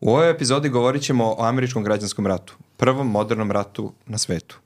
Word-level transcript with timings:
U 0.00 0.10
ovoj 0.10 0.30
epizodi 0.30 0.68
govorit 0.68 1.02
ćemo 1.02 1.24
o 1.24 1.44
američkom 1.44 1.84
građanskom 1.84 2.26
ratu, 2.26 2.56
prvom 2.76 3.10
modernom 3.10 3.50
ratu 3.50 3.92
na 4.06 4.18
svetu. 4.18 4.58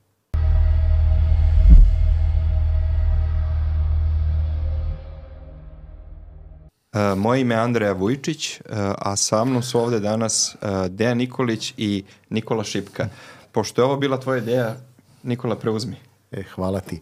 Uh, 6.93 7.17
moje 7.17 7.41
ime 7.41 7.55
je 7.55 7.59
Andreja 7.59 7.91
Vujčić, 7.93 8.59
uh, 8.59 8.65
a 8.97 9.15
sa 9.15 9.45
mnom 9.45 9.63
su 9.63 9.79
ovde 9.79 9.99
danas 9.99 10.55
uh, 10.55 10.87
Dejan 10.87 11.17
Nikolić 11.17 11.73
i 11.77 12.03
Nikola 12.29 12.63
Šipka. 12.63 13.07
Pošto 13.51 13.81
je 13.81 13.85
ovo 13.85 13.97
bila 13.97 14.19
tvoja 14.19 14.37
ideja, 14.37 14.75
Nikola, 15.23 15.55
preuzmi. 15.55 15.95
E, 16.31 16.43
hvala 16.55 16.79
ti. 16.79 17.01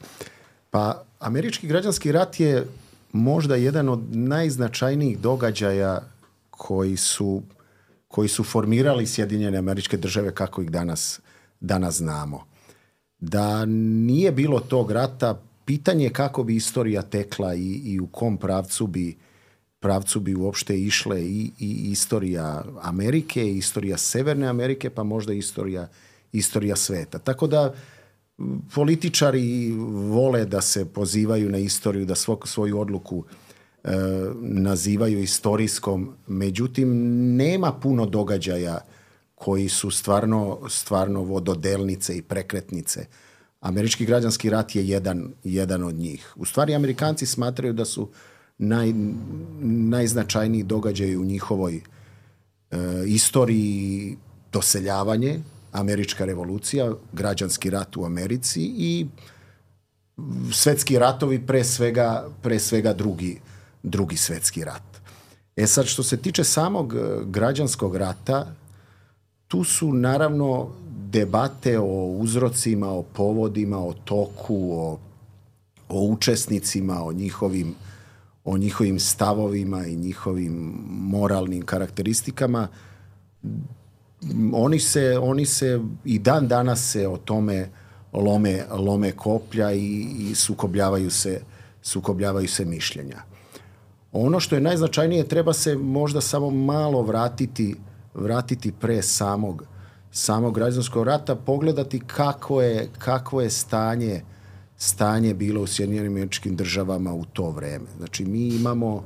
Pa, 0.72 1.04
američki 1.20 1.68
građanski 1.68 2.12
rat 2.12 2.40
je 2.40 2.68
možda 3.12 3.56
jedan 3.56 3.90
od 3.90 4.16
najznačajnijih 4.16 5.20
događaja 5.20 6.02
koji 6.50 6.98
su, 6.98 7.42
koji 8.10 8.30
su 8.30 8.44
formirali 8.44 9.08
Sjedinjene 9.08 9.58
američke 9.58 9.98
države 9.98 10.36
kako 10.36 10.62
ih 10.62 10.72
danas, 10.72 11.20
danas 11.60 11.96
znamo. 11.96 12.46
Da 13.20 13.66
nije 13.66 14.32
bilo 14.32 14.60
tog 14.60 14.92
rata, 14.92 15.42
pitanje 15.66 16.04
je 16.04 16.14
kako 16.14 16.44
bi 16.44 16.56
istorija 16.56 17.02
tekla 17.02 17.56
i, 17.56 17.82
i 17.86 18.00
u 18.00 18.08
kom 18.08 18.38
pravcu 18.38 18.88
bi 18.88 19.18
pravcu 19.80 20.20
bi 20.20 20.36
uopšte 20.36 20.80
išle 20.80 21.22
i, 21.22 21.52
i 21.60 21.92
istorija 21.92 22.64
Amerike, 22.82 23.44
i 23.44 23.58
istorija 23.58 23.98
Severne 23.98 24.48
Amerike, 24.48 24.90
pa 24.90 25.04
možda 25.04 25.34
istorija, 25.34 25.88
istorija 26.32 26.76
sveta. 26.76 27.20
Tako 27.20 27.48
da 27.48 27.74
političari 28.76 29.72
vole 30.12 30.46
da 30.46 30.62
se 30.62 30.86
pozivaju 30.86 31.50
na 31.50 31.58
istoriju, 31.58 32.06
da 32.06 32.16
svog, 32.16 32.48
svoju 32.48 32.80
odluku 32.80 33.24
e, 33.24 33.49
nazivaju 34.42 35.20
istorijskom, 35.20 36.14
međutim 36.28 36.90
nema 37.36 37.74
puno 37.74 38.06
događaja 38.06 38.80
koji 39.36 39.70
su 39.70 39.92
stvarno, 39.92 40.60
stvarno 40.70 41.24
vododelnice 41.24 42.18
i 42.18 42.22
prekretnice. 42.22 43.06
Američki 43.60 44.06
građanski 44.06 44.50
rat 44.50 44.76
je 44.76 44.88
jedan, 44.88 45.34
jedan 45.44 45.84
od 45.84 45.96
njih. 45.96 46.34
U 46.36 46.46
stvari 46.46 46.76
Amerikanci 46.76 47.26
smatraju 47.26 47.74
da 47.74 47.86
su 47.86 48.10
naj, 48.58 48.94
najznačajniji 49.62 50.64
događaj 50.64 51.16
u 51.16 51.26
njihovoj 51.26 51.76
e, 51.76 51.82
istoriji 53.06 54.18
doseljavanje, 54.52 55.40
američka 55.72 56.26
revolucija, 56.26 56.94
građanski 57.14 57.70
rat 57.70 57.98
u 57.98 58.06
Americi 58.06 58.62
i 58.62 59.08
svetski 60.54 61.00
ratovi 61.00 61.46
pre 61.46 61.64
svega, 61.64 62.30
pre 62.42 62.60
svega 62.60 62.94
drugi, 62.94 63.40
drugi 63.84 64.18
svetski 64.18 64.64
rat. 64.64 65.02
E 65.56 65.68
sad, 65.68 65.86
što 65.86 66.04
se 66.04 66.18
tiče 66.18 66.44
samog 66.44 66.94
e, 66.94 66.98
građanskog 67.26 67.96
rata, 67.96 68.54
tu 69.48 69.64
su 69.64 69.94
naravno 69.94 70.70
debate 71.10 71.80
o 71.80 72.06
uzrocima, 72.06 72.90
o 72.90 73.04
povodima, 73.04 73.78
o 73.78 73.94
toku, 73.94 74.72
o, 74.72 75.00
o 75.90 76.02
učesnicima, 76.04 77.04
o 77.04 77.12
njihovim 77.12 77.76
o 78.46 78.58
njihovim 78.58 79.00
stavovima 79.00 79.86
i 79.86 79.96
njihovim 79.96 80.74
moralnim 80.90 81.66
karakteristikama 81.66 82.68
oni 84.54 84.80
se, 84.80 85.18
oni 85.22 85.46
se 85.46 85.80
i 86.06 86.20
dan 86.20 86.48
danas 86.48 86.92
se 86.92 87.08
o 87.08 87.18
tome 87.18 87.70
lome, 88.14 88.64
lome 88.72 89.12
koplja 89.12 89.72
i, 89.72 90.08
i 90.20 90.36
sukobljavaju 90.36 91.10
se 91.10 91.42
sukobljavaju 91.82 92.48
se 92.48 92.66
mišljenja. 92.66 93.24
Ono 94.12 94.40
što 94.40 94.56
je 94.56 94.62
najznačajnije 94.62 95.28
treba 95.28 95.54
se 95.54 95.76
možda 95.76 96.22
samo 96.22 96.50
malo 96.50 97.02
vratiti 97.02 97.76
vratiti 98.14 98.72
pre 98.72 99.02
samog 99.02 99.64
samog 100.12 100.56
građanskog 100.56 101.04
rata, 101.04 101.36
pogledati 101.36 102.00
kako 102.00 102.62
je, 102.62 102.90
kako 102.98 103.42
je 103.42 103.50
stanje 103.50 104.22
stanje 104.78 105.34
bilo 105.34 105.62
u 105.62 105.68
Sjedinjenim 105.68 106.12
američkim 106.12 106.56
državama 106.56 107.14
u 107.14 107.26
to 107.26 107.50
vreme. 107.50 107.86
Znači, 107.98 108.26
mi 108.26 108.48
imamo 108.48 109.04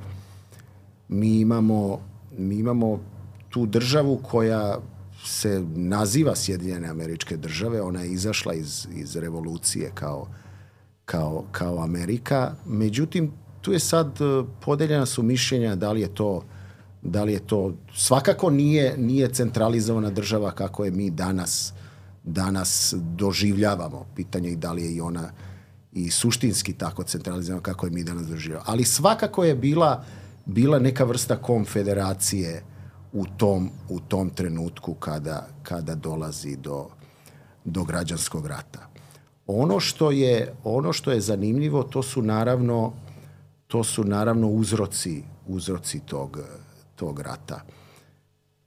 mi 1.07 1.39
imamo 1.39 1.99
mi 2.37 2.55
imamo 2.55 2.99
tu 3.49 3.65
državu 3.65 4.19
koja 4.23 4.77
se 5.25 5.63
naziva 5.75 6.35
Sjedinjene 6.35 6.87
američke 6.87 7.37
države, 7.37 7.81
ona 7.81 8.01
je 8.01 8.11
izašla 8.11 8.53
iz, 8.53 8.87
iz 8.95 9.15
revolucije 9.15 9.91
kao, 9.93 10.27
kao, 11.05 11.43
kao 11.51 11.83
Amerika, 11.83 12.55
međutim, 12.65 13.31
tu 13.63 13.73
je 13.73 13.79
sad 13.79 14.21
e, 14.21 14.43
podeljena 14.65 15.05
su 15.05 15.23
mišljenja 15.23 15.75
da 15.75 15.91
li 15.91 16.01
je 16.01 16.15
to 16.15 16.43
da 17.01 17.23
li 17.23 17.33
je 17.33 17.39
to 17.39 17.73
svakako 17.95 18.49
nije 18.49 18.97
nije 18.97 19.33
centralizovana 19.33 20.09
država 20.09 20.51
kako 20.51 20.85
je 20.85 20.91
mi 20.91 21.09
danas 21.09 21.73
danas 22.23 22.93
doživljavamo 22.97 24.05
pitanje 24.15 24.49
i 24.49 24.55
da 24.55 24.71
li 24.71 24.83
je 24.83 24.91
i 24.95 25.01
ona 25.01 25.31
i 25.93 26.11
suštinski 26.11 26.73
tako 26.73 27.03
centralizirano 27.03 27.61
kako 27.61 27.85
je 27.85 27.91
mi 27.91 28.03
danas 28.03 28.27
doživljavamo. 28.27 28.71
Ali 28.71 28.83
svakako 28.83 29.43
je 29.43 29.55
bila, 29.55 30.03
bila 30.45 30.79
neka 30.79 31.03
vrsta 31.03 31.35
konfederacije 31.35 32.63
u 33.13 33.25
tom, 33.37 33.69
u 33.89 33.99
tom 33.99 34.29
trenutku 34.29 34.93
kada, 34.93 35.47
kada 35.63 35.95
dolazi 35.95 36.55
do, 36.55 36.87
do 37.65 37.83
građanskog 37.83 38.47
rata. 38.47 38.89
Ono 39.47 39.79
što 39.79 40.11
je 40.11 40.53
ono 40.63 40.93
što 40.93 41.11
je 41.11 41.21
zanimljivo 41.21 41.83
to 41.83 42.03
su 42.03 42.21
naravno 42.21 42.93
to 43.73 43.83
su 43.83 44.03
naravno 44.03 44.47
uzroci 44.47 45.23
uzroci 45.47 45.99
tog 45.99 46.39
tog 46.95 47.19
rata. 47.19 47.61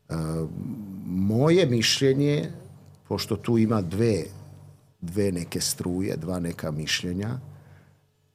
E, 0.09 0.15
moje 1.07 1.67
mišljenje 1.67 2.51
pošto 3.09 3.37
tu 3.37 3.59
ima 3.59 3.81
dve 3.83 4.25
dve 5.01 5.33
neke 5.33 5.61
struje, 5.61 6.17
dva 6.17 6.41
neka 6.41 6.71
mišljenja. 6.71 7.39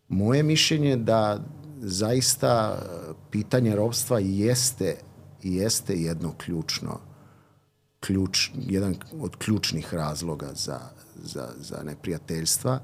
Moje 0.07 0.43
mišljenje 0.43 0.95
da 0.95 1.43
zaista 1.79 2.81
pitanje 3.31 3.75
robstva 3.75 4.19
jeste 4.19 4.95
jeste 5.43 5.93
jedno 5.95 6.33
ključno 6.37 6.99
ključ, 7.99 8.49
jedan 8.55 8.95
od 9.19 9.35
ključnih 9.35 9.93
razloga 9.93 10.53
za, 10.53 10.79
za, 11.23 11.49
za 11.59 11.83
neprijateljstva. 11.83 12.79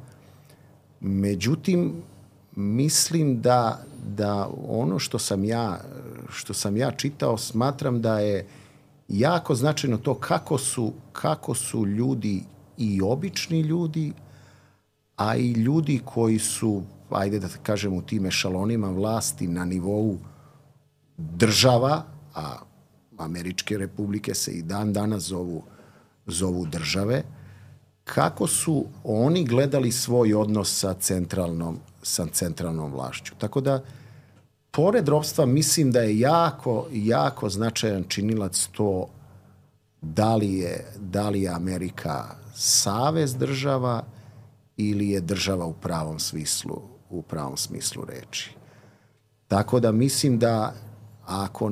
Međutim, 0.99 2.01
mislim 2.57 3.41
da, 3.41 3.83
da 4.07 4.49
ono 4.67 4.99
što 4.99 5.19
sam 5.19 5.43
ja 5.43 5.79
što 6.29 6.53
sam 6.53 6.77
ja 6.77 6.91
čitao 6.91 7.37
smatram 7.37 8.01
da 8.01 8.19
je 8.19 8.47
jako 9.07 9.55
značajno 9.55 9.97
to 9.97 10.13
kako 10.13 10.57
su, 10.57 10.93
kako 11.11 11.53
su 11.53 11.85
ljudi 11.85 12.43
i 12.77 13.01
obični 13.01 13.61
ljudi, 13.61 14.13
a 15.15 15.35
i 15.35 15.51
ljudi 15.51 16.01
koji 16.05 16.39
su, 16.39 16.83
ajde 17.09 17.39
da 17.39 17.47
kažem 17.63 17.93
u 17.93 18.01
tim 18.01 18.25
ešalonima 18.25 18.89
vlasti 18.89 19.47
na 19.47 19.65
nivou 19.65 20.17
država, 21.17 22.03
a 22.35 22.57
američke 23.17 23.77
republike 23.77 24.33
se 24.35 24.51
i 24.51 24.61
dan 24.61 24.93
danas 24.93 25.23
zovu, 25.23 25.63
zovu 26.25 26.65
države, 26.65 27.23
kako 28.03 28.47
su 28.47 28.85
oni 29.03 29.45
gledali 29.45 29.91
svoj 29.91 30.33
odnos 30.33 30.79
sa 30.79 30.93
centralnom, 30.93 31.79
sa 32.07 32.25
centralnom 32.31 32.91
vlašću. 32.91 33.35
Tako 33.37 33.61
da, 33.61 33.83
pored 34.71 35.07
robstva, 35.07 35.45
mislim 35.45 35.91
da 35.91 35.99
je 35.99 36.19
jako, 36.19 36.87
jako 36.91 37.49
značajan 37.49 38.03
činilac 38.07 38.67
to 38.71 39.07
da 40.01 40.35
li 40.35 40.53
je, 40.53 40.85
da 40.99 41.29
li 41.29 41.41
je 41.41 41.49
Amerika 41.49 42.25
savez 42.55 43.35
država 43.35 44.03
ili 44.77 45.09
je 45.09 45.21
država 45.21 45.65
u 45.65 45.73
pravom 45.73 46.19
smislu, 46.19 46.81
u 47.09 47.21
pravom 47.21 47.57
smislu 47.57 48.05
reči. 48.05 48.55
Tako 49.47 49.79
da 49.79 49.91
mislim 49.91 50.39
da 50.39 50.73
ako, 51.25 51.71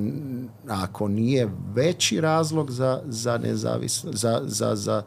ako 0.68 1.08
nije 1.08 1.50
veći 1.74 2.22
razlog 2.22 2.72
za, 2.72 3.02
za 3.06 3.38
nezavisno, 3.38 4.12
za, 4.14 4.42
za, 4.46 4.76
za, 4.76 5.04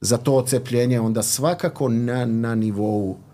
za 0.00 0.16
to 0.16 0.34
ocepljenje, 0.36 1.00
onda 1.00 1.22
svakako 1.22 1.88
na, 1.88 2.24
na 2.24 2.54
nivou 2.54 3.10
uh, 3.10 3.31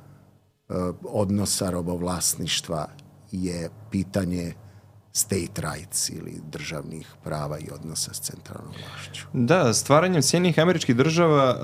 odnosa 1.02 1.70
robovlasništva 1.70 2.86
je 3.32 3.70
pitanje 3.90 4.52
state 5.12 5.62
rights 5.62 6.10
ili 6.10 6.40
državnih 6.52 7.06
prava 7.24 7.58
i 7.58 7.70
odnosa 7.74 8.14
s 8.14 8.20
centralnom 8.20 8.72
vlašću. 8.72 9.26
Da, 9.32 9.74
stvaranjem 9.74 10.22
Sjedinjenih 10.22 10.58
američkih 10.58 10.96
država 10.96 11.56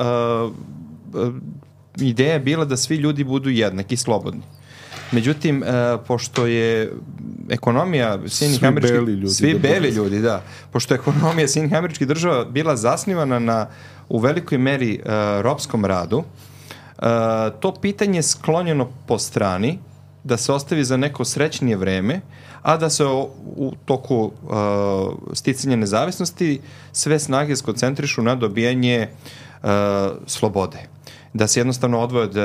uh, 1.13 1.23
uh, 1.23 1.35
ideja 1.97 2.33
je 2.33 2.41
bila 2.41 2.65
da 2.65 2.77
svi 2.77 2.97
ljudi 2.97 3.25
budu 3.25 3.51
jednaki 3.51 3.95
i 3.95 3.99
slobodni. 3.99 4.43
Međutim, 5.13 5.63
uh, 5.63 6.01
pošto 6.07 6.47
je 6.47 6.93
ekonomija 7.51 8.19
Sjedinjenih 8.29 8.65
američkih... 8.65 9.01
Beli 9.01 9.13
ljudi, 9.13 9.35
svi 9.35 9.53
da 9.53 9.59
beli 9.59 9.89
ljudi, 9.89 10.21
da. 10.21 10.43
Pošto 10.73 10.95
je 10.95 10.99
ekonomija 10.99 11.49
Sjedinjenih 11.49 11.79
američkih 11.79 12.09
država 12.09 12.45
bila 12.45 12.77
zasnivana 12.77 13.39
na 13.39 13.67
u 14.09 14.19
velikoj 14.19 14.59
meri 14.59 15.01
uh, 15.01 15.11
ropskom 15.41 15.85
radu, 15.85 16.19
uh, 16.19 16.25
to 17.61 17.75
pitanje 17.81 18.19
je 18.19 18.23
sklonjeno 18.23 18.89
po 19.07 19.19
strani 19.19 19.79
da 20.25 20.37
se 20.37 20.53
ostavi 20.53 20.85
za 20.85 20.97
neko 20.97 21.25
srećnije 21.25 21.77
vreme, 21.77 22.21
a 22.63 22.77
da 22.77 22.91
se 22.91 23.05
o, 23.05 23.29
u 23.57 23.73
toku 23.85 24.17
uh, 24.25 24.53
sticanja 25.33 25.77
nezavisnosti 25.77 26.61
sve 26.93 27.19
snage 27.19 27.57
skoncentrišu 27.57 28.23
na 28.23 28.35
dobijanje 28.35 29.09
uh, 29.63 29.69
slobode. 30.27 30.79
Da 31.33 31.47
se 31.47 31.61
jednostavno 31.61 32.01
odvoje 32.01 32.25
od 32.25 32.37
uh, 32.37 32.43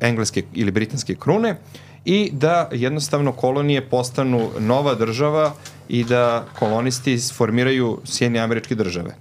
engleske 0.00 0.42
ili 0.54 0.70
britanske 0.70 1.14
krune 1.14 1.56
i 2.04 2.30
da 2.32 2.68
jednostavno 2.72 3.32
kolonije 3.32 3.88
postanu 3.88 4.50
nova 4.58 4.94
država 4.94 5.52
i 5.88 6.04
da 6.04 6.44
kolonisti 6.58 7.18
formiraju 7.34 8.00
Sjedinje 8.04 8.40
američke 8.40 8.74
države. 8.74 9.16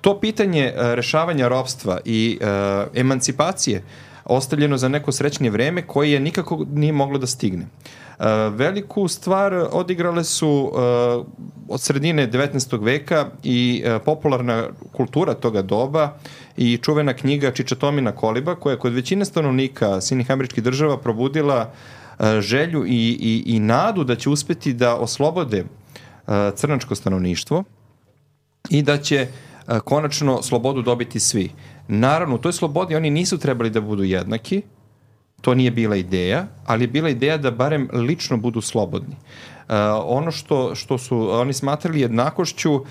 To 0.00 0.20
pitanje 0.20 0.72
uh, 0.74 0.82
rešavanja 0.94 1.48
ropstva 1.48 1.98
i 2.04 2.38
uh, 2.40 2.46
emancipacije 2.94 3.82
ostavljeno 4.36 4.76
za 4.76 4.88
neko 4.88 5.12
srećnije 5.12 5.50
vreme 5.50 5.82
koje 5.86 6.12
je 6.12 6.20
nikako 6.20 6.64
nije 6.72 6.92
moglo 6.92 7.18
da 7.18 7.26
stigne. 7.26 7.66
Uh, 8.18 8.26
veliku 8.54 9.08
stvar 9.08 9.54
odigrale 9.72 10.24
su 10.24 10.48
uh, 10.48 11.26
od 11.68 11.80
sredine 11.80 12.30
19. 12.30 12.84
veka 12.84 13.26
i 13.42 13.84
uh, 13.84 14.02
popularna 14.04 14.68
kultura 14.92 15.34
toga 15.34 15.62
doba 15.62 16.16
i 16.56 16.78
čuvena 16.82 17.14
knjiga 17.14 17.50
Čičatomina 17.50 18.12
Koliba 18.12 18.54
koja 18.54 18.72
je 18.72 18.78
kod 18.78 18.92
većine 18.92 19.24
stanovnika 19.24 20.00
Sinih 20.00 20.30
američkih 20.30 20.64
država 20.64 20.98
probudila 20.98 21.72
želju 22.40 22.86
i, 22.86 23.18
i, 23.20 23.42
i 23.46 23.60
nadu 23.60 24.04
da 24.04 24.16
će 24.16 24.30
uspeti 24.30 24.72
da 24.72 24.96
oslobode 24.96 25.64
crnačko 26.54 26.94
stanovništvo 26.94 27.64
i 28.70 28.82
da 28.82 28.98
će 28.98 29.26
konačno 29.84 30.42
slobodu 30.42 30.82
dobiti 30.82 31.20
svi. 31.20 31.50
Naravno, 31.88 32.34
u 32.34 32.38
toj 32.38 32.52
slobodi 32.52 32.96
oni 32.96 33.10
nisu 33.10 33.38
trebali 33.38 33.70
da 33.70 33.80
budu 33.80 34.02
jednaki, 34.02 34.62
to 35.40 35.54
nije 35.54 35.70
bila 35.70 35.96
ideja, 35.96 36.46
ali 36.66 36.84
je 36.84 36.88
bila 36.88 37.08
ideja 37.08 37.36
da 37.38 37.50
barem 37.50 37.88
lično 37.92 38.36
budu 38.36 38.60
slobodni. 38.60 39.16
Uh, 39.16 39.74
ono 40.04 40.30
što, 40.30 40.74
što 40.74 40.98
su 40.98 41.30
oni 41.30 41.52
smatrali 41.52 42.00
jednakošću 42.00 42.74
uh, 42.74 42.84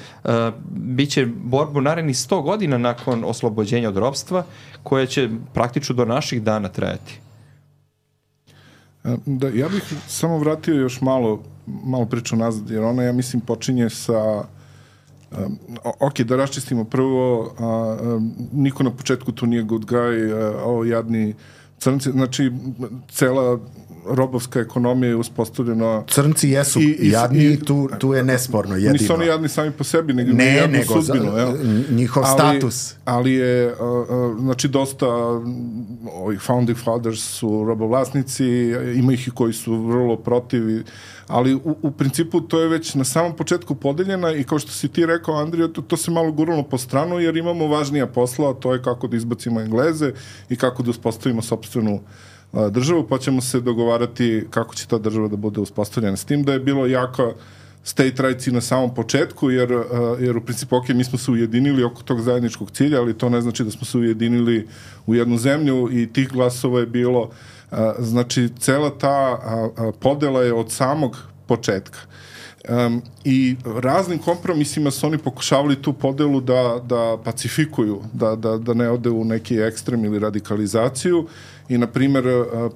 biće 0.70 1.26
borbu 1.26 1.82
narednih 1.82 2.16
100 2.16 2.44
godina 2.44 2.78
nakon 2.78 3.24
oslobođenja 3.24 3.90
od 3.90 3.98
robstva 3.98 4.44
koje 4.84 5.08
će 5.08 5.30
praktično 5.54 5.96
do 5.96 6.06
naših 6.06 6.44
dana 6.44 6.70
trajati. 6.70 7.20
E, 9.04 9.16
da, 9.26 9.48
ja 9.48 9.70
bih 9.70 9.94
samo 10.08 10.38
vratio 10.38 10.76
još 10.76 11.02
malo, 11.02 11.44
malo 11.66 12.06
priču 12.06 12.36
nazad, 12.36 12.70
jer 12.70 12.84
ona, 12.84 13.04
ja 13.04 13.12
mislim, 13.12 13.42
počinje 13.42 13.90
sa 13.90 14.44
Um, 15.38 15.60
ok, 16.00 16.22
da 16.22 16.36
raščistimo 16.36 16.84
prvo, 16.84 17.54
a, 17.60 17.98
um, 18.02 18.34
niko 18.54 18.84
na 18.84 18.92
početku 18.92 19.32
tu 19.32 19.46
nije 19.46 19.64
good 19.64 19.86
guy, 19.86 20.34
a, 20.34 20.64
ovo 20.64 20.86
jadni 20.86 21.36
crnci, 21.80 22.12
znači 22.12 22.52
cela 23.12 23.60
robovska 24.10 24.60
ekonomija 24.60 25.10
je 25.10 25.16
uspostavljena... 25.16 26.04
Crnci 26.08 26.50
jesu 26.50 26.80
i, 26.80 26.84
i, 26.84 27.10
jadni, 27.10 27.46
i, 27.46 27.60
tu, 27.60 27.90
tu 28.00 28.14
je 28.14 28.24
nesporno 28.24 28.76
jedino. 28.76 28.94
Nisu 28.94 29.14
oni 29.14 29.26
jadni 29.26 29.50
sami 29.50 29.72
po 29.72 29.84
sebi, 29.84 30.14
nego 30.14 30.34
ne, 30.34 30.56
jadnu 30.56 30.78
nego 30.78 31.02
sudbinu. 31.02 31.32
Za, 31.32 31.54
njihov 31.90 32.24
ali, 32.26 32.34
status. 32.34 32.96
Ali 33.06 33.34
je, 33.34 33.76
a, 33.80 34.06
a, 34.10 34.36
znači, 34.40 34.68
dosta 34.68 35.08
ovih 36.14 36.40
founding 36.40 36.78
fathers 36.78 37.20
su 37.20 37.64
robovlasnici, 37.66 38.46
ima 38.96 39.14
ih 39.14 39.28
i 39.28 39.32
koji 39.32 39.54
su 39.54 39.76
vrlo 39.86 40.18
protiv, 40.18 40.64
ali 41.32 41.56
u, 41.56 41.76
u 41.82 41.92
principu 41.92 42.42
to 42.42 42.60
je 42.60 42.68
već 42.68 42.96
na 42.96 43.04
samom 43.04 43.36
početku 43.36 43.76
podeljena 43.76 44.32
i 44.32 44.44
kao 44.44 44.60
što 44.60 44.72
si 44.72 44.88
ti 44.88 45.06
rekao, 45.06 45.36
Andrija, 45.36 45.68
to, 45.68 45.82
to 45.82 45.98
se 45.98 46.12
malo 46.12 46.32
guralo 46.32 46.64
po 46.64 46.78
stranu, 46.78 47.20
jer 47.20 47.38
imamo 47.38 47.68
važnija 47.68 48.08
posla, 48.08 48.52
a 48.52 48.54
to 48.54 48.74
je 48.74 48.82
kako 48.82 49.08
da 49.08 49.18
izbacimo 49.18 49.62
Engleze 49.62 50.12
i 50.50 50.56
kako 50.56 50.84
da 50.84 50.90
uspostavimo 50.90 51.42
sobstvenu 51.42 52.00
državu, 52.72 53.08
pa 53.08 53.18
ćemo 53.18 53.42
se 53.42 53.60
dogovarati 53.60 54.48
kako 54.50 54.76
će 54.76 54.88
ta 54.88 54.98
država 54.98 55.28
da 55.28 55.36
bude 55.36 55.62
uspostavljena. 55.62 56.18
S 56.18 56.26
tim 56.26 56.44
da 56.44 56.54
je 56.54 56.60
bilo 56.60 56.88
jako 56.88 57.34
state 57.84 58.24
rights 58.24 58.48
i 58.48 58.52
na 58.52 58.62
samom 58.62 58.94
početku, 58.96 59.52
jer, 59.52 59.84
jer 60.20 60.38
u 60.38 60.42
principu, 60.42 60.76
ok, 60.76 60.90
mi 60.90 61.04
smo 61.04 61.18
se 61.18 61.32
ujedinili 61.32 61.84
oko 61.84 62.04
tog 62.04 62.22
zajedničkog 62.22 62.72
cilja, 62.72 63.00
ali 63.00 63.18
to 63.18 63.30
ne 63.30 63.42
znači 63.42 63.64
da 63.64 63.72
smo 63.72 63.86
se 63.86 63.98
ujedinili 63.98 64.68
u 65.06 65.16
jednu 65.16 65.38
zemlju 65.38 65.90
i 65.92 66.14
tih 66.14 66.30
glasova 66.30 66.80
je 66.80 66.86
bilo, 66.86 67.30
znači, 68.00 68.50
cela 68.60 68.90
ta 68.98 69.40
podela 70.00 70.42
je 70.42 70.54
od 70.54 70.72
samog 70.72 71.18
početka. 71.48 72.00
Um, 72.70 73.02
I 73.24 73.56
raznim 73.84 74.20
kompromisima 74.20 74.92
su 74.92 75.08
oni 75.08 75.18
pokušavali 75.18 75.82
tu 75.82 75.94
podelu 75.94 76.42
da, 76.42 76.82
da 76.86 77.18
pacifikuju, 77.24 78.02
da, 78.14 78.36
da, 78.36 78.58
da 78.58 78.74
ne 78.74 78.90
ode 78.90 79.10
u 79.10 79.26
neki 79.26 79.58
ekstrem 79.58 80.06
ili 80.06 80.20
radikalizaciju 80.20 81.28
i 81.70 81.78
na 81.78 81.88
primer 81.88 82.24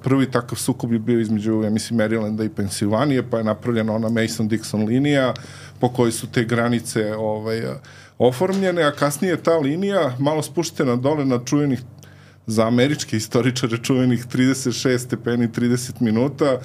prvi 0.02 0.30
takav 0.30 0.58
sukob 0.58 0.92
je 0.92 0.98
bio 0.98 1.20
između 1.20 1.62
ja 1.62 1.70
mislim 1.70 2.00
Marylanda 2.00 2.44
i 2.44 2.48
Pensilvanije 2.48 3.30
pa 3.30 3.38
je 3.38 3.44
napravljena 3.44 3.94
ona 3.94 4.08
Mason-Dixon 4.08 4.86
linija 4.86 5.34
po 5.80 5.88
kojoj 5.88 6.12
su 6.12 6.26
te 6.26 6.44
granice 6.44 7.14
ovaj, 7.14 7.62
oformljene, 8.18 8.82
a 8.82 8.92
kasnije 8.92 9.36
ta 9.36 9.58
linija 9.58 10.16
malo 10.18 10.42
spuštena 10.42 10.96
dole 10.96 11.24
na 11.24 11.40
čuvenih 11.44 11.82
za 12.46 12.66
američke 12.66 13.16
istoričare 13.16 13.78
čuvenih 13.78 14.26
36 14.26 14.98
stepeni 14.98 15.48
30 15.48 16.00
minuta 16.00 16.58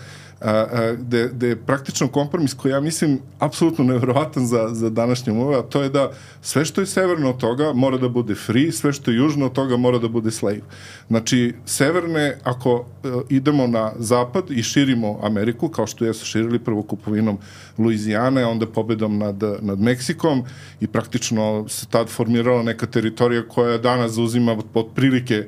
gde, 0.98 1.30
gde 1.34 1.48
je 1.48 1.56
praktično 1.56 2.08
kompromis 2.08 2.54
koji 2.54 2.72
ja 2.72 2.80
mislim 2.80 3.20
apsolutno 3.40 3.84
nevjerovatan 3.84 4.48
za, 4.48 4.70
za 4.72 4.90
današnje 4.90 5.34
umove, 5.34 5.58
a 5.58 5.62
to 5.62 5.82
je 5.82 5.90
da 5.90 6.12
sve 6.42 6.66
što 6.66 6.82
je 6.82 6.88
severno 6.88 7.30
od 7.30 7.38
toga 7.38 7.74
mora 7.74 7.98
da 7.98 8.10
bude 8.10 8.36
free, 8.36 8.72
sve 8.72 8.94
što 8.94 9.12
je 9.12 9.18
južno 9.18 9.46
od 9.46 9.54
toga 9.54 9.78
mora 9.78 9.98
da 9.98 10.08
bude 10.08 10.32
slave. 10.32 10.62
Znači, 11.08 11.54
severne, 11.66 12.38
ako 12.44 12.74
uh, 12.74 12.86
idemo 13.30 13.68
na 13.68 13.92
zapad 14.00 14.52
i 14.52 14.64
širimo 14.64 15.20
Ameriku, 15.24 15.70
kao 15.70 15.88
što 15.88 16.06
jesu 16.06 16.26
širili 16.26 16.60
prvo 16.60 16.84
kupovinom 16.84 17.38
Luizijane, 17.78 18.46
onda 18.46 18.66
pobedom 18.68 19.18
nad, 19.18 19.44
nad 19.62 19.80
Meksikom 19.80 20.44
i 20.80 20.88
praktično 20.88 21.66
se 21.70 21.86
tad 21.86 22.10
formirala 22.10 22.64
neka 22.64 22.86
teritorija 22.86 23.48
koja 23.48 23.78
danas 23.78 24.12
zauzima 24.12 24.58
od 24.74 24.88
prilike 24.96 25.48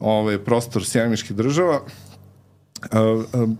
ove, 0.00 0.44
prostor 0.44 0.84
sjajmiških 0.84 1.36
država. 1.36 1.80
Uh, 2.92 3.24
uh, 3.34 3.50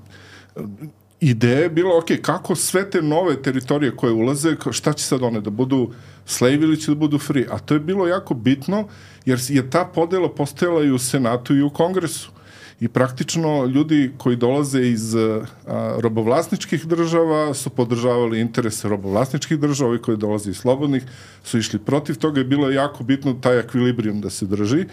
ideja 1.21 1.59
je 1.59 1.71
bila, 1.71 1.99
ok, 1.99 2.07
kako 2.23 2.55
sve 2.55 2.91
te 2.91 3.03
nove 3.03 3.43
teritorije 3.43 3.97
koje 3.97 4.13
ulaze, 4.13 4.57
šta 4.71 4.93
će 4.93 5.05
sad 5.05 5.23
one, 5.23 5.41
da 5.41 5.51
budu 5.51 5.91
slave 6.27 6.55
ili 6.55 6.81
će 6.81 6.91
da 6.91 6.95
budu 6.95 7.19
free? 7.19 7.47
A 7.51 7.59
to 7.59 7.75
je 7.75 7.81
bilo 7.81 8.07
jako 8.07 8.35
bitno, 8.35 8.89
jer 9.25 9.41
je 9.49 9.71
ta 9.71 9.85
podela 9.85 10.29
postojala 10.29 10.85
i 10.85 10.91
u 10.91 10.99
Senatu 10.99 11.55
i 11.55 11.63
u 11.63 11.71
Kongresu. 11.71 12.31
I 12.81 12.89
praktično 12.89 13.65
ljudi 13.65 14.11
koji 14.19 14.37
dolaze 14.37 14.81
iz 14.81 15.15
a, 15.15 15.45
robovlasničkih 15.99 16.87
država 16.87 17.55
su 17.55 17.71
podržavali 17.71 18.41
interese 18.41 18.89
robovlasničkih 18.89 19.59
država, 19.59 19.91
ovi 19.91 20.03
koji 20.03 20.17
dolaze 20.17 20.51
iz 20.51 20.57
slobodnih 20.57 21.03
su 21.45 21.59
išli 21.59 21.79
protiv 21.79 22.19
toga 22.19 22.41
i 22.41 22.45
bilo 22.45 22.69
je 22.69 22.75
jako 22.75 23.05
bitno 23.05 23.33
taj 23.33 23.59
ekvilibrijum 23.59 24.21
da 24.21 24.31
se 24.31 24.47
drži. 24.47 24.85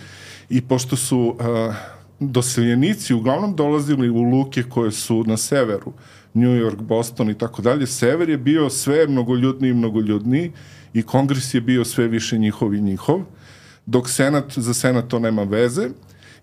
I 0.49 0.61
pošto 0.61 0.95
su 0.95 1.35
a, 1.39 1.73
doseljenici 2.19 3.13
uglavnom 3.13 3.55
dolazili 3.55 4.09
u 4.09 4.21
luke 4.21 4.63
koje 4.63 4.91
su 4.91 5.23
na 5.23 5.37
severu, 5.37 5.93
New 6.33 6.51
York, 6.51 6.81
Boston 6.81 7.29
i 7.29 7.37
tako 7.37 7.61
dalje. 7.61 7.87
Sever 7.87 8.29
je 8.29 8.37
bio 8.37 8.69
sve 8.69 9.07
mnogoljudniji 9.07 9.71
i 9.71 9.73
mnogoljudniji 9.73 10.51
i 10.93 11.03
kongres 11.03 11.53
je 11.53 11.61
bio 11.61 11.85
sve 11.85 12.07
više 12.07 12.37
njihov 12.37 12.73
i 12.73 12.81
njihov, 12.81 13.21
dok 13.85 14.09
senat, 14.09 14.53
za 14.55 14.73
senat 14.73 15.07
to 15.07 15.19
nema 15.19 15.43
veze. 15.43 15.89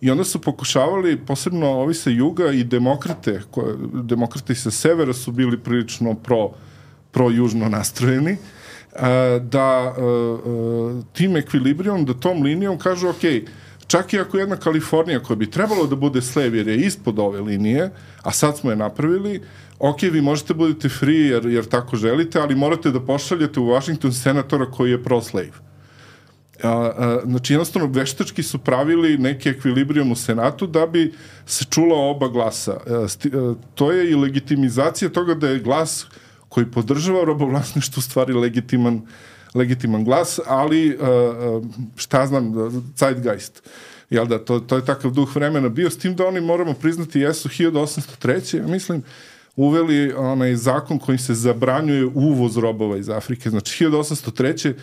I 0.01 0.11
onda 0.11 0.25
su 0.25 0.41
pokušavali, 0.41 1.17
posebno 1.27 1.67
ovi 1.67 1.95
sa 1.95 2.11
juga 2.11 2.53
i 2.53 2.65
demokrate, 2.65 3.43
koje, 3.51 3.77
demokrate 3.93 4.55
sa 4.55 4.71
severa 4.71 5.13
su 5.13 5.33
bili 5.33 5.59
prilično 5.59 6.15
pro, 6.15 6.51
pro 7.11 7.31
južno 7.31 7.69
nastrojeni, 7.69 8.37
da 9.41 9.95
tim 11.13 11.37
ekvilibrijom, 11.37 12.05
da 12.05 12.15
tom 12.15 12.43
linijom 12.43 12.79
kažu, 12.79 13.09
okej, 13.09 13.45
Čak 13.91 14.13
i 14.13 14.21
ako 14.21 14.39
jedna 14.39 14.57
Kalifornija 14.57 15.21
koja 15.21 15.37
bi 15.37 15.51
trebalo 15.51 15.87
da 15.87 15.97
bude 15.97 16.23
slave 16.23 16.59
jer 16.59 16.69
je 16.69 16.77
ispod 16.77 17.19
ove 17.19 17.41
linije, 17.41 17.91
a 18.23 18.31
sad 18.31 18.59
smo 18.59 18.71
je 18.71 18.77
napravili, 18.77 19.41
ok, 19.79 20.03
vi 20.03 20.21
možete 20.23 20.55
budete 20.55 20.89
free 20.89 21.27
jer, 21.27 21.47
jer 21.47 21.65
tako 21.65 21.97
želite, 21.97 22.41
ali 22.41 22.55
morate 22.55 22.91
da 22.91 23.01
pošaljete 23.01 23.61
u 23.61 23.67
Washington 23.67 24.13
senatora 24.13 24.71
koji 24.71 24.91
je 24.91 25.03
pro-slave. 25.03 25.70
A, 26.63 26.69
a, 26.69 27.21
znači 27.25 27.53
jednostavno 27.53 27.89
veštački 27.89 28.43
su 28.43 28.59
pravili 28.59 29.19
neki 29.19 29.49
ekvilibrijum 29.49 30.13
u 30.13 30.17
Senatu 30.17 30.67
da 30.67 30.87
bi 30.87 31.13
se 31.47 31.65
čula 31.71 31.97
oba 31.97 32.29
glasa. 32.29 32.73
A, 32.87 33.09
sti, 33.09 33.31
a, 33.35 33.55
to 33.75 33.93
je 33.93 34.11
i 34.11 34.15
legitimizacija 34.15 35.09
toga 35.09 35.35
da 35.35 35.49
je 35.49 35.59
glas 35.59 36.07
koji 36.49 36.67
podržava 36.67 37.25
robovlasništvo 37.25 38.03
stvari 38.03 38.33
legitiman 38.33 39.03
legitiman 39.55 40.05
glas, 40.05 40.41
ali 40.47 40.97
uh, 40.97 41.65
šta 41.97 42.27
znam, 42.27 42.53
zeitgeist. 42.97 43.63
Jel 44.11 44.27
da, 44.27 44.39
to, 44.39 44.61
to 44.61 44.77
je 44.77 44.85
takav 44.85 45.11
duh 45.11 45.37
vremena 45.37 45.69
bio, 45.69 45.91
s 45.91 45.99
tim 45.99 46.17
da 46.17 46.27
oni, 46.27 46.41
moramo 46.41 46.75
priznati, 46.75 47.21
jesu 47.21 47.49
1803. 47.49 48.67
mislim, 48.69 49.03
uveli 49.57 50.13
onaj 50.13 50.55
zakon 50.55 50.99
kojim 50.99 51.19
se 51.19 51.35
zabranjuje 51.35 52.07
uvoz 52.15 52.57
robova 52.57 52.97
iz 52.97 53.09
Afrike. 53.09 53.51
Znači, 53.51 53.85
1803. 53.85 54.75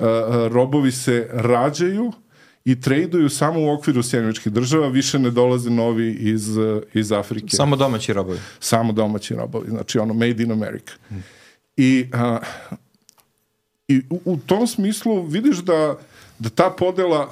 Uh, 0.00 0.06
robovi 0.52 0.92
se 0.92 1.28
rađaju 1.32 2.12
i 2.64 2.80
traduju 2.80 3.28
samo 3.28 3.60
u 3.60 3.70
okviru 3.70 4.02
sjemeničkih 4.02 4.52
država, 4.52 4.88
više 4.88 5.18
ne 5.18 5.30
dolaze 5.30 5.70
novi 5.70 6.12
iz, 6.12 6.48
iz 6.94 7.12
Afrike. 7.12 7.56
Samo 7.56 7.76
domaći 7.76 8.12
robovi. 8.12 8.38
Samo 8.60 8.92
domaći 8.92 9.34
robovi, 9.34 9.68
znači 9.68 9.98
ono 9.98 10.14
made 10.14 10.42
in 10.42 10.52
America. 10.52 10.92
I, 11.76 12.06
a, 12.12 12.38
i 13.88 14.02
u, 14.10 14.20
u 14.24 14.36
tom 14.36 14.66
smislu 14.66 15.22
vidiš 15.22 15.58
da, 15.58 15.98
da 16.38 16.48
ta 16.48 16.70
podela 16.70 17.28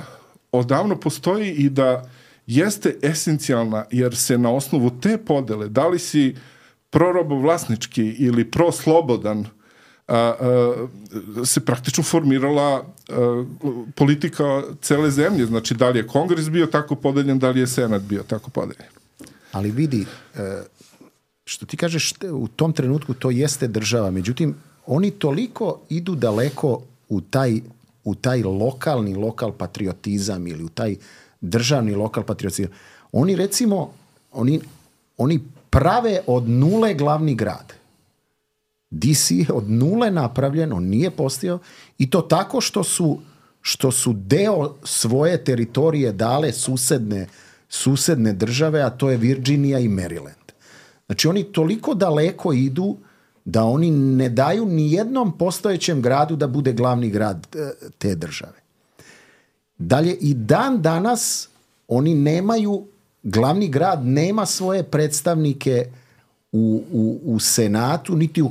odavno 0.53 0.97
postoji 1.01 1.53
i 1.53 1.69
da 1.71 2.11
jeste 2.47 2.97
esencijalna, 3.03 3.85
jer 3.91 4.17
se 4.17 4.39
na 4.39 4.51
osnovu 4.51 4.91
te 5.01 5.19
podele, 5.19 5.69
da 5.69 5.89
li 5.89 5.99
si 5.99 6.37
prorobovlasnički 6.91 8.03
ili 8.03 8.51
proslobodan, 8.51 9.47
a, 10.09 10.17
a, 10.17 11.45
se 11.45 11.61
praktično 11.61 12.05
formirala 12.05 12.85
a, 13.09 13.45
politika 13.95 14.63
cele 14.83 15.11
zemlje. 15.11 15.47
Znači, 15.47 15.75
da 15.75 15.89
li 15.89 15.99
je 15.99 16.07
kongres 16.07 16.51
bio 16.51 16.67
tako 16.67 16.95
podeljen, 16.95 17.39
da 17.39 17.51
li 17.51 17.61
je 17.61 17.67
senat 17.67 18.03
bio 18.03 18.23
tako 18.23 18.51
podeljen. 18.51 18.89
Ali 19.53 19.71
vidi, 19.71 20.07
e, 20.35 20.63
što 21.45 21.67
ti 21.67 21.77
kažeš, 21.77 22.13
u 22.33 22.49
tom 22.49 22.73
trenutku 22.73 23.15
to 23.15 23.31
jeste 23.31 23.69
država, 23.69 24.11
međutim, 24.11 24.55
oni 24.87 25.11
toliko 25.11 25.81
idu 25.89 26.15
daleko 26.15 26.83
u 27.09 27.21
taj, 27.21 27.61
u 28.05 28.15
taj 28.15 28.43
lokalni 28.43 29.15
lokal 29.15 29.53
patriotizam 29.53 30.47
ili 30.47 30.65
u 30.65 30.69
taj 30.69 30.97
državni 31.41 31.95
lokal 31.95 32.23
patriotizam. 32.23 32.73
Oni 33.13 33.37
recimo, 33.37 33.93
oni, 34.33 34.61
oni 35.17 35.41
prave 35.71 36.21
od 36.27 36.49
nule 36.49 36.95
glavni 36.95 37.35
grad. 37.35 37.78
DC 38.91 39.31
je 39.31 39.53
od 39.53 39.71
nule 39.71 40.11
napravljen, 40.11 40.73
on 40.73 40.85
nije 40.85 41.11
postio 41.11 41.59
i 41.99 42.11
to 42.11 42.21
tako 42.21 42.61
što 42.61 42.85
su, 42.85 43.19
što 43.61 43.91
su 43.91 44.13
deo 44.13 44.75
svoje 44.85 45.45
teritorije 45.45 46.13
dale 46.13 46.53
susedne, 46.53 47.27
susedne 47.69 48.33
države, 48.33 48.83
a 48.83 48.91
to 48.91 49.11
je 49.11 49.17
Virginia 49.17 49.79
i 49.79 49.89
Maryland. 49.89 50.53
Znači 51.07 51.29
oni 51.29 51.45
toliko 51.45 51.95
daleko 51.95 52.53
idu 52.53 52.97
da 53.45 53.65
oni 53.65 53.91
ne 53.91 54.29
daju 54.29 54.67
ni 54.67 54.93
jednom 54.93 55.39
postojećem 55.39 56.03
gradu 56.03 56.37
da 56.37 56.47
bude 56.47 56.73
glavni 56.73 57.11
grad 57.11 57.47
e, 57.57 57.87
te 57.99 58.15
države. 58.15 58.59
Dalje, 59.79 60.15
i 60.15 60.35
dan 60.35 60.83
danas 60.83 61.49
oni 61.89 62.15
nemaju, 62.15 62.87
glavni 63.23 63.69
grad 63.69 64.07
nema 64.07 64.47
svoje 64.47 64.83
predstavnike 64.83 65.87
u, 66.53 66.83
u, 66.93 67.21
u 67.25 67.41
senatu, 67.41 68.17
niti 68.17 68.43
u, 68.43 68.51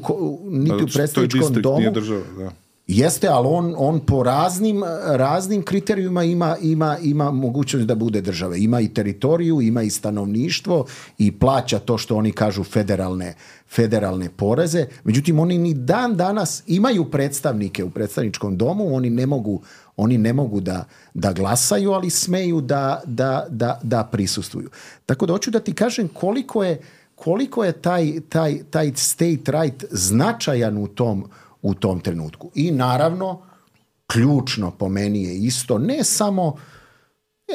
niti 0.49 0.83
u 0.83 0.87
predstavničkom 0.93 1.53
domu. 1.53 1.79
Nije 1.79 1.91
država, 1.91 2.21
da. 2.37 2.51
Jeste, 2.87 3.27
ali 3.27 3.47
on, 3.47 3.73
on 3.77 3.99
po 3.99 4.23
raznim, 4.23 4.83
raznim 5.05 5.63
kriterijima 5.63 6.23
ima, 6.23 6.57
ima, 6.61 6.97
ima 7.03 7.31
mogućnost 7.31 7.85
da 7.85 7.95
bude 7.95 8.21
države. 8.21 8.59
Ima 8.59 8.79
i 8.81 8.93
teritoriju, 8.93 9.61
ima 9.61 9.81
i 9.83 9.89
stanovništvo 9.89 10.85
i 11.17 11.31
plaća 11.31 11.79
to 11.79 11.97
što 11.97 12.15
oni 12.15 12.31
kažu 12.31 12.63
federalne, 12.63 13.35
federalne 13.69 14.29
poreze. 14.29 14.85
Međutim, 15.03 15.39
oni 15.39 15.57
ni 15.57 15.73
dan 15.73 16.15
danas 16.15 16.63
imaju 16.67 17.05
predstavnike 17.05 17.83
u 17.83 17.89
predstavničkom 17.89 18.57
domu, 18.57 18.95
oni 18.95 19.09
ne 19.09 19.25
mogu, 19.25 19.61
oni 19.97 20.17
ne 20.17 20.33
mogu 20.33 20.59
da, 20.59 20.85
da 21.13 21.33
glasaju, 21.33 21.91
ali 21.91 22.09
smeju 22.09 22.61
da, 22.61 23.01
da, 23.05 23.45
da, 23.49 23.79
da 23.83 24.03
prisustuju. 24.03 24.69
Tako 25.05 25.25
da 25.25 25.33
hoću 25.33 25.51
da 25.51 25.59
ti 25.59 25.73
kažem 25.73 26.07
koliko 26.07 26.63
je, 26.63 26.79
koliko 27.17 27.63
je 27.63 27.81
taj, 27.81 28.13
taj, 28.29 28.63
taj 28.69 28.91
state 28.95 29.51
right 29.51 29.85
značajan 29.91 30.77
u 30.77 30.87
tom, 30.87 31.25
u 31.61 31.73
tom 31.73 31.99
trenutku. 31.99 32.51
I 32.55 32.71
naravno, 32.71 33.41
ključno 34.07 34.71
po 34.71 34.89
meni 34.89 35.23
je 35.23 35.37
isto, 35.37 35.77
ne 35.77 36.03
samo 36.03 36.57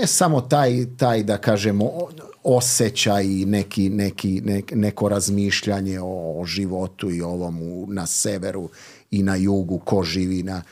ne 0.01 0.07
samo 0.07 0.41
taj, 0.41 0.87
taj 0.97 1.23
da 1.23 1.39
kažemo 1.39 1.91
osjećaj 2.45 3.25
i 3.25 3.45
neki, 3.47 3.89
neki, 3.91 4.41
nek, 4.45 4.73
neko 4.75 5.09
razmišljanje 5.09 6.01
o, 6.01 6.41
o 6.41 6.45
životu 6.45 7.11
i 7.11 7.23
ovom 7.23 7.63
u, 7.63 7.87
na 7.89 8.07
severu 8.07 8.69
i 9.11 9.23
na 9.23 9.37
jugu, 9.37 9.79
ko 9.79 10.03
živi 10.03 10.43
na, 10.43 10.63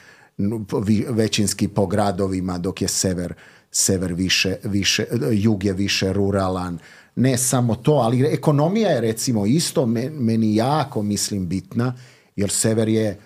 većinski 1.09 1.69
po 1.69 1.87
gradovima 1.87 2.59
dok 2.59 2.83
je 2.83 2.89
sever, 2.89 3.35
sever 3.71 4.13
više, 4.13 4.57
više, 4.65 5.07
jug 5.33 5.65
je 5.65 5.73
više 5.73 6.13
ruralan. 6.13 6.79
Ne 7.21 7.39
samo 7.39 7.75
to, 7.75 7.93
ali 7.93 8.27
ekonomija 8.27 8.91
je 8.91 9.01
recimo 9.01 9.47
isto 9.47 9.87
meni 9.87 10.57
jako 10.57 11.03
mislim 11.03 11.49
bitna 11.49 11.95
jer 12.37 12.51
sever 12.51 12.89
je 12.89 13.19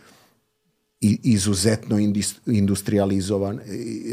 izuzetno 1.23 1.99
industrializovan, 2.47 3.61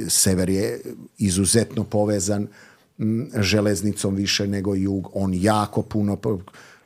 sever 0.07 0.49
je 0.49 0.81
izuzetno 1.17 1.83
povezan 1.83 2.47
železnicom 3.39 4.15
više 4.15 4.47
nego 4.47 4.75
jug, 4.75 5.09
on 5.13 5.33
jako 5.33 5.81
puno 5.81 6.17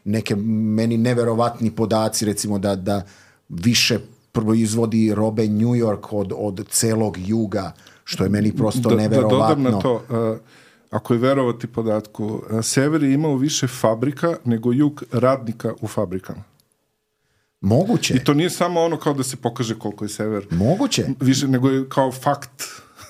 neke 0.03 0.35
meni 0.35 0.97
neverovatni 0.97 1.71
podaci 1.71 2.25
recimo 2.25 2.59
da, 2.59 2.75
da 2.75 3.05
više 3.49 3.99
proizvodi 4.31 5.13
robe 5.15 5.47
New 5.47 5.75
York 5.75 6.07
od, 6.11 6.33
od 6.35 6.67
celog 6.69 7.17
juga, 7.17 7.71
što 8.03 8.23
je 8.23 8.29
meni 8.29 8.55
prosto 8.55 8.89
da, 8.89 8.95
neverovatno. 8.95 9.47
Da 9.47 9.55
dodam 9.55 9.63
na 9.63 9.79
to, 9.79 9.93
uh, 10.31 10.37
ako 10.95 11.13
je 11.13 11.19
verovati 11.19 11.67
podatku, 11.67 12.41
Sever 12.63 13.03
je 13.03 13.13
imao 13.13 13.35
više 13.35 13.67
fabrika 13.67 14.35
nego 14.45 14.73
jug 14.73 15.03
radnika 15.11 15.73
u 15.81 15.87
fabrikama. 15.87 16.43
Moguće. 17.61 18.13
I 18.13 18.23
to 18.23 18.33
nije 18.33 18.49
samo 18.49 18.81
ono 18.81 18.97
kao 18.97 19.13
da 19.13 19.23
se 19.23 19.35
pokaže 19.35 19.79
koliko 19.79 20.05
je 20.05 20.09
Sever. 20.09 20.47
Moguće. 20.51 21.05
Više 21.19 21.47
nego 21.47 21.69
je 21.69 21.89
kao 21.89 22.11
fakt. 22.11 22.63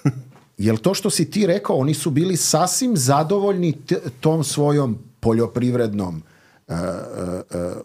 Jel 0.57 0.77
to 0.77 0.93
što 0.93 1.09
si 1.09 1.31
ti 1.31 1.47
rekao, 1.47 1.75
oni 1.75 1.93
su 1.93 2.09
bili 2.09 2.37
sasvim 2.37 2.97
zadovoljni 2.97 3.73
tom 4.19 4.43
svojom 4.43 4.97
poljoprivrednom 5.19 6.23
uh, 6.67 6.75
uh, 6.75 6.79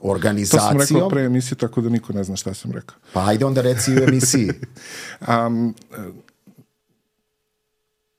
organizacijom. 0.00 0.78
To 0.78 0.87
sam 0.87 0.97
rekao 0.97 1.09
pre 1.09 1.25
emisije, 1.25 1.59
tako 1.59 1.80
da 1.80 1.88
niko 1.88 2.12
ne 2.12 2.25
zna 2.25 2.37
šta 2.37 2.54
sam 2.54 2.73
rekao. 2.73 2.97
Pa 3.12 3.26
ajde 3.26 3.45
onda 3.45 3.61
reci 3.61 3.92
u 3.92 4.02
emisiji. 4.09 4.50
um, 5.47 5.75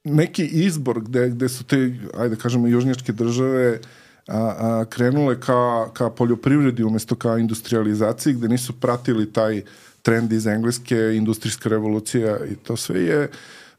neki 0.04 0.46
izbor 0.46 1.02
gde, 1.02 1.30
gde 1.30 1.50
su 1.50 1.64
te, 1.64 1.94
ajde 2.18 2.36
kažemo, 2.36 2.68
južnjačke 2.68 3.12
države 3.12 3.80
a, 4.28 4.38
a, 4.38 4.86
krenule 4.90 5.40
ka, 5.40 5.90
ka 5.94 6.10
poljoprivredi 6.10 6.84
umesto 6.84 7.16
ka 7.16 7.38
industrializaciji, 7.38 8.34
gde 8.34 8.48
nisu 8.48 8.74
pratili 8.74 9.34
taj 9.34 9.62
trend 10.02 10.34
iz 10.34 10.48
engleske, 10.48 10.98
industrijska 11.16 11.70
revolucija 11.70 12.38
i 12.46 12.56
to 12.56 12.78
sve 12.78 13.04
je 13.04 13.30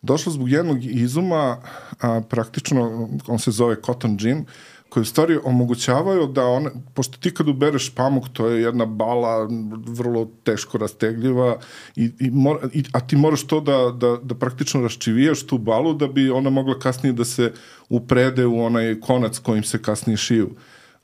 došlo 0.02 0.32
zbog 0.32 0.50
jednog 0.50 0.84
izuma, 0.84 1.58
a, 2.00 2.20
praktično 2.20 3.08
on 3.26 3.38
se 3.38 3.50
zove 3.50 3.76
cotton 3.86 4.16
gin, 4.18 4.44
koje 4.92 5.04
stvari 5.04 5.38
omogućavaju 5.44 6.26
da 6.26 6.46
one, 6.46 6.70
pošto 6.94 7.18
ti 7.18 7.34
kad 7.34 7.48
ubereš 7.48 7.94
pamuk, 7.94 8.24
to 8.32 8.46
je 8.46 8.62
jedna 8.62 8.86
bala 8.86 9.48
vrlo 9.86 10.28
teško 10.44 10.78
rastegljiva, 10.78 11.56
i, 11.96 12.10
i, 12.20 12.30
mora, 12.30 12.68
i 12.72 12.84
a 12.92 13.00
ti 13.00 13.16
moraš 13.16 13.46
to 13.46 13.60
da, 13.60 13.78
da, 13.96 14.16
da 14.22 14.34
praktično 14.34 14.82
raščivijaš 14.82 15.46
tu 15.46 15.58
balu 15.58 15.94
da 15.94 16.06
bi 16.06 16.30
ona 16.30 16.50
mogla 16.50 16.78
kasnije 16.78 17.12
da 17.12 17.24
se 17.24 17.52
uprede 17.88 18.46
u 18.46 18.64
onaj 18.64 19.00
konac 19.00 19.38
kojim 19.38 19.64
se 19.64 19.82
kasnije 19.82 20.16
šiju 20.16 20.50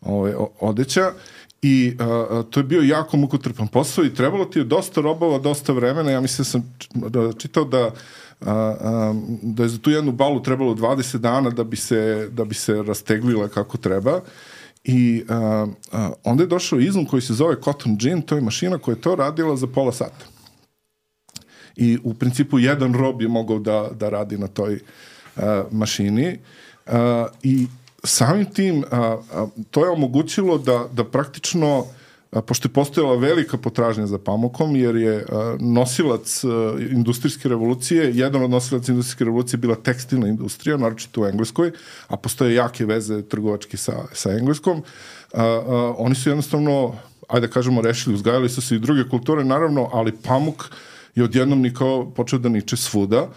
ove, 0.00 0.34
odeća. 0.60 1.12
I 1.62 1.96
a, 1.98 2.42
to 2.50 2.60
je 2.60 2.64
bio 2.64 2.82
jako 2.82 3.16
mukotrpan 3.16 3.68
posao 3.68 4.04
i 4.04 4.14
trebalo 4.14 4.44
ti 4.44 4.58
je 4.58 4.64
dosta 4.64 5.00
robova, 5.00 5.38
dosta 5.38 5.72
vremena, 5.72 6.10
ja 6.10 6.20
mislim 6.20 6.44
da 6.94 7.22
sam 7.22 7.38
čitao 7.38 7.64
da 7.64 7.90
a, 8.40 8.52
a, 8.52 9.14
da 9.42 9.62
je 9.62 9.68
za 9.68 9.78
tu 9.78 9.90
jednu 9.90 10.12
balu 10.12 10.42
trebalo 10.42 10.74
20 10.74 11.18
dana 11.18 11.50
da 11.50 11.64
bi 11.64 11.76
se, 11.76 12.28
da 12.32 12.44
bi 12.44 12.54
se 12.54 12.82
rasteglila 12.82 13.48
kako 13.48 13.78
treba 13.78 14.20
i 14.84 15.24
a, 15.28 15.66
a, 15.92 16.10
onda 16.24 16.42
je 16.42 16.46
došao 16.46 16.80
izum 16.80 17.06
koji 17.06 17.22
se 17.22 17.34
zove 17.34 17.56
Cotton 17.64 17.96
Gin, 17.98 18.22
to 18.22 18.34
je 18.34 18.40
mašina 18.40 18.78
koja 18.78 18.92
je 18.92 19.00
to 19.00 19.14
radila 19.14 19.56
za 19.56 19.66
pola 19.66 19.92
sata. 19.92 20.26
I 21.76 21.98
u 22.04 22.14
principu 22.14 22.58
jedan 22.58 22.94
rob 22.94 23.22
je 23.22 23.28
mogao 23.28 23.58
da, 23.58 23.88
da 23.94 24.08
radi 24.08 24.38
na 24.38 24.46
toj 24.46 24.80
a, 25.36 25.64
mašini 25.70 26.38
a, 26.86 27.26
i 27.42 27.66
samim 28.04 28.44
tim 28.44 28.84
a, 28.90 29.16
a, 29.32 29.46
to 29.70 29.84
je 29.84 29.90
omogućilo 29.90 30.58
da, 30.58 30.88
da 30.92 31.04
praktično 31.04 31.86
a, 32.30 32.42
pošto 32.42 32.68
je 32.68 32.72
postojala 32.72 33.16
velika 33.16 33.56
potražnja 33.56 34.06
za 34.06 34.18
pamukom, 34.18 34.76
jer 34.76 34.96
je 34.96 35.24
a, 35.28 35.56
nosilac 35.60 36.44
a, 36.44 36.48
industrijske 36.90 37.48
revolucije, 37.48 38.10
jedan 38.14 38.42
od 38.42 38.50
nosilaca 38.50 38.92
industrijske 38.92 39.24
revolucije 39.24 39.58
bila 39.58 39.74
tekstilna 39.74 40.28
industrija, 40.28 40.76
naročito 40.76 41.22
u 41.22 41.26
Engleskoj, 41.26 41.72
a 42.08 42.16
postoje 42.16 42.54
jake 42.54 42.86
veze 42.86 43.22
trgovački 43.22 43.76
sa, 43.76 44.04
sa 44.12 44.32
Engleskom, 44.32 44.82
a, 45.32 45.42
a, 45.42 45.94
oni 45.98 46.14
su 46.14 46.28
jednostavno, 46.28 46.96
ajde 47.28 47.46
da 47.46 47.52
kažemo, 47.52 47.82
rešili, 47.82 48.14
uzgajali 48.14 48.48
su 48.48 48.60
se 48.60 48.76
i 48.76 48.78
druge 48.78 49.08
kulture, 49.08 49.44
naravno, 49.44 49.90
ali 49.92 50.12
pamuk 50.12 50.64
je 51.14 51.24
odjednom 51.24 51.60
nikao 51.60 52.10
počeo 52.10 52.38
da 52.38 52.48
niče 52.48 52.76
svuda 52.76 53.28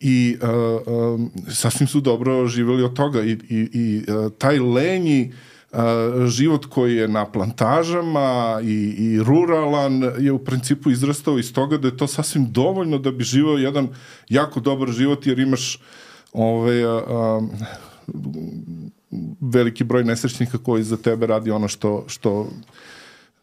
i 0.00 0.36
uh, 0.42 0.94
um, 0.94 1.30
sasvim 1.50 1.88
su 1.88 2.00
dobro 2.00 2.46
živeli 2.46 2.82
od 2.82 2.94
toga 2.94 3.22
i, 3.22 3.30
i, 3.30 3.68
i 3.72 4.02
uh, 4.08 4.32
taj 4.38 4.58
lenji 4.58 5.32
uh, 5.32 5.34
život 6.26 6.66
koji 6.66 6.96
je 6.96 7.08
na 7.08 7.24
plantažama 7.26 8.60
i, 8.62 8.94
i 8.98 9.22
ruralan 9.22 10.12
je 10.18 10.32
u 10.32 10.38
principu 10.38 10.90
izrastao 10.90 11.38
iz 11.38 11.52
toga 11.52 11.78
da 11.78 11.88
je 11.88 11.96
to 11.96 12.06
sasvim 12.06 12.52
dovoljno 12.52 12.98
da 12.98 13.10
bi 13.10 13.24
živao 13.24 13.56
jedan 13.56 13.88
jako 14.28 14.60
dobar 14.60 14.88
život 14.88 15.26
jer 15.26 15.38
imaš 15.38 15.80
ove, 16.32 16.84
a, 16.84 17.00
a, 17.08 17.40
veliki 19.40 19.84
broj 19.84 20.04
nesrećnika 20.04 20.58
koji 20.58 20.82
za 20.82 20.96
tebe 20.96 21.26
radi 21.26 21.50
ono 21.50 21.68
što, 21.68 22.04
što 22.06 22.48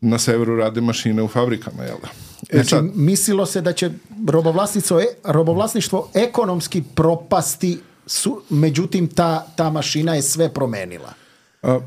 na 0.01 0.19
severu 0.19 0.55
rade 0.55 0.81
mašine 0.81 1.23
u 1.23 1.27
fabrikama, 1.27 1.83
jel 1.83 1.97
da? 2.01 2.09
E 2.49 2.53
znači, 2.53 2.69
sad, 2.69 2.85
mislilo 2.95 3.45
se 3.45 3.61
da 3.61 3.73
će 3.73 3.91
robovlasništvo, 4.27 4.99
e, 4.99 5.05
robovlasništvo 5.23 6.09
ekonomski 6.13 6.83
propasti, 6.95 7.79
su, 8.07 8.41
međutim 8.49 9.07
ta, 9.07 9.47
ta 9.55 9.69
mašina 9.69 10.15
je 10.15 10.21
sve 10.21 10.53
promenila. 10.53 11.24
A, 11.65 11.79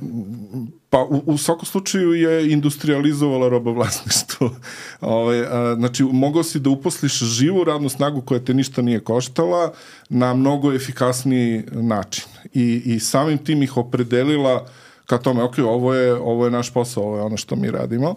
pa 0.91 0.99
u, 1.03 1.23
u 1.27 1.39
svakom 1.39 1.65
slučaju 1.65 2.13
je 2.13 2.53
industrializovala 2.53 3.49
robovlasništvo. 3.49 4.51
Ove, 5.01 5.47
a, 5.51 5.75
znači, 5.79 6.03
mogao 6.03 6.43
si 6.43 6.61
da 6.61 6.71
uposliš 6.71 7.19
živu 7.19 7.65
radnu 7.65 7.89
snagu 7.89 8.21
koja 8.21 8.41
te 8.41 8.55
ništa 8.55 8.83
nije 8.83 9.01
koštala 9.01 9.73
na 10.09 10.35
mnogo 10.35 10.73
efikasniji 10.73 11.63
način. 11.73 12.25
I, 12.55 12.83
i 12.85 13.01
samim 13.01 13.39
tim 13.39 13.63
ih 13.63 13.77
opredelila 13.77 14.67
ka 15.07 15.19
tome, 15.19 15.43
ok, 15.43 15.59
ovo 15.59 15.95
je, 15.95 16.15
ovo 16.15 16.45
je 16.45 16.51
naš 16.51 16.73
posao, 16.73 17.05
ovo 17.05 17.17
je 17.17 17.23
ono 17.23 17.37
što 17.37 17.57
mi 17.57 17.71
radimo. 17.71 18.15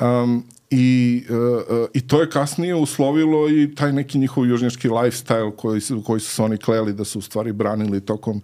Um, 0.00 0.44
I, 0.70 1.24
uh, 1.30 1.86
I 1.94 2.06
to 2.06 2.20
je 2.20 2.30
kasnije 2.30 2.74
uslovilo 2.74 3.48
i 3.48 3.74
taj 3.74 3.92
neki 3.92 4.18
njihov 4.18 4.46
južnjački 4.46 4.88
lifestyle 4.88 5.56
koji, 5.56 5.80
koji 6.06 6.20
su 6.20 6.30
se 6.30 6.42
oni 6.42 6.56
kleli 6.56 6.92
da 6.92 7.04
su 7.04 7.18
u 7.18 7.22
stvari 7.22 7.52
branili 7.52 8.00
tokom 8.00 8.42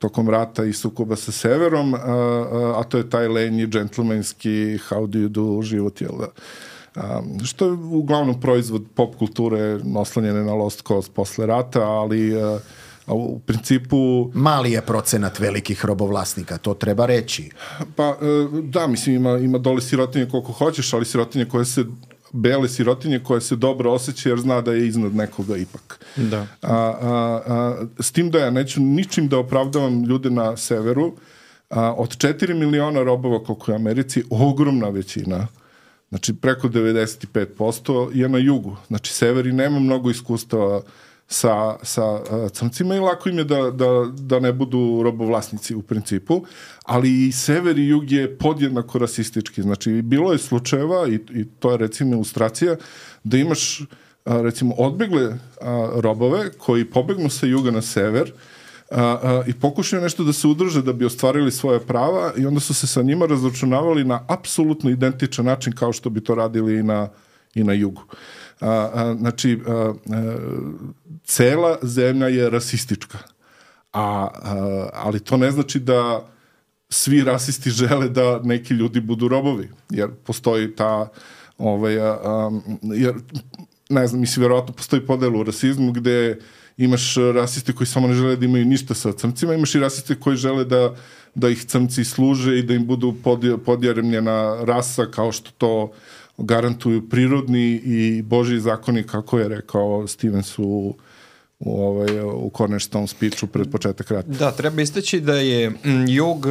tokom 0.00 0.30
rata 0.30 0.64
i 0.64 0.72
sukoba 0.72 1.16
sa 1.16 1.32
severom, 1.32 1.94
a, 1.94 1.98
a, 1.98 2.80
a 2.80 2.84
to 2.88 2.98
je 2.98 3.10
taj 3.10 3.28
lenji, 3.28 3.66
džentlmenski, 3.66 4.78
how 4.88 5.06
do 5.06 5.18
you 5.18 5.28
do 5.28 5.62
život, 5.62 6.00
jel 6.00 6.16
da? 6.18 6.32
Što 7.44 7.66
je 7.66 7.72
uglavnom 7.72 8.40
proizvod 8.40 8.84
pop 8.94 9.14
kulture 9.16 9.78
oslanjene 9.96 10.44
na 10.44 10.54
Lost 10.54 10.82
Cause 10.86 11.10
posle 11.14 11.46
rata, 11.46 11.82
ali 11.82 12.42
a, 12.42 12.58
a 13.06 13.14
u 13.14 13.38
principu... 13.38 14.30
Mali 14.34 14.72
je 14.72 14.82
procenat 14.82 15.38
velikih 15.38 15.84
robovlasnika, 15.84 16.58
to 16.58 16.74
treba 16.74 17.06
reći. 17.06 17.50
Pa, 17.96 18.08
e, 18.08 18.16
da, 18.62 18.86
mislim, 18.86 19.16
ima, 19.16 19.38
ima 19.38 19.58
dole 19.58 19.80
sirotinje 19.80 20.28
koliko 20.28 20.52
hoćeš, 20.52 20.92
ali 20.92 21.04
sirotinje 21.04 21.44
koje 21.44 21.64
se 21.64 21.84
bele 22.32 22.68
sirotinje 22.68 23.18
koje 23.18 23.40
se 23.40 23.56
dobro 23.56 23.92
osjeća 23.92 24.28
jer 24.28 24.38
zna 24.38 24.60
da 24.60 24.72
je 24.72 24.88
iznad 24.88 25.14
nekoga 25.14 25.56
ipak. 25.56 26.06
Da. 26.16 26.46
A, 26.62 26.76
a, 26.76 27.40
a, 27.46 27.86
s 27.98 28.12
tim 28.12 28.30
da 28.30 28.38
ja 28.38 28.50
neću 28.50 28.80
ničim 28.80 29.28
da 29.28 29.38
opravdavam 29.38 30.04
ljude 30.04 30.30
na 30.30 30.56
severu, 30.56 31.12
a, 31.70 31.92
od 31.92 32.16
4 32.16 32.54
miliona 32.54 33.02
robova 33.02 33.44
koliko 33.44 33.70
je 33.70 33.76
Americi, 33.76 34.22
ogromna 34.30 34.88
većina, 34.88 35.46
znači 36.08 36.34
preko 36.34 36.68
95% 36.68 38.10
je 38.14 38.28
na 38.28 38.38
jugu. 38.38 38.76
Znači 38.88 39.12
severi 39.12 39.52
nema 39.52 39.78
mnogo 39.78 40.10
iskustava 40.10 40.82
sa, 41.32 41.76
sa 41.82 42.04
uh, 42.12 42.50
crncima 42.52 42.96
i 42.96 43.00
lako 43.00 43.28
im 43.28 43.38
je 43.38 43.44
da, 43.44 43.70
da, 43.70 44.10
da 44.12 44.40
ne 44.40 44.52
budu 44.52 45.00
robovlasnici 45.02 45.74
u 45.74 45.82
principu, 45.82 46.42
ali 46.84 47.26
i 47.26 47.32
sever 47.32 47.78
i 47.78 47.88
jug 47.88 48.10
je 48.10 48.38
podjednako 48.38 48.98
rasistički. 48.98 49.62
Znači, 49.62 50.02
bilo 50.02 50.32
je 50.32 50.38
slučajeva, 50.38 51.08
i, 51.08 51.14
i 51.14 51.44
to 51.58 51.70
je 51.70 51.76
recimo 51.76 52.14
ilustracija, 52.14 52.76
da 53.24 53.38
imaš 53.38 53.80
a, 54.24 54.40
recimo 54.42 54.74
odbegle 54.74 55.38
a, 55.60 55.90
robove 55.94 56.50
koji 56.58 56.84
pobegnu 56.84 57.30
sa 57.30 57.46
juga 57.46 57.70
na 57.70 57.82
sever 57.82 58.32
a, 58.90 59.02
a, 59.02 59.42
i 59.46 59.52
pokušaju 59.52 60.02
nešto 60.02 60.24
da 60.24 60.32
se 60.32 60.48
udrže 60.48 60.82
da 60.82 60.92
bi 60.92 61.04
ostvarili 61.04 61.50
svoje 61.50 61.80
prava 61.80 62.32
i 62.36 62.46
onda 62.46 62.60
su 62.60 62.74
se 62.74 62.86
sa 62.86 63.02
njima 63.02 63.26
razračunavali 63.26 64.04
na 64.04 64.24
apsolutno 64.28 64.90
identičan 64.90 65.44
način 65.44 65.72
kao 65.72 65.92
što 65.92 66.10
bi 66.10 66.24
to 66.24 66.34
radili 66.34 66.78
i 66.78 66.82
na, 66.82 67.08
i 67.54 67.64
na 67.64 67.72
jugu. 67.72 68.02
A, 68.60 68.90
a, 68.94 69.14
znači, 69.18 69.60
a, 69.66 69.92
a, 70.10 70.36
cela 71.30 71.78
zemlja 71.82 72.28
je 72.28 72.50
rasistička. 72.50 73.18
A, 73.92 74.02
a, 74.02 74.88
ali 74.92 75.20
to 75.20 75.36
ne 75.36 75.50
znači 75.50 75.80
da 75.80 76.26
svi 76.88 77.24
rasisti 77.24 77.70
žele 77.80 78.08
da 78.08 78.40
neki 78.44 78.74
ljudi 78.74 79.00
budu 79.00 79.28
robovi, 79.28 79.70
jer 79.90 80.10
postoji 80.24 80.74
ta 80.76 81.08
ovaj, 81.58 82.00
a, 82.00 82.50
jer 82.82 83.14
ne 83.88 84.06
znam, 84.06 84.20
mislim, 84.20 84.42
verovatno 84.42 84.74
postoji 84.74 85.06
podel 85.06 85.36
u 85.36 85.42
rasizmu 85.42 85.92
gde 85.92 86.38
imaš 86.76 87.14
rasiste 87.34 87.72
koji 87.72 87.86
samo 87.86 88.08
ne 88.08 88.14
žele 88.14 88.36
da 88.36 88.44
imaju 88.44 88.64
ništa 88.64 88.94
sa 88.94 89.12
crncima, 89.12 89.54
imaš 89.54 89.74
i 89.74 89.80
rasiste 89.80 90.14
koji 90.14 90.36
žele 90.36 90.64
da, 90.64 90.94
da 91.34 91.48
ih 91.48 91.64
crnci 91.64 92.04
služe 92.04 92.58
i 92.58 92.62
da 92.62 92.74
im 92.74 92.86
budu 92.86 93.14
podjaremljena 93.64 94.64
rasa 94.64 95.06
kao 95.06 95.32
što 95.32 95.50
to 95.58 95.92
garantuju 96.38 97.08
prirodni 97.08 97.80
i 97.84 98.22
božji 98.22 98.60
zakoni, 98.60 99.02
kako 99.02 99.38
je 99.38 99.48
rekao 99.48 100.06
Stevens 100.06 100.58
u 100.58 100.94
u, 101.60 101.82
ovaj, 101.82 102.20
u 102.20 102.50
Cornerstone 102.56 103.06
speechu 103.06 103.46
pred 103.46 103.70
početak 103.70 104.10
rata. 104.10 104.28
Da, 104.28 104.50
treba 104.50 104.82
istaći 104.82 105.20
da 105.20 105.34
je 105.34 105.72
jug, 106.08 106.46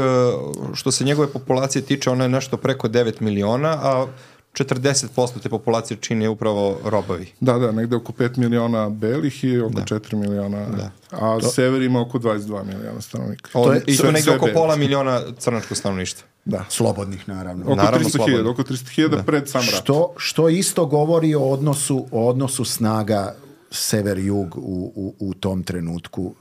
što 0.73 0.91
se 0.91 1.03
njegove 1.03 1.27
populacije 1.27 1.81
tiče, 1.81 2.09
ona 2.09 2.23
je 2.23 2.29
nešto 2.29 2.57
preko 2.57 2.87
9 2.87 3.21
miliona, 3.21 3.69
a 3.69 4.07
40% 4.53 5.39
te 5.43 5.49
populacije 5.49 5.97
čini 6.01 6.27
upravo 6.27 6.79
robovi. 6.83 7.27
Da, 7.39 7.53
da, 7.53 7.71
negde 7.71 7.95
oko 7.95 8.11
5 8.11 8.37
miliona 8.37 8.89
belih 8.89 9.43
i 9.43 9.59
oko 9.59 9.73
da. 9.73 9.81
4 9.81 10.15
miliona, 10.15 10.65
da. 10.69 10.91
a 11.11 11.39
to... 11.39 11.47
sever 11.49 11.81
ima 11.81 12.01
oko 12.01 12.19
22 12.19 12.63
miliona 12.63 13.01
stanovnika. 13.01 13.49
To 13.51 13.73
je, 13.73 13.81
I 13.87 13.97
to 13.97 14.11
negde 14.11 14.35
oko 14.35 14.47
pola 14.53 14.75
miliona 14.75 15.21
crnačko 15.37 15.75
stanovništva. 15.75 16.27
Da. 16.45 16.65
Slobodnih, 16.69 17.29
naravno. 17.29 17.65
Oko 17.65 17.81
300.000, 17.81 18.49
oko 18.49 18.63
300.000 18.63 19.09
da. 19.09 19.23
pred 19.23 19.49
sam 19.49 19.61
rat. 19.61 19.81
Što, 19.81 20.13
što 20.17 20.49
isto 20.49 20.85
govori 20.85 21.35
o 21.35 21.43
odnosu, 21.43 22.05
o 22.11 22.29
odnosu 22.29 22.65
snaga 22.65 23.35
sever-jug 23.71 24.55
u, 24.55 24.91
u, 24.95 25.15
u 25.19 25.33
tom 25.33 25.63
trenutku. 25.63 26.33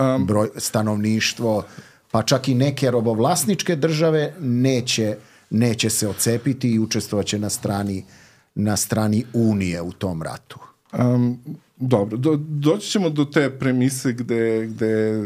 Um, 0.00 0.26
Broj, 0.26 0.48
stanovništvo, 0.56 1.64
pa 2.10 2.22
čak 2.22 2.48
i 2.48 2.54
neke 2.54 2.90
robovlasničke 2.90 3.76
države 3.76 4.34
neće 4.40 5.16
neće 5.50 5.90
se 5.90 6.08
ocepiti 6.08 6.70
i 6.70 6.78
učestvovaće 6.78 7.38
na 7.38 7.48
strani 7.48 8.04
na 8.54 8.76
strani 8.76 9.24
Unije 9.32 9.82
u 9.82 9.92
tom 9.92 10.22
ratu. 10.22 10.58
Um, 10.98 11.40
dobro, 11.76 12.16
do, 12.16 12.36
doći 12.36 12.90
ćemo 12.90 13.10
do 13.10 13.24
te 13.24 13.58
premise 13.58 14.12
gde, 14.12 14.66
gde 14.66 15.24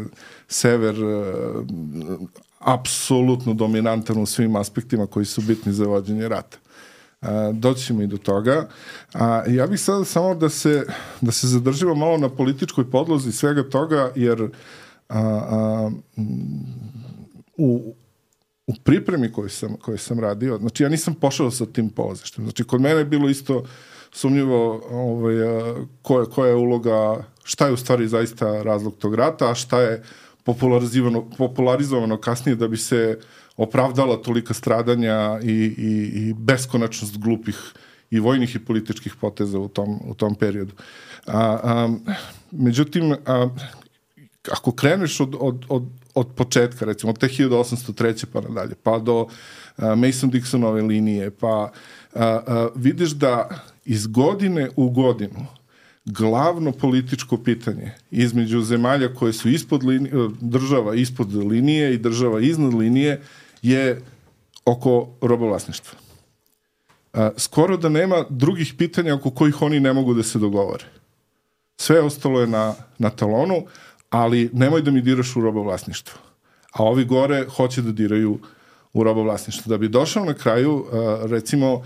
sever 0.49 1.05
uh, 1.05 1.65
apsolutno 2.59 3.55
dominantan 3.55 4.19
u 4.19 4.27
svim 4.27 4.57
aspektima 4.57 5.07
koji 5.07 5.27
su 5.27 5.41
bitni 5.41 5.73
za 5.73 5.85
vođenje 5.85 6.29
rata. 6.29 6.59
Uh, 7.23 7.29
doći 7.53 7.85
ćemo 7.85 8.03
i 8.03 8.07
do 8.07 8.17
toga. 8.19 8.69
A 9.13 9.43
ja 9.47 9.67
bih 9.67 9.81
sada 9.81 10.05
samo 10.05 10.35
da 10.35 10.49
se, 10.49 10.87
da 11.21 11.33
se 11.33 11.47
zadržimo 11.47 11.95
malo 11.95 12.19
na 12.19 12.29
političkoj 12.29 12.91
podlozi 12.91 13.33
svega 13.33 13.63
toga, 13.63 14.11
jer 14.15 14.43
a, 15.09 15.19
a, 15.19 15.91
u, 17.57 17.95
u 18.67 18.73
pripremi 18.85 19.33
koju 19.33 19.49
sam, 19.49 19.77
koju 19.77 19.99
sam 19.99 20.21
radio, 20.21 20.59
znači 20.59 20.83
ja 20.83 20.89
nisam 20.89 21.15
pošao 21.15 21.51
sa 21.51 21.67
tim 21.67 21.91
polazištem. 21.91 22.45
Znači 22.45 22.65
kod 22.65 22.81
mene 22.81 23.01
je 23.01 23.05
bilo 23.05 23.29
isto 23.29 23.65
sumnjivo 24.13 24.83
ovaj, 24.91 25.35
koja, 26.03 26.25
koja 26.25 26.49
je 26.49 26.55
uloga, 26.55 27.25
šta 27.45 27.67
je 27.67 27.73
u 27.73 27.77
stvari 27.77 28.09
zaista 28.09 28.63
razlog 28.63 28.97
tog 28.97 29.15
rata, 29.15 29.51
a 29.51 29.55
šta 29.55 29.81
je 29.81 30.03
popularizovano, 30.45 31.31
popularizovano 31.39 32.17
kasnije 32.17 32.57
da 32.57 32.69
bi 32.69 32.77
se 32.77 33.19
opravdala 33.63 34.17
tolika 34.23 34.55
stradanja 34.55 35.41
i, 35.43 35.53
i, 35.79 35.93
i 36.15 36.35
beskonačnost 36.35 37.19
glupih 37.19 37.59
i 38.11 38.21
vojnih 38.21 38.57
i 38.57 38.65
političkih 38.65 39.15
poteza 39.21 39.59
u 39.59 39.69
tom, 39.69 40.01
u 40.05 40.15
tom 40.15 40.35
periodu. 40.35 40.75
A, 41.27 41.39
a, 41.39 41.95
međutim, 42.51 43.15
a, 43.27 43.49
ako 44.51 44.73
kreneš 44.73 45.21
od, 45.21 45.37
od, 45.39 45.65
od, 45.69 45.83
od 46.15 46.29
početka, 46.37 46.85
recimo 46.85 47.13
od 47.13 47.19
te 47.19 47.29
1803. 47.29 48.27
pa 48.33 48.41
nadalje, 48.41 48.75
pa 48.83 48.99
do 48.99 49.27
Mason-Dixonove 49.79 50.87
linije, 50.87 51.31
pa 51.31 51.73
uh, 52.15 52.21
uh, 52.21 52.71
vidiš 52.75 53.11
da 53.11 53.49
iz 53.85 54.07
godine 54.07 54.69
u 54.77 54.91
godinu 54.91 55.47
glavno 56.05 56.73
političko 56.73 57.37
pitanje 57.37 57.93
između 58.11 58.61
zemalja 58.61 59.15
koje 59.15 59.33
su 59.33 59.49
ispod 59.49 59.85
linije, 59.85 60.13
država 60.41 60.95
ispod 60.95 61.35
linije 61.35 61.95
i 61.95 61.99
država 61.99 62.41
iznad 62.41 62.75
linije 62.75 63.21
je 63.63 64.03
oko 64.65 65.09
robovlasništva. 65.21 65.99
Skoro 67.37 67.77
da 67.77 67.89
nema 67.89 68.25
drugih 68.31 68.75
pitanja 68.79 69.15
oko 69.15 69.31
kojih 69.31 69.63
oni 69.63 69.81
ne 69.81 69.93
mogu 69.93 70.15
da 70.15 70.23
se 70.23 70.39
dogovore. 70.39 70.85
Sve 71.77 72.01
ostalo 72.01 72.41
je 72.41 72.47
na, 72.47 72.75
na 72.99 73.11
talonu, 73.11 73.65
ali 74.11 74.51
nemoj 74.53 74.83
da 74.83 74.91
mi 74.91 75.01
diraš 75.01 75.37
u 75.37 75.41
robovlasništvo. 75.41 76.19
A 76.73 76.85
ovi 76.85 77.05
gore 77.05 77.47
hoće 77.57 77.83
da 77.83 77.93
diraju 77.93 78.39
u 78.93 79.05
robovlasništvo. 79.05 79.71
Da 79.71 79.79
bi 79.79 79.89
došao 79.89 80.25
na 80.25 80.35
kraju, 80.35 80.87
recimo, 81.23 81.83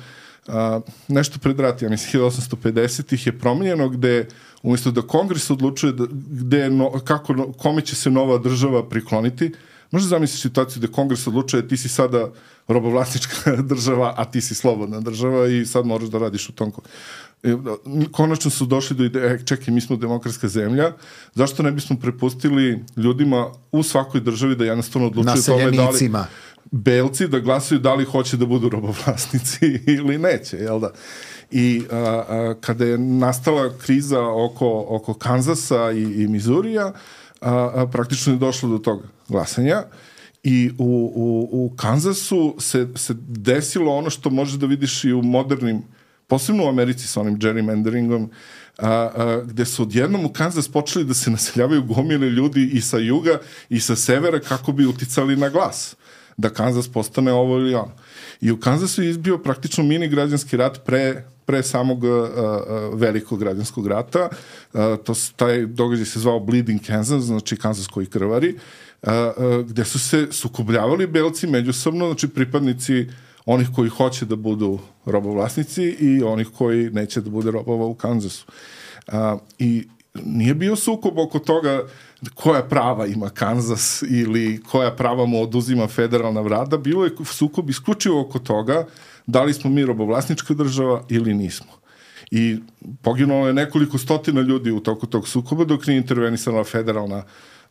nešto 1.09 1.39
pred 1.39 1.61
rat, 1.61 1.83
ja 1.83 1.89
mislim 1.89 2.23
1850-ih 2.23 3.27
je 3.27 3.39
promenjeno 3.39 3.89
gde 3.89 4.29
umjesto 4.63 4.91
da 4.91 5.03
kongres 5.03 5.51
odlučuje 5.51 5.93
da, 5.93 6.07
gde 6.31 6.71
no, 6.71 6.91
kako, 7.05 7.53
kome 7.53 7.83
će 7.83 7.97
se 7.97 8.11
nova 8.11 8.39
država 8.39 8.89
prikloniti, 8.89 9.53
Možeš 9.91 10.09
zamisliti 10.09 10.41
situaciju 10.41 10.81
da 10.81 10.89
kongres 10.89 11.27
odlučuje 11.27 11.69
ti 11.69 11.77
si 11.77 11.89
sada 11.89 12.31
robovlasnička 12.69 13.57
država, 13.73 14.15
a 14.17 14.25
ti 14.25 14.41
si 14.41 14.55
slobodna 14.55 15.01
država 15.01 15.49
i 15.49 15.67
sad 15.67 15.87
moraš 15.87 16.09
da 16.09 16.19
radiš 16.19 16.49
u 16.49 16.53
tom 16.53 16.73
E, 17.43 17.57
konačno 18.13 18.51
su 18.51 18.67
došli 18.67 18.97
do 18.97 19.05
ideje, 19.05 19.47
čekaj, 19.47 19.75
mi 19.75 19.81
smo 19.81 19.97
demokratska 19.97 20.49
zemlja, 20.49 20.93
zašto 21.35 21.63
ne 21.63 21.73
bismo 21.73 21.97
prepustili 21.97 22.85
ljudima 22.97 23.47
u 23.73 23.83
svakoj 23.83 24.21
državi 24.21 24.57
da 24.57 24.65
jednostavno 24.65 25.09
odlučuju 25.09 25.43
tome 25.47 25.71
da 25.71 25.91
li 25.91 26.11
belci 26.71 27.29
da 27.29 27.39
glasaju 27.39 27.81
da 27.81 27.95
li 27.95 28.05
hoće 28.05 28.37
da 28.37 28.47
budu 28.47 28.69
robovlasnici 28.69 29.67
ili 29.99 30.19
neće, 30.19 30.57
jel 30.57 30.81
da? 30.81 30.91
I 31.51 31.83
a, 31.91 31.97
a, 31.97 32.55
kada 32.61 32.85
je 32.85 32.99
nastala 32.99 33.71
kriza 33.79 34.21
oko, 34.21 34.85
oko 34.89 35.15
Kanzasa 35.15 35.93
i, 35.93 36.03
i 36.03 36.29
Mizurija, 36.29 36.93
a, 37.41 37.71
a, 37.75 37.87
praktično 37.93 38.33
je 38.33 38.39
došlo 38.39 38.69
do 38.69 38.79
tog 38.79 39.03
glasanja 39.29 39.83
i 40.43 40.71
u, 40.79 41.13
u, 41.15 41.49
u 41.53 41.77
Kanzasu 41.77 42.55
se, 42.59 42.89
se 42.95 43.15
desilo 43.19 43.95
ono 43.95 44.11
što 44.11 44.31
možeš 44.31 44.55
da 44.55 44.67
vidiš 44.67 45.05
i 45.05 45.13
u 45.13 45.23
modernim 45.23 45.83
posebno 46.27 46.65
u 46.65 46.69
Americi 46.69 47.07
sa 47.07 47.21
onim 47.21 47.39
gerrymanderingom, 47.39 48.31
a, 48.79 48.91
a, 48.91 49.43
gde 49.45 49.65
su 49.65 49.83
odjednom 49.83 50.25
u 50.25 50.33
Kansas 50.33 50.69
počeli 50.69 51.05
da 51.05 51.15
se 51.15 51.31
naseljavaju 51.31 51.83
gomile 51.83 52.31
ljudi 52.31 52.71
i 52.73 52.81
sa 52.81 52.99
juga 52.99 53.39
i 53.69 53.81
sa 53.81 53.97
severa 53.97 54.41
kako 54.41 54.73
bi 54.73 54.87
uticali 54.87 55.37
na 55.37 55.49
glas 55.49 55.97
da 56.37 56.51
Kansas 56.51 56.89
postane 56.89 57.33
ovo 57.33 57.59
ili 57.59 57.75
ono. 57.75 57.93
I 58.41 58.51
u 58.51 58.61
Kansasu 58.61 59.03
je 59.03 59.11
izbio 59.11 59.39
praktično 59.39 59.85
mini 59.85 60.09
građanski 60.09 60.57
rat 60.57 60.85
pre 60.85 61.25
pre 61.47 61.63
samog 61.63 62.05
uh, 62.05 62.11
uh, 62.11 63.01
velikog 63.01 63.39
građanskog 63.39 63.87
rata. 63.87 64.29
Uh, 64.73 64.81
to, 65.05 65.15
taj 65.37 65.67
događaj 65.67 66.07
se 66.07 66.21
zvao 66.21 66.41
Bleeding 66.41 66.81
Kansas, 66.87 67.23
znači 67.23 67.57
Kansas 67.57 67.87
koji 67.87 68.07
krvari, 68.07 68.55
uh, 68.55 68.61
uh, 69.03 69.11
gde 69.67 69.85
su 69.85 69.99
se 69.99 70.29
sukobljavali 70.31 71.07
belci 71.07 71.47
međusobno, 71.47 72.07
znači 72.07 72.29
pripadnici 72.29 73.01
uh, 73.01 73.07
onih 73.47 73.69
koji 73.75 73.89
hoće 73.89 74.27
da 74.27 74.37
budu 74.37 74.79
robovlasnici 75.05 75.83
i 75.83 76.23
onih 76.23 76.49
koji 76.59 76.91
neće 76.91 77.21
da 77.21 77.31
bude 77.31 77.51
robova 77.51 77.87
u 77.87 77.95
Kanzasu. 77.95 78.47
A, 79.07 79.39
I 79.59 79.89
nije 80.25 80.55
bio 80.55 80.77
sukob 80.77 81.19
oko 81.19 81.39
toga 81.39 81.83
koja 82.35 82.63
prava 82.63 83.07
ima 83.07 83.29
Kanzas 83.29 84.03
ili 84.03 84.63
koja 84.63 84.91
prava 84.91 85.27
mu 85.27 85.43
oduzima 85.43 85.87
federalna 85.87 86.41
vlada, 86.41 86.79
bilo 86.79 87.05
je 87.05 87.11
sukob 87.25 87.71
isključivo 87.71 88.21
oko 88.21 88.39
toga 88.39 88.87
da 89.27 89.43
li 89.43 89.55
smo 89.55 89.71
mi 89.71 89.85
robovlasnička 89.85 90.55
država 90.55 91.05
ili 91.09 91.35
nismo. 91.35 91.73
I 92.31 92.57
poginulo 93.03 93.47
je 93.47 93.55
nekoliko 93.55 93.99
stotina 93.99 94.41
ljudi 94.41 94.71
u 94.71 94.81
toku 94.81 95.07
tog 95.07 95.29
sukoba 95.29 95.65
dok 95.65 95.87
nije 95.87 95.97
intervenisala 95.99 96.65
federalna 96.65 97.23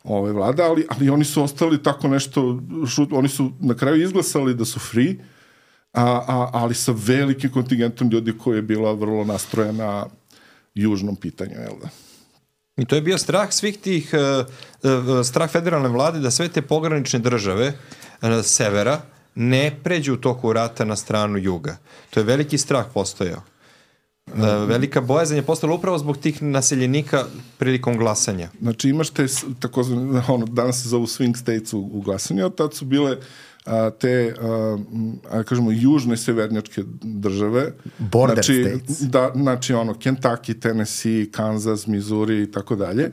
ove 0.06 0.32
vlada, 0.32 0.64
ali, 0.64 0.86
ali 0.88 1.10
oni 1.10 1.24
su 1.24 1.42
ostali 1.42 1.82
tako 1.82 2.08
nešto, 2.08 2.60
šut, 2.88 3.12
oni 3.12 3.28
su 3.28 3.52
na 3.60 3.74
kraju 3.74 4.02
izglasali 4.02 4.54
da 4.54 4.64
su 4.64 4.80
free, 4.80 5.14
a, 5.92 6.04
a, 6.04 6.50
ali 6.52 6.74
sa 6.74 6.94
velikim 6.96 7.50
kontingentom 7.50 8.10
ljudi 8.10 8.38
koji 8.38 8.56
je 8.56 8.62
bila 8.62 8.92
vrlo 8.92 9.24
nastrojena 9.24 10.06
južnom 10.74 11.16
pitanju, 11.16 11.54
jel 11.54 11.78
da? 11.82 11.88
I 12.76 12.84
to 12.84 12.94
je 12.94 13.02
bio 13.02 13.18
strah 13.18 13.52
svih 13.52 13.78
tih, 13.78 14.14
uh, 14.14 14.46
uh, 14.82 15.26
strah 15.26 15.50
federalne 15.50 15.88
vlade 15.88 16.20
da 16.20 16.30
sve 16.30 16.48
te 16.48 16.62
pogranične 16.62 17.18
države 17.18 17.72
uh, 17.72 18.28
severa 18.42 19.00
ne 19.34 19.78
pređu 19.84 20.14
u 20.14 20.16
toku 20.16 20.52
rata 20.52 20.84
na 20.84 20.96
stranu 20.96 21.38
juga. 21.38 21.76
To 22.10 22.20
je 22.20 22.24
veliki 22.24 22.58
strah 22.58 22.86
postojao. 22.94 23.42
Uh, 24.26 24.68
velika 24.68 25.00
bojazan 25.00 25.36
je 25.36 25.42
postala 25.42 25.74
upravo 25.74 25.98
zbog 25.98 26.16
tih 26.16 26.42
naseljenika 26.42 27.24
prilikom 27.58 27.96
glasanja. 27.96 28.48
Znači 28.60 28.88
imaš 28.88 29.10
te, 29.10 29.26
takozvane, 29.60 30.22
ono, 30.28 30.46
danas 30.46 30.82
se 30.82 30.88
zovu 30.88 31.06
swing 31.06 31.36
states 31.36 31.72
u, 31.72 31.90
u 31.92 32.00
glasanju, 32.00 32.46
a 32.46 32.50
tad 32.50 32.74
su 32.74 32.84
bile 32.84 33.16
a, 33.66 33.90
te, 33.90 34.34
a, 34.40 34.78
a 35.30 35.42
kažemo, 35.42 35.70
južne 35.72 36.16
severnjačke 36.16 36.82
države. 37.02 37.72
Border 37.98 38.34
znači, 38.34 38.64
states. 38.64 39.00
Da, 39.00 39.32
znači, 39.34 39.74
ono, 39.74 39.94
Kentucky, 39.94 40.60
Tennessee, 40.60 41.30
Kansas, 41.30 41.86
Missouri 41.86 42.42
i 42.42 42.52
tako 42.52 42.76
dalje. 42.76 43.10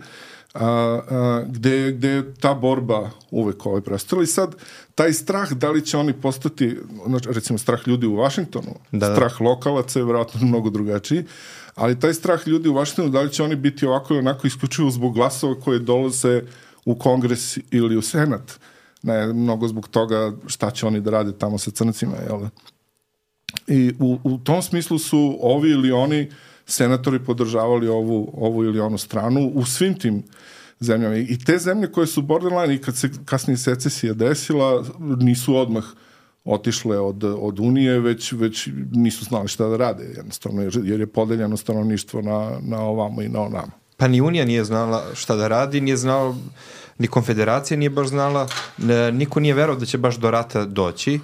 A, 0.54 0.66
a, 0.66 1.44
gde, 1.48 1.92
gde 1.92 2.10
je 2.10 2.34
ta 2.34 2.54
borba 2.54 3.10
uvek 3.32 3.66
ovaj 3.66 3.82
prestala 3.82 4.24
i 4.24 4.26
sad 4.26 4.56
taj 4.96 5.13
strah 5.13 5.52
da 5.52 5.72
li 5.72 5.86
će 5.86 5.98
oni 5.98 6.13
postati 6.13 6.78
znači, 7.08 7.30
recimo 7.32 7.60
strah 7.60 7.88
ljudi 7.88 8.08
u 8.08 8.16
Vašingtonu 8.16 8.76
da, 8.92 9.10
da. 9.10 9.16
strah 9.16 9.42
lokalaca 9.42 10.00
je 10.00 10.06
vjerojatno 10.06 10.48
mnogo 10.48 10.70
drugačiji 10.70 11.24
ali 11.76 12.00
taj 12.00 12.13
strah 12.13 12.48
ljudi 12.48 12.70
u 12.70 12.74
Vašingtonu 12.74 13.10
da 13.10 13.22
li 13.22 13.32
će 13.32 13.44
oni 13.44 13.56
biti 13.56 13.86
ovako 13.86 14.13
i 14.13 14.18
onako 14.18 14.48
isključivo 14.48 14.92
zbog 14.92 15.13
glasova 15.13 15.60
koje 15.60 15.80
dolaze 15.80 16.42
u 16.86 16.96
kongres 16.96 17.58
ili 17.72 17.98
u 17.98 18.02
senat 18.02 18.60
ne 19.04 19.28
mnogo 19.28 19.68
zbog 19.68 19.88
toga 19.88 20.32
šta 20.48 20.72
će 20.72 20.86
oni 20.86 21.02
da 21.02 21.12
rade 21.12 21.38
tamo 21.38 21.58
sa 21.58 21.72
crncima, 21.72 22.16
jel 22.30 22.39
da? 22.39 22.50
I 23.68 23.94
u, 24.00 24.20
u 24.24 24.38
tom 24.38 24.62
smislu 24.62 25.00
su 25.00 25.38
ovi 25.42 25.70
ili 25.70 25.92
oni 25.92 26.32
senatori 26.65 27.19
podržavali 27.19 27.88
ovu, 27.88 28.34
ovu 28.34 28.63
ili 28.63 28.80
onu 28.80 28.97
stranu 28.97 29.52
u 29.56 29.65
svim 29.65 29.99
tim 29.99 30.23
zemljama. 30.80 31.15
I 31.15 31.38
te 31.45 31.58
zemlje 31.58 31.91
koje 31.91 32.08
su 32.08 32.21
borderline 32.21 32.76
i 32.76 32.82
kad 32.82 32.97
se 32.97 33.10
kasnije 33.26 33.58
secesija 33.58 34.13
desila, 34.13 34.84
nisu 34.99 35.56
odmah 35.56 35.84
otišle 36.45 36.99
od, 36.99 37.23
od 37.23 37.60
Unije, 37.60 37.99
već, 37.99 38.32
već 38.32 38.69
nisu 38.91 39.26
znali 39.26 39.47
šta 39.47 39.67
da 39.67 39.78
rade, 39.78 40.04
jednostavno, 40.04 40.62
jer 40.62 40.99
je 40.99 41.08
podeljeno 41.08 41.58
stanovništvo 41.58 42.21
na, 42.21 42.58
na 42.62 42.82
ovamo 42.82 43.21
i 43.21 43.30
na 43.30 43.41
onamo. 43.41 43.71
Pa 43.97 44.08
ni 44.08 44.21
Unija 44.21 44.45
nije 44.45 44.63
znala 44.63 45.04
šta 45.13 45.36
da 45.36 45.47
radi, 45.47 45.82
nije 45.82 45.97
znala 45.97 46.36
ni 46.97 47.08
konfederacija 47.08 47.78
nije 47.78 47.89
baš 47.89 48.08
znala, 48.08 48.47
e, 48.80 49.12
niko 49.12 49.39
nije 49.39 49.54
verao 49.54 49.76
da 49.76 49.86
će 49.86 49.97
baš 49.97 50.17
do 50.17 50.32
rata 50.32 50.65
doći, 50.65 51.19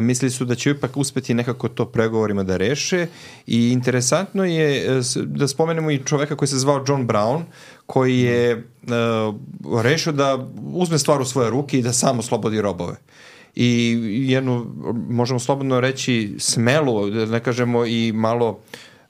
mislili 0.00 0.30
su 0.30 0.44
da 0.44 0.54
će 0.54 0.70
ipak 0.70 0.96
uspeti 0.96 1.34
nekako 1.34 1.68
to 1.68 1.84
pregovorima 1.84 2.42
da 2.42 2.56
reše. 2.56 3.06
I 3.46 3.72
interesantno 3.72 4.44
je 4.44 4.98
e, 4.98 5.00
da 5.24 5.48
spomenemo 5.48 5.90
i 5.90 6.02
čoveka 6.04 6.36
koji 6.36 6.48
se 6.48 6.58
zvao 6.58 6.84
John 6.88 7.08
Brown 7.08 7.42
koji 7.86 8.20
je 8.20 8.64
uh, 9.66 9.82
rešio 9.82 10.12
da 10.12 10.48
uzme 10.72 10.98
stvar 10.98 11.20
u 11.20 11.24
svoje 11.24 11.50
ruke 11.50 11.78
i 11.78 11.82
da 11.82 11.92
samo 11.92 12.22
slobodi 12.22 12.60
robove. 12.60 12.96
I 13.54 13.98
jednu, 14.28 14.66
možemo 15.08 15.40
slobodno 15.40 15.80
reći 15.80 16.34
smelu, 16.38 17.10
da 17.10 17.26
ne 17.26 17.40
kažemo 17.40 17.86
i 17.86 18.12
malo 18.12 18.58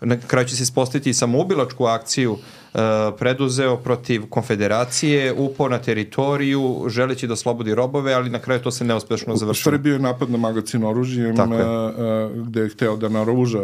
na 0.01 0.21
kraju 0.21 0.49
će 0.49 0.57
se 0.57 0.63
ispostaviti 0.63 1.15
samoubilačku 1.15 1.85
akciju 1.85 2.33
uh, 2.33 2.39
preduzeo 3.19 3.77
protiv 3.77 4.23
konfederacije, 4.29 5.33
upao 5.33 5.69
na 5.69 5.79
teritoriju, 5.79 6.85
želeći 6.89 7.27
da 7.27 7.37
slobodi 7.37 7.75
robove, 7.75 8.15
ali 8.15 8.31
na 8.31 8.39
kraju 8.39 8.61
to 8.61 8.71
se 8.71 8.85
neuspešno 8.85 9.37
završilo. 9.37 9.51
U 9.51 9.55
stvari 9.55 9.79
bio 9.79 9.93
je 9.93 9.99
napad 9.99 10.31
na 10.31 10.39
magazin 10.39 10.85
oružjem, 10.85 11.41
uh, 11.41 11.49
uh, 11.49 12.47
gde 12.47 12.61
je 12.61 12.69
hteo 12.69 12.97
da 12.97 13.09
naruža 13.09 13.63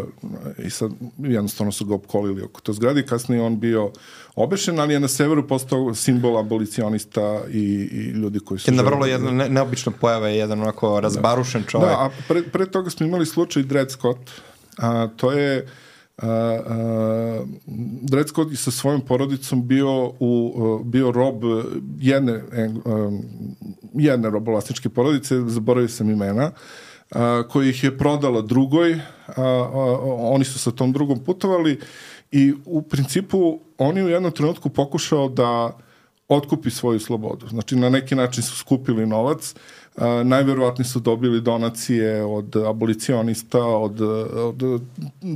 i 0.58 0.70
sad 0.70 0.90
jednostavno 1.18 1.72
su 1.72 1.84
ga 1.84 1.94
opkolili 1.94 2.42
oko 2.42 2.60
to 2.60 2.72
zgradi. 2.72 3.02
Kasnije 3.02 3.42
on 3.42 3.60
bio 3.60 3.90
obešen, 4.36 4.80
ali 4.80 4.94
je 4.94 5.00
na 5.00 5.08
severu 5.08 5.46
postao 5.46 5.94
simbol 5.94 6.38
abolicionista 6.38 7.40
i, 7.50 7.88
i 7.92 8.10
ljudi 8.10 8.40
koji 8.40 8.60
su... 8.60 8.70
Jedna 8.70 8.82
vrlo 8.82 9.06
jedna 9.06 9.30
ne, 9.30 9.48
neobična 9.48 9.92
pojava 10.00 10.28
je 10.28 10.38
jedan 10.38 10.60
onako 10.62 11.00
razbarušen 11.00 11.64
čovjek. 11.68 11.90
Da, 11.90 11.96
a 11.96 12.10
pre, 12.28 12.42
pre 12.42 12.66
toga 12.66 12.90
smo 12.90 13.06
imali 13.06 13.26
slučaj 13.26 13.62
Dred 13.62 13.90
Scott, 13.90 14.30
a, 14.78 15.08
to 15.16 15.32
je 15.32 15.62
uh, 15.62 15.68
Dred 18.02 18.28
Scott 18.28 18.56
sa 18.58 18.70
svojom 18.70 19.00
porodicom 19.00 19.68
bio 19.68 20.12
u 20.18 20.52
uh, 20.54 20.86
bio 20.86 21.12
rob 21.12 21.42
jedne 21.98 22.42
jedne 23.94 24.30
robovlasničke 24.30 24.88
porodice, 24.88 25.40
zaboravio 25.46 25.88
sam 25.88 26.10
imena, 26.10 26.50
uh, 26.50 27.20
koji 27.48 27.68
ih 27.68 27.84
je 27.84 27.98
prodala 27.98 28.42
drugoj, 28.42 28.92
uh, 28.92 29.00
oni 30.18 30.44
su 30.44 30.58
sa 30.58 30.70
tom 30.70 30.92
drugom 30.92 31.24
putovali 31.24 31.80
i 32.30 32.54
u 32.64 32.82
principu 32.82 33.60
oni 33.78 34.02
u 34.02 34.08
jednom 34.08 34.32
trenutku 34.32 34.68
pokušao 34.68 35.28
da 35.28 35.78
otkupi 36.28 36.70
svoju 36.70 37.00
slobodu. 37.00 37.46
Znači 37.48 37.76
na 37.76 37.88
neki 37.88 38.14
način 38.14 38.42
su 38.42 38.56
skupili 38.56 39.06
novac, 39.06 39.54
uh, 39.54 39.77
najverovatnije 40.24 40.86
su 40.86 41.00
dobili 41.00 41.40
donacije 41.40 42.24
od 42.24 42.56
abolicionista, 42.56 43.64
od, 43.64 44.00
od 44.00 44.82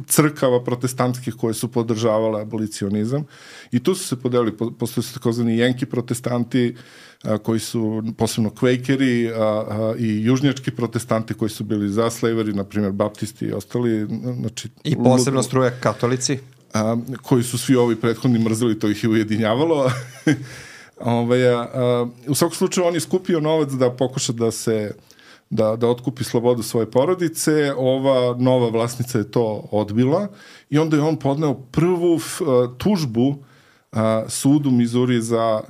crkava 0.07 0.65
protestantskih 0.65 1.35
koje 1.35 1.55
su 1.55 1.69
podržavale 1.69 2.41
abolicionizam 2.43 3.25
i 3.73 3.81
tu 3.81 3.95
su 3.95 4.09
se 4.09 4.17
podelili, 4.17 4.57
postoje 4.79 5.05
su 5.05 5.15
takozvani 5.15 5.59
jenki 5.59 5.87
protestanti 5.87 6.77
a, 7.23 7.39
koji 7.39 7.61
su 7.61 8.03
posebno 8.19 8.51
kvejkeri 8.51 9.31
a, 9.31 9.35
a, 9.39 9.95
i 9.99 10.25
južnjački 10.25 10.71
protestanti 10.71 11.35
koji 11.35 11.49
su 11.49 11.65
bili 11.65 11.89
za 11.89 12.11
slavery, 12.11 12.55
na 12.55 12.65
primjer 12.65 12.93
baptisti 12.93 13.45
i 13.45 13.53
ostali. 13.53 14.07
Znači, 14.41 14.69
I 14.85 14.97
posebno 14.97 15.43
struje 15.43 15.79
katolici? 15.81 16.39
A, 16.75 16.97
koji 17.23 17.43
su 17.43 17.59
svi 17.59 17.77
ovi 17.77 17.97
prethodni 17.97 18.39
mrzili, 18.39 18.79
to 18.79 18.89
ih 18.89 19.05
je 19.05 19.11
ujedinjavalo. 19.11 19.91
Ovaj, 21.05 21.49
a, 21.49 21.61
a, 21.61 22.07
u 22.29 22.35
svakom 22.35 22.55
slučaju 22.55 22.87
on 22.87 22.95
je 22.95 23.01
skupio 23.01 23.41
novac 23.41 23.71
da 23.71 23.91
pokuša 23.91 24.33
da 24.33 24.51
se 24.51 24.95
da, 25.51 25.77
da 25.77 25.89
otkupi 25.89 26.25
slobodu 26.25 26.63
svoje 26.63 26.91
porodice, 26.91 27.73
ova 27.77 28.37
nova 28.39 28.69
vlasnica 28.69 29.19
je 29.19 29.31
to 29.31 29.69
odbila 29.71 30.29
i 30.71 30.79
onda 30.79 30.97
je 30.97 31.03
on 31.03 31.17
podneo 31.17 31.55
prvu 31.55 32.21
a, 32.41 32.67
tužbu 32.79 33.37
a, 33.93 34.25
sudu 34.29 34.71
Mizuri 34.71 35.21
za, 35.21 35.61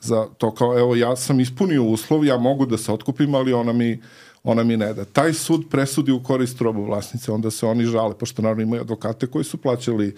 za 0.00 0.26
to 0.38 0.54
kao 0.54 0.78
evo 0.78 0.96
ja 0.96 1.16
sam 1.16 1.40
ispunio 1.40 1.84
uslov, 1.84 2.24
ja 2.24 2.38
mogu 2.38 2.66
da 2.66 2.78
se 2.78 2.92
otkupim, 2.92 3.34
ali 3.34 3.52
ona 3.52 3.72
mi 3.72 4.00
ona 4.44 4.62
mi 4.64 4.76
ne 4.76 4.94
da. 4.94 5.04
Taj 5.04 5.32
sud 5.32 5.64
presudi 5.70 6.12
u 6.12 6.22
korist 6.22 6.60
robovlasnice, 6.60 7.32
onda 7.32 7.50
se 7.50 7.66
oni 7.66 7.84
žale, 7.84 8.14
pošto 8.18 8.42
naravno 8.42 8.62
imaju 8.62 8.82
advokate 8.82 9.26
koji 9.26 9.44
su 9.44 9.56
plaćali 9.56 10.16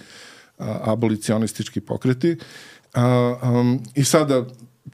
a, 0.59 0.79
abolicionistički 0.83 1.81
pokreti. 1.81 2.37
A, 2.95 3.37
um, 3.43 3.81
I 3.95 4.05
sada 4.05 4.45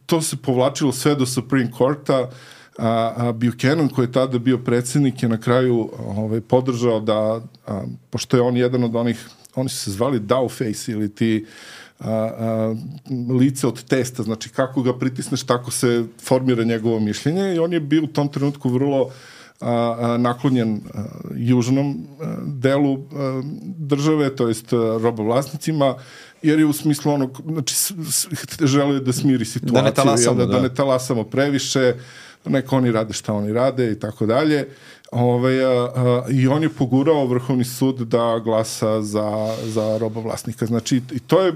to 0.06 0.20
se 0.22 0.36
povlačilo 0.36 0.92
sve 0.92 1.14
do 1.14 1.26
Supreme 1.26 1.70
Courta, 1.78 2.30
a, 2.78 3.12
a 3.16 3.32
Buchanan 3.32 3.88
koji 3.88 4.06
je 4.06 4.12
tada 4.12 4.38
bio 4.38 4.58
predsednik 4.58 5.22
je 5.22 5.28
na 5.28 5.40
kraju 5.40 5.90
ovaj, 5.98 6.40
podržao 6.40 7.00
da, 7.00 7.40
a, 7.66 7.82
pošto 8.10 8.36
je 8.36 8.42
on 8.42 8.56
jedan 8.56 8.84
od 8.84 8.96
onih, 8.96 9.28
oni 9.54 9.68
su 9.68 9.76
se 9.76 9.90
zvali 9.90 10.20
Dowface 10.20 10.92
ili 10.92 11.14
ti 11.14 11.46
a, 11.98 12.10
a, 12.10 12.74
lice 13.38 13.66
od 13.66 13.84
testa, 13.84 14.22
znači 14.22 14.48
kako 14.48 14.82
ga 14.82 14.98
pritisneš, 14.98 15.42
tako 15.42 15.70
se 15.70 16.04
formira 16.22 16.64
njegovo 16.64 17.00
mišljenje 17.00 17.54
i 17.54 17.58
on 17.58 17.72
je 17.72 17.80
bio 17.80 18.04
u 18.04 18.06
tom 18.06 18.28
trenutku 18.28 18.68
vrlo 18.68 19.10
a, 19.60 20.16
naklonjen 20.18 20.80
a, 20.94 21.04
južnom 21.36 21.96
a, 22.20 22.36
delu 22.42 22.94
a, 22.94 23.42
države, 23.78 24.36
to 24.36 24.48
jest 24.48 24.72
robovlasnicima, 25.00 25.94
jer 26.42 26.58
je 26.58 26.66
u 26.66 26.72
smislu 26.72 27.12
onog, 27.12 27.40
znači, 27.44 27.74
želeo 28.60 29.00
da 29.00 29.12
smiri 29.12 29.44
situaciju, 29.44 29.74
da 29.74 29.82
ne 29.82 29.94
talasamo, 29.94 30.36
da, 30.36 30.46
da. 30.46 30.52
da 30.52 30.60
ne 30.62 30.74
talasamo 30.74 31.24
previše, 31.24 31.94
neka 32.44 32.76
oni 32.76 32.92
rade 32.92 33.12
šta 33.12 33.32
oni 33.32 33.52
rade 33.52 33.92
i 33.92 33.98
tako 33.98 34.26
dalje. 34.26 34.68
Ove, 35.12 35.64
a, 35.64 35.88
a, 35.96 36.24
I 36.30 36.48
on 36.48 36.62
je 36.62 36.68
pogurao 36.68 37.26
Vrhovni 37.26 37.64
sud 37.64 37.96
da 37.96 38.40
glasa 38.44 39.02
za, 39.02 39.56
za 39.64 39.98
robovlasnika. 39.98 40.66
Znači, 40.66 41.02
i 41.12 41.18
to 41.18 41.42
je, 41.42 41.52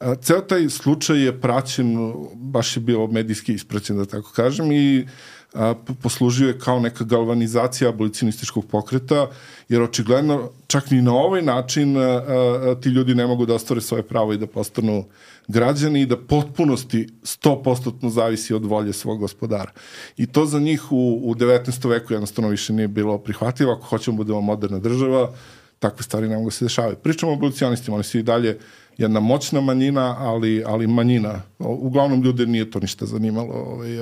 a, 0.00 0.14
ceo 0.14 0.40
taj 0.40 0.68
slučaj 0.68 1.20
je 1.24 1.40
praćen, 1.40 2.14
baš 2.34 2.76
je 2.76 2.80
bio 2.80 3.06
medijski 3.06 3.54
ispraćen, 3.54 3.96
da 3.96 4.04
tako 4.04 4.32
kažem, 4.32 4.72
i 4.72 5.06
a, 5.54 5.74
poslužio 6.02 6.48
je 6.48 6.58
kao 6.58 6.80
neka 6.80 7.04
galvanizacija 7.04 7.90
abolicionističkog 7.90 8.66
pokreta, 8.66 9.26
jer 9.68 9.82
očigledno 9.82 10.50
čak 10.66 10.90
ni 10.90 11.02
na 11.02 11.14
ovaj 11.14 11.42
način 11.42 11.96
a, 11.96 12.00
a, 12.02 12.74
ti 12.80 12.88
ljudi 12.88 13.14
ne 13.14 13.26
mogu 13.26 13.46
da 13.46 13.54
ostvare 13.54 13.80
svoje 13.80 14.02
pravo 14.02 14.32
i 14.32 14.38
da 14.38 14.46
postanu 14.46 15.04
građani 15.48 16.00
i 16.00 16.06
da 16.06 16.16
potpunosti 16.16 17.08
100% 17.22 18.08
zavisi 18.08 18.54
od 18.54 18.64
volje 18.64 18.92
svog 18.92 19.18
gospodara. 19.18 19.70
I 20.16 20.26
to 20.26 20.46
za 20.46 20.58
njih 20.58 20.92
u, 20.92 21.20
u 21.24 21.34
19. 21.34 21.88
veku 21.88 22.12
jednostavno 22.12 22.50
više 22.50 22.72
nije 22.72 22.88
bilo 22.88 23.18
prihvatljivo. 23.18 23.72
Ako 23.72 23.86
hoćemo 23.86 24.14
da 24.14 24.16
budemo 24.16 24.40
moderna 24.40 24.78
država, 24.78 25.32
takve 25.78 26.02
stvari 26.02 26.28
ne 26.28 26.36
mogu 26.36 26.46
da 26.46 26.50
se 26.50 26.64
dešavati. 26.64 27.02
Pričamo 27.02 27.32
o 27.32 27.34
abolicionistima, 27.34 27.94
oni 27.94 28.04
su 28.04 28.18
i 28.18 28.22
dalje 28.22 28.58
jedna 28.98 29.20
moćna 29.20 29.60
manjina, 29.60 30.16
ali, 30.18 30.62
ali 30.66 30.86
manjina. 30.86 31.42
Uglavnom 31.58 32.22
ljude 32.22 32.46
nije 32.46 32.70
to 32.70 32.80
ništa 32.80 33.06
zanimalo. 33.06 33.54
Ovaj, 33.54 33.98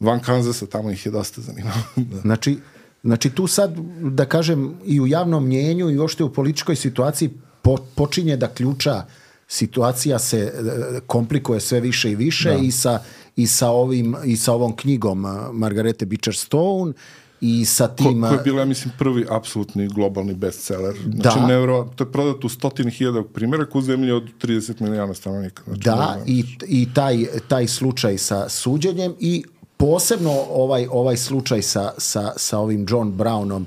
van 0.00 0.20
Kanzasa 0.20 0.66
tamo 0.66 0.90
ih 0.90 1.06
je 1.06 1.12
dosta 1.12 1.40
zanimalo. 1.40 1.80
da. 1.96 2.20
Znači, 2.20 2.58
znači 3.02 3.30
tu 3.30 3.46
sad, 3.46 3.76
da 4.00 4.24
kažem, 4.24 4.74
i 4.84 5.00
u 5.00 5.06
javnom 5.06 5.44
mnjenju 5.44 5.90
i 5.90 5.98
ošte 5.98 6.24
u 6.24 6.32
političkoj 6.32 6.76
situaciji 6.76 7.30
po, 7.62 7.76
počinje 7.94 8.36
da 8.36 8.48
ključa 8.48 9.02
situacija 9.48 10.18
se 10.18 10.38
e, 10.38 11.00
komplikuje 11.06 11.60
sve 11.60 11.80
više 11.80 12.10
i 12.10 12.16
više 12.16 12.50
da. 12.50 12.56
i 12.56 12.70
sa 12.70 13.00
i 13.36 13.46
sa 13.46 13.70
ovim 13.70 14.16
i 14.24 14.36
sa 14.36 14.52
ovom 14.52 14.76
knjigom 14.76 15.26
e, 15.26 15.28
Margarete 15.52 16.06
Beecher 16.06 16.34
Stone 16.36 16.92
i 17.40 17.64
sa 17.64 17.88
tim... 17.88 18.22
Ko, 18.22 18.28
ko 18.28 18.34
je 18.34 18.40
bila, 18.44 18.60
ja 18.60 18.64
mislim, 18.64 18.94
prvi 18.98 19.26
apsolutni 19.30 19.88
globalni 19.88 20.34
bestseller. 20.34 20.96
Znači, 21.02 21.38
da. 21.40 21.46
Nevro, 21.46 21.88
to 21.96 22.04
je 22.04 22.12
prodato 22.12 22.46
u 22.46 22.50
stotini 22.50 22.90
hiljada 22.90 23.22
primjeraka 23.22 23.78
u 23.78 23.82
zemlji 23.82 24.10
od 24.12 24.24
30 24.42 24.80
milijana 24.80 25.14
stanovnika. 25.14 25.62
Znači, 25.66 25.80
da, 25.80 26.18
i, 26.26 26.44
i 26.68 26.88
taj, 26.94 27.26
taj 27.48 27.66
slučaj 27.66 28.18
sa 28.18 28.48
suđenjem 28.48 29.14
i 29.20 29.44
posebno 29.78 30.32
ovaj, 30.50 30.86
ovaj 30.90 31.16
slučaj 31.16 31.62
sa, 31.62 31.92
sa, 31.98 32.32
sa 32.36 32.58
ovim 32.58 32.86
John 32.88 33.12
Brownom 33.12 33.64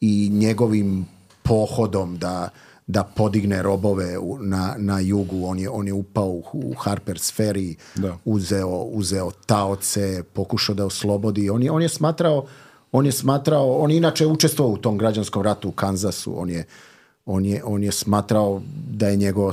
i 0.00 0.30
njegovim 0.32 1.06
pohodom 1.42 2.18
da 2.18 2.48
da 2.86 3.04
podigne 3.04 3.62
robove 3.62 4.16
na, 4.40 4.74
na 4.78 5.00
jugu. 5.00 5.46
On 5.46 5.58
je, 5.58 5.70
on 5.70 5.86
je 5.86 5.92
upao 5.92 6.28
u, 6.28 6.42
u 6.52 6.74
Harper's 6.74 7.38
Ferry, 7.38 7.76
da. 7.94 8.16
uzeo, 8.24 8.68
uzeo 8.68 9.30
taoce, 9.46 10.22
pokušao 10.22 10.74
da 10.74 10.86
oslobodi. 10.86 11.50
On 11.50 11.62
je, 11.62 11.70
on 11.70 11.82
je 11.82 11.88
smatrao 11.88 12.46
on 12.92 13.06
je 13.06 13.12
smatrao, 13.12 13.72
on 13.72 13.90
je 13.90 13.96
inače 13.96 14.26
učestvovao 14.26 14.74
u 14.74 14.76
tom 14.76 14.98
građanskom 14.98 15.42
ratu 15.42 15.68
u 15.68 15.72
Kanzasu, 15.72 16.40
on 16.40 16.50
je, 16.50 16.64
on 17.26 17.44
je, 17.44 17.64
on 17.64 17.82
je 17.82 17.92
smatrao 17.92 18.62
da 18.90 19.08
je 19.08 19.16
njegovo 19.16 19.52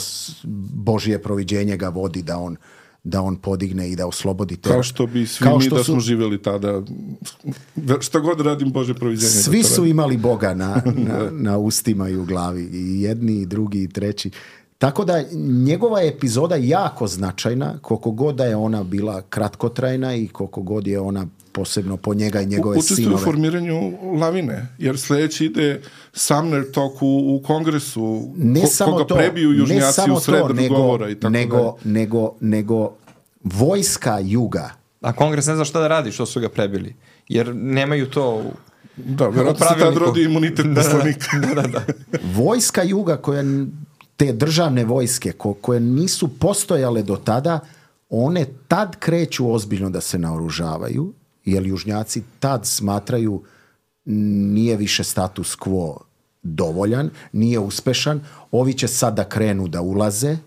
božije 0.73 1.21
proviđenje 1.23 1.77
ga 1.77 1.89
vodi, 1.89 2.21
da 2.21 2.37
on, 2.37 2.55
da 3.03 3.21
on 3.21 3.35
podigne 3.35 3.91
i 3.91 3.95
da 3.95 4.07
oslobodi 4.07 4.57
te. 4.57 4.69
Kao 4.69 4.83
što 4.83 5.07
bi 5.07 5.27
svi 5.27 5.43
Kao 5.43 5.57
mi 5.57 5.69
da 5.69 5.77
su, 5.77 5.83
smo 5.83 5.99
živjeli 5.99 6.41
tada. 6.41 6.81
Šta 7.99 8.19
god 8.19 8.41
radim, 8.41 8.71
Bože 8.71 8.93
proviđenje. 8.93 9.31
Svi 9.31 9.61
da 9.61 9.67
su 9.67 9.85
imali 9.85 10.17
Boga 10.17 10.53
na, 10.53 10.81
na, 11.09 11.29
na 11.31 11.57
ustima 11.57 12.09
i 12.09 12.15
u 12.15 12.25
glavi. 12.25 12.69
I 12.73 13.01
jedni, 13.01 13.41
i 13.41 13.45
drugi, 13.45 13.83
i 13.83 13.87
treći. 13.87 14.31
Tako 14.77 15.05
da 15.05 15.23
njegova 15.65 16.01
epizoda 16.01 16.55
jako 16.55 17.07
značajna, 17.07 17.79
koliko 17.81 18.11
god 18.11 18.35
da 18.35 18.45
je 18.45 18.55
ona 18.55 18.83
bila 18.83 19.21
kratkotrajna 19.21 20.15
i 20.15 20.27
koliko 20.27 20.61
god 20.61 20.87
je 20.87 20.99
ona 20.99 21.27
posebno 21.59 21.97
po 21.97 22.13
njega 22.13 22.41
i 22.41 22.45
njegove 22.45 22.77
U, 22.77 22.81
sinove. 22.81 23.15
u 23.15 23.17
formiranju 23.17 23.93
lavine, 24.19 24.67
jer 24.77 24.99
sledeći 24.99 25.45
ide 25.45 25.81
Sumner 26.13 26.71
tok 26.71 27.01
u, 27.01 27.35
u 27.35 27.41
kongresu, 27.45 28.33
ne 28.37 28.61
ko, 28.61 28.67
samo 28.67 28.91
koga 28.91 29.05
to, 29.05 29.15
prebiju 29.15 29.51
južnjaci 29.53 30.11
u 30.11 30.19
sred 30.19 30.55
nego, 30.55 30.75
govora 30.75 31.09
i 31.09 31.15
tako 31.15 31.31
nego, 31.31 31.57
dalje. 31.57 31.73
nego, 31.83 32.35
nego 32.39 32.91
vojska 33.43 34.19
juga. 34.19 34.69
A 35.01 35.13
kongres 35.13 35.45
ne 35.47 35.55
zna 35.55 35.65
šta 35.65 35.79
da 35.79 35.87
radi 35.87 36.11
što 36.11 36.25
su 36.25 36.39
ga 36.39 36.49
prebili, 36.49 36.95
jer 37.27 37.55
nemaju 37.55 38.09
to 38.09 38.43
Da, 39.05 39.27
verovatno 39.27 39.65
se 39.65 39.79
tad 39.79 39.97
rodi 39.97 40.23
imunitet 40.23 40.65
da, 40.65 40.71
da, 40.73 40.81
poslanika. 40.81 41.37
Da, 41.37 41.61
da, 41.61 41.67
da. 41.67 41.83
Vojska 42.35 42.83
juga 42.83 43.17
koja 43.17 43.43
te 44.17 44.33
državne 44.33 44.83
vojske 44.85 45.31
ko, 45.31 45.53
koje 45.53 45.79
nisu 45.79 46.27
postojale 46.27 47.03
do 47.03 47.15
tada, 47.15 47.59
one 48.09 48.45
tad 48.67 48.95
kreću 48.99 49.53
ozbiljno 49.53 49.89
da 49.89 50.01
se 50.01 50.17
naoružavaju 50.19 51.13
jer 51.51 51.65
južnjaci 51.65 52.23
tad 52.39 52.65
smatraju 52.65 53.43
nije 54.05 54.77
više 54.77 55.03
status 55.03 55.57
quo 55.57 55.97
dovoljan, 56.43 57.09
nije 57.31 57.59
uspešan, 57.59 58.21
ovi 58.51 58.73
će 58.73 58.87
sad 58.87 59.15
da 59.15 59.29
krenu 59.29 59.67
da 59.67 59.81
ulaze, 59.81 60.37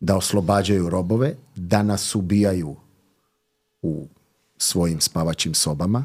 da 0.00 0.16
oslobađaju 0.16 0.88
robove, 0.88 1.34
da 1.56 1.82
nas 1.82 2.14
ubijaju 2.14 2.76
u 3.82 4.06
svojim 4.58 5.00
spavaćim 5.00 5.54
sobama, 5.54 6.04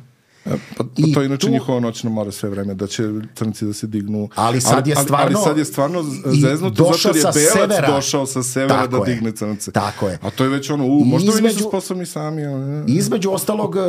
Pa, 0.78 0.84
pa 0.84 0.90
I 0.98 1.14
to 1.14 1.22
je 1.22 1.26
inače 1.26 1.48
tu... 1.48 1.52
njihova 1.52 1.80
noćna 1.80 2.10
mora 2.10 2.32
sve 2.32 2.50
vreme, 2.50 2.74
da 2.74 2.88
će 2.88 3.04
crnci 3.36 3.66
da 3.66 3.74
se 3.74 3.88
dignu. 3.88 4.30
Ali 4.36 4.62
sad 4.62 4.88
je 4.88 4.96
stvarno... 4.96 5.26
Ali, 5.26 5.36
ali 5.36 5.44
sad 5.44 5.58
je 5.58 5.66
stvarno 5.66 6.04
zeznuto 6.26 6.84
zato 6.84 7.08
jer 7.08 7.16
je 7.16 7.22
Belac 7.22 7.54
severa. 7.54 7.96
došao 7.96 8.26
sa 8.26 8.44
severa 8.44 8.82
Tako 8.82 8.88
da 8.88 9.12
je. 9.12 9.16
digne 9.16 9.32
crnce. 9.32 9.72
Tako 9.72 10.08
je. 10.08 10.20
A 10.22 10.30
to 10.30 10.44
je 10.44 10.50
već 10.50 10.70
ono, 10.70 10.86
u, 10.86 11.06
možda 11.06 11.30
između, 11.30 11.44
vi 11.44 11.54
nisu 11.54 11.70
sposobni 11.70 12.06
sami. 12.06 12.46
Ali... 12.46 12.84
Između 12.88 13.32
ostalog, 13.32 13.76
e, 13.76 13.80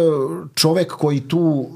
čovek 0.54 0.92
koji 0.92 1.20
tu, 1.20 1.66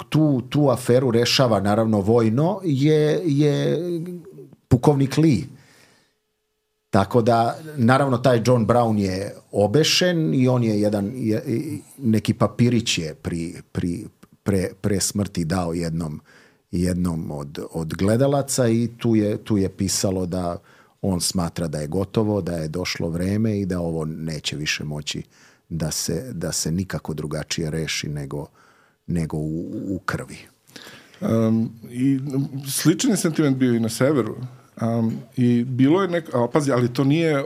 e, 0.00 0.04
tu, 0.08 0.42
tu 0.48 0.68
aferu 0.68 1.10
rešava, 1.10 1.60
naravno 1.60 2.00
vojno, 2.00 2.60
je, 2.64 3.20
je 3.24 3.78
pukovnik 4.68 5.16
Lee. 5.18 5.42
Tako 6.90 7.22
da, 7.22 7.58
naravno, 7.76 8.18
taj 8.18 8.42
John 8.46 8.66
Brown 8.66 8.98
je 8.98 9.34
obešen 9.52 10.34
i 10.34 10.48
on 10.48 10.64
je 10.64 10.80
jedan, 10.80 11.12
je, 11.14 11.42
neki 11.98 12.34
papirić 12.34 12.98
je 12.98 13.14
pri, 13.14 13.54
pri, 13.72 14.04
pre, 14.42 14.68
pre 14.80 15.00
smrti 15.00 15.44
dao 15.44 15.74
jednom, 15.74 16.20
jednom 16.70 17.30
od, 17.30 17.58
od 17.70 17.94
gledalaca 17.94 18.68
i 18.68 18.88
tu 18.98 19.16
je, 19.16 19.36
tu 19.44 19.56
je 19.56 19.68
pisalo 19.68 20.26
da 20.26 20.58
on 21.02 21.20
smatra 21.20 21.68
da 21.68 21.78
je 21.78 21.86
gotovo, 21.86 22.40
da 22.40 22.52
je 22.52 22.68
došlo 22.68 23.08
vreme 23.08 23.60
i 23.60 23.66
da 23.66 23.80
ovo 23.80 24.04
neće 24.04 24.56
više 24.56 24.84
moći 24.84 25.22
da 25.68 25.90
se, 25.90 26.32
da 26.32 26.52
se 26.52 26.70
nikako 26.70 27.14
drugačije 27.14 27.70
reši 27.70 28.08
nego, 28.08 28.46
nego 29.06 29.36
u, 29.36 29.70
u 29.88 29.98
krvi. 29.98 30.38
Um, 31.20 31.72
I 31.90 32.20
sličan 32.70 33.16
sentiment 33.16 33.56
bio 33.56 33.74
i 33.74 33.80
na 33.80 33.88
severu. 33.88 34.36
Um, 34.82 35.18
I 35.36 35.64
bilo 35.64 36.02
je 36.02 36.08
nek... 36.08 36.34
A, 36.34 36.48
pazi, 36.52 36.72
ali 36.72 36.92
to 36.92 37.04
nije, 37.04 37.44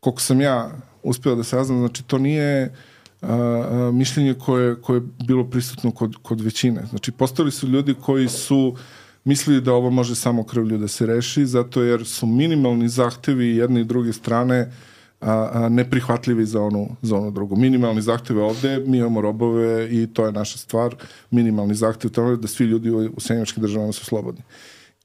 koliko 0.00 0.20
sam 0.20 0.40
ja 0.40 0.70
uspeo 1.02 1.34
da 1.34 1.44
saznam, 1.44 1.78
znači 1.78 2.02
to 2.02 2.18
nije 2.18 2.74
a, 3.22 3.34
a, 3.34 3.90
mišljenje 3.92 4.34
koje, 4.34 4.80
koje 4.80 4.96
je 4.96 5.02
bilo 5.26 5.44
prisutno 5.44 5.90
kod, 5.90 6.16
kod 6.22 6.40
većine. 6.40 6.82
Znači, 6.90 7.12
postali 7.12 7.50
su 7.50 7.68
ljudi 7.68 7.94
koji 7.94 8.28
su 8.28 8.76
mislili 9.24 9.60
da 9.60 9.72
ovo 9.72 9.90
može 9.90 10.14
samo 10.14 10.44
krvlju 10.44 10.78
da 10.78 10.88
se 10.88 11.06
reši, 11.06 11.46
zato 11.46 11.82
jer 11.82 12.06
su 12.06 12.26
minimalni 12.26 12.88
zahtevi 12.88 13.56
jedne 13.56 13.80
i 13.80 13.84
druge 13.84 14.12
strane 14.12 14.72
a, 15.20 15.50
a, 15.52 15.68
neprihvatljivi 15.68 16.46
za 16.46 16.62
onu, 16.62 16.96
za 17.02 17.16
onu 17.16 17.30
drugu. 17.30 17.56
Minimalni 17.56 18.02
zahteve 18.02 18.42
ovde, 18.42 18.82
mi 18.86 18.98
imamo 18.98 19.20
robove 19.20 19.88
i 19.90 20.06
to 20.06 20.26
je 20.26 20.32
naša 20.32 20.58
stvar. 20.58 20.94
Minimalni 21.30 21.74
zahtev 21.74 22.10
to 22.10 22.30
je 22.30 22.36
da 22.36 22.48
svi 22.48 22.64
ljudi 22.64 22.90
u, 22.90 23.20
senjačkim 23.20 23.62
državama 23.62 23.92
su 23.92 24.04
slobodni. 24.04 24.42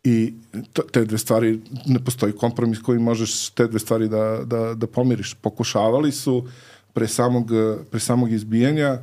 I 0.03 0.33
te 0.91 1.05
dve 1.05 1.17
stvari, 1.17 1.61
ne 1.85 1.99
postoji 1.99 2.33
kompromis 2.33 2.79
koji 2.79 2.99
možeš 2.99 3.49
te 3.49 3.67
dve 3.67 3.79
stvari 3.79 4.07
da, 4.07 4.39
da, 4.45 4.73
da 4.73 4.87
pomiriš. 4.87 5.33
Pokušavali 5.33 6.11
su 6.11 6.47
pre 6.95 7.07
samog, 7.07 7.51
pre 7.91 7.99
samog 7.99 8.31
izbijanja 8.31 8.97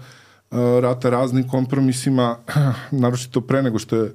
rata 0.80 1.10
raznim 1.10 1.48
kompromisima, 1.48 2.36
naročito 3.02 3.40
pre 3.40 3.62
nego 3.62 3.78
što 3.78 3.96
je 3.96 4.12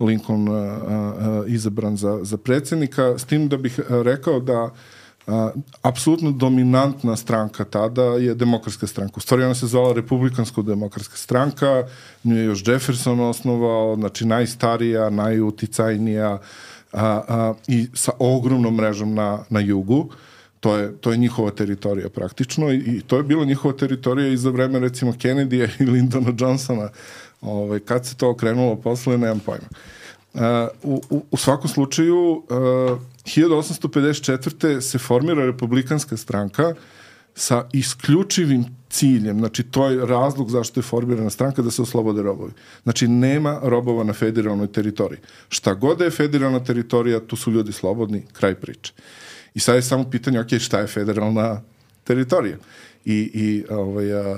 Lincoln 0.00 0.48
uh, 0.48 0.54
uh, 0.54 1.44
izabran 1.46 1.96
za, 1.96 2.18
za 2.22 2.36
predsjednika, 2.36 3.18
s 3.18 3.24
tim 3.24 3.48
da 3.48 3.56
bih 3.56 3.80
rekao 3.88 4.40
da 4.40 4.70
a, 5.26 5.50
apsolutno 5.82 6.32
dominantna 6.32 7.16
stranka 7.16 7.64
tada 7.64 8.02
je 8.02 8.34
demokratska 8.34 8.86
stranka. 8.86 9.14
U 9.16 9.20
stvari 9.20 9.44
ona 9.44 9.54
se 9.54 9.66
zvala 9.66 9.92
Republikansko-demokratska 9.92 11.16
stranka, 11.16 11.86
nju 12.24 12.36
je 12.36 12.44
još 12.44 12.68
Jefferson 12.68 13.20
osnovao, 13.20 13.96
znači 13.96 14.26
najstarija, 14.26 15.10
najuticajnija 15.10 16.38
a, 16.92 17.22
a, 17.28 17.54
i 17.66 17.86
sa 17.94 18.12
ogromnom 18.18 18.74
mrežom 18.74 19.14
na, 19.14 19.38
na 19.50 19.60
jugu. 19.60 20.10
To 20.62 20.76
je, 20.76 20.92
to 21.00 21.10
je 21.10 21.18
njihova 21.18 21.50
teritorija 21.50 22.08
praktično 22.08 22.72
i, 22.72 22.76
i 22.76 23.00
to 23.06 23.16
je 23.16 23.22
bila 23.22 23.44
njihova 23.44 23.74
teritorija 23.74 24.28
i 24.28 24.36
za 24.36 24.50
vreme 24.50 24.78
recimo 24.78 25.12
Kennedy 25.12 25.68
i 25.80 25.86
Lyndona 25.86 26.34
Johnsona. 26.38 26.90
Ovaj, 27.40 27.80
kad 27.80 28.06
se 28.06 28.16
to 28.16 28.30
okrenulo 28.30 28.76
posle, 28.76 29.18
nemam 29.18 29.40
pojma. 29.40 29.66
Uh, 30.34 30.40
u, 30.82 31.24
u, 31.30 31.36
svakom 31.36 31.68
slučaju 31.68 32.30
uh, 32.30 32.44
1854. 33.24 34.80
se 34.80 34.98
formira 34.98 35.46
republikanska 35.46 36.16
stranka 36.16 36.74
sa 37.34 37.68
isključivim 37.72 38.64
ciljem, 38.90 39.38
znači 39.38 39.62
to 39.62 39.88
je 39.88 40.06
razlog 40.06 40.50
zašto 40.50 40.80
je 40.80 40.84
formirana 40.84 41.30
stranka 41.30 41.62
da 41.62 41.70
se 41.70 41.82
oslobode 41.82 42.22
robovi. 42.22 42.52
Znači 42.82 43.08
nema 43.08 43.60
robova 43.62 44.04
na 44.04 44.12
federalnoj 44.12 44.66
teritoriji. 44.66 45.18
Šta 45.48 45.74
god 45.74 45.98
da 45.98 46.04
je 46.04 46.10
federalna 46.10 46.64
teritorija, 46.64 47.20
tu 47.20 47.36
su 47.36 47.50
ljudi 47.50 47.72
slobodni, 47.72 48.22
kraj 48.32 48.54
priče. 48.54 48.92
I 49.54 49.60
sad 49.60 49.74
je 49.76 49.82
samo 49.82 50.10
pitanje, 50.10 50.40
ok, 50.40 50.58
šta 50.58 50.78
je 50.78 50.86
federalna 50.86 51.60
teritorija? 52.04 52.56
I, 53.04 53.30
i 53.34 53.64
ovaj, 53.70 54.12
a, 54.12 54.36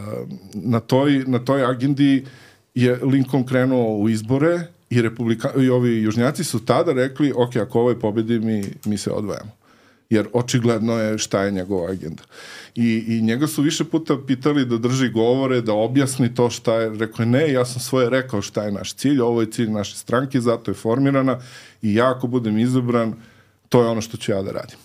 na, 0.55 0.81
toj, 0.81 1.25
na 1.27 1.39
toj 1.39 1.65
agendi 1.65 2.25
je 2.75 2.99
Lincoln 3.03 3.47
krenuo 3.47 3.99
u 3.99 4.09
izbore 4.09 4.61
i, 4.91 5.03
republika, 5.03 5.51
i 5.59 5.69
ovi 5.69 6.03
južnjaci 6.03 6.45
su 6.45 6.65
tada 6.65 6.93
rekli, 6.93 7.33
ok, 7.37 7.57
ako 7.57 7.81
ovaj 7.81 7.99
pobedi, 7.99 8.39
mi, 8.39 8.65
mi 8.85 8.99
se 8.99 9.11
odvajamo. 9.11 9.51
Jer 10.11 10.27
očigledno 10.33 10.99
je 10.99 11.19
šta 11.19 11.43
je 11.43 11.51
njegova 11.51 11.91
agenda. 11.91 12.23
I, 12.75 13.05
I 13.09 13.23
njega 13.23 13.47
su 13.47 13.63
više 13.63 13.85
puta 13.85 14.17
pitali 14.27 14.67
da 14.67 14.79
drži 14.79 15.09
govore, 15.09 15.61
da 15.61 15.73
objasni 15.73 16.35
to 16.35 16.51
šta 16.51 16.75
je. 16.75 16.91
Rekao 16.99 17.23
je, 17.23 17.27
ne, 17.27 17.53
ja 17.53 17.65
sam 17.65 17.81
svoje 17.81 18.11
rekao 18.11 18.43
šta 18.43 18.63
je 18.65 18.73
naš 18.73 18.95
cilj, 18.95 19.21
ovo 19.21 19.41
je 19.41 19.51
cilj 19.51 19.71
naše 19.71 19.97
stranke, 19.97 20.41
zato 20.41 20.71
je 20.71 20.75
formirana 20.75 21.39
i 21.83 21.95
ja 21.95 22.11
ako 22.11 22.27
budem 22.27 22.59
izabran, 22.59 23.15
to 23.69 23.83
je 23.83 23.89
ono 23.89 24.01
što 24.01 24.17
ću 24.17 24.33
ja 24.33 24.43
da 24.43 24.53
radim. 24.53 24.79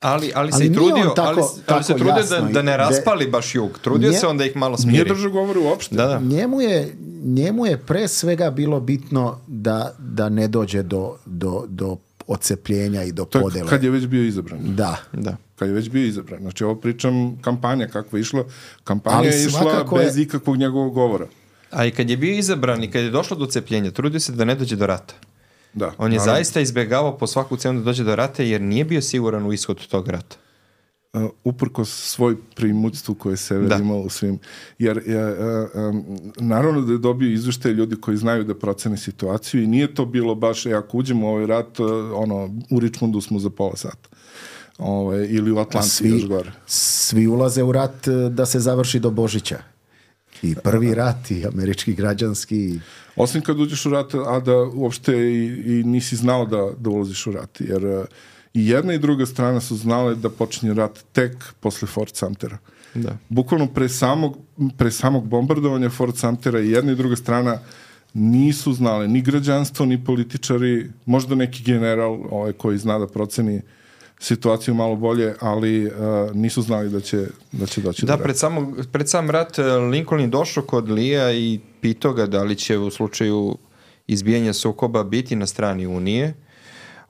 Ali, 0.00 0.32
ali, 0.34 0.52
se 0.52 0.66
i 0.66 0.72
trudio, 0.72 1.12
tako, 1.16 1.40
ali, 1.40 1.62
ali 1.66 1.84
se 1.84 1.94
trudio 1.94 2.22
da, 2.30 2.40
da 2.40 2.62
ne 2.62 2.76
raspali 2.76 3.24
de, 3.24 3.30
baš 3.30 3.54
jug. 3.54 3.78
Trudio 3.78 4.10
nje, 4.10 4.18
se 4.18 4.26
onda 4.26 4.44
ih 4.44 4.56
malo 4.56 4.76
smiri. 4.76 4.92
Nije 4.92 5.04
držao 5.04 5.30
govore 5.30 5.60
uopšte. 5.60 5.94
Da, 5.94 6.06
da. 6.06 6.20
Njemu, 6.20 6.60
je, 6.60 6.96
njemu 7.24 7.66
je 7.66 7.78
pre 7.78 8.08
svega 8.08 8.50
bilo 8.50 8.80
bitno 8.80 9.40
da, 9.46 9.94
da 9.98 10.28
ne 10.28 10.48
dođe 10.48 10.82
do, 10.82 11.16
do, 11.26 11.64
do 11.68 11.96
ocepljenja 12.26 13.02
i 13.02 13.12
do 13.12 13.24
to 13.24 13.40
podele. 13.40 13.68
Kad 13.70 13.84
je 13.84 13.90
već 13.90 14.06
bio 14.06 14.24
izabran. 14.24 14.60
Da. 14.64 14.96
da. 15.12 15.36
Kad 15.56 15.68
je 15.68 15.74
već 15.74 15.90
bio 15.90 16.06
izabran. 16.06 16.40
Znači 16.40 16.64
ovo 16.64 16.74
pričam 16.74 17.38
kampanja 17.42 17.86
kakva 17.86 18.18
je 18.18 18.20
išla. 18.20 18.44
Kampanja 18.84 19.16
Ali 19.16 19.26
je 19.26 19.46
išla 19.46 19.84
bez 19.96 20.18
je... 20.18 20.22
ikakvog 20.22 20.56
njegovog 20.56 20.94
govora. 20.94 21.26
A 21.70 21.86
i 21.86 21.90
kad 21.90 22.10
je 22.10 22.16
bio 22.16 22.38
izabran 22.38 22.84
i 22.84 22.90
kad 22.90 23.02
je 23.02 23.10
došlo 23.10 23.36
do 23.36 23.46
cepljenja, 23.46 23.90
trudio 23.90 24.20
se 24.20 24.32
da 24.32 24.44
ne 24.44 24.54
dođe 24.54 24.76
do 24.76 24.86
rata. 24.86 25.14
Da, 25.74 25.92
On 25.98 26.12
je 26.12 26.18
naravno. 26.18 26.34
zaista 26.34 26.60
izbegavao 26.60 27.18
po 27.18 27.26
svaku 27.26 27.56
cenu 27.56 27.78
da 27.78 27.84
dođe 27.84 28.04
do 28.04 28.16
rata 28.16 28.42
jer 28.42 28.60
nije 28.60 28.84
bio 28.84 29.02
siguran 29.02 29.46
u 29.46 29.52
ishod 29.52 29.86
tog 29.86 30.08
rata. 30.08 30.36
Uh, 31.12 31.30
uprko 31.44 31.84
svoj 31.84 32.36
primućstvu 32.56 33.14
koje 33.14 33.36
se 33.36 33.58
da. 33.58 33.76
imao 33.76 33.98
u 33.98 34.08
svim. 34.08 34.38
Jer 34.78 34.98
uh, 34.98 35.04
um, 35.74 36.04
naravno 36.36 36.80
da 36.80 36.92
je 36.92 36.98
dobio 36.98 37.32
izveštaje 37.32 37.74
ljudi 37.74 37.96
koji 37.96 38.16
znaju 38.16 38.44
da 38.44 38.54
procene 38.54 38.96
situaciju 38.96 39.62
i 39.62 39.66
nije 39.66 39.94
to 39.94 40.04
bilo 40.04 40.34
baš, 40.34 40.66
e, 40.66 40.72
ako 40.72 40.96
uđemo 40.96 41.26
u 41.26 41.30
ovaj 41.30 41.46
rat, 41.46 41.80
uh, 41.80 41.88
ono, 42.14 42.50
u 42.70 42.80
Richmondu 42.80 43.20
smo 43.20 43.38
za 43.38 43.50
pola 43.50 43.76
sata. 43.76 44.08
Ove, 44.78 44.98
ovaj, 44.98 45.26
ili 45.30 45.50
u 45.52 45.58
Atlanti 45.58 45.88
svi, 45.88 46.08
još 46.08 46.26
gore. 46.26 46.52
Svi 46.66 47.26
ulaze 47.26 47.62
u 47.62 47.72
rat 47.72 48.08
da 48.30 48.46
se 48.46 48.60
završi 48.60 48.98
do 49.00 49.10
Božića. 49.10 49.58
I 50.42 50.54
prvi 50.54 50.94
rat, 50.94 51.30
i 51.30 51.46
američki 51.46 51.94
građanski. 51.94 52.78
Osim 53.16 53.42
kad 53.42 53.60
uđeš 53.60 53.86
u 53.86 53.90
rat, 53.90 54.14
a 54.14 54.40
da 54.40 54.56
uopšte 54.56 55.16
i, 55.16 55.44
i 55.46 55.84
nisi 55.84 56.16
znao 56.16 56.46
da, 56.46 56.70
da 56.78 56.90
ulaziš 56.90 57.26
u 57.26 57.32
rat. 57.32 57.60
Jer 57.60 57.86
uh, 57.86 58.04
i 58.54 58.68
jedna 58.68 58.94
i 58.94 58.98
druga 58.98 59.26
strana 59.26 59.60
su 59.60 59.76
znale 59.76 60.14
da 60.14 60.30
počinje 60.30 60.74
rat 60.74 61.04
tek 61.12 61.44
posle 61.60 61.88
Fort 61.88 62.16
Sumtera. 62.16 62.58
Da. 62.94 63.16
Bukvalno 63.28 63.66
pre 63.66 63.88
samog, 63.88 64.36
pre 64.76 64.90
samog 64.90 65.28
bombardovanja 65.28 65.90
Fort 65.90 66.16
Sumtera 66.16 66.60
i 66.60 66.70
jedna 66.70 66.92
i 66.92 66.96
druga 66.96 67.16
strana 67.16 67.58
nisu 68.14 68.72
znale 68.72 69.08
ni 69.08 69.22
građanstvo, 69.22 69.86
ni 69.86 70.04
političari, 70.04 70.90
možda 71.06 71.34
neki 71.34 71.62
general 71.62 72.20
ovaj, 72.30 72.52
koji 72.52 72.78
zna 72.78 72.98
da 72.98 73.06
proceni 73.06 73.56
uh, 73.56 73.62
situaciju 74.18 74.74
malo 74.74 74.96
bolje, 74.96 75.34
ali 75.40 75.86
uh, 75.86 75.92
nisu 76.34 76.62
znali 76.62 76.90
da 76.90 77.00
će, 77.00 77.26
da 77.52 77.66
će 77.66 77.80
doći 77.80 78.06
da, 78.06 78.16
do 78.16 78.22
pred, 78.22 78.38
samo, 78.38 78.74
pred 78.92 79.08
sam 79.08 79.30
rat 79.30 79.58
uh, 79.58 79.64
Lincoln 79.90 80.20
je 80.20 80.26
došao 80.26 80.62
kod 80.62 80.90
Lija 80.90 81.32
i 81.32 81.60
pitao 81.80 82.12
ga 82.12 82.26
da 82.26 82.42
li 82.42 82.56
će 82.56 82.78
u 82.78 82.90
slučaju 82.90 83.56
izbijanja 84.06 84.52
sukoba 84.52 85.04
biti 85.04 85.36
na 85.36 85.46
strani 85.46 85.86
Unije. 85.86 86.34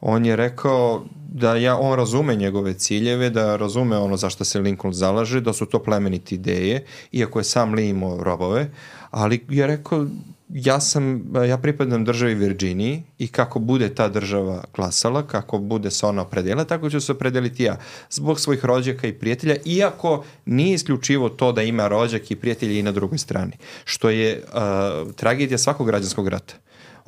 On 0.00 0.26
je 0.26 0.36
rekao 0.36 1.04
da 1.32 1.56
ja, 1.56 1.76
on 1.76 1.96
razume 1.96 2.36
njegove 2.36 2.74
ciljeve, 2.74 3.30
da 3.30 3.56
razume 3.56 3.96
ono 3.96 4.16
zašto 4.16 4.44
se 4.44 4.60
Lincoln 4.60 4.94
zalaže, 4.94 5.40
da 5.40 5.52
su 5.52 5.66
to 5.66 5.82
plemenite 5.82 6.34
ideje, 6.34 6.84
iako 7.12 7.40
je 7.40 7.44
sam 7.44 7.74
Lee 7.74 7.88
imao 7.88 8.24
robove, 8.24 8.70
ali 9.10 9.44
je 9.48 9.66
rekao 9.66 10.06
ja 10.50 10.80
sam, 10.80 11.24
ja 11.48 11.58
pripadam 11.58 12.04
državi 12.04 12.34
Virginiji 12.34 13.02
i 13.18 13.28
kako 13.28 13.58
bude 13.58 13.94
ta 13.94 14.08
država 14.08 14.64
glasala, 14.74 15.26
kako 15.26 15.58
bude 15.58 15.90
se 15.90 16.06
ona 16.06 16.22
opredela, 16.22 16.64
tako 16.64 16.90
ću 16.90 17.00
se 17.00 17.12
opredeliti 17.12 17.62
ja. 17.62 17.76
Zbog 18.10 18.40
svojih 18.40 18.64
rođaka 18.64 19.06
i 19.06 19.12
prijatelja, 19.12 19.56
iako 19.64 20.24
nije 20.46 20.74
isključivo 20.74 21.28
to 21.28 21.52
da 21.52 21.62
ima 21.62 21.88
rođak 21.88 22.30
i 22.30 22.36
prijatelji 22.36 22.78
i 22.78 22.82
na 22.82 22.92
drugoj 22.92 23.18
strani, 23.18 23.52
što 23.84 24.10
je 24.10 24.42
uh, 24.44 25.12
tragedija 25.12 25.58
svakog 25.58 25.86
građanskog 25.86 26.28
rata 26.28 26.54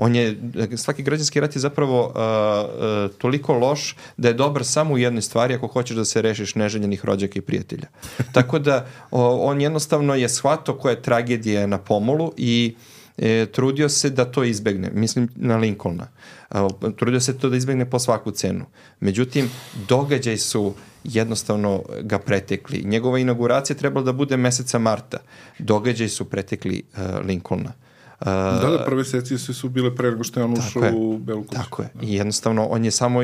on 0.02 0.14
je, 0.14 0.36
svaki 0.76 1.02
građanski 1.02 1.40
rat 1.40 1.56
je 1.56 1.60
zapravo 1.60 2.00
uh, 2.06 2.14
uh, 2.14 3.16
toliko 3.18 3.54
loš 3.54 3.96
da 4.16 4.28
je 4.28 4.34
dobar 4.34 4.64
samo 4.64 4.94
u 4.94 4.98
jednoj 4.98 5.22
stvari 5.22 5.54
ako 5.54 5.66
hoćeš 5.66 5.96
da 5.96 6.04
se 6.04 6.22
rešiš 6.22 6.54
neželjenih 6.54 7.04
rođaka 7.04 7.38
i 7.38 7.42
prijatelja. 7.42 7.86
Tako 8.34 8.58
da 8.58 8.86
o, 9.10 9.36
on 9.36 9.60
jednostavno 9.60 10.14
je 10.14 10.28
shvato 10.28 10.78
koja 10.78 10.90
je 10.90 11.02
tragedija 11.02 11.66
na 11.66 11.78
pomolu 11.78 12.32
i 12.36 12.74
uh, 12.76 12.82
e, 13.20 13.46
trudio 13.46 13.88
se 13.88 14.10
da 14.10 14.24
to 14.24 14.44
izbegne, 14.44 14.90
mislim 14.94 15.28
na 15.34 15.56
Lincolna. 15.56 16.08
E, 16.50 16.56
trudio 16.96 17.20
se 17.20 17.38
to 17.38 17.48
da 17.48 17.56
izbegne 17.56 17.90
po 17.90 17.98
svaku 17.98 18.30
cenu. 18.30 18.64
Međutim, 19.00 19.50
događaj 19.88 20.36
su 20.36 20.74
jednostavno 21.04 21.82
ga 22.02 22.18
pretekli. 22.18 22.82
Njegova 22.84 23.18
inauguracija 23.18 23.76
trebala 23.76 24.04
da 24.04 24.12
bude 24.12 24.36
meseca 24.36 24.78
marta. 24.78 25.18
Događaj 25.58 26.08
su 26.08 26.24
pretekli 26.24 26.82
uh, 26.92 27.26
Lincolna. 27.26 27.72
Uh, 28.20 28.26
da, 28.26 28.76
da, 28.78 28.84
prve 28.86 29.04
sesije 29.04 29.38
su 29.38 29.68
bile 29.68 29.96
pre 29.96 30.10
nego 30.10 30.24
što 30.24 30.40
je 30.40 30.44
on 30.44 30.52
ušao 30.52 30.84
je, 30.84 30.92
u 30.94 31.18
Belu 31.18 31.42
kuću. 31.42 31.62
Tako 31.62 31.82
je. 31.82 31.88
I 32.02 32.14
jednostavno, 32.14 32.66
on 32.66 32.84
je 32.84 32.90
samo 32.90 33.20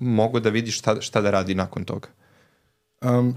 mogao 0.00 0.40
da 0.40 0.50
vidi 0.50 0.70
šta, 0.70 1.00
šta 1.00 1.20
da 1.20 1.30
radi 1.30 1.54
nakon 1.54 1.84
toga. 1.84 2.08
Um, 3.02 3.36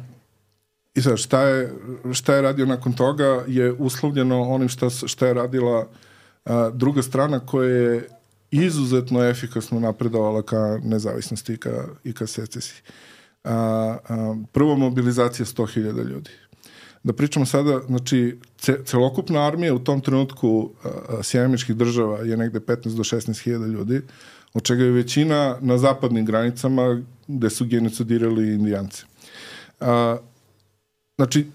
I 0.96 1.02
sad, 1.02 1.18
šta 1.18 1.42
je, 1.42 1.74
šta 2.14 2.36
je 2.36 2.42
radio 2.42 2.66
nakon 2.66 2.94
toga 2.94 3.44
je 3.48 3.72
uslovljeno 3.72 4.42
onim 4.42 4.70
šta, 4.70 4.90
šta 4.90 5.28
je 5.28 5.34
radila 5.34 5.88
a, 6.46 6.70
druga 6.74 7.02
strana 7.02 7.40
koja 7.40 7.70
je 7.70 8.08
izuzetno 8.52 9.24
efikasno 9.24 9.80
napredovala 9.80 10.42
ka 10.42 10.80
nezavisnosti 10.84 11.54
i 11.54 11.58
ka, 11.58 11.86
i 12.04 12.14
ka 12.14 12.28
secesiji. 12.28 12.82
A, 13.44 13.54
a, 13.54 14.36
prvo 14.52 14.76
mobilizacija 14.76 15.46
100.000 15.46 16.10
ljudi. 16.10 16.32
Da 17.04 17.14
pričamo 17.14 17.46
sada, 17.46 17.80
znači, 17.88 18.40
ce, 18.58 18.84
celokupna 18.86 19.48
armija 19.48 19.74
u 19.74 19.80
tom 19.80 20.02
trenutku 20.02 20.72
sjajemičkih 21.22 21.76
država 21.76 22.20
je 22.20 22.38
negde 22.38 22.60
15 22.60 22.96
do 22.96 23.04
16.000 23.04 23.72
ljudi, 23.72 24.02
od 24.54 24.64
čega 24.64 24.84
je 24.84 24.92
većina 24.92 25.58
na 25.62 25.78
zapadnim 25.78 26.26
granicama 26.26 27.02
gde 27.28 27.50
su 27.50 27.66
genocidirali 27.66 28.54
indijance. 28.54 29.04
A, 29.80 30.18
Znači, 31.22 31.46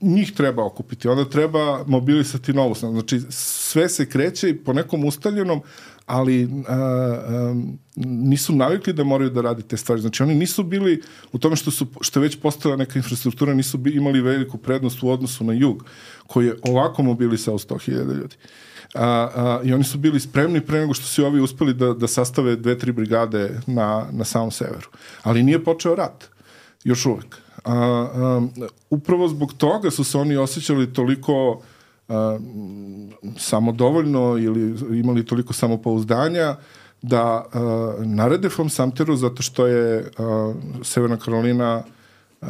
njih 0.00 0.32
treba 0.32 0.64
okupiti, 0.64 1.08
onda 1.08 1.24
treba 1.24 1.84
mobilisati 1.86 2.52
novu 2.52 2.74
snagu. 2.74 2.94
Znači, 2.94 3.20
sve 3.28 3.88
se 3.88 4.06
kreće 4.08 4.56
po 4.64 4.72
nekom 4.72 5.04
ustaljenom, 5.04 5.60
ali 6.06 6.48
a, 6.68 6.74
a, 6.74 7.54
nisu 7.96 8.54
navikli 8.54 8.92
da 8.92 9.04
moraju 9.04 9.30
da 9.30 9.40
radi 9.40 9.62
te 9.62 9.76
stvari. 9.76 10.00
Znači, 10.00 10.22
oni 10.22 10.34
nisu 10.34 10.62
bili 10.62 11.02
u 11.32 11.38
tome 11.38 11.56
što, 11.56 11.70
su, 11.70 11.86
što 12.00 12.20
je 12.20 12.22
već 12.22 12.38
postala 12.40 12.76
neka 12.76 12.98
infrastruktura, 12.98 13.54
nisu 13.54 13.78
bi, 13.78 13.90
imali 13.90 14.20
veliku 14.20 14.58
prednost 14.58 15.02
u 15.02 15.10
odnosu 15.10 15.44
na 15.44 15.52
jug, 15.52 15.84
koji 16.26 16.46
je 16.46 16.56
ovako 16.62 17.02
mobilisao 17.02 17.58
100.000 17.58 18.14
ljudi. 18.20 18.36
A, 18.94 19.04
a, 19.04 19.60
I 19.64 19.72
oni 19.72 19.84
su 19.84 19.98
bili 19.98 20.20
spremni 20.20 20.60
pre 20.60 20.80
nego 20.80 20.94
što 20.94 21.06
su 21.06 21.24
ovi 21.24 21.40
uspeli 21.40 21.74
da, 21.74 21.92
da 21.92 22.08
sastave 22.08 22.56
dve, 22.56 22.78
tri 22.78 22.92
brigade 22.92 23.60
na, 23.66 24.06
na 24.12 24.24
samom 24.24 24.50
severu. 24.50 24.88
Ali 25.22 25.42
nije 25.42 25.64
počeo 25.64 25.94
rat. 25.94 26.28
Još 26.84 27.06
uvek. 27.06 27.49
A, 27.64 27.74
a, 27.74 28.46
upravo 28.90 29.28
zbog 29.28 29.52
toga 29.52 29.90
su 29.90 30.04
se 30.04 30.18
oni 30.18 30.36
osjećali 30.36 30.92
toliko 30.92 31.60
a, 32.08 32.38
samodovoljno 33.38 34.38
ili 34.38 34.74
imali 34.98 35.26
toliko 35.26 35.52
samopouzdanja 35.52 36.56
da 37.02 37.22
a, 37.52 37.94
narede 37.98 38.48
Fom 38.48 38.70
Samteru 38.70 39.16
zato 39.16 39.42
što 39.42 39.66
je 39.66 40.10
a, 40.18 40.54
Severna 40.82 41.16
Karolina 41.16 41.82
Uh, 42.42 42.48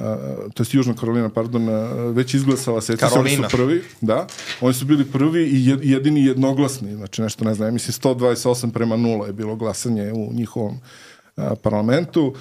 to 0.54 0.62
jest 0.62 0.74
Južna 0.74 0.94
Karolina, 0.94 1.28
pardon, 1.28 1.68
uh, 1.68 2.16
već 2.16 2.34
izglasala 2.34 2.80
se, 2.80 2.96
oni 3.16 3.30
su 3.36 3.42
prvi, 3.50 3.82
da, 4.00 4.26
oni 4.60 4.74
su 4.74 4.84
bili 4.84 5.04
prvi 5.04 5.42
i 5.42 5.76
jedini 5.82 6.24
jednoglasni, 6.24 6.94
znači 6.94 7.22
nešto 7.22 7.44
ne 7.44 7.54
znam, 7.54 7.68
ja 7.68 7.72
mislim 7.72 8.14
128 8.14 8.72
prema 8.72 8.96
0 8.96 9.26
je 9.26 9.32
bilo 9.32 9.56
glasanje 9.56 10.12
u 10.12 10.32
njihovom 10.32 10.74
uh, 11.36 11.44
parlamentu, 11.62 12.26
uh, 12.26 12.38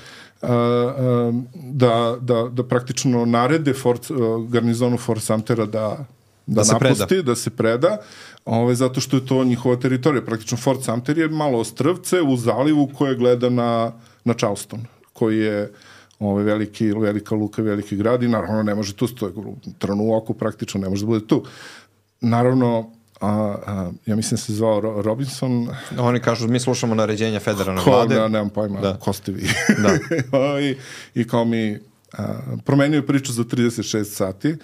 da, 1.54 2.18
da, 2.22 2.50
da 2.52 2.64
praktično 2.64 3.26
narede 3.26 3.74
Fort, 3.74 4.08
garnizonu 4.50 4.98
Fort 4.98 5.24
Samtera 5.24 5.66
da 5.66 6.06
da, 6.50 6.64
da 6.64 6.74
napusti, 6.74 7.06
preda. 7.08 7.24
da 7.24 7.36
se 7.36 7.50
preda, 7.50 7.98
ovaj, 8.46 8.76
zato 8.76 9.02
što 9.02 9.18
je 9.18 9.26
to 9.26 9.44
njihova 9.44 9.76
teritorija. 9.76 10.26
Praktično 10.26 10.58
Fort 10.58 10.84
Sumter 10.84 11.18
je 11.18 11.28
malo 11.28 11.60
ostrvce 11.60 12.22
u 12.22 12.38
zalivu 12.38 12.90
koje 12.98 13.16
gleda 13.16 13.50
na, 13.50 13.92
na 14.24 14.34
Charleston, 14.34 14.86
koji 15.14 15.38
je 15.38 15.72
ovaj, 16.20 16.44
veliki, 16.44 16.92
velika 16.92 17.36
luka, 17.36 17.62
veliki 17.62 17.96
grad 17.96 18.24
i 18.24 18.28
naravno 18.28 18.64
ne 18.64 18.76
može 18.76 18.94
tu, 18.94 19.08
to 19.08 19.28
je 19.28 19.34
trnu 19.78 20.04
u 20.04 20.16
oku 20.16 20.34
praktično, 20.34 20.82
ne 20.82 20.90
može 20.90 21.06
da 21.06 21.08
bude 21.08 21.28
tu. 21.28 21.44
Naravno, 22.22 22.92
a, 23.22 23.55
a, 23.67 23.91
ja 24.05 24.15
mislim 24.15 24.36
da 24.36 24.41
se 24.41 24.53
zvao 24.53 25.01
Robinson. 25.01 25.70
Oni 25.97 26.20
kažu, 26.20 26.47
mi 26.47 26.59
slušamo 26.59 26.95
naređenja 26.95 27.39
federalne 27.39 27.82
ko, 27.82 27.89
vlade. 27.89 28.15
Da, 28.15 28.28
nemam 28.28 28.49
pojma, 28.49 28.82
da. 28.82 28.97
ko 28.97 29.13
ste 29.13 29.32
vi. 29.32 29.49
Da. 29.78 29.97
I, 30.67 30.76
I 31.15 31.28
kao 31.28 31.45
mi 31.45 31.80
a, 32.13 32.39
promenio 32.65 33.01
priču 33.01 33.34
za 33.34 33.43
36 33.43 34.03
sati 34.03 34.55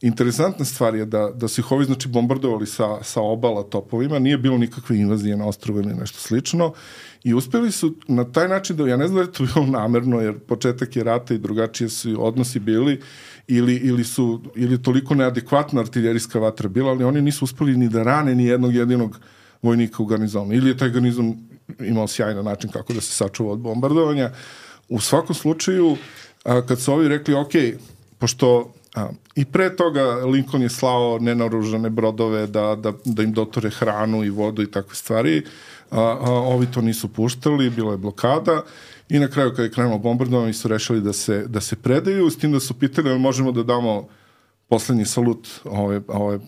Interesantna 0.00 0.64
stvar 0.64 0.94
je 0.94 1.04
da, 1.04 1.30
da 1.34 1.48
su 1.48 1.60
ih 1.60 1.72
ovi 1.72 1.84
znači, 1.84 2.08
bombardovali 2.08 2.66
sa, 2.66 3.02
sa 3.02 3.20
obala 3.20 3.62
topovima, 3.62 4.18
nije 4.18 4.38
bilo 4.38 4.58
nikakve 4.58 4.96
invazije 4.96 5.36
na 5.36 5.46
ostrovo 5.46 5.80
ili 5.80 5.94
nešto 5.94 6.18
slično 6.18 6.72
i 7.24 7.34
uspeli 7.34 7.72
su 7.72 7.94
na 8.08 8.32
taj 8.32 8.48
način 8.48 8.76
da, 8.76 8.88
ja 8.88 8.96
ne 8.96 9.06
znam 9.06 9.16
da 9.16 9.22
je 9.22 9.32
to 9.32 9.44
bilo 9.54 9.66
namerno, 9.66 10.20
jer 10.20 10.38
početak 10.38 10.96
je 10.96 11.04
rata 11.04 11.34
i 11.34 11.38
drugačije 11.38 11.88
su 11.88 12.26
odnosi 12.26 12.60
bili, 12.60 13.00
ili, 13.48 13.74
ili 13.74 14.04
su, 14.04 14.42
ili 14.54 14.82
toliko 14.82 15.14
neadekvatna 15.14 15.80
artiljerijska 15.80 16.38
vatra 16.38 16.68
bila, 16.68 16.90
ali 16.90 17.04
oni 17.04 17.22
nisu 17.22 17.44
uspeli 17.44 17.76
ni 17.76 17.88
da 17.88 18.02
rane 18.02 18.34
ni 18.34 18.44
jednog 18.44 18.74
jedinog 18.74 19.20
vojnika 19.62 20.02
u 20.02 20.06
garnizonu. 20.06 20.54
Ili 20.54 20.70
je 20.70 20.76
taj 20.76 20.90
garnizon 20.90 21.36
imao 21.80 22.08
sjajan 22.08 22.44
način 22.44 22.70
kako 22.70 22.92
da 22.92 23.00
se 23.00 23.12
sačuva 23.12 23.52
od 23.52 23.58
bombardovanja. 23.58 24.30
U 24.88 25.00
svakom 25.00 25.34
slučaju, 25.34 25.96
a, 26.44 26.62
kad 26.66 26.80
su 26.80 26.92
ovi 26.92 27.08
rekli, 27.08 27.34
ok, 27.34 27.52
pošto 28.18 28.72
A, 28.96 29.08
I 29.34 29.44
pre 29.44 29.68
toga 29.76 30.24
Lincoln 30.24 30.62
je 30.62 30.68
slao 30.68 31.18
nenaružane 31.20 31.90
brodove 31.90 32.46
da, 32.46 32.74
da, 32.74 32.92
da 33.04 33.22
im 33.22 33.32
dotore 33.32 33.70
hranu 33.70 34.24
i 34.24 34.30
vodu 34.30 34.62
i 34.62 34.70
takve 34.70 34.94
stvari. 34.94 35.42
A, 35.90 36.00
a, 36.00 36.30
ovi 36.32 36.66
to 36.66 36.80
nisu 36.80 37.08
puštali, 37.08 37.70
bila 37.70 37.92
je 37.92 37.98
blokada. 37.98 38.62
I 39.08 39.18
na 39.18 39.28
kraju 39.28 39.50
kada 39.50 39.62
je 39.62 39.70
krenulo 39.70 39.98
bombardovanje 39.98 40.52
su 40.52 40.68
rešili 40.68 41.00
da 41.00 41.12
se, 41.12 41.44
da 41.46 41.60
se 41.60 41.76
predaju, 41.76 42.30
s 42.30 42.38
tim 42.38 42.52
da 42.52 42.60
su 42.60 42.74
pitali 42.74 43.10
ali 43.10 43.18
možemo 43.18 43.52
da 43.52 43.62
damo 43.62 44.08
poslednji 44.68 45.04
salut 45.04 45.48
ove, 45.64 46.00
ove 46.08 46.38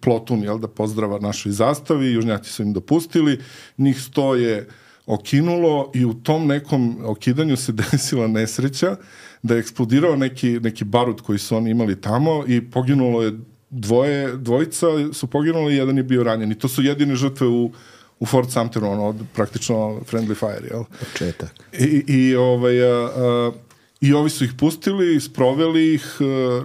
plotun, 0.00 0.42
jel, 0.42 0.58
da 0.58 0.68
pozdrava 0.68 1.18
našoj 1.18 1.52
zastavi, 1.52 2.12
južnjaci 2.12 2.52
su 2.52 2.62
im 2.62 2.72
dopustili, 2.72 3.40
njih 3.78 4.00
sto 4.00 4.34
je 4.34 4.68
okinulo 5.08 5.90
i 5.94 6.04
u 6.04 6.14
tom 6.14 6.46
nekom 6.46 6.98
okidanju 7.04 7.56
se 7.56 7.72
desila 7.92 8.26
nesreća 8.26 8.96
da 9.42 9.54
je 9.54 9.60
eksplodirao 9.60 10.16
neki, 10.16 10.60
neki 10.60 10.84
barut 10.84 11.20
koji 11.20 11.38
su 11.38 11.56
oni 11.56 11.70
imali 11.70 12.00
tamo 12.00 12.44
i 12.46 12.70
poginulo 12.70 13.22
je 13.22 13.38
dvoje, 13.70 14.36
dvojica 14.36 14.86
su 15.12 15.26
poginuli 15.26 15.74
i 15.74 15.76
jedan 15.76 15.96
je 15.96 16.02
bio 16.02 16.22
ranjen. 16.22 16.52
I 16.52 16.58
to 16.58 16.68
su 16.68 16.82
jedine 16.82 17.16
žrtve 17.16 17.46
u, 17.46 17.72
u 18.20 18.26
Fort 18.26 18.50
Sumteru, 18.50 18.86
ono, 18.86 19.14
praktično 19.34 20.00
friendly 20.10 20.34
fire, 20.34 20.68
jel? 20.70 20.84
Početak. 21.00 21.54
I, 21.78 22.04
i, 22.06 22.36
ovaj, 22.36 22.82
a, 22.82 23.10
a, 23.16 23.52
I 24.00 24.12
ovi 24.14 24.30
su 24.30 24.44
ih 24.44 24.52
pustili, 24.58 25.20
sproveli 25.20 25.94
ih, 25.94 26.04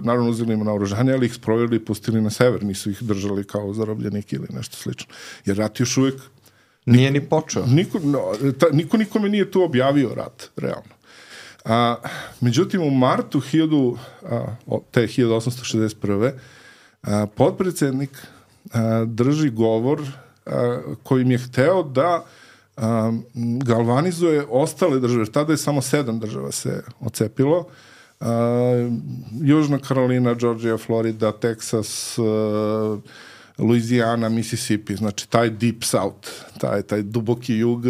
naravno 0.02 0.30
uzeli 0.30 0.54
im 0.54 0.64
naoružanje, 0.64 1.12
ali 1.12 1.26
ih 1.26 1.34
sproveli 1.34 1.76
i 1.76 1.84
pustili 1.84 2.20
na 2.22 2.30
sever, 2.30 2.64
nisu 2.64 2.90
ih 2.90 3.02
držali 3.02 3.44
kao 3.44 3.72
zarobljenike 3.74 4.36
ili 4.36 4.48
nešto 4.50 4.76
slično. 4.76 5.14
Jer 5.44 5.56
rat 5.56 5.80
još 5.80 5.96
uvek 5.96 6.14
Nije 6.86 7.10
ni 7.10 7.20
počeo. 7.20 7.66
Niko, 7.66 7.98
no, 7.98 8.52
ta, 8.58 8.66
niko 8.72 8.96
nikome 8.96 9.28
nije 9.28 9.50
tu 9.50 9.62
objavio 9.62 10.14
rat, 10.14 10.50
realno. 10.56 10.94
A, 11.64 11.96
međutim, 12.40 12.82
u 12.82 12.90
martu 12.90 13.40
1000, 13.40 13.96
a, 14.22 14.46
te 14.90 15.06
1861. 15.06 16.32
A, 17.02 17.26
podpredsednik 17.36 18.26
a, 18.72 19.04
drži 19.08 19.50
govor 19.50 20.02
a, 20.46 20.80
kojim 21.02 21.30
je 21.30 21.38
hteo 21.38 21.82
da 21.82 22.24
a, 22.76 23.12
galvanizuje 23.64 24.44
ostale 24.50 25.00
države. 25.00 25.26
Tada 25.26 25.52
je 25.52 25.56
samo 25.56 25.82
sedam 25.82 26.20
država 26.20 26.52
se 26.52 26.82
ocepilo. 27.00 27.68
A, 28.20 28.90
Južna 29.40 29.78
Karolina, 29.78 30.34
Georgia, 30.34 30.78
Florida, 30.78 31.32
Texas, 31.32 32.18
a, 32.18 32.98
Louisiana, 33.58 34.28
Mississippi, 34.28 34.96
znači 34.96 35.28
taj 35.30 35.50
deep 35.50 35.84
south, 35.84 36.28
taj, 36.58 36.82
taj 36.82 37.02
duboki 37.02 37.54
jug, 37.54 37.84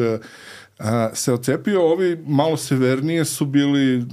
a, 0.78 1.10
se 1.14 1.32
ocepio, 1.32 1.82
ovi 1.82 2.24
malo 2.26 2.56
severnije 2.56 3.24
su 3.24 3.46
bili 3.46 4.04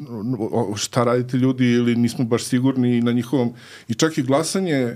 šta 0.75 1.03
radite 1.03 1.37
ljudi 1.37 1.71
ili 1.71 1.95
nismo 1.95 2.25
baš 2.25 2.43
sigurni 2.43 3.01
na 3.01 3.11
njihovom 3.11 3.53
i 3.87 3.93
čak 3.93 4.17
i 4.17 4.23
glasanje 4.23 4.95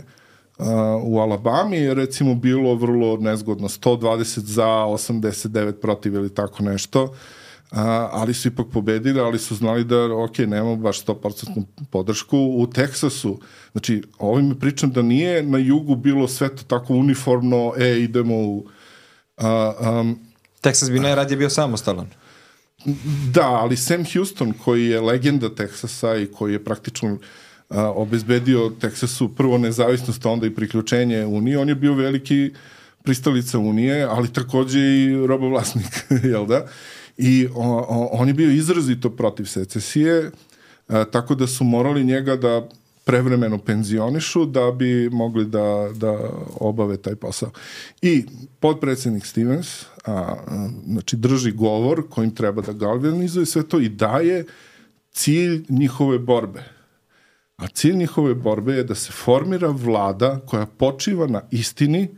a, 0.57 0.99
u 1.03 1.19
Alabami 1.19 1.77
je 1.77 1.93
recimo 1.93 2.35
bilo 2.35 2.75
vrlo 2.75 3.17
nezgodno. 3.17 3.67
120 3.67 4.39
za 4.39 4.67
89 4.67 5.71
protiv 5.71 6.13
ili 6.13 6.33
tako 6.33 6.63
nešto 6.63 7.15
a, 7.71 8.09
ali 8.11 8.33
su 8.33 8.47
ipak 8.47 8.67
pobedili, 8.73 9.19
ali 9.19 9.39
su 9.39 9.55
znali 9.55 9.83
da 9.83 10.15
ok, 10.15 10.37
nemamo 10.37 10.75
baš 10.75 11.05
100% 11.05 11.63
podršku 11.89 12.37
u 12.37 12.67
Teksasu, 12.67 13.39
znači 13.71 14.03
ovim 14.19 14.55
pričam 14.59 14.91
da 14.91 15.01
nije 15.01 15.43
na 15.43 15.57
jugu 15.57 15.95
bilo 15.95 16.27
sve 16.27 16.55
to 16.55 16.63
tako 16.63 16.93
uniformno, 16.93 17.73
e 17.77 17.99
idemo 17.99 18.35
u 18.35 18.67
a, 19.37 19.73
um, 19.99 20.19
Texas 20.61 20.91
bi 20.91 20.99
najradije 20.99 21.37
bio 21.37 21.49
samostalan. 21.49 22.07
Da, 23.33 23.47
ali 23.47 23.77
Sam 23.77 24.03
Houston, 24.13 24.53
koji 24.63 24.85
je 24.85 25.01
legenda 25.01 25.55
Teksasa 25.55 26.15
i 26.15 26.27
koji 26.27 26.53
je 26.53 26.63
praktično 26.63 27.17
a, 27.69 27.91
obezbedio 27.91 28.71
Teksasu 28.81 29.35
prvo 29.35 29.57
nezavisnost, 29.57 30.25
a 30.25 30.29
onda 30.29 30.47
i 30.47 30.55
priključenje 30.55 31.25
Unije, 31.25 31.59
on 31.59 31.69
je 31.69 31.75
bio 31.75 31.93
veliki 31.93 32.51
pristalica 33.03 33.59
Unije, 33.59 34.03
ali 34.03 34.33
takođe 34.33 34.79
i 34.79 35.27
robovlasnik, 35.27 36.05
jel 36.33 36.45
da? 36.45 36.65
I 37.17 37.47
o, 37.55 37.85
o, 37.89 38.09
on 38.11 38.27
je 38.27 38.33
bio 38.33 38.51
izrazito 38.51 39.09
protiv 39.09 39.45
secesije, 39.45 40.31
a, 40.87 41.05
tako 41.05 41.35
da 41.35 41.47
su 41.47 41.63
morali 41.63 42.03
njega 42.03 42.35
da 42.35 42.69
prevremeno 43.05 43.57
penzionišu 43.57 44.45
da 44.45 44.71
bi 44.71 45.09
mogli 45.09 45.45
da, 45.45 45.89
da 45.95 46.29
obave 46.59 46.97
taj 46.97 47.15
posao. 47.15 47.51
I 48.01 48.25
podpredsednik 48.59 49.25
Stevens 49.25 49.83
a, 49.83 50.11
a, 50.11 50.69
znači 50.87 51.15
drži 51.15 51.51
govor 51.51 52.09
kojim 52.09 52.35
treba 52.35 52.61
da 52.61 52.73
galvanizuje 52.73 53.45
sve 53.45 53.67
to 53.67 53.79
i 53.79 53.89
daje 53.89 54.45
cilj 55.11 55.65
njihove 55.69 56.19
borbe. 56.19 56.63
A 57.57 57.67
cilj 57.67 57.95
njihove 57.95 58.33
borbe 58.35 58.73
je 58.73 58.83
da 58.83 58.95
se 58.95 59.11
formira 59.11 59.67
vlada 59.67 60.39
koja 60.45 60.65
počiva 60.65 61.27
na 61.27 61.41
istini 61.51 62.09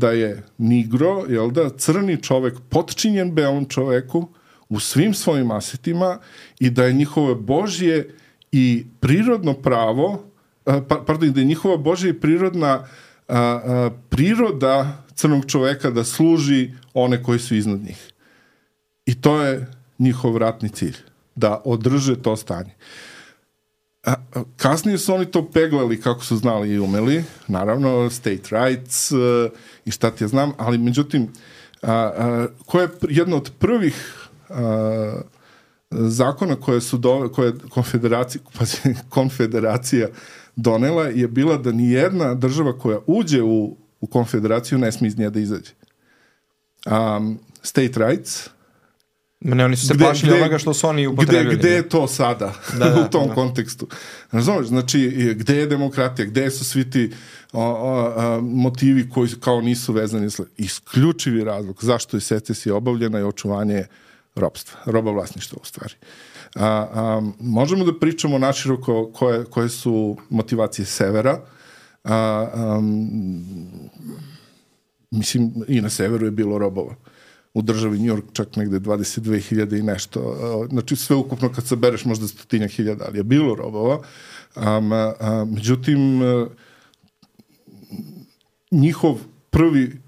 da 0.00 0.10
je 0.16 0.42
nigro, 0.58 1.24
jel 1.28 1.50
da, 1.50 1.68
crni 1.70 2.16
čovek 2.22 2.58
potčinjen 2.72 3.34
belom 3.34 3.68
čoveku 3.68 4.28
u 4.68 4.80
svim 4.80 5.14
svojim 5.14 5.50
asetima 5.50 6.18
i 6.60 6.70
da 6.70 6.84
je 6.84 6.92
njihove 6.92 7.34
božje 7.34 8.14
i 8.52 8.86
prirodno 9.00 9.54
pravo, 9.54 10.30
pa, 10.64 11.02
pardon, 11.06 11.32
da 11.32 11.40
je 11.40 11.46
njihova 11.46 11.76
Božja 11.76 12.10
i 12.10 12.20
prirodna 12.20 12.68
a, 12.68 12.84
a, 13.28 13.90
priroda 14.08 15.04
crnog 15.14 15.46
čoveka 15.46 15.90
da 15.90 16.04
služi 16.04 16.70
one 16.94 17.22
koji 17.22 17.38
su 17.38 17.54
iznad 17.54 17.80
njih. 17.80 18.12
I 19.06 19.20
to 19.20 19.42
je 19.42 19.66
njihov 19.98 20.36
ratni 20.36 20.68
cilj, 20.68 20.96
da 21.34 21.62
održe 21.64 22.22
to 22.22 22.36
stanje. 22.36 22.74
A, 24.04 24.14
kasnije 24.56 24.98
su 24.98 25.14
oni 25.14 25.26
to 25.26 25.50
peglali 25.50 26.00
kako 26.00 26.24
su 26.24 26.36
znali 26.36 26.70
i 26.70 26.80
umeli, 26.80 27.24
naravno 27.48 28.10
state 28.10 28.48
rights 28.50 29.12
a, 29.12 29.48
i 29.84 29.90
šta 29.90 30.10
ti 30.10 30.24
ja 30.24 30.28
znam, 30.28 30.52
ali 30.58 30.78
međutim, 30.78 31.28
a, 31.82 31.92
a, 31.92 32.46
koja 32.66 32.82
je 32.82 32.88
jedna 33.08 33.36
od 33.36 33.50
prvih 33.58 34.14
a, 34.48 35.20
zakona 35.90 36.56
koje 36.56 36.80
su 36.80 36.98
do, 36.98 37.30
koje 37.34 37.52
konfederacija, 37.70 38.42
pa, 38.58 38.64
konfederacija 39.08 40.08
donela 40.56 41.04
je 41.04 41.28
bila 41.28 41.56
da 41.56 41.72
ni 41.72 41.90
jedna 41.90 42.34
država 42.34 42.78
koja 42.78 42.98
uđe 43.06 43.42
u, 43.42 43.76
u 44.00 44.06
konfederaciju 44.06 44.78
ne 44.78 44.92
smije 44.92 45.08
iz 45.08 45.18
nje 45.18 45.30
da 45.30 45.40
izađe. 45.40 45.72
Um, 46.86 47.38
state 47.62 47.92
rights 47.96 48.48
ne, 49.40 49.64
oni 49.64 49.76
su 49.76 49.86
se 49.86 49.98
plašili 49.98 50.32
onoga 50.32 50.58
što 50.58 50.74
su 50.74 50.88
oni 50.88 51.06
upotrebili. 51.06 51.56
Gde, 51.56 51.56
gde 51.56 51.70
je 51.70 51.88
to 51.88 52.06
sada 52.08 52.54
Da, 52.78 52.88
da, 52.88 53.00
u 53.06 53.10
tom 53.10 53.28
da. 53.28 53.34
kontekstu? 53.34 53.86
Razumeš, 54.32 54.66
znači, 54.66 55.34
gde 55.38 55.56
je 55.56 55.66
demokratija, 55.66 56.26
gde 56.26 56.50
su 56.50 56.64
svi 56.64 56.90
ti 56.90 57.10
o, 57.52 57.62
o, 57.62 58.12
a, 58.16 58.40
motivi 58.42 59.10
koji 59.10 59.28
kao 59.40 59.60
nisu 59.60 59.92
vezani 59.92 60.30
s 60.30 60.40
isključivi 60.56 61.44
razlog 61.44 61.78
zašto 61.80 62.16
je 62.16 62.20
secesija 62.20 62.74
obavljena 62.74 63.20
i 63.20 63.22
očuvanje 63.22 63.84
robstva, 64.34 64.80
robovlasništva 64.86 65.58
u 65.62 65.64
stvari. 65.64 65.94
A, 66.54 66.66
a, 66.66 67.22
možemo 67.40 67.84
da 67.84 67.98
pričamo 67.98 68.38
naširoko 68.38 69.10
koje, 69.14 69.44
koje 69.44 69.68
su 69.68 70.16
motivacije 70.30 70.86
severa, 70.86 71.40
a, 72.04 72.14
a, 72.14 72.80
mislim, 75.10 75.52
i 75.68 75.80
na 75.80 75.90
severu 75.90 76.26
je 76.26 76.30
bilo 76.30 76.58
robova. 76.58 76.94
U 77.54 77.62
državi 77.62 77.98
New 77.98 78.16
York 78.16 78.22
čak 78.32 78.56
negde 78.56 78.80
22.000 78.80 79.78
i 79.78 79.82
nešto. 79.82 80.36
Znači, 80.70 80.96
sve 80.96 81.16
ukupno 81.16 81.52
kad 81.52 81.66
sabereš 81.66 82.04
možda 82.04 82.28
stotinja 82.28 82.68
hiljada, 82.68 83.04
ali 83.08 83.18
je 83.18 83.22
bilo 83.22 83.54
robova. 83.54 84.00
Um, 84.56 84.92
a, 84.92 85.14
a, 85.20 85.44
međutim, 85.44 86.20
njihov 88.70 89.18
prvi, 89.50 90.00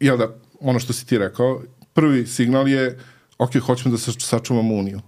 ja 0.00 0.16
da, 0.16 0.34
ono 0.60 0.78
što 0.78 0.92
si 0.92 1.06
ti 1.06 1.18
rekao, 1.18 1.62
prvi 1.92 2.26
signal 2.26 2.68
je, 2.68 2.98
ok, 3.38 3.56
hoćemo 3.56 3.92
da 3.92 3.98
sač- 3.98 4.26
sačuvamo 4.26 4.74
Uniju. 4.74 5.00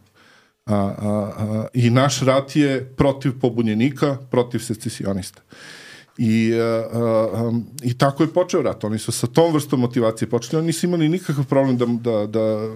A, 0.67 0.75
a, 0.75 0.95
a, 1.39 1.67
I 1.75 1.91
naš 1.91 2.21
rat 2.21 2.57
je 2.57 2.95
protiv 2.97 3.41
pobunjenika, 3.41 4.19
protiv 4.31 4.59
secesionista. 4.59 5.43
I, 6.23 6.55
a, 6.55 6.65
a, 6.93 7.43
um, 7.43 7.67
I 7.83 7.95
tako 7.95 8.23
je 8.23 8.29
počeo 8.29 8.63
rat. 8.63 8.85
Oni 8.85 8.99
su 8.99 9.13
sa 9.13 9.27
tom 9.27 9.53
vrstom 9.53 9.81
motivacije 9.81 10.29
počeli. 10.29 10.59
Oni 10.59 10.67
nisu 10.67 10.87
imali 10.87 11.09
nikakav 11.09 11.45
problem 11.45 11.77
da, 11.77 11.87
da, 11.87 12.27
da 12.29 12.69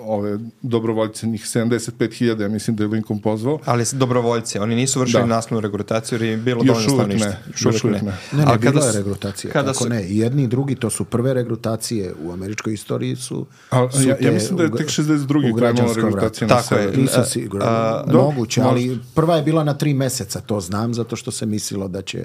ove 0.00 0.38
dobrovoljce, 0.62 1.26
njih 1.26 1.42
75.000, 1.42 2.42
ja 2.42 2.48
mislim 2.48 2.76
da 2.76 2.84
je 2.84 2.88
Lincoln 2.88 3.20
pozvao. 3.20 3.58
Ali 3.64 3.84
dobrovoljci, 3.92 4.58
oni 4.58 4.74
nisu 4.74 5.00
vršili 5.00 5.22
Da. 5.22 5.26
naslovnu 5.26 5.60
regrutaciju 5.60 6.16
jer 6.16 6.30
je 6.30 6.36
bilo 6.38 6.64
Još 6.64 6.68
dovoljno 6.78 6.94
uvek 6.94 7.18
stanovništva. 7.18 7.30
ne, 7.46 7.52
još 7.66 7.84
uvek 7.84 7.94
ne. 7.94 8.02
Ne, 8.02 8.12
ne, 8.34 8.44
Ali 8.46 8.58
bila 8.58 8.72
kada 8.72 8.86
je 8.86 8.92
regrutacija. 8.94 9.52
kada 9.52 9.74
su- 9.74 9.88
ne, 9.88 10.04
i 10.04 10.18
jedni 10.18 10.42
i 10.42 10.48
drugi, 10.48 10.74
to 10.74 10.90
su 10.90 11.04
prve 11.04 11.34
regrutacije 11.34 12.14
u 12.20 12.32
američkoj 12.32 12.74
istoriji 12.74 13.16
su... 13.16 13.46
A, 13.70 13.88
su 13.92 14.02
ja, 14.02 14.16
ja 14.20 14.32
mislim 14.32 14.56
da 14.56 14.62
je 14.62 14.70
tek 14.70 14.86
u 14.88 14.90
62. 14.92 15.26
krenula 15.56 15.92
regrutacija 15.94 16.48
na 16.48 16.54
Tako 16.54 16.74
je. 16.74 16.80
severu. 16.80 17.02
Nisam 17.02 17.20
A, 17.20 17.24
siguran. 17.26 17.68
a, 17.68 18.04
Moguće, 18.08 18.60
ali 18.62 18.98
prva 19.14 19.36
je 19.36 19.42
bila 19.42 19.64
na 19.64 19.74
tri 19.74 19.94
meseca, 19.94 20.40
to 20.40 20.60
znam, 20.60 20.94
zato 20.94 21.16
što 21.16 21.30
se 21.30 21.46
mislilo 21.46 21.88
da 21.88 22.02
će, 22.02 22.24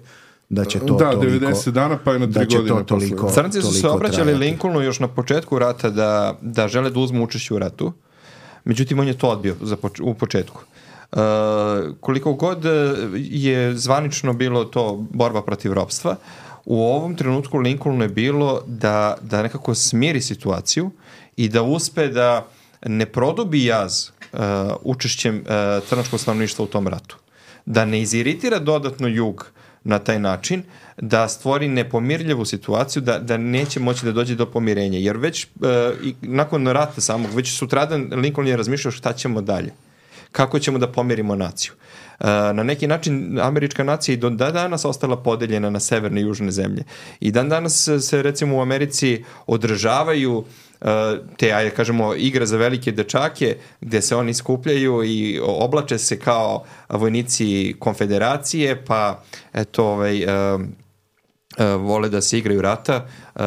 da 0.50 0.66
će 0.66 0.80
to 0.80 0.96
Da, 0.96 1.12
toliko... 1.12 1.46
90 1.46 1.72
dana, 1.72 1.98
pa 1.98 2.14
je 2.14 2.20
na 2.20 2.26
da 2.26 2.34
tri 2.34 2.50
će 2.50 2.58
to 2.58 2.62
godine 2.64 2.80
posle. 2.80 2.88
toliko- 3.10 3.30
Crnci 3.30 3.62
su 3.62 3.72
se 3.72 3.88
obraćali 3.90 4.24
trajati. 4.24 4.40
Lincolnu 4.42 4.82
još 4.82 5.00
na 5.00 5.08
početku 5.08 5.60
rata 5.60 5.90
da, 5.90 6.38
da 6.42 6.68
žele 6.68 6.90
da 6.90 7.00
uzmu 7.00 7.24
učešće 7.24 7.54
u 7.54 7.60
ratu. 7.60 7.94
Međutim, 8.66 9.00
on 9.00 9.08
je 9.08 9.18
to 9.18 9.30
odbio 9.30 9.56
za 9.62 9.76
poč 9.76 10.00
u 10.00 10.14
početku. 10.14 10.62
Uh, 11.12 11.20
koliko 12.00 12.34
god 12.34 12.66
je 13.16 13.76
zvanično 13.76 14.34
bilo 14.34 14.66
to 14.66 15.08
borba 15.10 15.42
protiv 15.42 15.74
ropstva, 15.74 16.16
u 16.66 16.84
ovom 16.84 17.16
trenutku 17.16 17.58
Lincolnu 17.58 18.04
je 18.04 18.10
bilo 18.10 18.62
da, 18.68 19.18
da 19.22 19.44
nekako 19.44 19.76
smiri 19.76 20.22
situaciju 20.22 20.92
i 21.38 21.50
da 21.50 21.62
uspe 21.64 22.08
da 22.08 22.48
ne 22.86 23.06
produbi 23.06 23.66
jaz 23.66 24.10
uh, 24.34 24.40
učešćem 24.84 25.36
uh, 25.38 25.46
crnočkog 25.88 26.20
stanovništva 26.20 26.66
u 26.66 26.68
tom 26.68 26.88
ratu. 26.88 27.18
Da 27.66 27.86
ne 27.86 28.02
iziritira 28.02 28.60
dodatno 28.60 29.08
jug 29.08 29.52
na 29.86 30.00
taj 30.00 30.20
način, 30.20 30.64
da 30.98 31.28
stvori 31.28 31.68
nepomirljivu 31.68 32.46
situaciju, 32.46 33.02
da, 33.02 33.20
da 33.20 33.38
neće 33.38 33.80
moći 33.80 34.06
da 34.06 34.12
dođe 34.12 34.36
do 34.36 34.46
pomirenja. 34.46 35.00
Jer 35.00 35.18
već 35.18 35.46
uh, 35.46 35.70
i 36.04 36.16
nakon 36.22 36.68
rata 36.68 37.02
samog, 37.02 37.32
već 37.36 37.58
sutradan 37.58 38.10
Lincoln 38.12 38.48
je 38.48 38.58
razmišljao 38.58 38.92
šta 38.92 39.14
ćemo 39.14 39.42
dalje 39.42 39.74
kako 40.32 40.60
ćemo 40.60 40.78
da 40.78 40.92
pomirimo 40.92 41.36
naciju. 41.36 41.74
Uh, 41.74 42.05
na 42.54 42.64
neki 42.64 42.88
način 42.88 43.40
američka 43.40 43.84
nacija 43.84 44.14
i 44.14 44.18
do 44.18 44.30
da 44.30 44.52
danas 44.52 44.86
ostala 44.86 45.18
podeljena 45.18 45.70
na 45.70 45.80
severne 45.80 46.22
i 46.22 46.24
južne 46.24 46.52
zemlje. 46.52 46.84
I 47.20 47.32
dan 47.32 47.50
danas 47.50 47.90
se 48.02 48.22
recimo 48.22 48.58
u 48.58 48.62
Americi 48.62 49.24
održavaju 49.48 50.46
te, 51.38 51.52
ajde 51.54 51.70
kažemo, 51.70 52.16
igre 52.16 52.46
za 52.46 52.58
velike 52.58 52.92
dečake, 52.92 53.58
gde 53.82 54.02
se 54.02 54.16
oni 54.16 54.34
skupljaju 54.34 55.04
i 55.04 55.40
oblače 55.44 55.98
se 55.98 56.20
kao 56.20 56.64
vojnici 56.90 57.76
konfederacije, 57.80 58.86
pa 58.86 59.24
eto, 59.54 59.86
ovaj, 59.86 60.24
uh, 60.24 60.62
uh, 61.58 61.82
vole 61.82 62.10
da 62.10 62.22
se 62.22 62.38
igraju 62.38 62.62
rata 62.62 63.06
uh, 63.36 63.42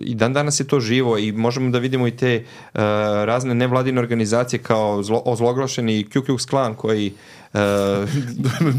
i 0.00 0.14
dan 0.14 0.32
danas 0.32 0.60
je 0.60 0.64
to 0.64 0.80
živo 0.80 1.18
i 1.18 1.32
možemo 1.32 1.70
da 1.70 1.78
vidimo 1.78 2.06
i 2.06 2.16
te 2.16 2.44
uh, 2.44 2.80
razne 3.24 3.54
nevladine 3.54 4.00
organizacije 4.00 4.62
kao 4.62 5.02
zlo, 5.02 5.22
ozloglašeni 5.24 6.04
Ku 6.12 6.18
Klux 6.18 6.48
Klan 6.48 6.74
koji 6.74 7.12
uh, 7.54 7.60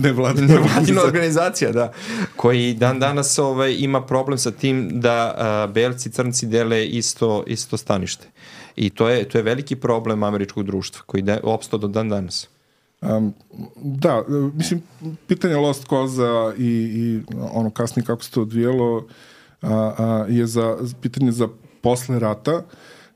Nevladina 0.04 0.48
nevladina 0.48 1.02
organizacija, 1.02 1.72
da, 1.72 1.92
koji 2.36 2.74
dan 2.74 3.00
danas 3.00 3.40
ovaj, 3.40 3.76
ima 3.80 4.06
problem 4.06 4.38
sa 4.38 4.52
tim 4.52 4.90
da 4.92 5.36
uh, 5.68 5.74
belci 5.74 6.10
i 6.10 6.12
crnci 6.12 6.46
dele 6.46 6.86
isto, 6.86 7.44
isto 7.48 7.78
stanište. 7.78 8.28
I 8.76 8.90
to 8.90 9.10
je, 9.10 9.30
to 9.30 9.38
je 9.38 9.44
veliki 9.44 9.76
problem 9.76 10.24
američkog 10.24 10.64
društva 10.64 11.02
koji 11.06 11.24
je 11.28 11.40
opstao 11.44 11.80
do 11.80 11.88
dan 11.88 12.10
danas. 12.10 12.50
Um, 13.06 13.34
da, 13.76 14.24
e, 14.30 14.32
mislim, 14.54 14.82
pitanje 15.28 15.56
Lost 15.56 15.88
Cause-a 15.90 16.54
i, 16.58 16.64
i 16.66 17.22
ono 17.52 17.70
kasnije 17.70 18.06
kako 18.06 18.24
se 18.24 18.32
to 18.32 18.42
odvijelo 18.42 19.08
a, 19.62 19.94
a, 19.98 20.26
je 20.30 20.48
za 20.48 20.78
pitanje 21.02 21.32
za 21.32 21.48
posle 21.82 22.20
rata. 22.20 22.64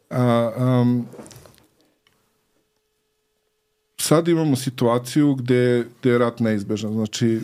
A, 0.10 0.52
um, 0.82 1.06
sad 3.98 4.28
imamo 4.28 4.56
situaciju 4.56 5.36
gde, 5.36 5.86
gde 6.00 6.10
je 6.10 6.18
rat 6.18 6.40
neizbežan. 6.40 6.94
Znači, 6.94 7.40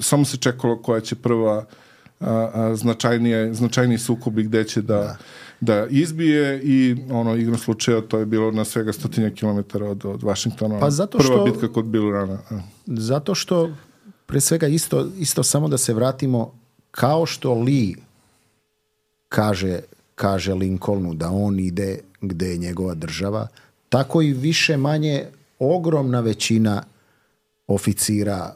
samo 0.00 0.24
se 0.24 0.36
čekalo 0.36 0.82
koja 0.82 1.00
će 1.00 1.16
prva 1.16 1.64
a, 2.20 2.50
a, 2.54 2.76
značajnije, 2.76 3.54
značajniji 3.54 3.98
sukobi 3.98 4.42
gde 4.42 4.64
će 4.64 4.82
da, 4.82 4.94
da. 4.94 5.16
Izbije 5.90 6.60
i 6.62 6.96
ono, 7.10 7.36
igrom 7.36 7.58
slučaja 7.58 8.00
to 8.00 8.18
je 8.18 8.26
bilo 8.26 8.50
na 8.50 8.64
svega 8.64 8.92
stotinja 8.92 9.30
kilometara 9.30 9.86
od, 9.86 10.04
od 10.04 10.22
Vašingtona. 10.22 10.80
Pa 10.80 10.90
zato 10.90 11.18
Prva 11.18 11.34
što- 11.36 11.44
bitka 11.44 11.72
kod 11.72 11.84
Bilurana. 11.84 12.38
Zato 12.86 13.34
što, 13.34 13.70
pre 14.26 14.40
svega 14.40 14.66
isto, 14.66 15.08
isto 15.18 15.42
samo 15.42 15.68
da 15.68 15.78
se 15.78 15.94
vratimo, 15.94 16.54
kao 16.90 17.26
što 17.26 17.54
Lee 17.54 17.94
kaže, 19.28 19.80
kaže 20.14 20.54
Lincolnu 20.54 21.14
da 21.14 21.30
on 21.30 21.58
ide 21.58 21.98
gde 22.20 22.46
je 22.46 22.56
njegova 22.58 22.94
država, 22.94 23.46
tako 23.88 24.22
i 24.22 24.32
više 24.32 24.76
manje 24.76 25.24
ogromna 25.58 26.20
većina 26.20 26.82
oficira 27.66 28.54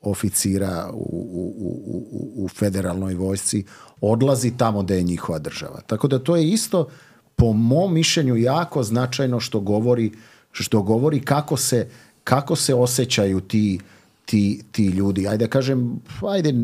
oficira 0.00 0.90
u, 0.92 0.96
u, 0.96 1.54
u, 1.58 2.44
u, 2.44 2.48
federalnoj 2.48 3.14
vojsci 3.14 3.64
odlazi 4.00 4.56
tamo 4.56 4.82
gde 4.82 4.96
je 4.96 5.02
njihova 5.02 5.38
država. 5.38 5.80
Tako 5.86 6.08
da 6.08 6.18
to 6.18 6.36
je 6.36 6.48
isto 6.48 6.88
po 7.36 7.52
mom 7.52 7.94
mišljenju 7.94 8.36
jako 8.36 8.82
značajno 8.82 9.40
što 9.40 9.60
govori 9.60 10.12
što 10.52 10.82
govori 10.82 11.20
kako 11.20 11.56
se 11.56 11.88
kako 12.24 12.56
se 12.56 12.74
osjećaju 12.74 13.40
ti, 13.40 13.80
ti, 14.24 14.62
ti 14.72 14.86
ljudi. 14.86 15.28
Ajde 15.28 15.44
da 15.44 15.50
kažem, 15.50 16.00
ajde 16.28 16.54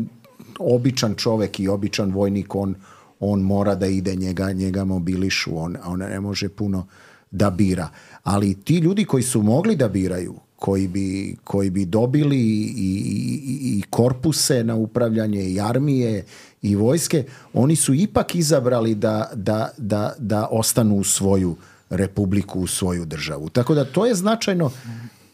običan 0.59 1.15
čovek 1.15 1.59
i 1.59 1.67
običan 1.67 2.11
vojnik 2.11 2.55
on, 2.55 2.75
on 3.19 3.41
mora 3.41 3.75
da 3.75 3.87
ide 3.87 4.15
njega, 4.15 4.51
njega 4.51 4.85
mobilišu, 4.85 5.57
on, 5.57 5.77
on 5.85 5.99
ne 5.99 6.19
može 6.19 6.49
puno 6.49 6.87
da 7.31 7.49
bira. 7.49 7.89
Ali 8.23 8.53
ti 8.53 8.77
ljudi 8.77 9.05
koji 9.05 9.23
su 9.23 9.41
mogli 9.41 9.75
da 9.75 9.87
biraju, 9.87 10.35
koji 10.65 10.87
bi, 10.87 11.35
koji 11.43 11.69
bi 11.69 11.85
dobili 11.85 12.37
i, 12.37 12.73
i, 12.77 13.79
i 13.79 13.83
korpuse 13.89 14.63
na 14.63 14.75
upravljanje 14.75 15.43
i 15.43 15.59
armije 15.59 16.25
i 16.61 16.75
vojske, 16.75 17.23
oni 17.53 17.75
su 17.75 17.93
ipak 17.93 18.35
izabrali 18.35 18.95
da, 18.95 19.29
da, 19.35 19.69
da, 19.77 20.13
da 20.17 20.47
ostanu 20.51 20.95
u 20.95 21.03
svoju 21.03 21.55
republiku, 21.89 22.59
u 22.59 22.67
svoju 22.67 23.05
državu. 23.05 23.49
Tako 23.49 23.75
da 23.75 23.85
to 23.85 24.05
je 24.05 24.15
značajno. 24.15 24.71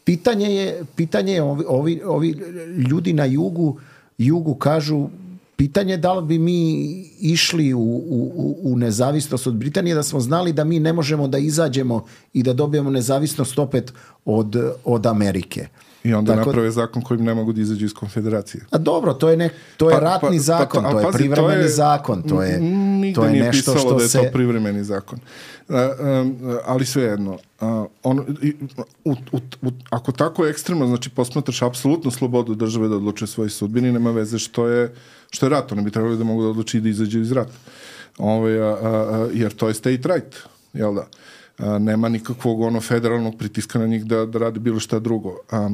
Pitanje 0.04 0.54
je, 0.54 0.84
pitanje 0.96 1.32
je 1.32 1.42
ovi, 1.42 1.64
ovi, 1.68 2.02
ovi 2.04 2.30
ljudi 2.90 3.12
na 3.12 3.24
jugu, 3.24 3.78
jugu 4.18 4.54
kažu 4.54 5.08
pitanje 5.56 5.92
je 5.92 5.96
da 5.96 6.12
li 6.12 6.26
bi 6.26 6.38
mi 6.38 6.80
išli 7.20 7.74
u, 7.74 7.80
u, 7.80 8.56
u 8.62 8.76
nezavisnost 8.76 9.46
od 9.46 9.54
Britanije 9.54 9.94
da 9.94 10.02
smo 10.02 10.20
znali 10.20 10.52
da 10.52 10.64
mi 10.64 10.80
ne 10.80 10.92
možemo 10.92 11.28
da 11.28 11.38
izađemo 11.38 12.04
i 12.32 12.42
da 12.42 12.52
dobijemo 12.52 12.90
nezavisnost 12.90 13.58
opet 13.58 13.92
od, 14.24 14.56
od 14.84 15.06
Amerike. 15.06 15.66
I 16.04 16.14
onda 16.14 16.34
Tako- 16.34 16.46
naprave 16.46 16.70
zakon 16.70 17.02
kojim 17.02 17.24
ne 17.24 17.34
mogu 17.34 17.52
da 17.52 17.60
izađu 17.60 17.84
iz 17.84 17.94
konfederacije. 17.94 18.64
A 18.70 18.78
dobro, 18.78 19.14
to 19.14 19.28
je, 19.28 19.36
ne, 19.36 19.50
to 19.76 19.90
je 19.90 19.94
Pa- 19.94 20.00
ratni 20.00 20.28
pa- 20.28 20.34
pa 20.34 20.38
zakon, 20.38 20.84
to- 20.84 20.90
to, 20.90 20.96
a 20.96 21.00
je 21.00 21.06
pazi, 21.06 21.12
to 21.12 21.18
privremeni 21.18 21.62
je- 21.62 21.68
zakon, 21.68 22.22
to 22.22 22.42
je, 22.42 22.60
to 23.14 23.24
je 23.24 23.42
nešto 23.42 23.76
što 23.78 23.94
da 23.94 24.02
je 24.02 24.08
se... 24.08 24.18
to 24.18 24.24
privremeni 24.32 24.84
zakon. 24.84 25.18
Uh, 25.68 25.76
um, 25.76 26.36
ali 26.64 26.86
svejedno, 26.86 27.32
uh, 27.60 27.68
on, 28.02 28.36
i, 28.42 28.54
u, 29.04 29.12
u, 29.32 29.38
u, 29.62 29.70
ako 29.90 30.12
tako 30.12 30.46
ekstremno, 30.46 30.86
znači 30.86 31.10
posmatraš 31.10 31.62
apsolutnu 31.62 32.10
slobodu 32.10 32.54
države 32.54 32.88
da 32.88 32.96
odlučuje 32.96 33.28
svoje 33.28 33.50
sudbini, 33.50 33.92
nema 33.92 34.10
veze 34.10 34.38
što 34.38 34.66
je, 34.66 34.94
što 35.30 35.46
je 35.46 35.50
rat. 35.50 35.72
Oni 35.72 35.82
bi 35.82 35.90
trebali 35.90 36.18
da 36.18 36.24
mogu 36.24 36.42
da 36.42 36.48
odluči 36.48 36.80
da 36.80 36.88
izađu 36.88 37.20
iz 37.20 37.32
rata. 37.32 37.52
Ove, 38.18 38.60
a, 38.60 38.66
a, 38.66 38.76
a, 38.82 39.28
jer 39.32 39.52
to 39.54 39.68
je 39.68 39.74
state 39.74 40.08
right, 40.08 40.36
jel 40.72 40.94
da? 40.94 41.06
A, 41.58 41.78
nema 41.78 42.08
nikakvog 42.08 42.60
ono 42.60 42.80
federalnog 42.80 43.38
pritiska 43.38 43.78
na 43.78 43.86
njih 43.86 44.04
da, 44.04 44.26
da 44.26 44.38
radi 44.38 44.60
bilo 44.60 44.80
šta 44.80 44.98
drugo. 44.98 45.36
A, 45.50 45.70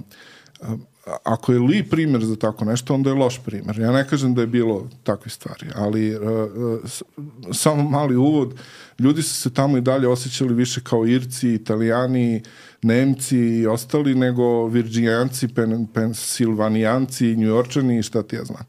a, 0.60 0.76
ako 1.24 1.52
je 1.52 1.58
li 1.58 1.82
primjer 1.82 2.24
za 2.24 2.36
tako 2.36 2.64
nešto, 2.64 2.94
onda 2.94 3.10
je 3.10 3.16
loš 3.16 3.40
primjer. 3.44 3.78
Ja 3.78 3.92
ne 3.92 4.08
kažem 4.08 4.34
da 4.34 4.40
je 4.40 4.46
bilo 4.46 4.88
takve 5.02 5.30
stvari, 5.30 5.66
ali 5.74 6.16
uh, 6.16 6.22
uh, 6.22 6.90
samo 7.52 7.88
mali 7.88 8.16
uvod, 8.16 8.54
ljudi 8.98 9.22
su 9.22 9.34
se 9.34 9.54
tamo 9.54 9.78
i 9.78 9.80
dalje 9.80 10.08
osjećali 10.08 10.54
više 10.54 10.80
kao 10.84 11.06
Irci, 11.06 11.54
Italijani, 11.54 12.42
Nemci 12.82 13.38
i 13.38 13.66
ostali, 13.66 14.14
nego 14.14 14.66
Virginijanci, 14.66 15.48
pen, 15.48 15.86
Pensilvanijanci, 15.94 17.36
Njujorčani 17.36 17.98
i 17.98 18.02
šta 18.02 18.22
ti 18.22 18.36
ja 18.36 18.44
znam. 18.44 18.62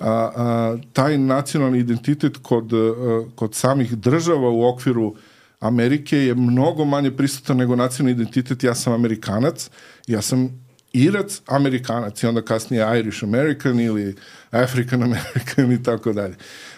A, 0.00 0.30
a, 0.36 0.76
taj 0.92 1.18
nacionalni 1.18 1.78
identitet 1.78 2.36
kod, 2.42 2.72
a, 2.72 2.76
e, 2.76 3.30
kod 3.34 3.54
samih 3.54 3.94
država 3.98 4.50
u 4.50 4.64
okviru 4.64 5.14
Amerike 5.60 6.18
je 6.18 6.34
mnogo 6.34 6.84
manje 6.84 7.10
prisutan 7.10 7.56
nego 7.56 7.76
nacionalni 7.76 8.12
identitet. 8.12 8.64
Ja 8.64 8.74
sam 8.74 8.92
Amerikanac, 8.92 9.70
ja 10.06 10.22
sam 10.22 10.66
Irac, 10.92 11.40
Amerikanac 11.46 12.22
i 12.22 12.26
onda 12.26 12.42
kasnije 12.42 12.98
Irish 12.98 13.24
American 13.24 13.80
ili 13.80 14.16
African 14.50 15.02
American 15.02 15.72
i 15.80 15.82
tako 15.82 16.12
dalje. 16.12 16.34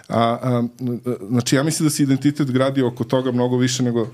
A, 0.08 0.38
a, 0.42 0.62
znači, 1.28 1.56
ja 1.56 1.62
mislim 1.62 1.86
da 1.86 1.90
se 1.90 2.02
identitet 2.02 2.50
gradi 2.50 2.82
oko 2.82 3.04
toga 3.04 3.32
mnogo 3.32 3.56
više 3.56 3.82
nego, 3.82 4.08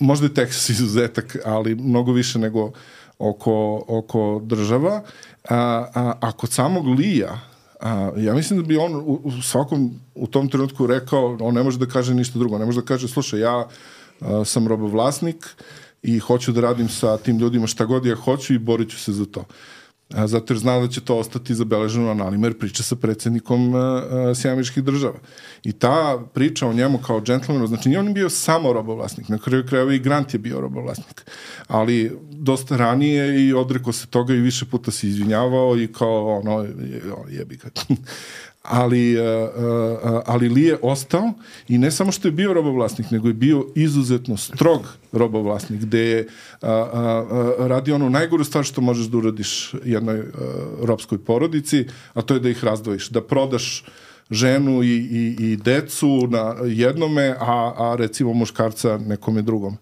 možda 0.00 0.26
je 0.26 0.34
Texas 0.34 0.70
izuzetak, 0.70 1.36
ali 1.44 1.74
mnogo 1.74 2.12
više 2.12 2.38
nego 2.38 2.72
oko, 3.18 3.84
oko 3.88 4.40
država. 4.44 5.02
A, 5.48 5.86
a, 5.94 6.12
a 6.20 6.32
kod 6.32 6.52
samog 6.52 6.86
Lija, 6.86 7.40
a, 7.80 8.10
ja 8.16 8.34
mislim 8.34 8.60
da 8.60 8.66
bi 8.66 8.76
on 8.76 8.94
u, 8.94 9.20
u 9.24 9.42
svakom 9.42 10.00
u 10.14 10.26
tom 10.26 10.48
trenutku 10.48 10.86
rekao, 10.86 11.36
on 11.40 11.54
ne 11.54 11.62
može 11.62 11.78
da 11.78 11.86
kaže 11.86 12.14
ništa 12.14 12.38
drugo, 12.38 12.58
ne 12.58 12.64
može 12.64 12.80
da 12.80 12.86
kaže, 12.86 13.08
slušaj, 13.08 13.40
ja 13.40 13.68
sam 14.44 14.68
robovlasnik, 14.68 15.46
i 16.06 16.18
hoću 16.18 16.52
da 16.52 16.60
radim 16.60 16.88
sa 16.88 17.16
tim 17.16 17.38
ljudima 17.38 17.66
šta 17.66 17.84
god 17.84 18.06
ja 18.06 18.14
hoću 18.14 18.54
i 18.54 18.58
borit 18.58 18.90
ću 18.90 18.98
se 18.98 19.12
za 19.12 19.24
to. 19.24 19.44
Zato 20.10 20.52
jer 20.52 20.58
zna 20.58 20.78
da 20.78 20.88
će 20.88 21.00
to 21.00 21.16
ostati 21.18 21.54
zabeleženo 21.54 22.06
na 22.06 22.12
analimer 22.12 22.58
priča 22.58 22.82
sa 22.82 22.96
predsednikom 22.96 23.72
Sjemiričkih 24.34 24.84
država. 24.84 25.18
I 25.64 25.72
ta 25.72 26.18
priča 26.34 26.68
o 26.68 26.72
njemu 26.72 26.98
kao 26.98 27.20
džentlmenu, 27.20 27.66
znači 27.66 27.88
nije 27.88 27.98
on 28.00 28.14
bio 28.14 28.30
samo 28.30 28.72
robovlasnik, 28.72 29.28
na 29.28 29.38
kraju 29.38 29.66
krajeva 29.66 29.94
i 29.94 29.98
Grant 29.98 30.34
je 30.34 30.38
bio 30.38 30.60
robovlasnik, 30.60 31.30
ali 31.66 32.18
dosta 32.30 32.76
ranije 32.76 33.46
i 33.46 33.52
odrekao 33.52 33.92
se 33.92 34.06
toga 34.06 34.34
i 34.34 34.40
više 34.40 34.64
puta 34.64 34.90
se 34.90 35.08
izvinjavao 35.08 35.78
i 35.78 35.92
kao 35.92 36.38
ono, 36.38 36.62
je, 36.62 37.02
jebi 37.30 37.56
ga. 37.56 37.68
ali, 38.68 39.16
uh, 39.20 39.24
uh, 39.24 40.20
ali 40.26 40.48
Li 40.48 40.62
je 40.62 40.78
ostao 40.82 41.32
i 41.68 41.78
ne 41.78 41.90
samo 41.90 42.12
što 42.12 42.28
je 42.28 42.32
bio 42.32 42.52
robovlasnik, 42.52 43.10
nego 43.10 43.28
je 43.28 43.34
bio 43.34 43.66
izuzetno 43.74 44.36
strog 44.36 44.80
robovlasnik, 45.12 45.80
gde 45.80 46.00
je 46.00 46.28
uh, 46.62 46.68
radio 47.58 47.94
ono 47.94 48.08
najgoru 48.08 48.44
stvar 48.44 48.64
što 48.64 48.80
možeš 48.80 49.06
da 49.06 49.18
uradiš 49.18 49.74
jednoj 49.84 50.22
robskoj 50.82 51.18
porodici, 51.18 51.86
a 52.14 52.22
to 52.22 52.34
je 52.34 52.40
da 52.40 52.48
ih 52.48 52.64
razdvojiš, 52.64 53.08
da 53.08 53.20
prodaš 53.20 53.84
ženu 54.30 54.82
i, 54.82 54.96
i, 54.96 55.36
i 55.38 55.56
decu 55.56 56.26
na 56.30 56.54
jednome, 56.64 57.36
a, 57.40 57.72
a 57.76 57.96
recimo 57.98 58.32
muškarca 58.32 58.98
nekome 58.98 59.42
drugom. 59.42 59.76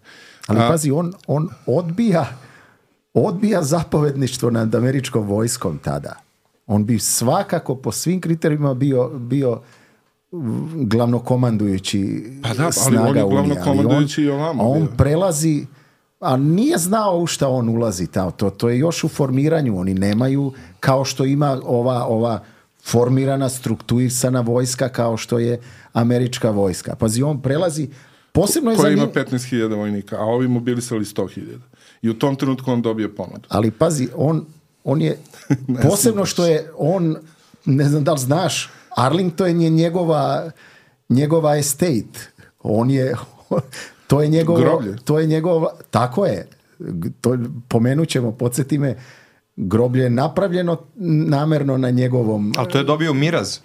Ali 0.46 0.60
a, 0.60 0.68
pazi, 0.68 0.90
on, 0.90 1.12
on 1.26 1.48
odbija 1.66 2.26
odbija 3.14 3.62
zapovedništvo 3.62 4.50
nad 4.50 4.74
američkom 4.74 5.26
vojskom 5.26 5.78
tada. 5.78 6.23
On 6.66 6.84
bi 6.84 6.98
svakako 6.98 7.74
po 7.76 7.92
svim 7.92 8.20
kriterijima 8.20 8.74
bio, 8.74 9.08
bio 9.08 9.60
glavnokomandujući 10.74 12.24
pa 12.42 12.54
da, 12.54 12.70
ali 12.86 12.96
on 12.96 13.16
je 13.16 13.24
glavnokomandujući 13.30 14.22
i 14.22 14.28
ovamo. 14.28 14.62
A 14.62 14.66
on 14.66 14.88
prelazi 14.96 15.66
a 16.20 16.36
nije 16.36 16.78
znao 16.78 17.18
u 17.18 17.26
šta 17.26 17.48
on 17.48 17.68
ulazi 17.68 18.06
ta, 18.06 18.30
to, 18.30 18.50
to 18.50 18.68
je 18.68 18.78
još 18.78 19.04
u 19.04 19.08
formiranju 19.08 19.78
oni 19.78 19.94
nemaju 19.94 20.52
kao 20.80 21.04
što 21.04 21.24
ima 21.24 21.60
ova, 21.64 22.04
ova 22.06 22.42
formirana 22.84 23.48
strukturisana 23.48 24.40
vojska 24.40 24.88
kao 24.88 25.16
što 25.16 25.38
je 25.38 25.60
američka 25.92 26.50
vojska. 26.50 26.96
Pazi 26.96 27.22
on 27.22 27.42
prelazi 27.42 27.88
posebno 28.32 28.70
je 28.70 28.76
Ko, 28.76 28.88
ima 28.88 29.06
15.000 29.06 29.76
vojnika 29.76 30.16
a 30.16 30.24
ovi 30.24 30.48
mobilisali 30.48 31.04
100.000 31.04 31.58
i 32.02 32.10
u 32.10 32.14
tom 32.14 32.36
trenutku 32.36 32.72
on 32.72 32.82
dobije 32.82 33.14
ponudu. 33.14 33.48
Ali 33.48 33.70
pazi 33.70 34.08
on 34.16 34.46
on 34.84 35.02
je, 35.02 35.18
posebno 35.88 36.26
što 36.26 36.46
je 36.46 36.70
on, 36.78 37.16
ne 37.64 37.88
znam 37.88 38.04
da 38.04 38.12
li 38.12 38.20
znaš, 38.20 38.70
Arlington 38.96 39.60
je 39.60 39.70
njegova, 39.70 40.50
njegova 41.08 41.56
estate. 41.56 42.30
On 42.62 42.90
je, 42.90 43.14
to 44.08 44.22
je 44.22 44.28
njegovo, 44.28 44.58
groblje. 44.58 44.96
to 45.04 45.18
je 45.18 45.26
njegova, 45.26 45.70
tako 45.90 46.26
je, 46.26 46.48
to, 47.20 47.38
pomenut 47.68 48.08
ćemo, 48.08 48.32
podsjeti 48.32 48.78
me, 48.78 48.96
groblje 49.56 50.02
je 50.02 50.10
napravljeno 50.10 50.78
namerno 51.28 51.76
na 51.76 51.90
njegovom... 51.90 52.52
Ali 52.56 52.68
to 52.68 52.78
je 52.78 52.84
dobio 52.84 53.12
miraz. 53.12 53.58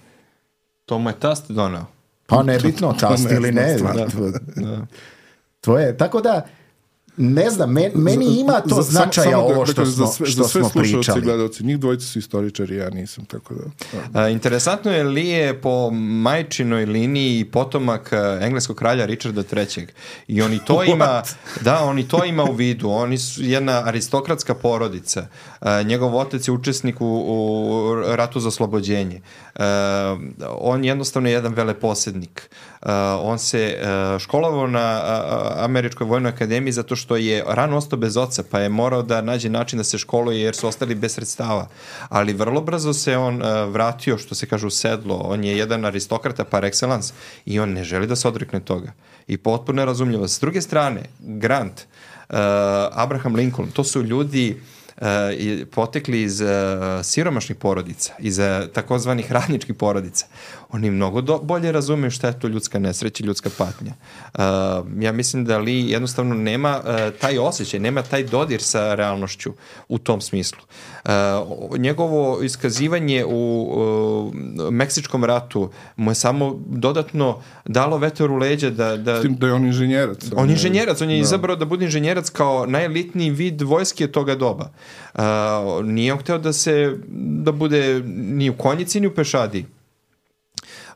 To 0.86 1.00
mu 1.00 1.10
je 1.10 1.20
tast 1.20 1.52
donao. 1.52 1.86
Pa 2.26 2.44
nebitno, 2.44 2.94
tast 3.00 3.32
ili 3.32 3.52
ne. 3.52 3.78
Da, 3.78 4.08
da. 4.56 4.86
To 5.62 5.78
je, 5.78 5.98
tako 5.98 6.22
da, 6.22 6.48
ne 7.22 7.50
znam, 7.50 7.72
men, 7.72 7.92
meni 7.96 8.40
ima 8.40 8.62
to 8.62 8.76
za, 8.76 8.92
značaja 8.92 9.32
samo, 9.32 9.44
ovo 9.44 9.66
što, 9.66 9.86
smo, 9.86 10.06
za 10.06 10.08
sve, 10.08 10.26
što 10.26 10.44
za 10.44 10.50
sve 10.50 10.64
smo 10.64 10.82
pričali. 10.82 11.22
gledalci, 11.22 11.64
njih 11.64 11.80
dvojica 11.80 12.06
su 12.06 12.20
istoričari, 12.20 12.76
ja 12.76 12.90
nisam, 12.90 13.26
tako 13.26 13.54
da... 13.54 13.64
da. 14.10 14.20
A, 14.20 14.30
interesantno 14.30 14.92
je 14.92 15.04
li 15.04 15.28
je 15.28 15.62
po 15.62 15.92
majčinoj 15.92 16.86
liniji 16.86 17.46
potomak 17.46 18.12
engleskog 18.42 18.76
kralja 18.76 19.06
Richarda 19.06 19.44
III. 19.56 19.88
I 20.28 20.42
oni 20.42 20.60
to 20.66 20.84
ima, 20.84 21.24
da, 21.62 21.84
oni 21.84 22.08
to 22.08 22.26
ima 22.26 22.44
u 22.44 22.54
vidu. 22.54 22.90
Oni 22.90 23.18
su 23.18 23.44
jedna 23.44 23.82
aristokratska 23.86 24.54
porodica. 24.54 25.28
A, 25.60 25.82
njegov 25.82 26.16
otac 26.16 26.48
je 26.48 26.52
učesnik 26.52 27.02
u, 27.02 27.06
u 27.06 27.96
ratu 28.16 28.40
za 28.40 28.48
oslobođenje. 28.48 29.22
A, 29.56 30.18
on 30.60 30.86
jednostavno 30.86 31.30
je 31.30 31.34
jedan 31.34 31.54
veleposednik. 31.54 32.50
A, 32.82 33.20
on 33.22 33.40
se 33.40 33.78
a, 33.82 34.18
školovao 34.20 34.68
na 34.68 35.02
Američkoj 35.58 36.08
vojnoj 36.08 36.30
akademiji 36.30 36.72
zato 36.72 36.96
što 36.96 37.16
je 37.16 37.44
rano 37.48 37.78
ostao 37.78 38.00
bez 38.00 38.18
oca, 38.18 38.44
pa 38.52 38.60
je 38.60 38.70
morao 38.70 39.02
da 39.02 39.22
nađe 39.22 39.50
način 39.50 39.78
da 39.78 39.84
se 39.84 39.98
školuje 39.98 40.42
jer 40.42 40.56
su 40.56 40.68
ostali 40.68 40.96
bez 40.96 41.14
sredstava. 41.14 41.68
Ali 42.10 42.34
vrlo 42.34 42.62
brzo 42.62 42.94
se 42.94 43.18
on 43.18 43.36
uh, 43.36 43.74
vratio, 43.74 44.18
što 44.18 44.36
se 44.36 44.46
kaže, 44.46 44.68
u 44.68 44.70
sedlo. 44.70 45.16
On 45.16 45.44
je 45.44 45.58
jedan 45.58 45.86
aristokrata 45.86 46.44
par 46.44 46.64
excellence 46.64 47.12
i 47.46 47.60
on 47.60 47.70
ne 47.74 47.84
želi 47.84 48.08
da 48.08 48.16
se 48.16 48.28
odrekne 48.28 48.60
toga. 48.60 48.92
I 49.28 49.38
potpuno 49.38 49.82
je 49.82 49.86
razumljivo. 49.86 50.28
S 50.28 50.40
druge 50.40 50.62
strane, 50.62 51.02
Grant, 51.20 51.82
uh, 52.30 52.36
Abraham 52.92 53.36
Lincoln, 53.36 53.72
to 53.72 53.84
su 53.84 54.04
ljudi 54.04 54.58
uh, 54.58 54.80
uh, 55.02 55.68
potekli 55.72 56.22
iz 56.22 56.42
uh, 56.42 56.48
siromašnih 57.04 57.58
porodica, 57.58 58.14
iz 58.20 58.40
uh, 58.40 58.46
takozvanih 58.74 59.32
radničkih 59.32 59.76
porodica, 59.76 60.26
oni 60.72 60.92
mnogo 60.92 61.22
do, 61.22 61.40
bolje 61.40 61.72
razumeju 61.72 62.12
šta 62.12 62.28
je 62.28 62.40
to 62.40 62.48
ljudska 62.48 62.80
nesreća, 62.80 63.24
ljudska 63.26 63.50
patnja. 63.58 63.94
Uh, 64.34 64.42
ja 65.00 65.12
mislim 65.12 65.46
da 65.46 65.58
Li 65.58 65.90
jednostavno 65.90 66.36
nema 66.36 66.80
uh, 66.80 67.20
taj 67.20 67.38
osjećaj, 67.38 67.80
nema 67.80 68.02
taj 68.02 68.24
dodir 68.24 68.62
sa 68.62 68.96
realnošću 68.96 69.54
u 69.88 69.98
tom 69.98 70.22
smislu. 70.22 70.60
Uh, 71.06 71.12
njegovo 71.78 72.44
iskazivanje 72.44 73.26
u 73.26 73.70
uh, 74.64 74.72
Meksičkom 74.72 75.24
ratu 75.24 75.70
mu 75.96 76.12
je 76.12 76.16
samo 76.16 76.60
dodatno 76.66 77.42
dalo 77.66 77.98
veter 77.98 78.32
u 78.32 78.36
leđa 78.36 78.70
da... 78.70 78.98
da 78.98 79.20
S 79.20 79.22
tim 79.22 79.36
da 79.36 79.48
je 79.48 79.54
on 79.54 79.66
inženjerac. 79.66 80.18
On 80.36 80.50
je 80.50 80.54
inženjerac, 80.54 81.02
on 81.02 81.10
je 81.10 81.16
da. 81.16 81.22
izabrao 81.22 81.56
da 81.56 81.66
bude 81.66 81.86
inženjerac 81.86 82.30
kao 82.30 82.66
najelitniji 82.66 83.30
vid 83.30 83.62
vojske 83.62 84.08
toga 84.08 84.36
doba. 84.36 84.70
Uh, 85.14 85.22
nije 85.86 86.14
on 86.14 86.20
hteo 86.20 86.38
da 86.38 86.54
se, 86.54 86.98
da 87.18 87.52
bude 87.52 88.02
ni 88.16 88.50
u 88.50 88.54
konjici 88.54 89.00
ni 89.00 89.08
u 89.08 89.16
pešadi 89.16 89.66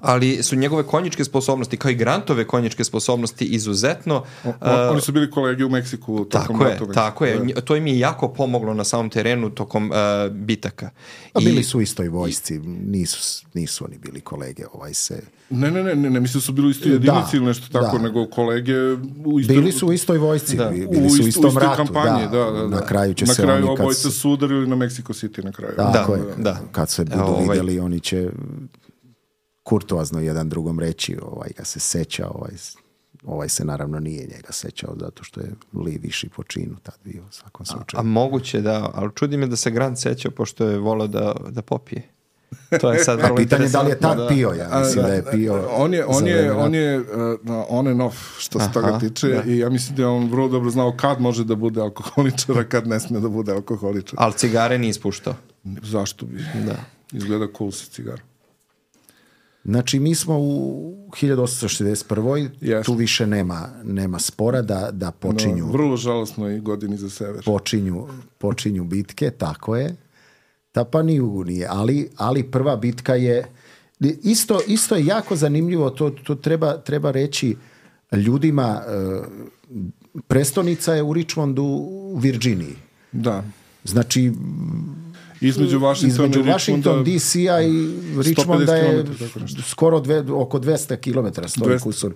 ali 0.03 0.43
su 0.43 0.55
njegove 0.55 0.83
konjičke 0.83 1.23
sposobnosti, 1.23 1.77
kao 1.77 1.91
i 1.91 1.95
Grantove 1.95 2.47
konjičke 2.47 2.83
sposobnosti 2.83 3.45
izuzetno... 3.45 4.23
O, 4.43 4.49
o, 4.49 4.89
oni 4.91 5.01
su 5.01 5.11
bili 5.11 5.31
kolegi 5.31 5.63
u 5.63 5.69
Meksiku 5.69 6.25
tokom 6.25 6.59
tako 6.59 6.85
je, 6.85 6.93
Tako 6.93 7.25
je, 7.25 7.53
da. 7.55 7.61
to 7.61 7.75
im 7.75 7.87
je 7.87 7.99
jako 7.99 8.27
pomoglo 8.27 8.73
na 8.73 8.83
samom 8.83 9.09
terenu 9.09 9.49
tokom 9.49 9.91
uh, 9.91 9.97
bitaka. 10.31 10.89
A 11.33 11.39
bili 11.39 11.61
I, 11.61 11.63
su 11.63 11.77
u 11.77 11.81
istoj 11.81 12.07
vojsci, 12.07 12.59
nisu, 12.85 13.45
nisu 13.53 13.85
oni 13.85 13.97
bili 13.97 14.21
kolege, 14.21 14.63
ovaj 14.73 14.93
se... 14.93 15.21
Ne, 15.49 15.71
ne, 15.71 15.83
ne, 15.83 15.95
ne, 15.95 16.09
ne 16.09 16.19
mislim 16.19 16.39
da 16.39 16.45
su 16.45 16.51
bili 16.51 16.67
u 16.67 16.69
istoj 16.69 16.89
da, 16.89 16.93
jedinici 16.93 17.31
da, 17.31 17.37
ili 17.37 17.45
nešto 17.45 17.79
tako, 17.79 17.97
da. 17.97 18.03
nego 18.03 18.25
kolege 18.25 18.75
u 19.25 19.39
istoj... 19.39 19.55
Bili 19.55 19.71
su 19.71 19.87
u 19.87 19.93
istoj 19.93 20.17
vojsci, 20.17 20.57
da. 20.57 20.69
bili 20.69 21.09
su 21.09 21.23
u 21.23 21.27
istom 21.27 21.57
ratu. 21.57 21.75
Kampanji, 21.75 22.27
da, 22.31 22.51
da, 22.51 22.51
da, 22.51 22.67
Na 22.67 22.81
kraju 22.81 23.13
će 23.13 23.25
na 23.25 23.33
se 23.33 23.41
kraju 23.41 23.67
oni... 23.67 23.77
Kad 23.77 23.83
obojica 23.83 24.09
su 24.09 24.31
udarili 24.31 24.67
na 24.67 24.75
Mexico 24.75 25.13
City 25.13 25.43
na 25.43 25.51
kraju. 25.51 25.73
Tako 25.75 26.15
da, 26.15 26.21
je, 26.21 26.33
da. 26.37 26.59
kad 26.71 26.89
se 26.89 27.05
budu 27.05 27.23
ovaj, 27.23 27.47
videli, 27.49 27.79
oni 27.79 27.99
će 27.99 28.29
kurtoazno 29.63 30.19
jedan 30.19 30.49
drugom 30.49 30.79
reći, 30.79 31.17
ovaj 31.21 31.49
ga 31.57 31.63
se 31.63 31.79
seća, 31.79 32.27
ovaj, 32.29 32.51
ovaj 33.25 33.49
se 33.49 33.65
naravno 33.65 33.99
nije 33.99 34.27
njega 34.35 34.51
sećao 34.51 34.95
zato 34.99 35.23
što 35.23 35.41
je 35.41 35.51
Li 35.73 35.99
viši 36.03 36.29
po 36.29 36.43
činu 36.43 36.75
tad 36.83 36.95
bio 37.03 37.23
u 37.23 37.31
svakom 37.31 37.65
slučaju. 37.65 37.97
A, 37.97 37.99
a 37.99 38.03
moguće 38.03 38.61
da, 38.61 38.91
ali 38.93 39.11
čudi 39.15 39.37
me 39.37 39.47
da 39.47 39.55
se 39.55 39.71
Grant 39.71 39.99
sećao 39.99 40.31
pošto 40.31 40.65
je 40.65 40.77
volao 40.77 41.07
da, 41.07 41.35
da 41.49 41.61
popije. 41.61 42.09
To 42.81 42.91
je 42.91 43.03
sad 43.03 43.21
vrlo 43.21 43.35
pitanje 43.35 43.63
je 43.63 43.69
da 43.69 43.81
li 43.81 43.89
je 43.89 43.99
tad 43.99 44.27
pio, 44.29 44.49
ja 44.49 44.79
mislim 44.79 45.05
da 45.05 45.13
je 45.13 45.31
pio. 45.31 45.67
On 45.71 45.93
je, 45.93 46.05
on 46.05 46.27
je, 46.27 46.51
on 46.51 46.75
je 46.75 46.99
uh, 46.99 47.05
on 47.69 47.87
and 47.87 48.01
off 48.01 48.17
što 48.37 48.59
se 48.59 48.71
toga 48.73 48.99
tiče 48.99 49.41
i 49.45 49.57
ja 49.57 49.69
mislim 49.69 49.95
da 49.95 50.01
je 50.01 50.07
on 50.07 50.29
vrlo 50.29 50.47
dobro 50.47 50.69
znao 50.69 50.93
kad 50.97 51.21
može 51.21 51.43
da 51.43 51.55
bude 51.55 51.81
alkoholičar, 51.81 52.59
a 52.59 52.63
kad 52.63 52.87
ne 52.87 52.99
sme 52.99 53.19
da 53.19 53.29
bude 53.29 53.51
alkoholičar. 53.51 54.15
Ali 54.17 54.33
cigare 54.33 54.77
nije 54.77 54.89
ispuštao. 54.89 55.35
Zašto 55.83 56.25
bi? 56.25 56.37
Da. 56.65 56.75
Izgleda 57.11 57.47
cool 57.57 57.71
sa 57.71 57.85
cigarom. 57.91 58.32
Znači, 59.65 59.99
mi 59.99 60.15
smo 60.15 60.39
u 60.39 61.07
1861. 61.21 62.49
Jeste. 62.61 62.85
Tu 62.85 62.93
više 62.93 63.27
nema, 63.27 63.69
nema 63.83 64.19
spora 64.19 64.61
da, 64.61 64.89
da 64.91 65.11
počinju, 65.11 65.65
No, 65.65 65.71
vrlo 65.71 65.97
žalosno 65.97 66.49
i 66.49 66.59
godini 66.59 66.97
za 66.97 67.09
sever. 67.09 67.43
počinju, 67.45 68.07
počinju 68.37 68.83
bitke, 68.83 69.29
tako 69.31 69.75
je. 69.75 69.95
Ta 70.71 70.83
pa 70.83 71.03
ni 71.03 71.21
u 71.21 71.43
nije, 71.43 71.67
ali, 71.69 72.09
ali 72.17 72.51
prva 72.51 72.75
bitka 72.75 73.15
je 73.15 73.45
isto, 74.23 74.59
isto 74.67 74.95
je 74.95 75.05
jako 75.05 75.35
zanimljivo, 75.35 75.89
to, 75.89 76.09
to 76.09 76.35
treba, 76.35 76.77
treba 76.77 77.11
reći 77.11 77.55
ljudima, 78.11 78.81
e, 78.87 79.21
prestonica 80.27 80.93
je 80.93 81.03
u 81.03 81.13
Richmondu 81.13 81.63
u 81.89 82.17
Virginiji. 82.17 82.75
Da. 83.11 83.43
Znači, 83.83 84.31
Između 85.47 85.79
Washingtona 85.79 86.07
između 86.07 86.39
i 86.39 86.43
Washington 86.43 87.03
Richmonda 87.03 87.17
DC-a 87.17 87.61
i 87.61 87.89
Richmonda 88.21 88.75
je 88.75 89.05
skoro 89.67 89.99
dve, 89.99 90.19
oko 90.31 90.59
200 90.59 90.95
km 90.97 91.47
stoji 91.47 91.77
200. 91.77 91.83
kusur, 91.83 92.13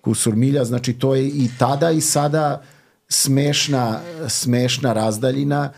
kusur 0.00 0.36
milja, 0.36 0.64
znači 0.64 0.92
to 0.92 1.14
je 1.14 1.28
i 1.28 1.50
tada 1.58 1.90
i 1.90 2.00
sada 2.00 2.62
smešna, 3.08 4.00
smešna 4.28 4.92
razdaljina 4.92 5.72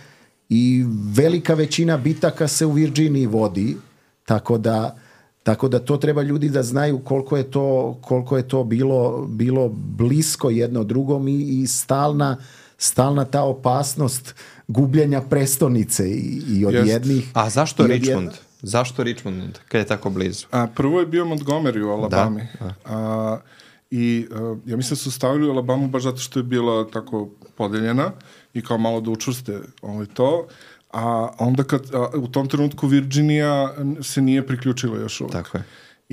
i 0.48 0.84
velika 1.14 1.54
većina 1.54 1.96
bitaka 1.96 2.48
se 2.48 2.66
u 2.66 2.72
Virginiji 2.72 3.26
vodi, 3.26 3.76
tako 4.24 4.58
da 4.58 4.98
tako 5.44 5.68
da 5.68 5.78
to 5.78 5.96
treba 5.96 6.22
ljudi 6.22 6.48
da 6.48 6.62
znaju 6.62 6.98
koliko 6.98 7.36
je 7.36 7.50
to, 7.50 7.98
koliko 8.02 8.36
je 8.36 8.48
to 8.48 8.64
bilo, 8.64 9.26
bilo 9.28 9.68
blisko 9.74 10.50
jedno 10.50 10.84
drugom 10.84 11.28
i, 11.28 11.62
i 11.62 11.66
stalna, 11.66 12.36
stalna 12.78 13.24
ta 13.24 13.42
opasnost 13.42 14.34
gubljenja 14.68 15.20
prestonice 15.20 16.10
i, 16.10 16.42
i 16.48 16.66
od 16.66 16.74
Jest. 16.74 16.88
jednih 16.88 17.30
A 17.34 17.50
zašto 17.50 17.86
Richmond? 17.86 18.28
jed- 18.30 18.38
Zašto 18.62 19.02
Richmond, 19.02 19.58
kad 19.68 19.78
je 19.78 19.86
tako 19.86 20.10
blizu? 20.10 20.46
A, 20.50 20.66
prvo 20.66 21.00
je 21.00 21.06
bio 21.06 21.24
Montgomery 21.24 21.82
u 21.82 21.90
Alabami. 21.90 22.46
A, 22.84 23.38
I 23.90 24.26
a, 24.32 24.56
ja 24.66 24.76
mislim 24.76 24.90
da 24.90 24.96
su 24.96 25.10
stavili 25.10 25.48
u 25.48 25.52
Alabamu 25.52 25.88
baš 25.88 26.02
zato 26.02 26.16
što 26.16 26.38
je 26.38 26.42
bila 26.42 26.90
tako 26.90 27.28
podeljena 27.56 28.12
i 28.54 28.62
kao 28.62 28.78
malo 28.78 29.00
da 29.00 29.10
učvrste 29.10 29.58
ovaj, 29.82 30.06
to. 30.06 30.46
A 30.92 31.28
onda 31.38 31.64
kad, 31.64 31.94
a, 31.94 32.08
u 32.16 32.28
tom 32.28 32.48
trenutku 32.48 32.86
Virginija 32.86 33.74
se 34.02 34.22
nije 34.22 34.46
priključila 34.46 34.98
još 34.98 35.20
uvek. 35.20 35.32
Tako 35.32 35.58
je. 35.58 35.64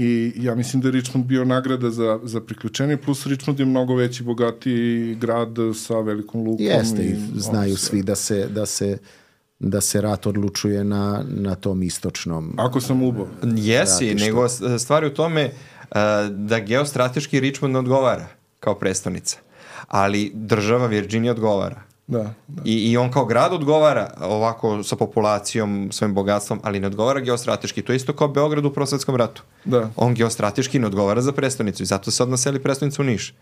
I 0.02 0.34
ja 0.36 0.56
mislim 0.56 0.82
da 0.82 0.88
je 0.88 0.92
Richmond 0.92 1.26
bio 1.26 1.46
nagrada 1.46 1.90
za, 1.90 2.20
za 2.24 2.42
priključenje, 2.42 2.98
plus 2.98 3.26
Richmond 3.26 3.60
je 3.60 3.66
mnogo 3.66 3.96
veći, 3.96 4.24
bogatiji 4.24 5.16
grad 5.16 5.50
sa 5.76 6.00
velikom 6.00 6.42
lukom. 6.42 6.66
Jeste, 6.66 7.04
i 7.04 7.16
znaju 7.36 7.78
sve. 7.78 7.90
svi 7.90 8.04
da 8.04 8.16
se, 8.16 8.48
da 8.48 8.66
se, 8.66 8.98
da 9.60 9.82
se 9.82 10.02
rat 10.02 10.28
odlučuje 10.28 10.84
na, 10.84 11.24
na 11.28 11.56
tom 11.56 11.84
istočnom. 11.84 12.56
Ako 12.58 12.82
sam 12.82 13.04
ubo. 13.04 13.28
Jesi, 13.46 14.06
Ratište. 14.06 14.26
nego 14.26 14.50
s- 14.50 14.62
stvar 14.80 15.04
je 15.04 15.10
u 15.10 15.14
tome 15.14 15.46
uh, 15.46 15.96
da 16.30 16.60
geostrateški 16.60 17.40
Richmond 17.40 17.74
ne 17.74 17.80
odgovara 17.80 18.28
kao 18.60 18.76
prestonica. 18.76 19.38
Ali 19.88 20.32
država 20.34 20.88
Virginia 20.88 21.32
odgovara. 21.32 21.82
Da, 22.12 22.34
da. 22.48 22.62
I, 22.66 22.92
I 22.92 22.98
on 22.98 23.12
kao 23.12 23.26
grad 23.26 23.54
odgovara 23.54 24.14
ovako 24.22 24.84
sa 24.84 24.96
populacijom, 24.96 25.90
svojim 25.92 26.14
bogatstvom, 26.14 26.60
ali 26.64 26.80
ne 26.80 26.88
odgovara 26.88 27.20
geostrateški. 27.20 27.82
To 27.82 27.92
je 27.94 27.96
isto 27.96 28.14
kao 28.14 28.28
Beograd 28.28 28.66
u 28.66 28.74
Prosvetskom 28.74 29.16
ratu. 29.16 29.44
Da. 29.66 29.90
On 29.96 30.14
geostrateški 30.14 30.80
ne 30.80 30.88
odgovara 30.88 31.22
za 31.22 31.32
prestonicu 31.32 31.84
i 31.84 31.86
zato 31.86 32.12
se 32.12 32.24
odmah 32.24 32.40
seli 32.40 32.60
prestonicu 32.64 33.02
u 33.02 33.06
Niš. 33.06 33.34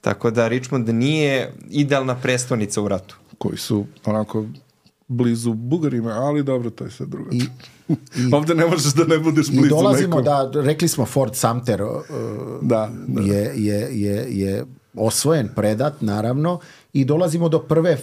Tako 0.00 0.30
da 0.30 0.48
Richmond 0.48 0.88
nije 0.88 1.52
idealna 1.70 2.14
prestonica 2.14 2.82
u 2.82 2.88
ratu. 2.88 3.16
koji 3.38 3.56
su 3.58 3.86
onako 4.04 4.44
blizu 5.08 5.54
Bugarima, 5.54 6.10
ali 6.10 6.42
dobro, 6.42 6.70
to 6.70 6.84
je 6.84 6.90
sad 6.90 7.08
drugo. 7.08 7.30
I, 7.32 7.42
Ovde 8.36 8.54
ne 8.54 8.66
možeš 8.66 8.94
da 8.94 9.04
ne 9.04 9.18
budeš 9.18 9.48
blizu 9.50 9.66
I 9.66 9.68
dolazimo 9.68 10.16
nekom. 10.20 10.24
da, 10.52 10.60
rekli 10.60 10.88
smo 10.88 11.06
Fort 11.06 11.34
Sumter 11.36 11.82
uh, 11.82 11.90
Da, 12.62 12.90
da. 13.06 13.22
je, 13.22 13.52
je, 13.56 13.88
je, 14.00 14.26
je 14.30 14.64
osvojen, 14.94 15.48
predat, 15.56 16.00
naravno, 16.00 16.60
i 16.92 17.04
dolazimo 17.04 17.48
do 17.48 17.58
prve 17.58 17.96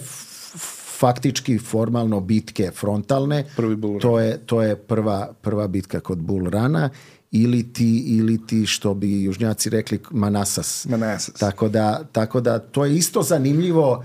faktički 0.98 1.58
formalno 1.58 2.20
bitke 2.20 2.70
frontalne. 2.70 3.44
Prvi 3.56 3.76
Bull 3.76 3.92
Run. 3.92 4.00
To 4.00 4.20
je, 4.20 4.38
to 4.46 4.62
je 4.62 4.76
prva, 4.76 5.32
prva 5.42 5.68
bitka 5.68 6.00
kod 6.00 6.18
Bull 6.18 6.50
Rana 6.50 6.90
ili 7.30 7.72
ti, 7.72 8.04
ili 8.06 8.46
ti 8.46 8.66
što 8.66 8.94
bi 8.94 9.22
južnjaci 9.22 9.70
rekli 9.70 10.00
Manassas. 10.10 10.86
Manassas. 10.86 11.34
Tako 11.34 11.68
da, 11.68 12.04
tako 12.12 12.40
da 12.40 12.58
to 12.58 12.84
je 12.84 12.96
isto 12.96 13.22
zanimljivo 13.22 14.04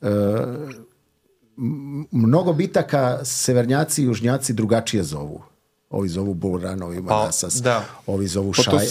e, 0.00 0.08
mnogo 2.10 2.52
bitaka 2.52 3.24
severnjaci 3.24 4.02
i 4.02 4.04
južnjaci 4.04 4.52
drugačije 4.52 5.02
zovu. 5.02 5.42
Ovi 5.90 6.08
zovu 6.08 6.34
Bull 6.34 6.60
Run, 6.62 6.82
ovi 6.82 7.00
Manassas, 7.00 7.54
da. 7.54 7.84
ovi 8.06 8.26
zovu 8.26 8.52
Pa 8.56 8.62
Šaj, 8.62 8.86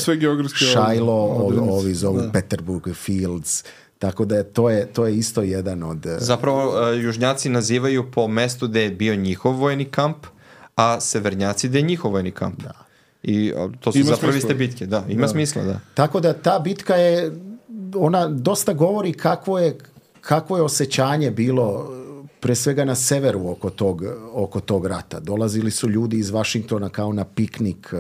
Šajlo, 0.74 1.14
ovi, 1.14 1.58
ovi 1.58 1.94
zovu 1.94 2.22
Peterburg 2.34 2.96
Fields. 2.96 3.64
Tako 4.02 4.26
da 4.26 4.36
je, 4.36 4.44
to, 4.44 4.70
je, 4.70 4.86
to 4.86 5.06
je 5.06 5.16
isto 5.16 5.42
jedan 5.42 5.84
od... 5.84 6.06
e, 6.06 6.18
Zapravo, 6.20 6.68
uh, 6.68 7.04
južnjaci 7.04 7.50
nazivaju 7.50 8.12
po 8.12 8.28
mestu 8.28 8.68
gde 8.68 8.84
je 8.84 8.90
bio 8.90 9.16
njihov 9.16 9.54
vojni 9.54 9.86
kamp, 9.86 10.18
a 10.76 11.00
severnjaci 11.00 11.70
gde 11.70 11.80
je 11.80 11.84
njihov 11.84 12.12
vojni 12.12 12.32
kamp. 12.32 12.64
Da. 12.64 12.72
I 13.24 13.54
a, 13.58 13.70
to 13.80 13.92
su 13.92 13.98
Ima 13.98 14.08
zapravo 14.08 14.38
iste 14.38 14.54
bitke, 14.54 14.86
da, 14.86 15.04
ima 15.10 15.28
smisla, 15.28 15.64
da. 15.64 15.80
Tako 15.94 16.20
da 16.20 16.34
ta 16.34 16.60
bitka 16.60 16.96
je, 16.96 17.32
ona 17.96 18.28
dosta 18.28 18.74
govori 18.74 19.14
kakvo 19.14 19.60
je, 19.60 19.78
kakvo 20.22 20.58
je 20.58 20.64
osjećanje 20.64 21.32
bilo 21.32 21.94
pre 22.40 22.56
svega 22.56 22.86
na 22.86 22.96
severu 22.96 23.50
oko 23.50 23.70
tog, 23.70 24.04
oko 24.34 24.60
tog 24.60 24.86
rata. 24.86 25.20
Dolazili 25.20 25.72
su 25.72 25.90
ljudi 25.90 26.18
iz 26.18 26.30
Vašingtona 26.30 26.90
kao 26.90 27.14
na 27.14 27.26
piknik 27.26 27.94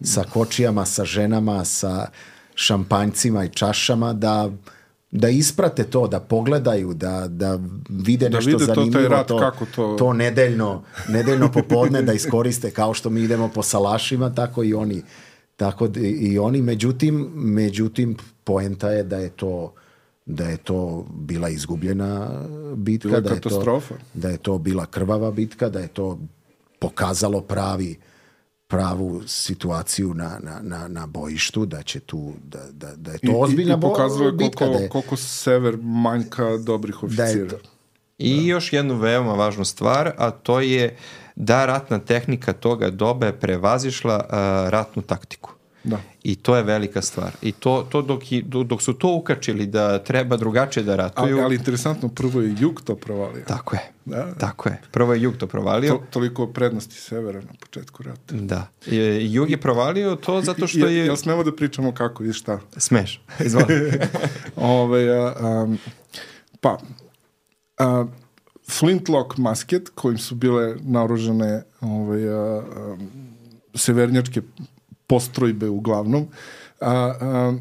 sa 0.00 0.24
kočijama, 0.32 0.84
sa 0.84 1.04
ženama, 1.04 1.64
sa 1.64 2.06
šampanjcima 2.54 3.44
i 3.44 3.48
čašama 3.48 4.12
da 4.12 4.50
da 5.10 5.28
isprate 5.28 5.84
to, 5.84 6.08
da 6.08 6.20
pogledaju, 6.20 6.94
da, 6.94 7.26
da 7.28 7.58
vide 7.88 8.28
Da 8.28 8.36
nešto 8.36 8.50
vide 8.50 8.58
to, 8.58 8.66
taj 8.66 8.74
zanimljivo, 8.74 9.08
rat, 9.08 9.28
kako 9.28 9.66
to- 9.66 9.96
to 9.98 10.12
nedeljno, 10.12 10.82
nedeljno 11.08 11.52
popodne 11.52 12.02
da 12.02 12.12
iskoriste 12.12 12.70
kao 12.70 12.94
što 12.94 13.10
mi 13.10 13.20
idemo 13.20 13.48
po 13.48 13.62
salašima, 13.62 14.34
tako 14.34 14.64
i 14.64 14.74
oni 14.74 15.02
tako 15.56 15.88
i 15.96 16.38
oni. 16.38 16.62
Međutim 16.62 17.14
međutim 17.34 18.16
poenta 18.44 18.90
je 18.90 19.02
da 19.02 19.16
je 19.16 19.28
to 19.28 19.72
da 20.26 20.44
je 20.44 20.56
to 20.56 21.06
bila 21.10 21.48
izgubljena 21.48 22.42
bitka, 22.76 23.08
Bila 23.08 23.20
da 23.20 23.30
je 23.30 23.40
to 23.40 23.48
da 24.14 24.28
je 24.28 24.36
to 24.36 24.58
bila 24.58 24.86
krvava 24.86 25.30
bitka, 25.30 25.68
da 25.68 25.78
je 25.78 25.88
to 25.88 26.18
pokazalo 26.78 27.40
pravi 27.40 27.96
pravu 28.68 29.22
situaciju 29.26 30.14
na, 30.14 30.38
na, 30.40 30.60
na, 30.62 30.88
na 30.88 31.06
bojištu, 31.06 31.66
da 31.66 31.82
će 31.82 32.00
tu, 32.00 32.32
da, 32.44 32.60
da, 32.72 32.96
da 32.96 33.12
je 33.12 33.18
to 33.18 33.32
ozbiljna 33.32 33.70
I, 33.70 33.76
i 33.76 33.76
bo- 33.76 33.88
pokazalo 33.88 34.26
je 34.26 34.32
bitka. 34.32 34.58
koliko, 34.58 34.78
da 34.78 34.82
je, 34.82 34.88
koliko 34.88 35.16
sever 35.16 35.76
manjka 35.78 36.56
dobrih 36.56 36.96
da 37.02 37.24
je 37.24 37.30
oficira. 37.32 37.58
to- 37.58 37.68
I 38.18 38.46
još 38.46 38.72
jednu 38.72 38.94
veoma 38.94 39.32
važnu 39.32 39.64
stvar, 39.64 40.12
a 40.18 40.30
to 40.30 40.60
je 40.60 40.96
da 41.36 41.66
ratna 41.66 41.98
tehnika 41.98 42.52
toga 42.52 42.90
doba 42.90 43.26
je 43.26 43.40
prevazišla 43.40 44.16
uh, 44.18 44.30
ratnu 44.70 45.02
taktiku. 45.02 45.50
Da. 45.86 45.98
I 46.22 46.36
to 46.36 46.56
je 46.56 46.62
velika 46.62 47.02
stvar. 47.02 47.32
I 47.42 47.52
to, 47.52 47.86
to 47.90 48.02
dok, 48.02 48.32
i- 48.32 48.42
do- 48.42 48.62
dok 48.62 48.82
su 48.82 48.92
to 48.92 49.14
ukačili 49.14 49.66
da 49.66 49.98
treba 49.98 50.36
drugačije 50.36 50.82
da 50.82 50.96
ratuju, 50.96 51.34
Ali, 51.34 51.42
ali 51.42 51.54
interesantno, 51.54 52.08
prvo 52.08 52.40
je 52.40 52.54
jug 52.58 52.80
to 52.80 52.94
provalio. 52.96 53.44
tako 53.44 53.76
je. 53.76 53.82
Da. 54.04 54.34
Tako 54.34 54.68
je. 54.68 54.80
Prvo 54.90 55.14
je 55.14 55.22
Jug 55.22 55.36
to 55.36 55.46
provalio. 55.46 55.90
To, 55.90 56.02
toliko 56.10 56.46
prednosti 56.46 56.94
severa 56.94 57.40
na 57.40 57.52
početku 57.60 58.02
rata. 58.02 58.34
Da. 58.34 58.66
E, 58.86 58.94
Jug 59.22 59.50
je 59.50 59.56
provalio 59.56 60.16
to 60.16 60.42
zato 60.42 60.66
što 60.66 60.86
je... 60.86 61.06
Jel 61.06 61.16
smemo 61.16 61.44
da 61.44 61.52
pričamo 61.52 61.92
kako 61.92 62.24
i 62.24 62.32
šta? 62.32 62.60
Smeš. 62.76 63.20
Izvoli. 63.46 63.92
Ove, 64.56 65.08
a, 65.10 65.34
am, 65.38 65.78
pa, 66.60 66.78
a, 67.78 68.06
flintlock 68.70 69.36
masket 69.36 69.88
kojim 69.88 70.18
su 70.18 70.34
bile 70.34 70.76
naoružane 70.80 71.62
ove, 71.80 72.28
a, 72.28 72.36
a, 72.36 72.96
severnjačke 73.74 74.42
postrojbe 75.06 75.68
uglavnom, 75.68 76.26
a, 76.80 76.90
a, 76.90 77.54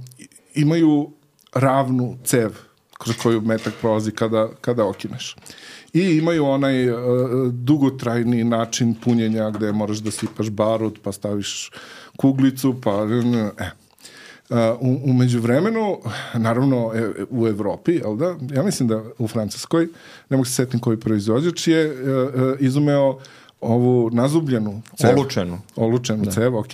imaju 0.55 1.11
ravnu 1.53 2.17
cev 2.23 2.51
kroz 2.99 3.17
koju 3.23 3.41
metak 3.41 3.73
prolazi 3.81 4.11
kada, 4.11 4.49
kada 4.61 4.85
okineš. 4.85 5.35
I 5.93 6.17
imaju 6.17 6.45
onaj 6.45 6.89
uh, 6.89 6.97
dugotrajni 7.53 8.43
način 8.43 8.95
punjenja 9.03 9.49
gde 9.49 9.71
moraš 9.71 9.97
da 9.97 10.11
sipaš 10.11 10.49
barut, 10.49 10.99
pa 11.03 11.11
staviš 11.11 11.71
kuglicu, 12.17 12.75
pa... 12.83 13.07
E. 13.59 13.69
Uh, 14.49 14.57
u, 14.79 14.99
u 15.03 15.13
međuvremenu, 15.13 15.97
naravno 16.33 16.91
e, 16.95 17.23
u 17.29 17.47
Evropi, 17.47 17.91
jel 17.91 18.15
da? 18.15 18.35
Ja 18.53 18.63
mislim 18.63 18.89
da 18.89 19.03
u 19.17 19.27
Francuskoj, 19.27 19.87
ne 20.29 20.37
mogu 20.37 20.45
se 20.45 20.53
setim 20.53 20.79
koji 20.79 20.99
proizvođač 20.99 21.67
je 21.67 21.91
uh, 21.91 21.97
izumeo 22.59 23.19
ovu 23.61 24.09
nazubljenu 24.09 24.81
cev. 24.97 25.09
Olučenu. 25.19 25.59
Olučenu 25.75 26.25
cev, 26.25 26.57
ok. 26.57 26.73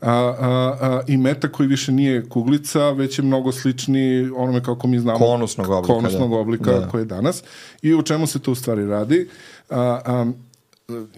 A, 0.00 0.12
a, 0.12 0.76
a, 0.80 1.00
I 1.06 1.16
metak 1.16 1.50
koji 1.50 1.68
više 1.68 1.92
nije 1.92 2.28
kuglica, 2.28 2.90
već 2.90 3.18
je 3.18 3.24
mnogo 3.24 3.52
slični 3.52 4.30
onome 4.36 4.62
kako 4.62 4.86
mi 4.86 4.98
znamo. 4.98 5.18
Konusnog 5.18 5.70
oblika, 5.70 5.94
Konusnog 5.94 6.30
da. 6.30 6.36
oblika 6.36 6.72
Da. 6.72 6.88
koji 6.88 7.00
je 7.00 7.06
danas. 7.06 7.42
I 7.82 7.94
u 7.94 8.02
čemu 8.02 8.26
se 8.26 8.38
to 8.38 8.52
u 8.52 8.54
stvari 8.54 8.86
radi? 8.86 9.28
A, 9.70 10.00
a, 10.04 10.26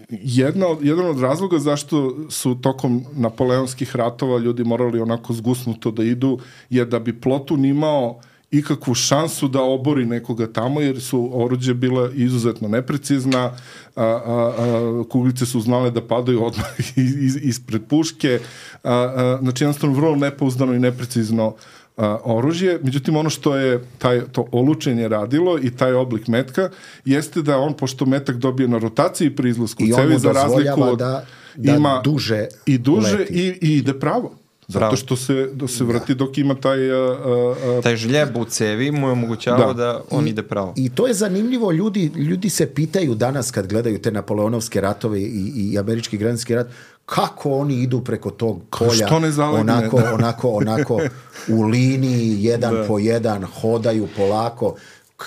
jedna 0.09 0.67
od, 0.67 0.77
jedan 0.81 1.05
od 1.05 1.19
razloga 1.19 1.59
zašto 1.59 2.15
su 2.29 2.55
tokom 2.61 3.05
napoleonskih 3.13 3.95
ratova 3.95 4.37
ljudi 4.37 4.63
morali 4.63 4.99
onako 4.99 5.33
zgusnuto 5.33 5.91
da 5.91 6.03
idu 6.03 6.39
je 6.69 6.85
da 6.85 6.99
bi 6.99 7.21
Plotun 7.21 7.65
imao 7.65 8.19
ikakvu 8.51 8.93
šansu 8.93 9.47
da 9.47 9.61
obori 9.61 10.05
nekoga 10.05 10.53
tamo 10.53 10.81
jer 10.81 11.01
su 11.01 11.29
oruđe 11.33 11.73
bila 11.73 12.09
izuzetno 12.13 12.67
neprecizna 12.67 13.39
a, 13.95 14.03
a, 14.03 14.53
a, 14.57 15.03
kuglice 15.09 15.45
su 15.45 15.61
znale 15.61 15.91
da 15.91 16.07
padaju 16.07 16.43
odmah 16.45 16.79
iz, 17.25 17.35
ispred 17.41 17.81
puške 17.89 18.39
a, 18.83 18.91
a, 18.93 19.37
znači 19.41 19.63
jednostavno 19.63 19.95
vrlo 19.95 20.15
nepouzdano 20.15 20.73
i 20.73 20.79
neprecizno 20.79 21.55
a, 21.97 22.17
oružje. 22.23 22.79
Međutim, 22.83 23.15
ono 23.15 23.29
što 23.29 23.55
je 23.55 23.83
taj, 23.97 24.21
to 24.31 24.47
olučenje 24.51 25.07
radilo 25.07 25.59
i 25.59 25.71
taj 25.71 25.93
oblik 25.93 26.27
metka 26.27 26.69
jeste 27.05 27.41
da 27.41 27.57
on, 27.57 27.73
pošto 27.73 28.05
metak 28.05 28.35
dobije 28.35 28.67
na 28.67 28.77
rotaciji 28.77 29.35
pri 29.35 29.49
izlasku 29.49 29.83
I 29.83 29.93
cevi, 29.93 30.19
za 30.19 30.31
razliku 30.31 30.59
dozvoljava 30.59 30.91
od... 30.91 30.99
da- 30.99 31.25
da 31.55 32.01
duže 32.03 32.47
i 32.65 32.77
duže 32.77 33.17
leti. 33.17 33.33
i, 33.33 33.67
i 33.67 33.77
ide 33.77 33.99
pravo. 33.99 34.40
Zato 34.71 34.79
Bravo. 34.79 34.95
što 34.95 35.15
se, 35.15 35.49
da 35.53 35.67
se 35.67 35.83
vrti 35.83 36.15
dok 36.15 36.37
ima 36.37 36.55
taj... 36.55 36.91
A, 36.91 36.95
a, 36.95 37.55
a, 37.77 37.81
Taj 37.81 37.95
žljeb 37.95 38.37
u 38.37 38.45
cevi 38.45 38.91
mu 38.91 39.07
je 39.07 39.11
omogućavao 39.11 39.73
Da. 39.73 39.83
da, 39.83 40.01
on 40.11 40.27
ide 40.27 40.43
pravo. 40.43 40.73
I 40.75 40.89
to 40.89 41.07
je 41.07 41.13
zanimljivo, 41.13 41.71
ljudi, 41.71 42.11
ljudi 42.15 42.49
se 42.49 42.73
pitaju 42.73 43.15
danas 43.15 43.51
kad 43.51 43.67
gledaju 43.67 44.01
te 44.01 44.11
napoleonovske 44.11 44.81
ratove 44.81 45.21
i, 45.21 45.51
i 45.55 45.79
američki 45.79 46.17
građanski 46.17 46.55
rat, 46.55 46.67
kako 47.05 47.51
oni 47.51 47.75
idu 47.75 48.01
preko 48.03 48.29
tog 48.29 48.61
polja 48.79 49.07
što 49.07 49.19
ne 49.19 49.31
zalegne? 49.31 49.73
onako, 49.73 49.99
Da. 49.99 50.13
onako, 50.13 50.49
onako 50.49 50.99
u 51.57 51.61
liniji 51.61 52.43
jedan 52.43 52.75
po 52.87 52.99
jedan 52.99 53.43
hodaju 53.43 54.07
polako 54.17 54.75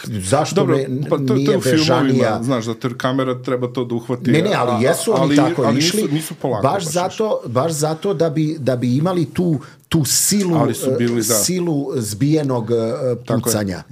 zašto 0.05 0.55
Dobro, 0.55 0.77
ne, 0.77 1.09
pa 1.11 1.17
to, 1.17 1.25
to 1.27 1.35
nije 1.35 1.51
je 1.51 1.57
u 1.57 1.61
bežanija 1.61 2.05
filmovima, 2.05 2.43
znaš, 2.43 2.65
zato 2.65 2.89
jer 2.89 2.97
kamera 2.97 3.43
treba 3.43 3.73
to 3.73 3.85
da 3.85 3.95
uhvati. 3.95 4.31
Ne, 4.31 4.43
ne, 4.43 4.55
ali 4.55 4.85
jesu 4.85 5.13
oni 5.13 5.23
ali, 5.23 5.37
tako 5.37 5.63
ali 5.63 5.79
išli. 5.79 6.03
Nisu, 6.03 6.15
nisu 6.15 6.35
polako. 6.35 6.63
baš, 6.63 6.85
zato, 6.85 7.41
baš 7.47 7.73
zato 7.73 8.15
da 8.15 8.31
bi, 8.31 8.57
da 8.59 8.77
bi 8.77 8.97
imali 8.97 9.25
tu, 9.25 9.61
tu 9.95 10.05
silu, 10.05 10.57
Ali 10.57 10.75
su 10.75 10.91
bili, 10.99 11.21
eh, 11.21 11.29
da. 11.29 11.35
silu 11.35 11.87
zbijenog 11.97 12.71
eh, 12.71 12.75
Tako 13.25 13.39
je. 13.39 13.43
pucanja. 13.43 13.83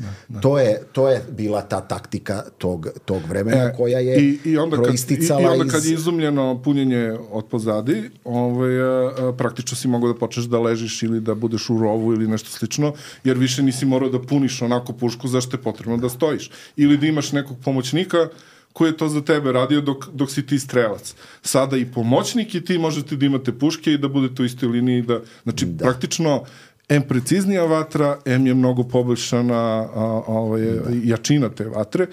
To, 0.42 0.58
je, 0.58 0.82
to 0.92 1.08
je 1.08 1.22
bila 1.30 1.62
ta 1.62 1.80
taktika 1.80 2.42
tog, 2.58 2.88
tog 3.04 3.22
vremena 3.28 3.62
E, 3.62 3.74
koja 3.76 3.98
je 3.98 4.20
i, 4.20 4.38
i 4.44 4.58
onda 4.58 4.76
kad, 4.76 4.84
i, 4.84 4.88
proisticala 4.88 5.42
i 5.42 5.44
onda 5.44 5.72
kad 5.72 5.84
je 5.84 5.94
izumljeno 5.94 6.62
punjenje 6.62 7.18
od 7.30 7.46
pozadi, 7.46 8.10
ovaj, 8.24 8.80
a, 8.80 9.32
praktično 9.38 9.76
si 9.76 9.88
mogao 9.88 10.12
da 10.12 10.18
počneš 10.18 10.44
da 10.44 10.60
ležiš 10.60 11.02
ili 11.02 11.20
da 11.20 11.34
budeš 11.34 11.70
u 11.70 11.78
rovu 11.78 12.12
ili 12.12 12.28
nešto 12.28 12.50
slično, 12.50 12.92
jer 13.24 13.38
više 13.38 13.62
nisi 13.62 13.86
morao 13.86 14.08
da 14.08 14.22
puniš 14.22 14.62
onako 14.62 14.92
pušku 14.92 15.28
zašto 15.28 15.56
je 15.56 15.62
potrebno 15.62 15.96
da 15.96 16.08
stojiš. 16.08 16.50
Ili 16.76 16.96
da 16.96 17.06
imaš 17.06 17.32
nekog 17.32 17.56
pomoćnika 17.64 18.28
koji 18.72 18.88
je 18.88 18.96
to 18.96 19.08
za 19.08 19.20
tebe 19.20 19.52
radio 19.52 19.80
dok, 19.80 20.08
dok 20.12 20.30
si 20.30 20.46
ti 20.46 20.58
strelac. 20.58 21.14
Sada 21.42 21.76
i 21.76 21.86
pomoćnik 21.86 22.54
i 22.54 22.64
ti 22.64 22.78
možete 22.78 23.16
da 23.16 23.26
imate 23.26 23.52
puške 23.58 23.92
i 23.92 23.98
da 23.98 24.08
budete 24.08 24.42
u 24.42 24.44
istoj 24.44 24.68
liniji. 24.68 25.02
Da, 25.02 25.20
znači, 25.44 25.66
da. 25.66 25.84
praktično, 25.84 26.44
M 26.88 27.02
preciznija 27.08 27.64
vatra, 27.64 28.18
M 28.24 28.46
je 28.46 28.54
mnogo 28.54 28.82
poboljšana 28.82 29.54
a, 29.54 29.88
a, 29.94 30.22
ovaj, 30.26 30.62
jačina 31.04 31.48
te 31.48 31.64
vatre 31.64 32.06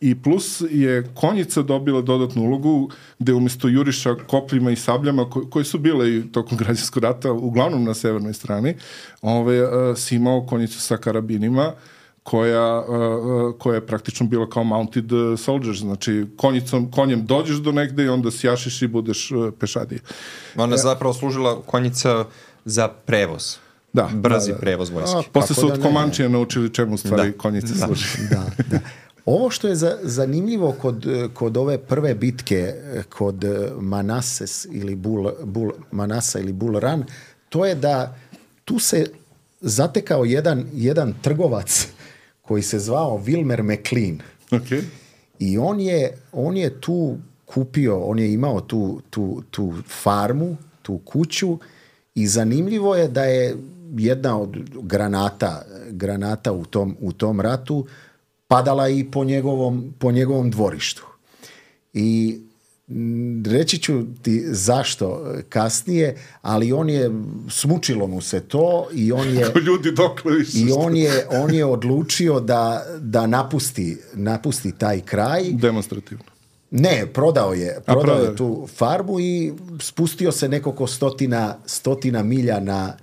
i 0.00 0.14
plus 0.22 0.62
je 0.70 1.08
konjica 1.14 1.62
dobila 1.62 2.02
dodatnu 2.02 2.42
ulogu 2.42 2.90
gde 3.18 3.32
umesto 3.32 3.68
juriša 3.68 4.14
kopljima 4.14 4.70
i 4.70 4.76
sabljama 4.76 5.30
ko, 5.30 5.46
koje 5.50 5.64
su 5.64 5.78
bile 5.78 6.10
i 6.10 6.32
tokom 6.32 6.58
građanskog 6.62 7.02
rata 7.02 7.32
uglavnom 7.32 7.84
na 7.84 7.94
severnoj 7.94 8.32
strani, 8.32 8.74
ovaj, 9.22 9.60
a, 9.60 9.96
si 9.96 10.16
imao 10.16 10.46
konjicu 10.46 10.80
sa 10.80 10.96
karabinima 10.96 11.72
koja, 12.26 12.80
uh, 12.80 13.58
koja 13.58 13.74
je 13.74 13.86
praktično 13.86 14.26
bila 14.26 14.48
kao 14.50 14.64
mounted 14.64 15.12
uh, 15.12 15.38
soldiers, 15.38 15.78
znači 15.78 16.26
konjicom, 16.36 16.90
konjem 16.90 17.26
dođeš 17.26 17.56
do 17.56 17.72
negde 17.72 18.04
i 18.04 18.08
onda 18.08 18.30
sjašiš 18.30 18.82
i 18.82 18.86
budeš 18.86 19.30
uh, 19.30 19.52
pešadije. 19.60 20.00
Ona 20.56 20.74
je 20.74 20.78
zapravo 20.78 21.14
služila 21.14 21.62
konjica 21.66 22.24
za 22.64 22.88
prevoz. 22.88 23.56
Da, 23.92 24.10
Brzi 24.14 24.50
da, 24.50 24.54
da. 24.54 24.60
prevoz 24.60 24.90
vojske. 24.90 25.16
A, 25.16 25.22
Posle 25.32 25.48
Kako 25.48 25.54
su 25.54 25.66
da 25.66 25.72
od? 25.72 25.82
Komančija 25.82 26.28
naučili 26.28 26.74
čemu 26.74 26.94
u 26.94 26.98
stvari 26.98 27.30
Da. 27.30 27.38
konjice 27.38 27.74
Da. 27.74 27.86
služi. 27.86 28.04
da, 28.30 28.46
da. 28.70 28.78
Ovo 29.24 29.50
što 29.50 29.68
je 29.68 29.74
za, 29.74 29.98
zanimljivo 30.02 30.72
kod, 30.72 31.06
kod 31.34 31.56
ove 31.56 31.78
prve 31.78 32.14
bitke 32.14 32.74
kod 33.08 33.44
Manases 33.80 34.66
ili 34.70 34.94
Bul, 34.94 35.30
Bul, 35.44 35.70
Manasa 35.90 36.38
ili 36.38 36.52
Bull 36.52 36.78
Run, 36.78 37.04
to 37.48 37.66
je 37.66 37.74
da 37.74 38.16
tu 38.64 38.78
se 38.78 39.06
zatekao 39.60 40.24
jedan, 40.24 40.64
jedan 40.72 41.14
trgovac 41.22 41.95
koji 42.48 42.62
se 42.62 42.78
zvao 42.78 43.22
Wilmer 43.26 43.62
McLean. 43.62 44.20
Okay. 44.50 44.82
I 45.38 45.58
on 45.58 45.80
je, 45.80 46.16
on 46.32 46.56
je 46.56 46.80
tu 46.80 47.16
kupio, 47.44 48.00
on 48.00 48.18
je 48.18 48.32
imao 48.32 48.60
tu, 48.60 49.00
tu, 49.10 49.42
tu 49.50 49.74
farmu, 50.02 50.56
tu 50.82 50.98
kuću 50.98 51.58
i 52.14 52.26
zanimljivo 52.26 52.94
je 52.96 53.08
da 53.08 53.24
je 53.24 53.56
jedna 53.96 54.40
od 54.40 54.56
granata, 54.82 55.62
granata 55.90 56.52
u 56.52 56.64
tom, 56.64 56.96
u 57.00 57.12
tom 57.12 57.40
ratu 57.40 57.86
padala 58.48 58.88
i 58.88 59.04
po 59.04 59.24
njegovom, 59.24 59.94
po 59.98 60.12
njegovom 60.12 60.50
dvorištu. 60.50 61.06
I 61.92 62.40
reći 63.46 63.78
ću 63.78 64.02
ti 64.22 64.44
zašto 64.46 65.34
kasnije, 65.48 66.16
ali 66.42 66.72
on 66.72 66.90
je, 66.90 67.10
smučilo 67.50 68.06
mu 68.06 68.20
se 68.20 68.40
to 68.40 68.88
i 68.92 69.12
on 69.12 69.28
je... 69.28 69.46
Ljudi 69.66 69.92
dokle 69.92 70.36
više. 70.36 70.58
I 70.58 70.72
on 70.76 70.96
je, 70.96 71.26
on 71.30 71.54
je 71.54 71.64
odlučio 71.64 72.40
da, 72.40 72.84
da 72.98 73.26
napusti, 73.26 73.98
napusti 74.14 74.72
taj 74.72 75.00
kraj. 75.00 75.42
Demonstrativno. 75.52 76.24
Ne, 76.70 77.06
prodao 77.12 77.52
je, 77.52 77.80
prodao 77.86 78.02
prodao 78.02 78.24
je 78.24 78.36
tu 78.36 78.68
farmu 78.76 79.20
i 79.20 79.52
spustio 79.80 80.32
se 80.32 80.48
nekoliko 80.48 80.86
stotina, 80.86 81.56
stotina 81.66 82.22
milja 82.22 82.60
na, 82.60 82.96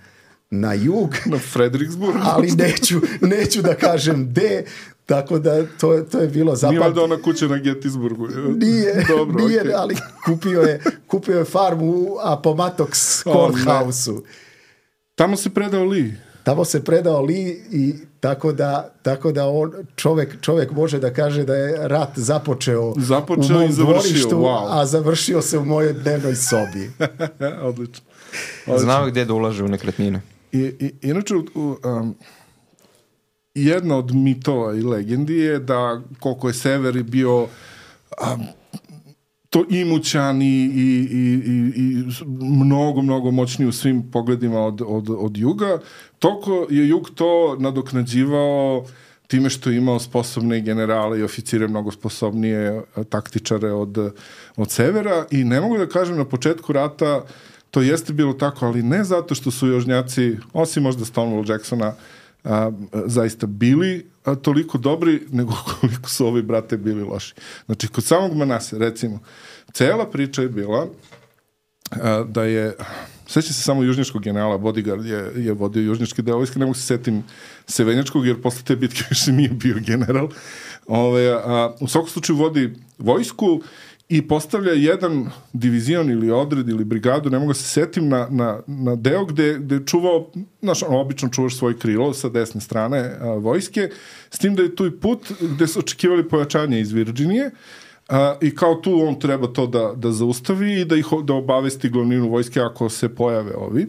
na 0.49 0.73
jug, 0.73 1.15
Na 1.25 1.39
Frederiksburg. 1.39 2.17
ali 2.21 2.51
neću, 2.51 3.01
neću 3.21 3.61
da 3.61 3.75
kažem 3.75 4.27
gde, 4.29 4.63
tako 5.05 5.39
da 5.39 5.65
to, 5.67 5.93
je- 5.93 6.05
to 6.05 6.19
je 6.19 6.27
bilo 6.27 6.45
Nije 6.45 6.55
zapad. 6.55 6.77
valjda 6.77 7.03
ona 7.03 7.17
kuća 7.17 7.47
na 7.47 7.55
Gettysburgu. 7.55 8.27
Nije, 8.57 9.05
Dobro, 9.09 9.45
nije 9.45 9.61
okej. 9.61 9.73
ali 9.73 9.95
kupio 10.25 10.61
je, 10.61 10.79
kupio 11.07 11.37
je 11.37 11.45
farmu 11.45 11.85
u 11.87 12.17
Appomattox 12.19 12.89
ne. 13.25 13.33
Courthouse-u. 13.33 14.23
Tamo 15.15 15.35
se 15.37 15.49
predao 15.49 15.83
Lee. 15.83 16.11
Tamo 16.43 16.65
se 16.65 16.83
predao 16.83 17.21
Li 17.21 17.35
i 17.71 17.93
tako 18.19 18.51
da, 18.51 18.93
tako 19.01 19.31
da 19.31 19.47
on, 19.47 19.71
čovek, 19.95 20.41
čovek 20.41 20.71
može 20.71 20.99
da 20.99 21.13
kaže 21.13 21.43
da 21.43 21.55
je 21.55 21.87
rat 21.87 22.09
započeo, 22.15 22.93
Započeo 22.97 23.45
u 23.47 23.59
mom 23.59 23.69
i 23.69 23.73
završio, 23.73 23.93
dvorištu, 24.01 24.29
wow. 24.31 24.67
a 24.71 24.85
završio 24.85 25.41
se 25.41 25.57
u 25.57 25.65
mojoj 25.65 25.93
dnevnoj 25.93 26.35
sobi. 26.35 26.91
Odlično. 27.61 28.05
Znao 28.77 29.05
je 29.05 29.11
gde 29.11 29.25
da 29.25 29.33
ulaže 29.33 29.63
u 29.63 29.67
nekretnine. 29.67 30.21
I, 30.51 30.59
i, 30.79 30.93
inače, 31.01 31.35
u- 31.35 31.45
u, 31.55 31.77
um, 31.85 32.15
jedna 33.55 33.97
od 33.97 34.15
mitova 34.15 34.75
i 34.75 34.81
legendi 34.81 35.33
je 35.33 35.59
da 35.59 36.01
koliko 36.19 36.47
je 36.47 36.53
sever 36.53 37.03
bio 37.03 37.41
um, 37.41 37.47
to 39.49 39.65
imućan 39.69 40.41
i, 40.41 40.45
i, 40.45 41.07
i, 41.11 41.41
i, 41.75 42.03
mnogo, 42.39 43.01
mnogo 43.01 43.31
moćniji 43.31 43.67
u 43.67 43.71
svim 43.71 44.11
pogledima 44.11 44.59
od, 44.59 44.81
od, 44.85 45.09
od 45.09 45.37
juga, 45.37 45.79
toliko 46.19 46.67
je 46.69 46.87
jug 46.87 47.09
to 47.15 47.55
nadoknađivao 47.59 48.85
time 49.27 49.49
što 49.49 49.69
je 49.69 49.77
imao 49.77 49.99
sposobne 49.99 50.61
generale 50.61 51.19
i 51.19 51.23
oficire 51.23 51.67
mnogo 51.67 51.91
sposobnije 51.91 52.81
a, 52.95 53.03
taktičare 53.03 53.71
od, 53.71 53.97
od 54.55 54.71
severa. 54.71 55.25
I 55.31 55.43
ne 55.43 55.61
mogu 55.61 55.77
da 55.77 55.87
kažem 55.87 56.17
na 56.17 56.25
početku 56.25 56.73
rata 56.73 57.25
to 57.71 57.81
jeste 57.81 58.13
bilo 58.13 58.33
tako, 58.33 58.65
ali 58.65 58.83
ne 58.83 59.03
zato 59.03 59.35
što 59.35 59.51
su 59.51 59.67
jožnjaci, 59.67 60.37
osim 60.53 60.83
možda 60.83 61.05
Stonewall 61.05 61.51
Jacksona, 61.51 61.93
a, 62.43 62.71
zaista 63.05 63.47
bili 63.47 64.05
a, 64.25 64.35
toliko 64.35 64.77
dobri, 64.77 65.21
nego 65.31 65.53
koliko 65.79 66.09
su 66.09 66.27
ovi 66.27 66.41
brate 66.41 66.77
bili 66.77 67.03
loši. 67.03 67.33
Znači, 67.65 67.87
kod 67.87 68.03
samog 68.03 68.33
Manase, 68.33 68.77
recimo, 68.77 69.19
cela 69.73 70.09
priča 70.09 70.41
je 70.41 70.49
bila 70.49 70.87
a, 71.91 72.23
da 72.27 72.43
je 72.43 72.75
Sećam 73.27 73.53
se 73.53 73.61
samo 73.61 73.83
južnjačkog 73.83 74.21
generala, 74.21 74.57
Bodyguard 74.57 75.05
je, 75.05 75.45
je 75.45 75.53
vodio 75.53 75.83
južnjački 75.83 76.21
deo 76.21 76.37
vojske, 76.37 76.59
ne 76.59 76.65
mogu 76.65 76.75
se 76.75 76.81
setim 76.81 77.23
sevenjačkog, 77.67 78.27
jer 78.27 78.41
posle 78.41 78.63
te 78.63 78.75
bitke 78.75 79.03
više 79.09 79.31
nije 79.31 79.49
bio 79.49 79.75
general. 79.79 80.29
Ove, 80.87 81.31
a, 81.31 81.73
u 81.79 81.87
svakom 81.87 82.09
slučaju 82.09 82.37
vodi 82.37 82.73
vojsku 82.97 83.61
i 84.09 84.27
postavlja 84.27 84.71
jedan 84.73 85.29
divizion 85.53 86.09
ili 86.11 86.31
odred 86.31 86.69
ili 86.69 86.85
brigadu, 86.85 87.29
ne 87.29 87.39
mogu 87.39 87.49
da 87.49 87.53
se 87.53 87.63
setim, 87.63 88.09
na, 88.09 88.27
na, 88.29 88.59
na 88.67 88.95
deo 88.95 89.25
gde, 89.25 89.59
gde 89.59 89.75
je 89.75 89.85
čuvao, 89.85 90.31
znaš, 90.61 90.83
ono, 90.83 90.99
obično 90.99 91.29
čuvaš 91.29 91.57
svoj 91.57 91.79
krilo 91.79 92.13
sa 92.13 92.29
desne 92.29 92.61
strane 92.61 93.17
a, 93.19 93.29
vojske, 93.29 93.89
s 94.29 94.39
tim 94.39 94.55
da 94.55 94.63
je 94.63 94.75
tu 94.75 94.85
i 94.85 94.91
put 94.91 95.31
gde 95.41 95.67
su 95.67 95.79
očekivali 95.79 96.29
pojačanje 96.29 96.79
iz 96.79 96.91
Virginije, 96.91 97.51
A, 98.09 98.35
I 98.41 98.55
kao 98.55 98.75
tu 98.75 98.91
on 99.07 99.15
treba 99.19 99.47
to 99.47 99.67
da, 99.67 99.93
da 99.95 100.11
zaustavi 100.11 100.81
i 100.81 100.85
da 100.85 100.95
ih 100.95 101.05
da 101.23 101.33
obavesti 101.33 101.89
glavninu 101.89 102.29
vojske 102.29 102.61
ako 102.61 102.89
se 102.89 103.09
pojave 103.15 103.55
ovi. 103.55 103.87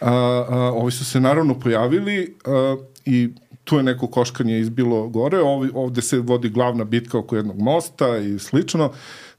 A, 0.00 0.12
a, 0.48 0.72
ovi 0.74 0.92
su 0.92 1.04
se 1.04 1.20
naravno 1.20 1.60
pojavili 1.60 2.36
a, 2.44 2.76
i 3.04 3.28
tu 3.64 3.76
je 3.76 3.82
neko 3.82 4.06
koškanje 4.06 4.58
izbilo 4.58 5.08
gore, 5.08 5.38
ovi, 5.38 5.70
ovde 5.74 6.02
se 6.02 6.18
vodi 6.18 6.48
glavna 6.48 6.84
bitka 6.84 7.18
oko 7.18 7.36
jednog 7.36 7.58
mosta 7.58 8.16
i 8.18 8.38
slično 8.38 8.92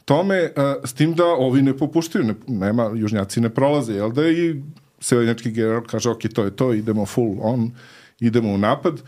tome, 0.10 0.50
a, 0.56 0.76
s 0.84 0.94
tim 0.98 1.14
da 1.14 1.26
ovi 1.26 1.62
ne 1.62 1.76
popuštaju, 1.78 2.26
ne, 2.26 2.36
nema, 2.48 2.90
južnjaci 2.96 3.42
ne 3.46 3.50
prolaze, 3.54 3.94
jel 3.94 4.10
da, 4.12 4.26
i 4.30 4.56
severnjački 5.00 5.52
general 5.54 5.86
kaže, 5.86 6.10
ok, 6.10 6.26
to 6.34 6.44
je 6.48 6.56
to, 6.56 6.74
idemo 6.74 7.06
full 7.06 7.38
on, 7.42 7.70
idemo 8.20 8.54
u 8.54 8.58
napad. 8.58 9.02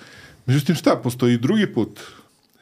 Međutim, 0.45 0.75
šta, 0.75 0.95
postoji 0.95 1.37
drugi 1.37 1.67
put 1.73 1.99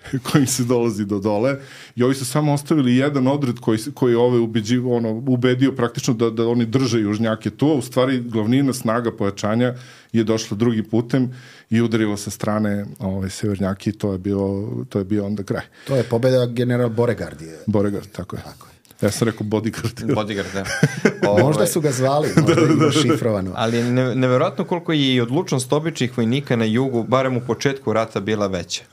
kojim 0.32 0.48
se 0.48 0.64
dolazi 0.64 1.06
do 1.06 1.20
dole 1.20 1.56
i 1.96 2.04
ovi 2.04 2.16
su 2.16 2.26
samo 2.26 2.54
ostavili 2.54 2.96
jedan 2.96 3.28
odred 3.28 3.60
koji, 3.60 3.80
koji 3.94 4.16
ove 4.16 4.40
ubeđi, 4.40 4.78
ono, 4.78 5.10
ubedio 5.12 5.72
praktično 5.72 6.14
da, 6.14 6.30
da 6.30 6.48
oni 6.48 6.66
drže 6.66 7.00
južnjake 7.00 7.50
tu, 7.50 7.68
a 7.68 7.74
u 7.74 7.82
stvari 7.82 8.20
glavnina 8.20 8.74
snaga 8.74 9.12
pojačanja 9.12 9.74
je 10.14 10.24
došla 10.24 10.58
drugi 10.58 10.84
putem 10.84 11.34
i 11.70 11.82
udarila 11.82 12.18
sa 12.18 12.30
strane 12.30 12.86
ove, 13.00 13.30
severnjaki 13.30 13.90
i 13.90 13.94
to 13.94 14.12
je 14.12 14.18
bio, 14.18 14.68
to 14.90 15.00
je 15.00 15.06
bio 15.06 15.26
onda 15.26 15.44
kraj. 15.44 15.64
To 15.88 15.96
je 15.96 16.04
pobeda 16.04 16.46
general 16.46 16.90
Boregardije. 16.90 17.60
Boregard, 17.68 18.12
tako 18.12 18.36
je. 18.36 18.42
Tako 18.44 18.68
je. 18.68 18.80
Ja 19.02 19.12
sam 19.12 19.28
rekao 19.28 19.48
bodyguard. 19.48 20.06
Bodyguard, 20.20 20.54
da. 20.54 20.66
Možda 21.44 21.68
su 21.68 21.82
ga 21.82 21.92
zvali, 21.92 22.30
možda 22.36 22.56
da, 22.56 22.66
da, 22.66 22.86
da, 22.86 22.92
šifrovano. 22.92 23.52
Ali 23.56 23.78
je 23.78 23.84
ne, 23.84 24.16
neverovatno 24.16 24.66
koliko 24.66 24.94
je 24.94 25.16
i 25.16 25.22
odlučnost 25.22 25.74
običnih 25.74 26.18
vojnika 26.18 26.56
na 26.56 26.66
jugu, 26.66 27.04
barem 27.04 27.38
u 27.38 27.42
početku 27.42 27.94
rata, 27.94 28.20
bila 28.20 28.48
veća. 28.48 28.84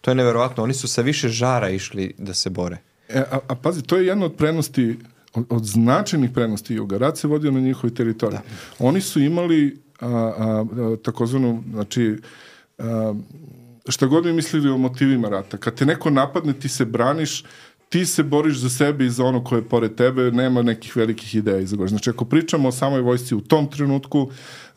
To 0.00 0.10
je 0.10 0.14
neverovatno. 0.14 0.62
Oni 0.62 0.74
su 0.74 0.88
sa 0.88 1.02
više 1.02 1.28
žara 1.28 1.70
išli 1.70 2.14
da 2.18 2.34
se 2.34 2.50
bore. 2.50 2.78
E, 3.08 3.18
a, 3.30 3.38
a 3.48 3.54
pazi, 3.54 3.82
to 3.82 3.96
je 3.96 4.06
jedna 4.06 4.26
od 4.26 4.34
prednosti, 4.36 4.98
od, 5.34 5.44
od 5.48 5.64
značajnih 5.64 6.30
prednosti 6.30 6.74
juga. 6.74 6.98
Rat 6.98 7.18
se 7.18 7.28
vodio 7.28 7.50
na 7.50 7.60
njihovoj 7.60 7.94
teritoriji. 7.94 8.38
Da. 8.38 8.86
Oni 8.86 9.00
su 9.00 9.20
imali 9.20 9.80
a, 10.00 10.06
a, 10.06 10.30
a, 10.38 10.96
takozvanu, 11.02 11.62
znači, 11.72 12.16
a, 12.78 13.14
šta 13.88 14.06
god 14.06 14.24
mi 14.24 14.32
mislili 14.32 14.70
o 14.70 14.78
motivima 14.78 15.28
rata. 15.28 15.56
Kad 15.56 15.74
te 15.74 15.86
neko 15.86 16.10
napadne, 16.10 16.52
ti 16.52 16.68
se 16.68 16.84
braniš, 16.84 17.44
ti 17.88 18.06
se 18.06 18.22
boriš 18.22 18.58
za 18.58 18.70
sebe 18.70 19.06
i 19.06 19.10
za 19.10 19.24
ono 19.24 19.44
koje 19.44 19.58
je 19.58 19.68
pored 19.68 19.94
tebe, 19.94 20.30
nema 20.30 20.62
nekih 20.62 20.96
velikih 20.96 21.34
ideja 21.34 21.58
iza 21.58 21.76
gore. 21.76 21.88
Znači, 21.88 22.10
ako 22.10 22.24
pričamo 22.24 22.68
o 22.68 22.72
samoj 22.72 23.00
vojsci 23.00 23.34
u 23.34 23.40
tom 23.40 23.70
trenutku, 23.70 24.30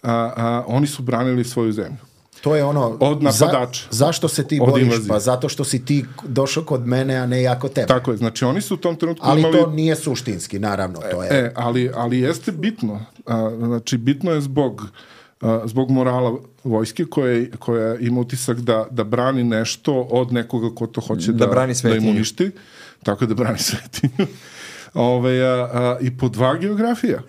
a, 0.03 0.33
a, 0.35 0.63
oni 0.67 0.87
su 0.87 1.03
branili 1.03 1.43
svoju 1.43 1.71
zemlju. 1.71 2.12
To 2.43 2.55
je 2.55 2.63
ono... 2.63 2.97
Od 2.99 3.23
napadača. 3.23 3.87
Za, 3.89 4.05
zašto 4.05 4.27
se 4.27 4.47
ti 4.47 4.59
boriš? 4.59 4.83
Invazije. 4.83 5.07
Pa 5.07 5.19
zato 5.19 5.49
što 5.49 5.63
si 5.63 5.85
ti 5.85 6.05
došao 6.23 6.63
kod 6.63 6.87
mene, 6.87 7.15
a 7.15 7.25
ne 7.25 7.41
ja 7.41 7.59
kod 7.59 7.73
tebe. 7.73 7.87
Tako 7.87 8.11
je, 8.11 8.17
znači 8.17 8.45
oni 8.45 8.61
su 8.61 8.73
u 8.73 8.77
tom 8.77 8.95
trenutku 8.95 9.25
ali 9.29 9.41
imali... 9.41 9.57
to 9.57 9.69
nije 9.69 9.95
suštinski, 9.95 10.59
naravno, 10.59 10.99
to 11.11 11.23
je... 11.23 11.29
E, 11.31 11.51
ali, 11.55 11.91
ali 11.95 12.19
jeste 12.19 12.51
bitno. 12.51 13.05
A, 13.25 13.51
znači, 13.57 13.97
bitno 13.97 14.31
je 14.31 14.41
zbog 14.41 14.87
a, 15.41 15.61
zbog 15.65 15.91
morala 15.91 16.39
vojske 16.63 17.05
koja, 17.05 17.45
koja 17.59 17.95
ima 17.95 18.19
utisak 18.19 18.59
da, 18.59 18.87
da 18.91 19.03
brani 19.03 19.43
nešto 19.43 20.01
od 20.01 20.33
nekoga 20.33 20.75
ko 20.75 20.87
to 20.87 21.01
hoće 21.01 21.31
da, 21.31 21.45
da, 21.45 21.47
brani 21.47 21.73
da 21.83 21.95
im 21.95 22.07
uništi. 22.07 22.51
Tako 23.03 23.23
je 23.23 23.27
da 23.27 23.33
brani 23.33 23.59
svetinju. 23.69 24.27
Ove, 24.93 25.45
a, 25.45 25.69
a, 25.73 25.97
I 26.01 26.17
po 26.17 26.29
dva 26.29 26.57
geografija. 26.57 27.21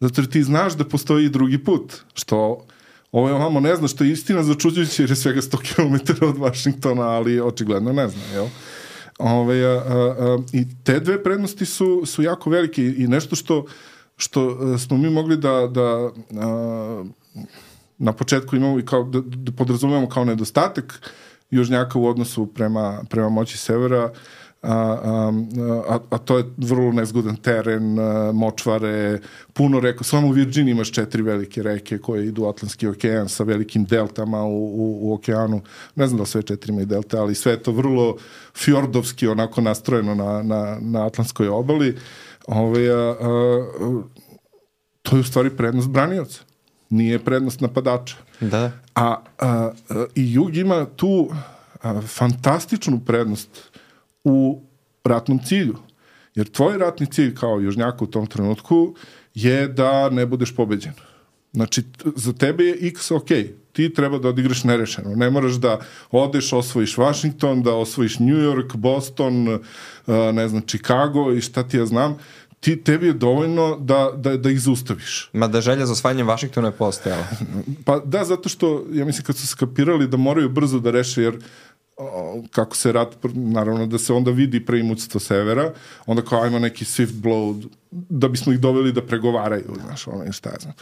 Zato 0.00 0.20
jer 0.20 0.30
ti 0.30 0.42
znaš 0.42 0.72
da 0.72 0.84
postoji 0.84 1.28
drugi 1.28 1.64
put, 1.64 1.94
što 2.14 2.66
Ovo 3.12 3.28
je 3.28 3.34
ovamo 3.34 3.60
ne 3.60 3.76
zna 3.76 3.88
što 3.88 4.04
je 4.04 4.12
istina 4.12 4.42
začuđujuće 4.42 5.02
jer 5.02 5.10
je 5.10 5.16
svega 5.16 5.40
100 5.40 5.56
km 5.74 6.24
od 6.24 6.38
Vašingtona, 6.38 7.02
ali 7.02 7.40
očigledno 7.40 7.92
ne 7.92 8.08
zna, 8.08 8.22
jel? 8.32 8.46
Ove, 9.18 9.64
a, 9.64 9.72
a, 9.72 10.14
a, 10.18 10.38
I 10.52 10.66
te 10.84 11.00
dve 11.00 11.22
prednosti 11.22 11.66
su, 11.66 12.02
su 12.06 12.22
jako 12.22 12.50
velike 12.50 12.82
i 12.82 13.06
nešto 13.08 13.36
što, 13.36 13.66
što 14.16 14.58
smo 14.78 14.96
mi 14.96 15.10
mogli 15.10 15.36
da, 15.36 15.66
da 15.66 16.10
a, 16.40 17.04
na 17.98 18.12
početku 18.12 18.56
imamo 18.56 18.78
i 18.78 18.84
kao, 18.84 19.04
da, 19.04 19.20
da 19.20 19.52
podrazumemo 19.52 20.08
kao 20.08 20.24
nedostatak 20.24 21.12
južnjaka 21.50 21.98
u 21.98 22.06
odnosu 22.06 22.46
prema, 22.46 23.02
prema 23.10 23.28
moći 23.28 23.58
severa, 23.58 24.12
a, 24.62 25.32
a, 25.88 25.98
a 26.10 26.18
to 26.18 26.38
je 26.38 26.44
vrlo 26.56 26.92
nezgodan 26.92 27.36
teren, 27.36 27.98
a, 27.98 28.32
močvare, 28.32 29.18
puno 29.52 29.80
reka, 29.80 30.04
samo 30.04 30.28
u 30.28 30.30
Virginiji 30.30 30.72
imaš 30.72 30.92
četiri 30.92 31.22
velike 31.22 31.62
reke 31.62 31.98
koje 31.98 32.26
idu 32.26 32.42
u 32.42 32.48
Atlantski 32.48 32.86
okean 32.86 33.28
sa 33.28 33.44
velikim 33.44 33.84
deltama 33.84 34.44
u, 34.44 34.66
u, 34.66 34.98
u 35.02 35.14
okeanu, 35.14 35.62
ne 35.94 36.06
znam 36.06 36.18
da 36.18 36.26
sve 36.26 36.42
četiri 36.42 36.72
imaju 36.72 36.86
delte, 36.86 37.18
ali 37.18 37.34
sve 37.34 37.52
je 37.52 37.62
to 37.62 37.72
vrlo 37.72 38.16
fjordovski 38.56 39.28
onako 39.28 39.60
nastrojeno 39.60 40.14
na, 40.14 40.42
na, 40.42 40.78
na 40.80 41.06
Atlantskoj 41.06 41.48
obali. 41.48 41.96
Ove, 42.46 42.90
a, 42.90 43.16
a, 43.20 44.02
to 45.02 45.16
je 45.16 45.20
u 45.20 45.24
stvari 45.24 45.50
prednost 45.50 45.88
branioca 45.88 46.50
nije 46.90 47.18
prednost 47.18 47.60
napadača. 47.60 48.16
Da. 48.40 48.72
A, 48.94 49.16
a, 49.38 49.70
a 49.88 50.04
i 50.14 50.32
Jug 50.32 50.56
ima 50.56 50.86
tu 50.96 51.30
a, 51.82 52.00
fantastičnu 52.00 53.00
prednost 53.06 53.69
u 54.24 54.62
ratnom 55.04 55.38
cilju. 55.44 55.76
Jer 56.34 56.48
tvoj 56.48 56.78
ratni 56.78 57.06
cilj 57.06 57.34
kao 57.34 57.60
južnjaka 57.60 58.04
u 58.04 58.06
tom 58.06 58.26
trenutku 58.26 58.94
je 59.34 59.68
da 59.68 60.10
ne 60.10 60.26
budeš 60.26 60.56
pobeđen. 60.56 60.92
Znači, 61.52 61.82
za 62.16 62.32
tebe 62.32 62.64
je 62.64 62.78
x 62.80 63.10
ok, 63.10 63.28
ti 63.72 63.94
treba 63.94 64.18
da 64.18 64.28
odigraš 64.28 64.64
nerešeno. 64.64 65.14
Ne 65.14 65.30
moraš 65.30 65.52
da 65.52 65.80
odeš, 66.10 66.52
osvojiš 66.52 66.96
Washington, 66.96 67.62
da 67.62 67.74
osvojiš 67.74 68.18
New 68.18 68.36
York, 68.36 68.76
Boston, 68.76 69.58
ne 70.32 70.48
znam, 70.48 70.62
Chicago 70.62 71.32
i 71.32 71.40
šta 71.40 71.68
ti 71.68 71.76
ja 71.76 71.86
znam 71.86 72.16
ti, 72.60 72.82
tebi 72.82 73.06
je 73.06 73.12
dovoljno 73.12 73.76
da, 73.80 74.10
da, 74.16 74.36
da 74.36 74.50
ih 74.50 74.60
zaustaviš. 74.60 75.30
Ma 75.32 75.48
da 75.48 75.60
želja 75.60 75.86
za 75.86 75.92
osvajanjem 75.92 76.26
Vašingtona 76.26 76.68
je 76.68 76.72
postojala. 76.72 77.24
pa 77.84 77.98
da, 77.98 78.24
zato 78.24 78.48
što, 78.48 78.84
ja 78.92 79.04
mislim, 79.04 79.24
kad 79.24 79.36
su 79.36 79.46
skapirali 79.46 80.08
da 80.08 80.16
moraju 80.16 80.48
brzo 80.48 80.78
da 80.78 80.90
reše, 80.90 81.22
jer 81.22 81.38
kako 82.50 82.76
se 82.76 82.92
rat, 82.92 83.16
naravno 83.34 83.86
da 83.86 83.98
se 83.98 84.12
onda 84.12 84.30
vidi 84.30 84.66
preimućstvo 84.66 85.20
severa, 85.20 85.72
onda 86.06 86.22
kao 86.22 86.42
ajmo 86.42 86.58
neki 86.58 86.84
swift 86.84 87.12
blow, 87.12 87.68
da 87.90 88.28
bismo 88.28 88.52
ih 88.52 88.60
doveli 88.60 88.92
da 88.92 89.06
pregovaraju, 89.06 89.76
znaš, 89.86 90.06
ono 90.06 90.24
i 90.24 90.32
šta 90.32 90.50
ja 90.50 90.56
znam. 90.60 90.74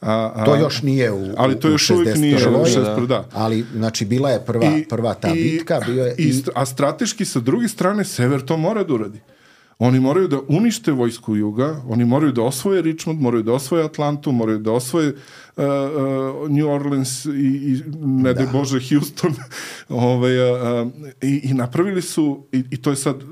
A, 0.00 0.32
a, 0.34 0.44
to 0.44 0.56
još 0.56 0.82
nije 0.82 1.12
u 1.12 1.34
Ali 1.36 1.60
to 1.60 1.68
još 1.68 1.90
uvijek 1.90 2.16
nije 2.16 2.36
u 2.36 2.40
61. 2.40 3.06
Da. 3.06 3.28
Ali, 3.32 3.64
znači, 3.74 4.04
bila 4.04 4.30
je 4.30 4.44
prva, 4.46 4.76
I, 4.78 4.88
prva 4.88 5.14
ta 5.14 5.28
i, 5.28 5.34
bitka, 5.34 5.80
bio 5.86 6.04
je... 6.04 6.14
I, 6.18 6.42
a 6.54 6.66
strateški, 6.66 7.24
sa 7.24 7.40
druge 7.40 7.68
strane, 7.68 8.04
sever 8.04 8.40
to 8.44 8.56
mora 8.56 8.84
da 8.84 8.94
uradi. 8.94 9.20
Oni 9.80 10.00
moraju 10.00 10.28
da 10.28 10.38
unište 10.48 10.92
vojsku 10.92 11.36
juga, 11.36 11.82
oni 11.88 12.04
moraju 12.04 12.32
da 12.32 12.42
osvoje 12.42 12.82
Richmond, 12.82 13.20
moraju 13.20 13.42
da 13.42 13.52
osvoje 13.52 13.84
Atlantu, 13.84 14.32
moraju 14.32 14.58
da 14.58 14.72
osvoje 14.72 15.08
uh, 15.08 15.64
uh, 15.64 16.50
New 16.50 16.68
Orleans 16.68 17.24
i, 17.24 17.30
i 17.30 17.82
ne 18.00 18.34
da. 18.34 18.46
Bože 18.52 18.80
Houston. 18.88 19.34
Ove, 19.88 20.04
ovaj, 20.12 20.82
uh, 20.82 20.88
i, 21.22 21.40
I 21.44 21.54
napravili 21.54 22.02
su, 22.02 22.46
i, 22.52 22.64
i 22.70 22.82
to 22.82 22.90
je 22.90 22.96
sad 22.96 23.24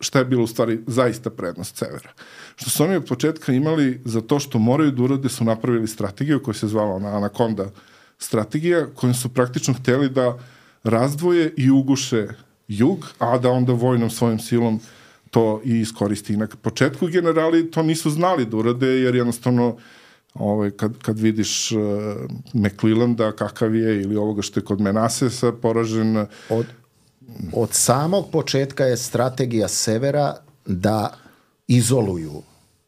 šta 0.00 0.18
je 0.18 0.24
bilo 0.24 0.44
u 0.44 0.46
stvari 0.46 0.80
zaista 0.86 1.30
prednost 1.30 1.76
severa. 1.76 2.10
Što 2.56 2.70
su 2.70 2.84
oni 2.84 2.96
od 2.96 3.04
početka 3.04 3.52
imali 3.52 4.00
za 4.04 4.20
to 4.20 4.40
što 4.40 4.58
moraju 4.58 4.90
da 4.90 5.02
urade 5.02 5.28
su 5.28 5.44
napravili 5.44 5.88
strategiju 5.88 6.42
koja 6.42 6.54
se 6.54 6.68
zvala 6.68 6.94
ona 6.94 7.16
Anaconda 7.16 7.70
strategija 8.18 8.86
kojom 8.94 9.14
su 9.14 9.28
praktično 9.28 9.74
hteli 9.74 10.10
da 10.10 10.38
razdvoje 10.84 11.54
i 11.56 11.70
uguše 11.70 12.28
jug, 12.68 13.06
a 13.18 13.38
da 13.38 13.50
onda 13.50 13.72
vojnom 13.72 14.10
svojom 14.10 14.38
silom 14.38 14.80
to 15.32 15.60
i 15.64 15.80
iskoristi. 15.80 16.36
Na 16.36 16.46
početku 16.62 17.08
generali 17.08 17.70
to 17.70 17.82
nisu 17.82 18.10
znali 18.10 18.46
da 18.46 18.56
urade, 18.56 18.86
jer 18.86 19.14
jednostavno 19.14 19.76
ovaj, 20.34 20.70
kad, 20.70 20.98
kad 20.98 21.18
vidiš 21.18 21.72
uh, 21.72 21.80
McClellanda 22.52 23.32
kakav 23.32 23.74
je 23.74 24.02
ili 24.02 24.16
ovoga 24.16 24.42
što 24.42 24.60
je 24.60 24.64
kod 24.64 24.80
Menasesa 24.80 25.52
poražen... 25.52 26.26
Od, 26.50 26.66
od 27.52 27.68
samog 27.72 28.30
početka 28.32 28.84
je 28.84 28.96
strategija 28.96 29.68
severa 29.68 30.36
da 30.66 31.14
izoluju 31.66 32.42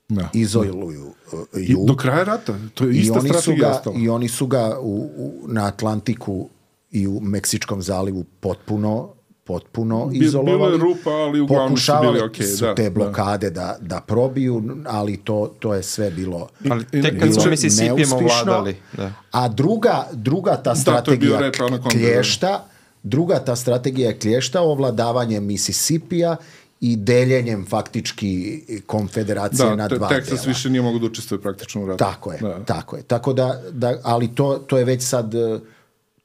da. 0.09 0.29
izoluju 0.33 1.07
uh, 1.33 1.41
jug. 1.55 1.85
I 1.85 1.87
do 1.87 1.97
kraja 1.97 2.25
rata. 2.25 2.59
To 2.75 2.85
je 2.85 2.97
ista 2.97 3.21
strategija 3.21 3.71
ostala. 3.71 3.97
I 3.99 4.09
oni 4.09 4.29
su 4.29 4.47
ga 4.47 4.79
u, 4.81 5.11
u, 5.17 5.45
na 5.47 5.67
Atlantiku 5.67 6.49
i 6.91 7.07
u 7.07 7.21
Meksičkom 7.21 7.83
zalivu 7.83 8.25
potpuno 8.41 9.15
potpuno 9.45 10.11
izolovali. 10.13 10.59
Bilo 10.59 10.91
je 10.91 10.95
rupa, 10.95 11.11
ali 11.11 11.41
uglavnom 11.41 11.77
su 11.77 11.93
bili 12.01 12.21
ok. 12.21 12.37
su 12.59 12.65
da, 12.65 12.75
te 12.75 12.83
da. 12.83 12.91
blokade 12.91 13.51
da. 13.51 13.77
da, 13.81 13.97
da 13.97 14.01
probiju, 14.01 14.63
ali 14.87 15.17
to, 15.17 15.55
to 15.59 15.75
je 15.75 15.83
sve 15.83 16.11
bilo 16.11 16.49
Ali 16.71 16.85
tek 16.85 17.21
kad 17.21 17.43
su 17.43 17.51
Mississippijem 17.51 18.13
ovladali. 18.13 18.77
Da. 18.93 19.13
A 19.31 19.49
druga, 19.49 20.07
druga 20.13 20.57
ta 20.57 20.75
strategija 20.75 21.39
da, 21.39 21.79
klješta, 21.91 22.65
druga 23.03 23.39
ta 23.39 23.57
strategija 23.57 24.09
je 24.09 24.19
klješta 24.19 24.61
ovladavanje 24.61 25.41
Mississippija 25.41 26.37
i 26.81 26.97
deljenjem 26.97 27.67
faktički 27.67 28.63
konfederacije 28.87 29.69
da, 29.69 29.77
na 29.77 29.89
dva 29.89 30.09
Texas 30.09 30.25
dela. 30.25 30.43
više 30.47 30.71
nije 30.71 30.83
mogu 30.83 30.99
da 30.99 31.07
učestvuje 31.07 31.41
praktično 31.41 31.83
u 31.83 31.87
ratu. 31.87 31.99
Tako 31.99 32.33
je, 32.33 32.39
da. 32.41 32.65
tako 32.65 32.97
je. 32.97 33.03
Tako 33.03 33.33
da, 33.33 33.63
da 33.71 33.99
ali 34.03 34.35
to, 34.35 34.65
to 34.67 34.79
je 34.79 34.85
već 34.85 35.03
sad 35.03 35.35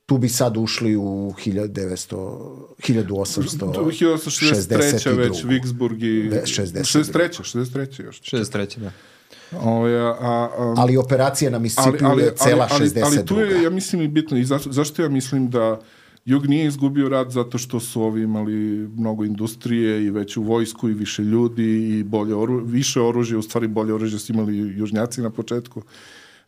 tu 0.09 0.17
bi 0.17 0.29
sad 0.29 0.57
ušli 0.57 0.95
u 0.95 1.33
1900, 1.45 2.65
1863. 2.77 5.17
već 5.17 5.43
Vicksburg 5.43 6.03
i... 6.03 6.21
Ve- 6.21 6.43
62. 6.45 6.79
63. 6.79 7.39
63. 7.39 8.03
još. 8.03 8.21
63. 8.21 8.79
da. 8.79 8.91
Ovaj, 9.59 9.99
a, 9.99 10.05
a, 10.05 10.49
a, 10.57 10.73
Ali 10.77 10.97
operacija 10.97 11.51
na 11.51 11.59
Mississippi 11.59 12.03
je 12.19 12.33
cela 12.35 12.67
ali, 12.71 12.85
62. 12.85 13.05
ali 13.05 13.25
tu 13.25 13.39
je, 13.39 13.63
ja 13.63 13.69
mislim, 13.69 14.01
i 14.01 14.07
bitno. 14.07 14.37
I 14.37 14.45
zašto, 14.45 14.71
zašto 14.71 15.01
ja 15.01 15.09
mislim 15.09 15.49
da 15.49 15.79
Jug 16.25 16.47
nije 16.47 16.65
izgubio 16.65 17.09
rat 17.09 17.29
zato 17.29 17.57
što 17.57 17.79
su 17.79 18.01
ovi 18.01 18.21
imali 18.21 18.89
mnogo 18.97 19.25
industrije 19.25 20.05
i 20.05 20.09
veću 20.09 20.43
vojsku 20.43 20.89
i 20.89 20.93
više 20.93 21.23
ljudi 21.23 21.99
i 21.99 22.03
bolje 22.03 22.35
oru, 22.35 22.63
više 22.65 23.01
oružja, 23.01 23.37
u 23.37 23.41
stvari 23.41 23.67
bolje 23.67 23.93
oružje 23.93 24.19
su 24.19 24.33
imali 24.33 24.57
južnjaci 24.57 25.21
na 25.21 25.29
početku. 25.29 25.81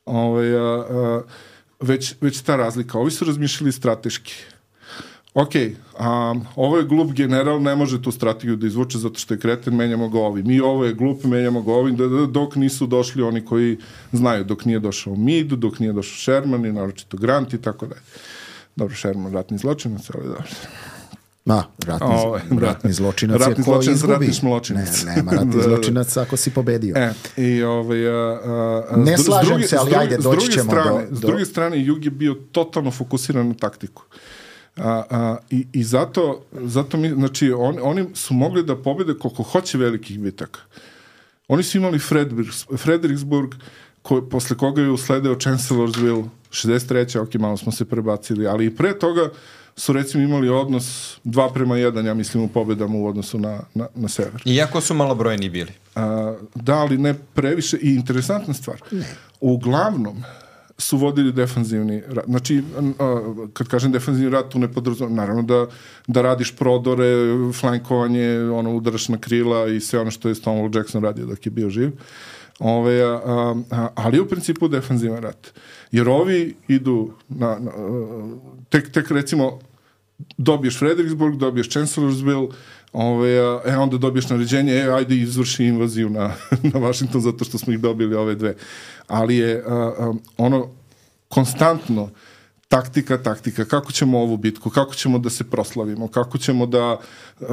Ovaj, 0.05 0.55
a, 0.55 0.59
a, 0.59 1.21
već, 1.81 2.15
već 2.21 2.41
ta 2.41 2.55
razlika. 2.55 2.99
Ovi 2.99 3.11
su 3.11 3.25
razmišljali 3.25 3.71
strateški. 3.71 4.33
Ok, 5.33 5.51
a, 5.99 6.35
ovo 6.55 6.77
je 6.77 6.83
glup 6.83 7.11
general, 7.11 7.61
ne 7.61 7.75
može 7.75 8.01
tu 8.01 8.11
strategiju 8.11 8.55
da 8.55 8.67
izvuče 8.67 8.97
zato 8.97 9.19
što 9.19 9.33
je 9.33 9.39
kreten, 9.39 9.75
menjamo 9.75 10.09
ga 10.09 10.19
ovim. 10.19 10.47
Mi 10.47 10.59
ovo 10.59 10.85
je 10.85 10.93
glup, 10.93 11.23
menjamo 11.23 11.61
ga 11.61 11.73
ovim, 11.73 11.95
da, 11.95 12.07
da, 12.07 12.25
dok 12.25 12.55
nisu 12.55 12.87
došli 12.87 13.23
oni 13.23 13.45
koji 13.45 13.77
znaju, 14.11 14.43
dok 14.43 14.65
nije 14.65 14.79
došao 14.79 15.15
Mid, 15.15 15.47
dok 15.47 15.79
nije 15.79 15.93
došao 15.93 16.17
Sherman 16.17 16.65
i 16.65 16.71
naročito 16.71 17.17
Grant 17.17 17.53
i 17.53 17.61
tako 17.61 17.87
dalje. 17.87 18.01
Dobro, 18.75 18.95
Sherman 18.95 19.33
ratni 19.33 19.57
zločinac, 19.57 20.09
ali 20.13 20.23
dobro. 20.23 20.43
Ma, 21.45 21.63
ratni, 21.79 22.07
Ovaj, 22.09 22.41
da. 22.51 22.59
ratni 22.61 22.93
zločinac 22.93 23.35
je 23.35 23.39
Ratni 23.39 23.55
ko 23.55 23.71
zločinac, 23.71 23.95
izgubi. 23.95 24.13
ratni 24.13 24.33
šmločinac. 24.33 25.03
Ne, 25.03 25.15
nema 25.15 25.31
ratni 25.31 25.51
Da, 25.51 25.57
da, 25.57 25.57
da. 25.59 25.63
zločinac 25.65 26.17
ako 26.17 26.37
si 26.37 26.51
pobedio. 26.51 26.95
E, 26.97 27.11
i 27.37 27.63
ovaj, 27.63 28.07
a, 28.07 28.39
a, 28.85 28.97
Ne 28.97 29.17
s 29.17 29.21
s 29.21 29.25
slažem 29.25 29.47
druge- 29.49 29.63
se, 29.63 29.69
s 29.69 29.79
ali 29.79 29.95
ajde, 29.95 30.15
s 30.15 30.23
doći 30.23 30.51
ćemo 30.51 30.63
strane, 30.63 30.89
do- 31.01 31.15
S 31.15 31.19
do- 31.19 31.27
druge 31.27 31.45
strane, 31.45 31.85
Jug 31.85 32.05
je 32.05 32.11
bio 32.11 32.33
totalno 32.51 32.91
fokusiran 32.91 33.47
na 33.47 33.53
taktiku. 33.53 34.03
A, 34.77 35.03
a, 35.09 35.37
i, 35.49 35.67
I 35.73 35.83
zato, 35.83 36.41
zato 36.53 36.97
mi, 36.97 37.09
znači, 37.09 37.51
on, 37.51 37.77
oni 37.81 38.05
su 38.13 38.33
mogli 38.33 38.63
da 38.63 38.75
pobede 38.77 39.13
koliko 39.15 39.43
hoće 39.43 39.77
velikih 39.77 40.19
bitaka. 40.19 40.59
Oni 41.47 41.63
su 41.63 41.77
imali 41.77 41.99
Frederiks- 41.99 42.77
Fredericksburg, 42.77 43.55
ko, 44.01 44.21
posle 44.21 44.57
koga 44.57 44.81
je 44.81 44.89
usledeo 44.89 45.35
Chancellorsville, 45.35 46.23
63. 46.51 47.17
ok, 47.17 47.35
malo 47.35 47.57
smo 47.57 47.71
se 47.71 47.85
prebacili, 47.85 48.47
ali 48.47 48.65
i 48.65 48.75
pre 48.75 48.93
toga 48.95 49.29
su 49.75 49.93
recimo 49.93 50.23
imali 50.23 50.49
odnos 50.49 51.17
2 51.25 51.53
prema 51.53 51.75
1, 51.75 52.05
ja 52.05 52.13
mislim, 52.13 52.43
u 52.43 52.47
pobedama 52.47 52.95
u 52.95 53.07
odnosu 53.07 53.39
na, 53.39 53.61
na, 53.73 53.87
na 53.95 54.07
sever. 54.07 54.41
Iako 54.45 54.81
su 54.81 54.93
malobrojni 54.93 55.49
bili. 55.49 55.71
A, 55.95 56.35
da, 56.55 56.75
ali 56.75 56.97
ne 56.97 57.13
previše. 57.13 57.77
I 57.81 57.95
interesantna 57.95 58.53
stvar. 58.53 58.81
Ne. 58.91 59.15
Uglavnom 59.41 60.23
su 60.77 60.97
vodili 60.97 61.31
defanzivni 61.31 62.01
rat. 62.07 62.25
Znači, 62.25 62.63
a, 62.99 63.33
kad 63.53 63.67
kažem 63.67 63.91
defanzivni 63.91 64.29
rat, 64.29 64.49
tu 64.49 64.59
ne 64.59 64.73
podrazumem, 64.73 65.15
naravno 65.15 65.41
da, 65.41 65.65
da 66.07 66.21
radiš 66.21 66.55
prodore, 66.55 67.13
flankovanje, 67.53 68.39
ono, 68.39 68.75
udaraš 68.75 69.09
na 69.09 69.17
krila 69.17 69.67
i 69.67 69.79
sve 69.79 69.99
ono 69.99 70.11
što 70.11 70.29
je 70.29 70.35
Stonewall 70.35 70.77
Jackson 70.77 71.03
radio 71.03 71.25
dok 71.25 71.45
je 71.45 71.51
bio 71.51 71.69
živ. 71.69 71.91
Ove, 72.59 73.01
a, 73.03 73.55
a, 73.71 73.87
ali 73.95 74.19
u 74.19 74.27
principu 74.27 74.67
defanzivan 74.67 75.21
rat. 75.21 75.53
Jer 75.91 76.09
ovi 76.09 76.55
idu 76.67 77.13
na, 77.29 77.59
na 77.59 77.71
a, 77.71 78.37
tek, 78.69 78.91
tek 78.91 79.11
recimo 79.11 79.59
dobiješ 80.37 80.79
Fredericksburg, 80.79 81.35
dobiješ 81.35 81.69
Chancellorsville, 81.69 82.47
ove, 82.93 83.39
a, 83.39 83.61
e, 83.65 83.77
onda 83.77 83.97
dobiješ 83.97 84.29
naređenje, 84.29 84.73
e, 84.73 84.91
ajde 84.91 85.15
izvrši 85.15 85.65
invaziju 85.65 86.09
na, 86.09 86.33
na 86.73 86.79
Washington 86.79 87.21
zato 87.21 87.45
što 87.45 87.57
smo 87.57 87.73
ih 87.73 87.79
dobili 87.79 88.15
ove 88.15 88.35
dve. 88.35 88.55
Ali 89.07 89.37
je 89.37 89.63
a, 89.67 89.73
a, 89.73 90.13
ono 90.37 90.69
konstantno 91.27 92.09
taktika, 92.71 93.17
taktika, 93.17 93.65
kako 93.65 93.91
ćemo 93.91 94.19
ovu 94.19 94.37
bitku, 94.37 94.69
kako 94.69 94.95
ćemo 94.95 95.19
da 95.19 95.29
se 95.29 95.43
proslavimo, 95.43 96.07
kako 96.07 96.37
ćemo 96.37 96.65
da, 96.65 96.99
uh, 97.39 97.47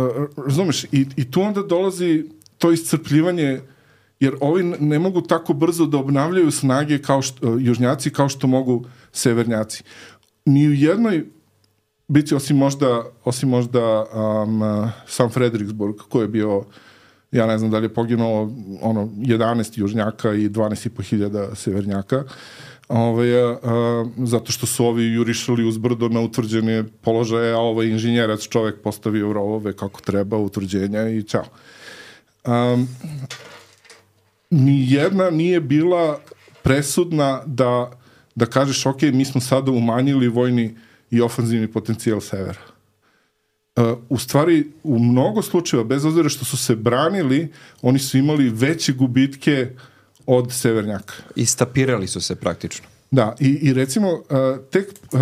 razumeš, 0.47 0.85
i, 0.85 1.07
i 1.17 1.31
tu 1.31 1.43
onda 1.43 1.63
dolazi 1.63 2.25
to 2.59 2.73
iscrpljivanje, 2.73 3.61
jer 4.21 4.35
ovi 4.41 4.63
ne 4.81 4.99
mogu 4.99 5.21
tako 5.21 5.53
brzo 5.53 5.87
da 5.87 5.99
obnavljaju 5.99 6.51
snage 6.51 6.99
kao 6.99 7.23
što, 7.23 7.53
uh, 7.53 7.63
južnjaci 7.63 8.11
kao 8.11 8.29
što 8.29 8.47
mogu 8.47 8.85
severnjaci. 9.13 9.83
Ni 10.45 10.69
u 10.69 10.73
jednoj 10.73 11.27
biti 12.09 12.35
osim 12.35 12.57
možda, 12.57 13.05
osim 13.25 13.49
možda 13.49 14.05
um, 14.05 14.63
sam 15.07 15.31
Fredericksburg 15.31 15.97
koji 16.09 16.25
je 16.25 16.29
bio 16.29 16.65
ja 17.33 17.47
ne 17.47 17.59
znam 17.59 17.71
da 17.71 17.79
li 17.79 17.85
je 17.85 17.95
poginulo 17.95 18.53
ono 18.81 19.07
11 19.07 19.79
južnjaka 19.79 20.33
i 20.33 20.49
12,5 20.49 21.03
hiljada 21.03 21.55
severnjaka 21.55 22.25
Ove, 22.89 23.43
a, 23.43 23.57
a, 23.63 24.07
zato 24.17 24.53
što 24.53 24.67
su 24.67 24.85
ovi 24.87 25.05
jurišali 25.05 25.65
uz 25.65 25.79
brdo 25.79 26.09
na 26.09 26.21
utvrđene 26.21 26.85
položaje, 27.01 27.53
a 27.53 27.59
ovaj 27.59 27.87
inženjerac 27.87 28.49
čovek 28.49 28.81
postavio 28.83 29.33
rovove 29.33 29.73
kako 29.73 30.01
treba, 30.01 30.37
utvrđenja 30.37 31.09
i 31.09 31.23
čao. 31.23 31.45
Um, 32.47 32.89
ni 34.51 34.93
jedna 34.93 35.31
nije 35.31 35.61
bila 35.61 36.21
presudna 36.63 37.43
da, 37.47 37.91
da 38.35 38.47
kažeš 38.47 38.87
ok, 38.87 39.03
mi 39.03 39.25
smo 39.25 39.41
sada 39.41 39.71
umanjili 39.71 40.29
vojni 40.29 40.77
i 41.11 41.21
ofanzivni 41.21 41.73
potencijal 41.73 42.21
severa. 42.21 42.61
Uh, 43.77 43.99
u 44.09 44.19
stvari, 44.19 44.67
u 44.83 44.99
mnogo 44.99 45.43
slučajeva, 45.43 45.85
bez 45.85 46.05
obzira 46.05 46.29
što 46.29 46.45
su 46.45 46.57
se 46.57 46.77
branili, 46.77 47.53
oni 47.83 47.99
su 47.99 48.19
imali 48.19 48.49
veće 48.49 48.93
gubitke 48.93 49.71
od 50.27 50.53
severnjaka. 50.53 51.15
Istapirali 51.37 52.07
su 52.07 52.21
se 52.21 52.37
praktično. 52.37 52.87
Da, 53.11 53.37
i, 53.41 53.49
i 53.49 53.73
recimo, 53.73 54.13
uh, 54.13 54.21
tek, 54.71 54.89
uh, 55.13 55.21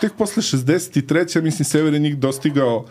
tek 0.00 0.12
posle 0.18 0.42
63. 0.42 1.42
mislim, 1.42 1.64
Sever 1.64 1.94
je 1.94 2.00
njih 2.00 2.18
dostigao 2.18 2.86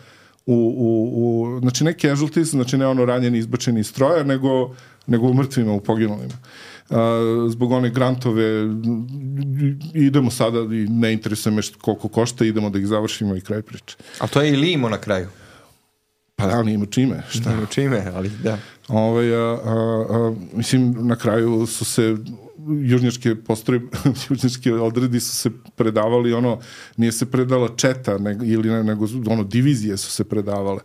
u, 0.45 0.55
u, 0.77 1.09
u, 1.15 1.59
znači 1.59 1.83
ne 1.83 1.93
casualties, 1.93 2.43
znači 2.43 2.77
ne 2.77 2.87
ono 2.87 3.05
ranjeni 3.05 3.37
izbačeni 3.37 3.79
iz 3.79 3.87
stroja, 3.87 4.23
nego, 4.23 4.75
nego 5.07 5.27
u 5.27 5.33
mrtvima, 5.33 5.73
u 5.73 5.79
poginulima. 5.79 6.33
Uh, 6.89 6.97
zbog 7.49 7.71
one 7.71 7.89
grantove 7.89 8.43
idemo 9.93 10.31
sada 10.31 10.59
i 10.59 10.87
ne 10.89 11.13
interesuje 11.13 11.53
me 11.53 11.61
št- 11.61 11.77
koliko 11.77 12.07
košta, 12.07 12.45
idemo 12.45 12.69
da 12.69 12.79
ih 12.79 12.87
završimo 12.87 13.35
i 13.35 13.41
kraj 13.41 13.61
priče. 13.61 13.95
A 14.19 14.27
to 14.27 14.41
je 14.41 14.53
i 14.53 14.55
Limo 14.55 14.89
na 14.89 14.97
kraju. 14.97 15.27
Pa 16.35 16.47
da, 16.47 16.63
nije 16.63 16.75
ima 16.75 16.85
čime, 16.85 17.23
šta? 17.29 17.49
Nema 17.49 17.65
čime, 17.65 18.11
ali 18.15 18.31
da. 18.43 18.57
Ovaj, 18.87 19.35
a, 19.35 19.39
a, 19.39 20.05
a, 20.09 20.33
mislim, 20.53 21.07
na 21.07 21.15
kraju 21.15 21.65
su 21.65 21.85
se 21.85 22.17
južnjačke 22.81 23.35
postrojbe, 23.35 23.97
južnjačke 24.29 24.73
odredi 24.73 25.19
su 25.19 25.35
se 25.35 25.49
predavali, 25.75 26.33
ono, 26.33 26.59
nije 26.97 27.11
se 27.11 27.25
predala 27.31 27.69
četa, 27.75 28.17
nego, 28.17 28.45
ili 28.45 28.69
ne, 28.69 28.83
nego, 28.83 29.07
ono, 29.27 29.43
divizije 29.43 29.97
su 29.97 30.11
se 30.11 30.23
predavale. 30.23 30.79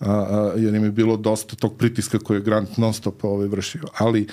A, 0.00 0.10
a, 0.10 0.52
jer 0.56 0.74
im 0.74 0.84
je 0.84 0.90
bilo 0.90 1.16
dosta 1.16 1.56
tog 1.56 1.76
pritiska 1.76 2.18
koje 2.18 2.36
je 2.36 2.42
Grant 2.42 2.76
non 2.76 2.92
stop 2.92 3.24
ovaj, 3.24 3.48
vršio. 3.48 3.82
Ali 3.98 4.26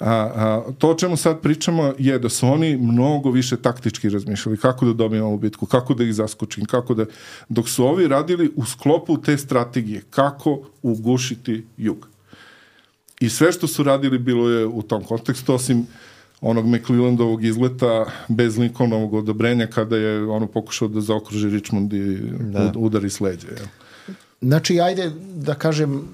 a, 0.00 0.10
a, 0.10 0.72
to 0.78 0.90
o 0.90 0.94
čemu 0.94 1.16
sad 1.16 1.40
pričamo 1.40 1.94
je 1.98 2.18
da 2.18 2.28
su 2.28 2.46
oni 2.48 2.76
mnogo 2.76 3.30
više 3.30 3.56
taktički 3.56 4.08
razmišljali 4.08 4.58
kako 4.58 4.86
da 4.86 4.92
dobijemo 4.92 5.26
ovu 5.26 5.38
bitku, 5.38 5.66
kako 5.66 5.94
da 5.94 6.04
ih 6.04 6.14
zaskočim, 6.14 6.64
kako 6.64 6.94
da... 6.94 7.04
Dok 7.48 7.68
su 7.68 7.84
ovi 7.84 8.08
radili 8.08 8.52
u 8.56 8.64
sklopu 8.64 9.22
te 9.22 9.38
strategije, 9.38 10.02
kako 10.10 10.60
ugušiti 10.82 11.66
jug. 11.76 12.08
I 13.20 13.28
sve 13.28 13.52
što 13.52 13.66
su 13.66 13.82
radili 13.82 14.18
bilo 14.18 14.48
je 14.48 14.66
u 14.66 14.82
tom 14.82 15.04
kontekstu, 15.04 15.54
osim 15.54 15.86
onog 16.40 16.66
McClellandovog 16.66 17.44
izleta 17.44 18.06
bez 18.28 18.58
Lincolnovog 18.58 19.14
odobrenja 19.14 19.66
kada 19.66 19.96
je 19.96 20.22
ono 20.22 20.46
pokušao 20.46 20.88
da 20.88 21.00
zaokruži 21.00 21.48
Richmond 21.48 21.92
i 21.92 22.18
da. 22.40 22.72
udari 22.76 23.10
s 23.10 23.20
leđa. 23.20 23.48
Jel? 23.48 23.66
Znači, 24.40 24.80
ajde 24.80 25.10
da 25.34 25.54
kažem, 25.54 26.08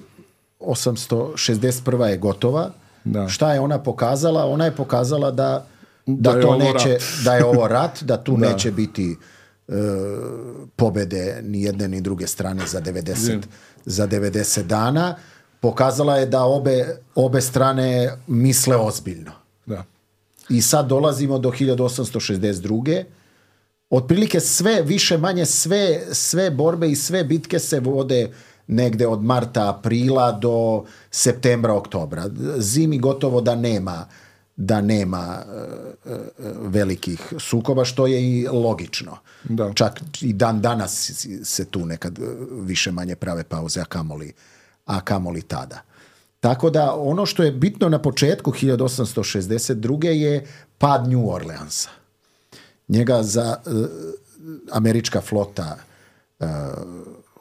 861. 0.59 2.05
je 2.05 2.17
gotova. 2.17 2.71
Da. 3.03 3.27
Šta 3.27 3.53
je 3.53 3.59
ona 3.59 3.79
pokazala? 3.79 4.45
Ona 4.45 4.65
je 4.65 4.75
pokazala 4.75 5.31
da, 5.31 5.65
da, 6.05 6.31
Da 6.31 6.37
je 6.37 6.41
to 6.41 6.47
ovo 6.47 6.57
neće, 6.57 6.89
rat. 6.89 7.01
da 7.25 7.35
je 7.35 7.45
ovo 7.45 7.67
rat, 7.67 8.03
da 8.03 8.23
tu 8.23 8.37
Da. 8.37 8.49
neće 8.49 8.71
biti 8.71 9.17
e, 9.67 9.73
pobede 10.75 11.41
ni 11.43 11.63
jedne 11.63 11.87
ni 11.87 12.01
druge 12.01 12.27
strane 12.27 12.67
za 12.67 12.81
90, 12.81 13.39
za 13.85 14.07
90 14.07 14.63
dana. 14.63 15.15
Pokazala 15.59 16.17
je 16.17 16.25
da 16.25 16.43
obe, 16.43 16.97
obe 17.15 17.41
strane 17.41 18.17
misle 18.27 18.75
ozbiljno. 18.75 19.31
Da. 19.65 19.83
I 20.49 20.61
sad 20.61 20.87
dolazimo 20.87 21.39
do 21.39 21.49
1862. 21.49 23.03
Otprilike 23.89 24.39
sve, 24.39 24.81
više 24.81 25.17
manje 25.17 25.45
sve, 25.45 26.01
sve 26.11 26.51
borbe 26.51 26.89
i 26.89 26.95
sve 26.95 27.23
bitke 27.23 27.59
se 27.59 27.79
vode 27.79 28.31
negde 28.67 29.07
od 29.07 29.23
marta, 29.23 29.69
aprila 29.69 30.31
do 30.31 30.85
septembra, 31.11 31.73
oktobra. 31.73 32.29
Zimi 32.57 32.97
gotovo 32.99 33.41
da 33.41 33.55
nema 33.55 34.05
da 34.57 34.81
nema 34.81 35.37
e, 36.05 36.11
e, 36.11 36.17
velikih 36.61 37.33
sukoba, 37.39 37.85
što 37.85 38.07
je 38.07 38.21
i 38.21 38.47
logično. 38.47 39.17
Da. 39.43 39.73
Čak 39.73 40.01
i 40.21 40.33
dan 40.33 40.61
danas 40.61 41.11
se 41.43 41.65
tu 41.65 41.85
nekad 41.85 42.19
više 42.61 42.91
manje 42.91 43.15
prave 43.15 43.43
pauze, 43.43 43.81
a 43.81 43.85
kamoli, 43.85 44.33
a 44.85 45.01
kamoli 45.01 45.41
tada. 45.41 45.81
Tako 46.39 46.69
da 46.69 46.93
ono 46.95 47.25
što 47.25 47.43
je 47.43 47.51
bitno 47.51 47.89
na 47.89 48.01
početku 48.01 48.51
1862. 48.51 50.07
je 50.07 50.47
pad 50.77 51.07
New 51.07 51.29
Orleansa. 51.29 51.89
Njega 52.87 53.23
za, 53.23 53.57
e, 53.65 53.69
američka 54.71 55.21
flota 55.21 55.77
e, 56.39 56.45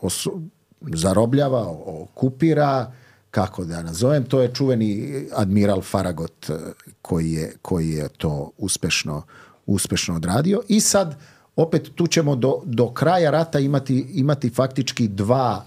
osu- 0.01 0.49
zarobljava, 0.81 1.67
okupira, 1.87 2.93
kako 3.31 3.65
da 3.65 3.83
nazovem, 3.83 4.25
to 4.25 4.41
je 4.43 4.55
čuveni 4.55 5.25
admiral 5.35 5.83
Faragot 5.83 6.51
e, 6.51 6.55
koji 7.03 7.33
je, 7.33 7.57
koji 7.63 7.91
je 7.91 8.09
to 8.09 8.51
uspešno, 8.59 9.23
uspešno 9.67 10.15
odradio. 10.17 10.63
I 10.69 10.81
sad, 10.81 11.19
opet 11.57 11.91
tu 11.95 12.07
ćemo 12.07 12.37
do, 12.37 12.63
do 12.65 12.91
kraja 12.93 13.31
rata 13.31 13.59
imati, 13.59 14.07
imati 14.13 14.51
faktički 14.51 15.09
dva, 15.09 15.65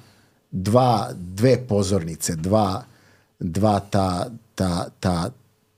dva, 0.52 1.10
dve 1.14 1.58
pozornice, 1.68 2.36
dva, 2.36 2.84
dva 3.40 3.80
ta, 3.80 4.30
ta, 4.56 4.88
ta, 5.00 5.30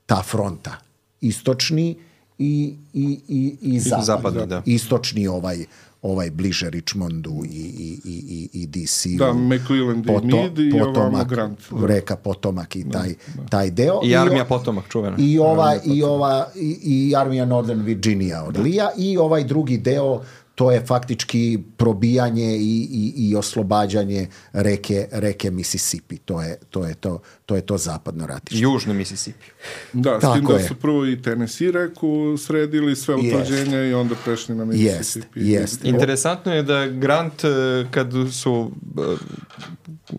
ta 0.06 0.22
fronta. 0.22 0.76
Istočni 1.20 1.98
i, 2.42 2.74
i, 2.94 3.18
i, 3.28 3.56
i 3.62 3.80
zapadni. 3.80 4.04
zapadni, 4.04 4.46
da. 4.46 4.62
Istočni 4.66 5.26
ovaj, 5.26 5.64
ovaj 6.02 6.30
bliže 6.30 6.70
Richmondu 6.70 7.42
i, 7.44 7.56
i, 7.78 7.98
i, 8.04 8.14
i, 8.28 8.62
i 8.62 8.66
DC-u. 8.66 9.18
Da, 9.18 9.32
McClelland 9.32 10.06
i 10.06 10.26
Meade 10.26 10.62
i 10.62 10.80
ovamo 10.80 11.24
Grant. 11.24 11.58
Reka 11.86 12.16
Potomak 12.16 12.76
i 12.76 12.90
taj, 12.90 13.14
taj 13.50 13.70
deo. 13.70 14.00
I 14.04 14.16
armija 14.16 14.42
o- 14.42 14.48
potomak 14.48 14.88
čuvena. 14.88 15.16
i 15.20 15.38
ova, 15.38 15.76
i 15.84 16.02
ova 16.02 16.48
i, 16.56 16.78
i 16.82 17.16
armija 17.16 17.44
Northern 17.44 17.82
Virginia 17.82 18.44
od 18.44 18.58
Lija 18.58 18.90
i 18.98 19.16
ovaj 19.18 19.44
drugi 19.44 19.78
deo 19.78 20.22
to 20.54 20.70
je 20.70 20.86
faktički 20.86 21.58
probijanje 21.76 22.56
i, 22.56 22.88
i, 22.92 23.28
i 23.28 23.36
oslobađanje 23.36 24.28
reke, 24.52 25.08
reke 25.12 25.50
Mississippi. 25.50 26.16
To 26.16 26.42
je 26.42 26.58
to, 26.70 26.84
je 26.86 26.94
to, 26.94 27.20
to, 27.46 27.56
je 27.56 27.60
to 27.60 27.78
zapadno 27.78 28.26
ratište. 28.26 28.62
Južni 28.62 28.94
Mississippi. 28.94 29.46
Da, 29.92 30.18
s 30.18 30.20
Tako 30.20 30.34
tim 30.34 30.44
da 30.44 30.54
je. 30.54 30.68
su 30.68 30.74
prvo 30.74 31.06
i 31.06 31.22
Tennessee 31.22 31.72
reku 31.72 32.36
sredili 32.38 32.96
sve 32.96 33.14
utvrđenja 33.14 33.84
i 33.84 33.94
onda 33.94 34.14
prešli 34.24 34.54
na 34.54 34.64
Jest, 34.72 34.98
Mississippi. 34.98 35.40
jest. 35.40 35.84
Interesantno 35.84 36.54
je 36.54 36.62
da 36.62 36.86
Grant, 36.86 37.44
e, 37.44 37.48
kad 37.90 38.12
su 38.32 38.70
e, 38.98 39.16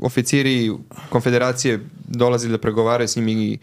oficiri 0.01 0.71
konfederacije 1.09 1.79
dolazili 2.07 2.51
da 2.51 2.57
pregovaraju 2.57 3.07
s 3.07 3.15
njim 3.15 3.27
i 3.27 3.57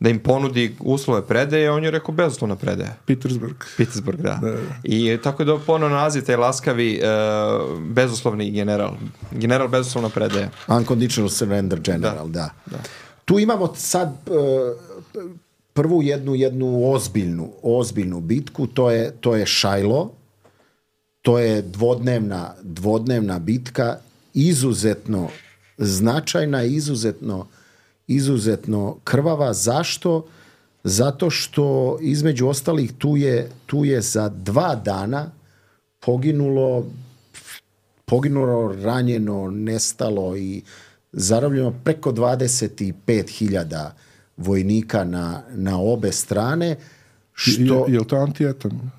da 0.00 0.08
im 0.08 0.18
ponudi 0.18 0.76
uslove 0.80 1.26
predaje, 1.26 1.70
on 1.70 1.84
je 1.84 1.90
rekao 1.90 2.14
bezuslovna 2.14 2.56
predaja. 2.56 2.94
Petersburg. 3.06 3.56
Pittsburgh, 3.76 4.22
da. 4.22 4.40
I 4.84 5.18
tako 5.22 5.44
da 5.44 5.58
ponovno 5.58 5.96
naziv 5.96 6.24
taj 6.24 6.36
laskavi 6.36 6.94
e, 6.94 7.00
bezuslovni 7.80 8.50
general. 8.50 8.94
General 9.30 9.68
bezuslovna 9.68 10.08
predaja. 10.08 10.50
Unconditional 10.68 11.28
Surrender 11.28 11.80
General, 11.80 12.28
da. 12.28 12.50
Tu 13.24 13.38
imamo 13.38 13.74
sad 13.74 14.08
e, 14.08 14.30
prvu 15.72 16.02
jednu 16.02 16.34
jednu 16.34 16.90
ozbiljnu 16.92 17.52
ozbiljnu 17.62 18.20
bitku, 18.20 18.66
to 18.66 18.90
je 18.90 19.12
to 19.20 19.36
je 19.36 19.46
Shiloh. 19.46 20.08
To 21.22 21.38
je 21.38 21.62
dvodnevna 21.62 22.54
dvodnevna 22.62 23.38
bitka, 23.38 23.96
izuzetno 24.34 25.28
značajna, 25.78 26.62
izuzetno 26.62 27.46
izuzetno 28.10 28.96
krvava. 29.04 29.52
Zašto? 29.52 30.26
Zato 30.84 31.30
što 31.30 31.98
između 32.00 32.48
ostalih 32.48 32.92
tu 32.98 33.16
je, 33.16 33.50
tu 33.66 33.84
je 33.84 34.00
za 34.00 34.28
dva 34.28 34.74
dana 34.74 35.30
poginulo 36.00 36.84
poginulo, 38.10 38.74
ranjeno, 38.82 39.50
nestalo 39.50 40.36
i 40.36 40.62
zarobljeno 41.12 41.74
preko 41.84 42.12
25.000 42.12 43.90
vojnika 44.36 45.04
na, 45.04 45.42
na 45.50 45.80
obe 45.80 46.12
strane, 46.12 46.76
što... 47.32 47.86
Je, 47.88 47.92
je 47.92 47.98
li 47.98 48.06
to 48.06 48.16
antijetan? 48.16 48.90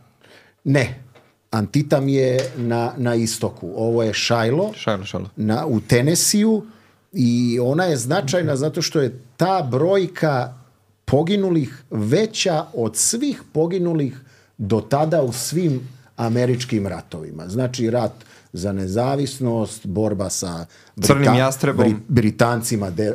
Ne, 0.64 1.04
Antitam 1.52 2.08
je 2.08 2.52
na, 2.58 2.94
na 2.98 3.16
istoku. 3.16 3.74
Ovo 3.76 4.04
je 4.04 4.14
Shiloh 4.14 4.76
Šajlo, 4.76 5.06
šajlo. 5.06 5.30
na, 5.36 5.66
u 5.66 5.80
Tenesiju 5.80 6.66
i 7.14 7.60
ona 7.60 7.84
je 7.84 7.98
značajna 7.98 8.56
zato 8.56 8.82
što 8.82 9.02
je 9.02 9.20
ta 9.38 9.68
brojka 9.72 10.54
poginulih 11.06 11.84
veća 11.90 12.66
od 12.74 12.96
svih 12.96 13.44
poginulih 13.54 14.18
do 14.58 14.82
tada 14.82 15.22
u 15.22 15.32
svim 15.32 15.88
američkim 16.16 16.88
ratovima. 16.88 17.48
Znači 17.48 17.90
rat 17.90 18.12
za 18.54 18.72
nezavisnost, 18.72 19.88
borba 19.88 20.30
sa 20.30 20.66
Crnim 21.02 21.36
jastrebom. 21.36 22.02
Britancima 22.08 22.90
de, 22.90 23.04
e, 23.04 23.14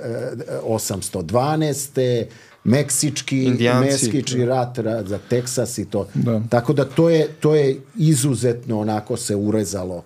812. 0.64 2.27
Meksički, 2.64 3.44
Indijanci. 3.44 3.90
Meksički 3.90 4.44
rat, 4.44 4.78
rat 4.78 5.06
za 5.06 5.18
Teksas 5.28 5.78
i 5.78 5.85
to. 5.85 6.09
Da. 6.14 6.43
Tako 6.48 6.73
da 6.73 6.85
to 6.85 7.10
je, 7.10 7.28
to 7.40 7.55
je 7.55 7.81
izuzetno 7.97 8.81
onako 8.81 9.16
se 9.16 9.36
urezalo 9.36 10.05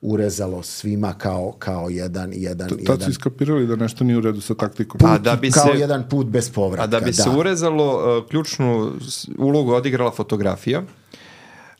urezalo 0.00 0.62
svima 0.62 1.12
kao, 1.12 1.52
kao 1.58 1.88
jedan, 1.90 2.30
jedan, 2.34 2.68
Tad 2.68 2.78
jedan 2.80 3.00
su 3.00 3.10
iskapirali 3.10 3.66
da 3.66 3.76
nešto 3.76 4.04
nije 4.04 4.18
u 4.18 4.20
redu 4.20 4.40
sa 4.40 4.54
taktikom. 4.54 5.00
A 5.04 5.18
da 5.18 5.36
bi 5.36 5.50
kao 5.50 5.66
se- 5.66 5.80
jedan 5.80 6.08
put 6.08 6.26
bez 6.26 6.50
povratka. 6.50 6.84
A 6.84 6.86
da 6.86 7.00
bi 7.00 7.12
se 7.12 7.30
urezalo, 7.30 8.18
uh, 8.18 8.28
ključnu 8.28 8.92
ulogu 9.38 9.72
odigrala 9.72 10.10
fotografija, 10.10 10.82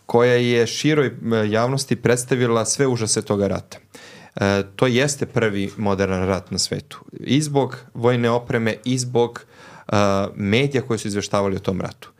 koja 0.06 0.34
je 0.34 0.66
široj 0.66 1.06
uh, 1.06 1.50
javnosti 1.50 1.96
predstavila 1.96 2.64
sve 2.64 2.86
užase 2.86 3.22
toga 3.22 3.48
rata. 3.48 3.78
E, 4.36 4.62
to 4.76 4.86
jeste 4.86 5.26
prvi 5.26 5.70
modern 5.76 6.12
rat 6.12 6.50
na 6.50 6.58
svetu. 6.58 7.00
I 7.20 7.42
zbog 7.42 7.76
vojne 7.94 8.30
opreme, 8.30 8.76
i 8.84 8.98
zbog 8.98 9.44
uh, 9.88 9.94
medija 10.34 10.82
koji 10.82 10.98
su 10.98 11.08
izveštavali 11.08 11.56
o 11.56 11.58
tom 11.58 11.80
ratu. 11.80 12.10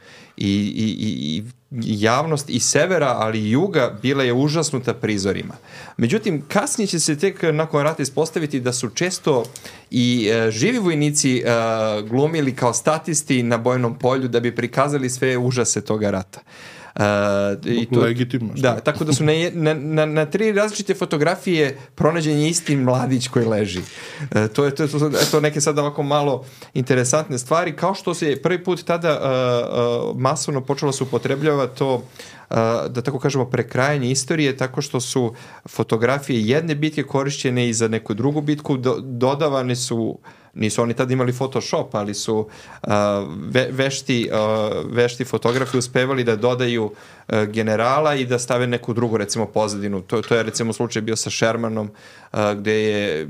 I, 0.40 0.72
i, 0.76 0.96
i, 1.00 1.44
javnost 1.70 2.50
i 2.50 2.60
severa, 2.60 3.16
ali 3.18 3.38
i 3.40 3.50
juga 3.50 3.98
bila 4.02 4.24
je 4.24 4.32
užasnuta 4.32 4.94
prizorima. 4.94 5.54
Međutim, 5.96 6.42
kasnije 6.48 6.86
će 6.86 7.00
se 7.00 7.18
tek 7.18 7.42
nakon 7.52 7.82
rata 7.82 8.02
ispostaviti 8.02 8.60
da 8.60 8.72
su 8.72 8.88
često 8.88 9.44
i 9.90 10.30
e, 10.32 10.50
živi 10.50 10.78
vojnici 10.78 11.38
e, 11.38 11.42
glumili 12.08 12.56
kao 12.56 12.72
statisti 12.72 13.42
na 13.42 13.58
bojnom 13.58 13.98
polju 13.98 14.28
da 14.28 14.40
bi 14.40 14.54
prikazali 14.56 15.10
sve 15.10 15.38
užase 15.38 15.80
toga 15.80 16.10
rata. 16.10 16.40
E, 16.40 16.79
i 17.64 17.88
Legitimno, 17.96 18.56
šta? 18.56 18.74
Da, 18.74 18.80
tako 18.80 19.04
da 19.04 19.12
su 19.12 19.24
na, 19.24 19.74
na, 19.74 20.06
na, 20.06 20.26
tri 20.26 20.52
različite 20.52 20.94
fotografije 20.94 21.78
pronađen 21.94 22.38
je 22.38 22.48
isti 22.48 22.76
mladić 22.76 23.28
koji 23.28 23.46
leži. 23.46 23.80
E, 24.34 24.48
to 24.48 24.64
je 24.64 24.74
to, 24.74 24.88
to, 24.88 25.10
eto 25.22 25.40
neke 25.40 25.60
sad 25.60 25.78
ovako 25.78 26.02
malo 26.02 26.44
interesantne 26.74 27.38
stvari, 27.38 27.76
kao 27.76 27.94
što 27.94 28.14
se 28.14 28.42
prvi 28.42 28.64
put 28.64 28.84
tada 28.84 29.08
e, 29.08 29.14
e, 29.14 29.20
masovno 30.14 30.60
počelo 30.60 30.92
se 30.92 31.04
upotrebljava 31.04 31.66
to 31.66 32.02
e, 32.50 32.54
da 32.88 33.02
tako 33.02 33.18
kažemo 33.18 33.44
prekrajanje 33.44 34.10
istorije 34.10 34.56
tako 34.56 34.82
što 34.82 35.00
su 35.00 35.34
fotografije 35.68 36.46
jedne 36.46 36.74
bitke 36.74 37.02
korišćene 37.02 37.68
i 37.68 37.72
za 37.72 37.88
neku 37.88 38.14
drugu 38.14 38.40
bitku 38.40 38.76
do, 38.76 38.96
dodavane 39.00 39.76
su 39.76 40.18
nisu 40.54 40.82
oni 40.82 40.94
tad 40.94 41.10
imali 41.10 41.32
Photoshop, 41.32 41.94
ali 41.94 42.14
su 42.14 42.36
uh, 42.38 42.92
ve, 43.50 43.68
vešti, 43.70 44.30
uh, 44.32 44.92
vešti 44.92 45.24
fotografi 45.24 45.78
uspevali 45.78 46.24
da 46.24 46.36
dodaju 46.36 46.84
uh, 46.84 47.42
generala 47.44 48.14
i 48.14 48.26
da 48.26 48.38
stave 48.38 48.66
neku 48.66 48.94
drugu, 48.94 49.16
recimo, 49.16 49.46
pozadinu. 49.46 50.00
To, 50.00 50.22
to 50.22 50.34
je, 50.34 50.42
recimo, 50.42 50.72
slučaj 50.72 51.02
bio 51.02 51.16
sa 51.16 51.30
Shermanom, 51.30 51.90
uh, 52.32 52.38
gde 52.56 52.72
je 52.72 53.28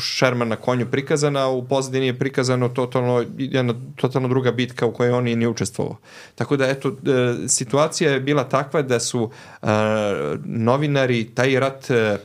Sherman 0.00 0.48
na 0.48 0.56
konju 0.56 0.86
prikazana, 0.90 1.48
u 1.48 1.64
pozadini 1.68 2.06
je 2.06 2.18
prikazano 2.18 2.68
totalno, 2.68 3.24
jedna 3.38 3.74
totalno 3.96 4.28
druga 4.28 4.52
bitka 4.52 4.86
u 4.86 4.92
kojoj 4.92 5.12
on 5.12 5.28
i 5.28 5.36
nije 5.36 5.48
učestvovao. 5.48 5.96
Tako 6.34 6.56
da, 6.56 6.68
eto, 6.68 6.88
uh, 6.88 6.94
situacija 7.48 8.12
je 8.12 8.20
bila 8.20 8.44
takva 8.44 8.82
da 8.82 9.00
su 9.00 9.22
uh, 9.22 9.68
novinari 10.44 11.24
taj 11.34 11.60
rat 11.60 11.90
uh, 11.90 12.20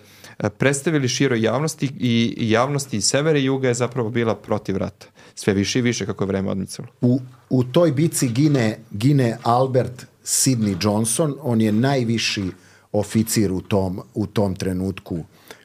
predstavili 0.58 1.08
široj 1.08 1.42
javnosti 1.42 1.92
i 2.00 2.36
javnosti 2.40 3.02
severa 3.02 3.40
i 3.40 3.46
juga 3.46 3.68
je 3.68 3.74
zapravo 3.74 4.10
bila 4.10 4.36
protiv 4.36 4.78
rata. 4.78 5.08
Sve 5.36 5.54
više 5.54 5.80
i 5.80 5.82
više 5.82 6.06
kako 6.06 6.24
je 6.24 6.28
vreme 6.28 6.50
odmicalo. 6.50 6.88
u, 7.02 7.20
u 7.50 7.64
toj 7.64 7.92
bici 7.92 8.28
gine, 8.28 8.80
gine 8.92 9.38
Albert 9.44 10.06
Sidney 10.24 10.76
Johnson, 10.82 11.36
on 11.42 11.62
je 11.62 11.72
najviši 11.72 12.52
oficir 12.92 13.52
u 13.52 13.62
tom, 13.62 14.02
u 14.14 14.28
tom 14.28 14.56
trenutku 14.56 15.24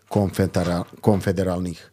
konfedera, 0.09 0.85
konfederalnih 1.01 1.91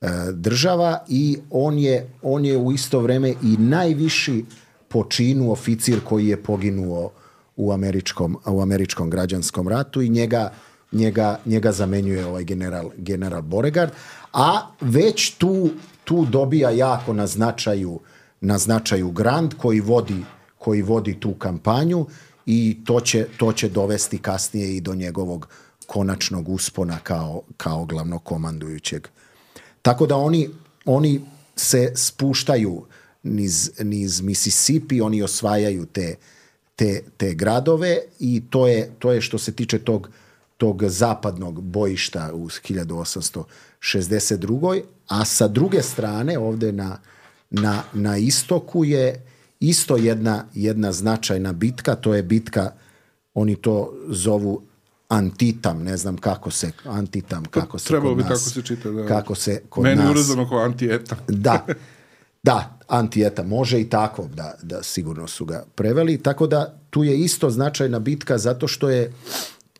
e, 0.00 0.08
država 0.32 1.04
i 1.08 1.38
on 1.50 1.78
je, 1.78 2.08
on 2.22 2.44
je 2.44 2.56
u 2.56 2.72
isto 2.72 3.00
vreme 3.00 3.30
i 3.30 3.56
najviši 3.58 4.44
po 4.88 5.04
činu 5.04 5.52
oficir 5.52 6.00
koji 6.04 6.28
je 6.28 6.42
poginuo 6.42 7.10
u 7.56 7.72
američkom, 7.72 8.38
u 8.46 8.62
američkom 8.62 9.10
građanskom 9.10 9.68
ratu 9.68 10.02
i 10.02 10.08
njega, 10.08 10.50
njega, 10.92 11.38
njega 11.46 11.72
zamenjuje 11.72 12.26
ovaj 12.26 12.44
general, 12.44 12.90
general 12.96 13.42
Beauregard, 13.42 13.92
a 14.32 14.66
već 14.80 15.34
tu, 15.34 15.70
tu 16.04 16.26
dobija 16.26 16.70
jako 16.70 17.12
na 17.12 17.26
značaju, 17.26 18.00
na 18.40 18.58
značaju 18.58 19.10
Grant 19.10 19.54
koji 19.54 19.80
vodi, 19.80 20.24
koji 20.58 20.82
vodi 20.82 21.20
tu 21.20 21.34
kampanju 21.34 22.06
i 22.46 22.78
to 22.84 23.00
će, 23.00 23.26
to 23.36 23.52
će 23.52 23.68
dovesti 23.68 24.18
kasnije 24.18 24.76
i 24.76 24.80
do 24.80 24.94
njegovog 24.94 25.48
konačnog 25.86 26.48
uspona 26.48 26.98
kao, 27.02 27.42
kao 27.56 27.84
glavnokomandujućeg. 27.84 29.08
Tako 29.82 30.06
da 30.06 30.16
oni, 30.16 30.48
oni 30.84 31.20
se 31.56 31.92
spuštaju 31.96 32.84
niz, 33.22 33.70
niz 33.80 34.20
Mississippi, 34.20 35.00
oni 35.00 35.22
osvajaju 35.22 35.86
te, 35.86 36.16
te 36.76 37.02
te, 37.16 37.34
gradove 37.34 37.98
i 38.20 38.42
to 38.50 38.66
je, 38.68 38.90
to 38.98 39.12
je 39.12 39.20
što 39.20 39.38
se 39.38 39.52
tiče 39.52 39.78
tog, 39.78 40.10
tog 40.62 40.82
zapadnog 40.88 41.60
bojišta 41.60 42.30
u 42.34 42.48
1862. 42.48 44.82
A 45.08 45.24
sa 45.24 45.48
druge 45.48 45.82
strane, 45.82 46.38
ovde 46.38 46.72
na, 46.72 46.98
na, 47.50 47.82
na 47.92 48.16
istoku 48.16 48.84
je 48.84 49.26
isto 49.60 49.96
jedna, 49.96 50.44
jedna 50.54 50.92
značajna 50.92 51.52
bitka, 51.52 51.94
to 51.94 52.14
je 52.14 52.22
bitka, 52.22 52.72
oni 53.34 53.56
to 53.56 53.92
zovu 54.08 54.62
Antitam, 55.08 55.82
ne 55.82 55.96
znam 55.96 56.16
kako 56.16 56.50
se, 56.50 56.70
Antitam, 56.84 57.44
kako 57.44 57.78
se 57.78 57.88
Trebalo 57.88 58.14
kod 58.14 58.16
bi 58.16 58.22
nas, 58.22 58.28
tako 58.28 58.50
se 58.50 58.62
čita, 58.62 58.90
da. 58.90 59.06
kako 59.06 59.34
se 59.34 59.62
kod 59.68 59.84
Meni 59.84 60.02
nas... 60.02 60.10
urezano 60.10 60.48
kao 60.48 60.58
antieta. 60.58 61.16
Da, 61.46 61.66
da, 62.42 62.78
antijeta 62.88 63.42
može 63.42 63.80
i 63.80 63.90
tako 63.90 64.28
da, 64.34 64.54
da 64.62 64.82
sigurno 64.82 65.28
su 65.28 65.44
ga 65.44 65.64
preveli, 65.74 66.22
tako 66.22 66.46
da 66.46 66.78
tu 66.90 67.04
je 67.04 67.18
isto 67.18 67.50
značajna 67.50 67.98
bitka 67.98 68.38
zato 68.38 68.68
što 68.68 68.90
je 68.90 69.12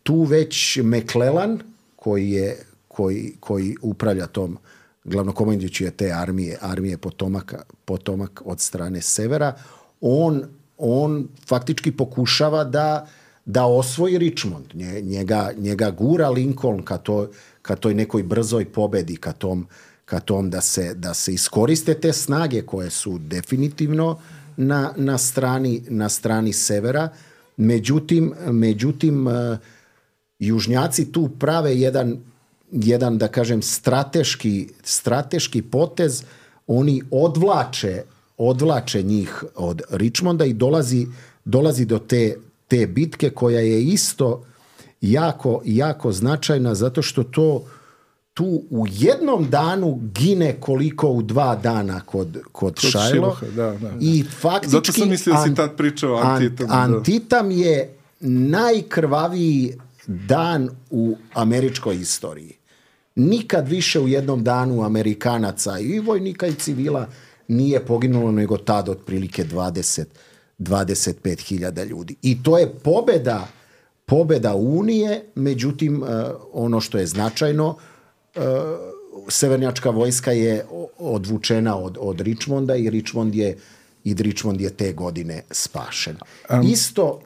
tu 0.02 0.22
već 0.22 0.78
McClellan 0.82 1.60
koji 1.96 2.30
je 2.30 2.58
koji, 2.88 3.34
koji 3.40 3.76
upravlja 3.82 4.26
tom 4.26 4.58
glavnokomandujući 5.04 5.84
je 5.84 5.90
te 5.90 6.12
armije, 6.12 6.58
armije 6.60 6.96
potomaka, 6.98 7.62
potomak 7.84 8.42
od 8.44 8.60
strane 8.60 9.02
severa, 9.02 9.54
on, 10.00 10.42
on 10.78 11.28
faktički 11.46 11.92
pokušava 11.92 12.64
da 12.64 13.06
da 13.44 13.64
osvoji 13.66 14.18
Richmond. 14.18 14.66
Nje, 14.74 15.00
njega, 15.00 15.50
njega 15.58 15.90
gura 15.90 16.28
Lincoln 16.30 16.82
ka, 16.82 16.98
to, 16.98 17.28
ka 17.62 17.76
toj 17.76 17.94
nekoj 17.94 18.22
brzoj 18.22 18.64
pobedi, 18.64 19.16
ka 19.16 19.32
tom, 19.32 19.66
ka 20.04 20.20
tom 20.20 20.50
da, 20.50 20.60
se, 20.60 20.94
da 20.94 21.14
se 21.14 21.34
iskoriste 21.34 21.94
te 21.94 22.12
snage 22.12 22.62
koje 22.62 22.90
su 22.90 23.18
definitivno 23.18 24.18
na, 24.56 24.92
na, 24.96 25.18
strani, 25.18 25.82
na 25.88 26.08
strani 26.08 26.52
severa. 26.52 27.08
Međutim, 27.56 28.32
međutim 28.46 29.26
uh, 29.26 29.32
južnjaci 30.46 31.12
tu 31.12 31.28
prave 31.38 31.76
jedan, 31.78 32.16
jedan 32.72 33.18
da 33.18 33.28
kažem, 33.28 33.62
strateški, 33.62 34.68
strateški 34.82 35.62
potez. 35.62 36.24
Oni 36.66 37.02
odvlače, 37.10 38.02
odvlače 38.38 39.02
njih 39.02 39.44
od 39.56 39.82
Richmonda 39.90 40.44
i 40.44 40.52
dolazi, 40.52 41.06
dolazi 41.44 41.84
do 41.84 41.98
te, 41.98 42.36
te 42.68 42.86
bitke 42.86 43.30
koja 43.30 43.60
je 43.60 43.82
isto 43.84 44.44
jako, 45.00 45.62
jako 45.64 46.12
značajna 46.12 46.74
zato 46.74 47.02
što 47.02 47.22
to 47.22 47.64
tu 48.34 48.62
u 48.70 48.86
jednom 48.90 49.50
danu 49.50 50.00
gine 50.14 50.56
koliko 50.60 51.08
u 51.08 51.22
dva 51.22 51.56
dana 51.56 52.00
kod, 52.00 52.32
kod, 52.32 52.74
Kod 52.74 52.90
Šajlo. 52.90 53.10
Šiloha, 53.10 53.46
da, 53.56 53.78
da. 53.78 53.92
I 54.00 54.24
faktički... 54.40 54.70
Zato 54.70 54.92
sam 54.92 55.08
mislio 55.08 55.34
da 55.34 55.42
si 55.42 55.54
tad 55.54 55.76
pričao 55.76 56.14
o 56.14 56.20
an- 56.22 56.56
da. 56.58 56.66
Antitam 56.68 57.50
je 57.50 57.94
najkrvaviji 58.20 59.78
dan 60.06 60.70
u 60.90 61.16
američkoj 61.34 61.96
istoriji. 61.96 62.56
Nikad 63.14 63.68
više 63.68 64.00
u 64.00 64.08
jednom 64.08 64.44
danu 64.44 64.82
Amerikanaca 64.82 65.78
i 65.78 66.00
vojnika 66.00 66.46
i 66.46 66.54
civila 66.54 67.08
nije 67.48 67.86
poginulo 67.86 68.32
nego 68.32 68.56
tad 68.56 68.88
otprilike 68.88 69.44
20 69.44 70.04
25.000 70.58 71.86
ljudi. 71.86 72.16
I 72.22 72.42
to 72.42 72.58
je 72.58 72.74
pobeda 72.74 73.48
pobeda 74.06 74.54
Unije, 74.54 75.24
međutim 75.34 76.02
eh, 76.04 76.24
ono 76.52 76.80
što 76.80 76.98
je 76.98 77.06
značajno 77.06 77.76
eh, 78.34 78.40
severnjačka 79.28 79.90
vojska 79.90 80.32
je 80.32 80.64
odvučena 80.98 81.76
od, 81.76 81.98
od 82.00 82.20
Richmonda 82.20 82.76
i 82.76 82.90
Richmond 82.90 83.34
je 83.34 83.58
i 84.04 84.14
Richmond 84.14 84.60
je 84.60 84.70
te 84.70 84.92
godine 84.92 85.42
spašen. 85.50 86.16
isto, 86.64 87.20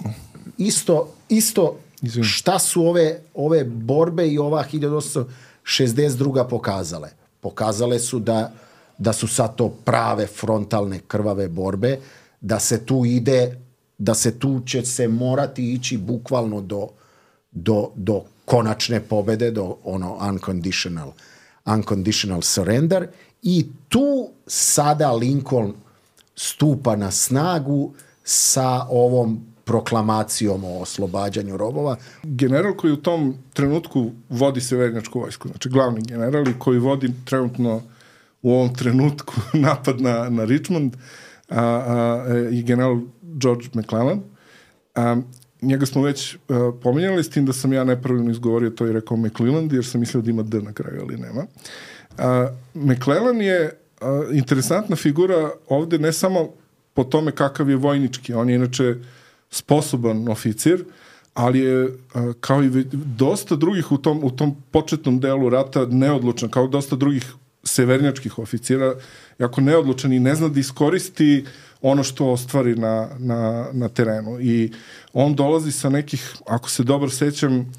isto, 0.59 1.15
isto 1.29 1.79
šta 2.23 2.59
su 2.59 2.87
ove, 2.87 3.21
ove 3.35 3.65
borbe 3.65 4.29
i 4.29 4.39
ova 4.39 4.65
1862. 4.73 6.49
pokazale? 6.49 7.11
Pokazale 7.41 7.99
su 7.99 8.19
da, 8.19 8.53
da 8.99 9.13
su 9.13 9.29
sad 9.29 9.57
to 9.57 9.69
prave 9.69 10.27
frontalne 10.27 11.01
krvave 11.09 11.49
borbe, 11.49 11.99
da 12.41 12.59
se 12.61 12.87
tu 12.87 13.05
ide, 13.05 13.61
da 13.99 14.15
se 14.15 14.39
tu 14.39 14.61
će 14.67 14.85
se 14.85 15.09
morati 15.09 15.73
ići 15.73 15.97
bukvalno 15.97 16.61
do, 16.61 16.89
do, 17.53 17.91
do 17.95 18.23
konačne 18.45 19.01
pobede, 19.01 19.51
do 19.51 19.77
ono 19.85 20.19
unconditional, 20.31 21.13
unconditional 21.67 22.43
surrender 22.43 23.09
i 23.43 23.67
tu 23.89 24.31
sada 24.47 25.13
Lincoln 25.13 25.75
stupa 26.37 26.97
na 26.97 27.11
snagu 27.11 27.95
sa 28.25 28.87
ovom 28.91 29.56
proklamacijom 29.67 30.65
o 30.65 30.81
oslobađanju 30.81 31.57
robova. 31.57 31.97
general 32.23 32.77
koji 32.77 32.93
u 32.93 32.97
tom 32.97 33.35
trenutku 33.53 34.11
vodi 34.29 34.61
severnjačku 34.61 35.21
vojsku, 35.21 35.49
znači 35.49 35.69
glavni 35.69 36.03
general 36.03 36.49
i 36.49 36.59
koji 36.59 36.79
vodi 36.79 37.13
trenutno 37.25 37.83
u 38.43 38.53
ovom 38.53 38.75
trenutku 38.75 39.35
napad 39.69 40.01
na, 40.01 40.31
na 40.31 40.45
Richmond 40.45 40.97
a, 41.49 41.61
a, 41.61 42.49
i 42.53 42.63
general 42.63 43.01
George 43.23 43.67
McClellan. 43.75 44.21
A, 44.95 45.17
njega 45.63 45.87
smo 45.87 46.03
već 46.03 46.37
a, 46.49 46.73
pominjali 46.83 47.25
s 47.25 47.31
tim 47.31 47.47
da 47.47 47.53
sam 47.53 47.73
ja 47.73 47.85
nepravilno 47.85 48.31
izgovorio 48.31 48.71
to 48.71 48.87
i 48.87 48.93
rekao 48.93 49.17
McClelland 49.17 49.73
jer 49.73 49.85
sam 49.85 50.01
mislio 50.01 50.23
da 50.23 50.31
ima 50.31 50.43
D 50.43 50.61
na 50.63 50.73
kraju, 50.73 51.01
ali 51.03 51.17
nema. 51.17 51.47
A, 52.19 52.49
McClellan 52.75 53.41
je 53.41 53.79
a, 54.01 54.23
interesantna 54.33 54.97
figura 54.97 55.51
ovde 55.69 55.99
ne 55.99 56.13
samo 56.13 56.49
po 56.95 57.05
tome 57.05 57.33
kakav 57.33 57.71
je 57.71 57.77
vojnički, 57.77 58.35
on 58.35 58.49
je 58.49 58.55
inače 58.57 58.95
sposoban 59.51 60.29
oficir, 60.29 60.85
ali 61.35 61.59
je 61.59 61.97
a, 62.15 62.33
kao 62.41 62.65
i 62.65 62.85
dosta 62.93 63.57
drugih 63.57 63.93
u 63.93 63.99
tom, 63.99 64.25
u 64.25 64.31
tom 64.31 64.57
početnom 64.71 65.21
delu 65.21 65.49
rata 65.49 65.87
neodlučan, 65.87 66.49
kao 66.51 66.67
dosta 66.67 66.97
drugih 66.97 67.35
severnjačkih 67.65 68.39
oficira, 68.39 68.95
jako 69.39 69.61
neodlučan 69.61 70.13
i 70.13 70.21
ne 70.21 70.35
zna 70.35 70.49
da 70.49 70.61
iskoristi 70.61 71.45
ono 71.83 72.03
što 72.03 72.31
ostvari 72.31 72.75
na, 72.75 73.09
na, 73.19 73.67
na 73.73 73.89
terenu. 73.89 74.41
I 74.41 74.73
on 75.13 75.35
dolazi 75.35 75.73
sa 75.73 75.89
nekih, 75.89 76.37
ako 76.47 76.71
se 76.71 76.83
dobro 76.83 77.11
sećam, 77.11 77.73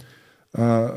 a, 0.53 0.64
a, 0.64 0.89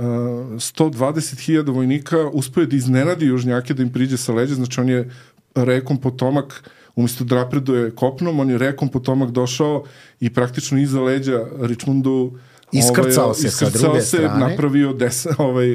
120.000 0.55 1.71
vojnika 1.71 2.29
uspio 2.33 2.61
je 2.61 2.67
da 2.67 2.77
iznenadi 2.77 3.27
južnjake 3.27 3.75
da 3.75 3.83
im 3.83 3.93
priđe 3.93 4.17
sa 4.17 4.33
leđa, 4.33 4.55
znači 4.55 4.81
on 4.81 4.89
je 4.89 5.11
rekom 5.55 6.01
potomak 6.01 6.71
umesto 6.97 7.25
da 7.25 7.35
napreduje 7.35 7.91
kopnom, 7.95 8.41
on 8.41 8.51
je 8.51 8.59
rekom 8.59 8.89
potomak 8.89 9.31
došao 9.31 9.85
i 10.21 10.31
praktično 10.31 10.79
iza 10.79 11.01
leđa 11.01 11.47
Richmondu 11.61 12.39
Iskrcao 12.73 13.35
se 13.35 13.51
sa 13.51 13.65
iskrcao 13.67 13.89
druge 13.89 14.01
se, 14.01 14.17
strane. 14.17 14.49
napravio 14.49 14.93
desa, 14.93 15.35
ovaj, 15.39 15.75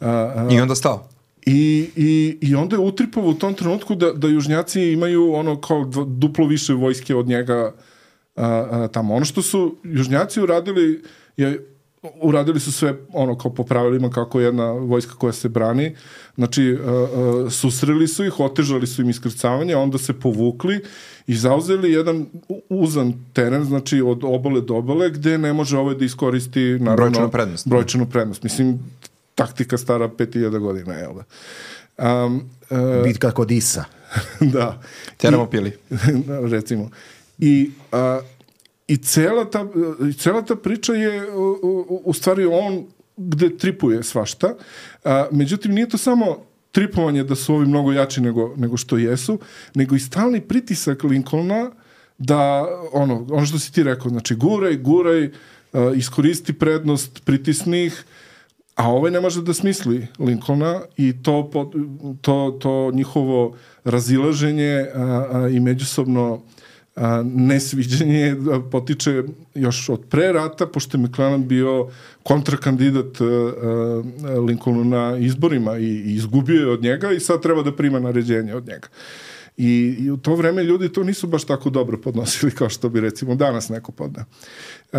a, 0.00 0.10
a, 0.10 0.48
I 0.52 0.60
onda 0.60 0.74
stao. 0.74 1.08
I, 1.46 1.90
i, 1.96 2.38
I 2.40 2.54
onda 2.54 2.76
je 2.76 2.80
utripovao 2.80 3.30
u 3.30 3.34
tom 3.34 3.54
trenutku 3.54 3.94
da, 3.94 4.12
da 4.12 4.28
južnjaci 4.28 4.82
imaju 4.82 5.32
ono 5.32 5.60
kao 5.60 5.84
dva, 5.84 6.04
duplo 6.04 6.46
više 6.46 6.74
vojske 6.74 7.14
od 7.14 7.26
njega 7.26 7.72
a, 8.36 8.46
a, 8.70 8.88
tamo. 8.92 9.14
Ono 9.14 9.24
što 9.24 9.42
su 9.42 9.76
južnjaci 9.84 10.40
uradili 10.40 11.02
je 11.36 11.71
uradili 12.02 12.60
su 12.60 12.72
sve 12.72 12.94
ono 13.12 13.38
kao 13.38 13.54
po 13.54 13.64
pravilima 13.64 14.10
kako 14.10 14.40
jedna 14.40 14.70
vojska 14.70 15.14
koja 15.14 15.32
se 15.32 15.48
brani 15.48 15.96
znači 16.36 16.78
a, 16.84 16.90
a, 16.90 17.50
susreli 17.50 18.08
su 18.08 18.24
ih 18.24 18.40
otežali 18.40 18.86
su 18.86 19.02
im 19.02 19.10
iskrcavanje 19.10 19.76
onda 19.76 19.98
se 19.98 20.12
povukli 20.12 20.80
i 21.26 21.34
zauzeli 21.34 21.92
jedan 21.92 22.26
uzan 22.68 23.12
teren 23.32 23.64
znači 23.64 24.00
od 24.00 24.20
obale 24.24 24.60
do 24.60 24.74
obale 24.74 25.10
gde 25.10 25.38
ne 25.38 25.52
može 25.52 25.78
ovaj 25.78 25.94
da 25.94 26.04
iskoristi 26.04 26.60
naravno, 26.60 26.96
Brojčanu 26.96 27.30
prednost. 27.30 27.68
brojčanu 27.68 28.06
prednost 28.10 28.42
mislim 28.42 28.80
taktika 29.34 29.78
stara 29.78 30.08
5000 30.08 30.58
godina 30.58 30.94
jel 30.94 31.12
da 31.14 31.24
um, 32.24 32.50
e, 32.70 33.02
Bitka 33.04 33.30
kod 33.30 33.50
Isa. 33.50 33.84
da 34.54 34.80
Teramo 35.16 35.46
pili. 35.46 35.72
recimo. 36.54 36.90
I, 37.38 37.70
a, 37.92 38.20
i 38.92 38.96
cela 38.96 39.44
ta, 39.44 39.66
i 40.10 40.12
cela 40.12 40.42
ta 40.42 40.56
priča 40.56 40.92
je 40.92 41.32
u, 41.32 41.58
u, 41.62 42.02
u 42.04 42.12
stvari 42.12 42.44
on 42.44 42.84
gde 43.16 43.56
tripuje 43.56 44.02
svašta. 44.02 44.54
A, 45.04 45.28
međutim, 45.32 45.72
nije 45.72 45.88
to 45.88 45.98
samo 45.98 46.44
tripovanje 46.72 47.24
da 47.24 47.34
su 47.34 47.54
ovi 47.54 47.66
mnogo 47.66 47.92
jači 47.92 48.20
nego, 48.20 48.54
nego 48.56 48.76
što 48.76 48.98
jesu, 48.98 49.38
nego 49.74 49.96
i 49.96 50.00
stalni 50.00 50.40
pritisak 50.40 51.04
Lincolna 51.04 51.70
da, 52.18 52.68
ono, 52.92 53.26
ono 53.30 53.46
što 53.46 53.58
si 53.58 53.72
ti 53.72 53.82
rekao, 53.82 54.10
znači 54.10 54.34
guraj, 54.34 54.76
guraj, 54.76 55.30
a, 55.72 55.92
iskoristi 55.96 56.52
prednost, 56.52 57.24
pritisni 57.24 57.86
ih, 57.86 58.04
a 58.76 58.90
ovaj 58.90 59.10
ne 59.10 59.20
može 59.20 59.42
da 59.42 59.54
smisli 59.54 60.06
Lincolna 60.18 60.80
i 60.96 61.22
to, 61.22 61.50
to, 62.20 62.58
to 62.60 62.90
njihovo 62.92 63.56
razilaženje 63.84 64.86
a, 64.94 65.00
a, 65.32 65.48
i 65.48 65.60
međusobno 65.60 66.42
a, 66.96 67.22
nesviđanje 67.34 68.36
a, 68.52 68.60
potiče 68.70 69.22
još 69.54 69.88
od 69.88 70.00
pre 70.08 70.32
rata, 70.32 70.66
pošto 70.66 70.98
je 70.98 71.02
McClellan 71.02 71.48
bio 71.48 71.88
kontrakandidat 72.22 73.20
a, 73.20 73.24
a, 73.24 74.38
Lincolnu 74.38 74.84
na 74.84 75.16
izborima 75.18 75.78
i, 75.78 75.84
i 75.84 76.14
izgubio 76.14 76.60
je 76.60 76.72
od 76.72 76.82
njega 76.82 77.12
i 77.12 77.20
sad 77.20 77.42
treba 77.42 77.62
da 77.62 77.76
prima 77.76 78.00
naređenje 78.00 78.54
od 78.54 78.66
njega. 78.66 78.88
I, 79.56 79.96
I 79.98 80.10
u 80.10 80.16
to 80.16 80.34
vreme 80.34 80.64
ljudi 80.64 80.92
to 80.92 81.04
nisu 81.04 81.26
baš 81.26 81.44
tako 81.44 81.70
dobro 81.70 82.00
podnosili 82.00 82.52
kao 82.52 82.68
što 82.68 82.88
bi 82.88 83.00
recimo 83.00 83.34
danas 83.34 83.68
neko 83.68 83.92
podne. 83.92 84.24
Uh, 84.92 84.98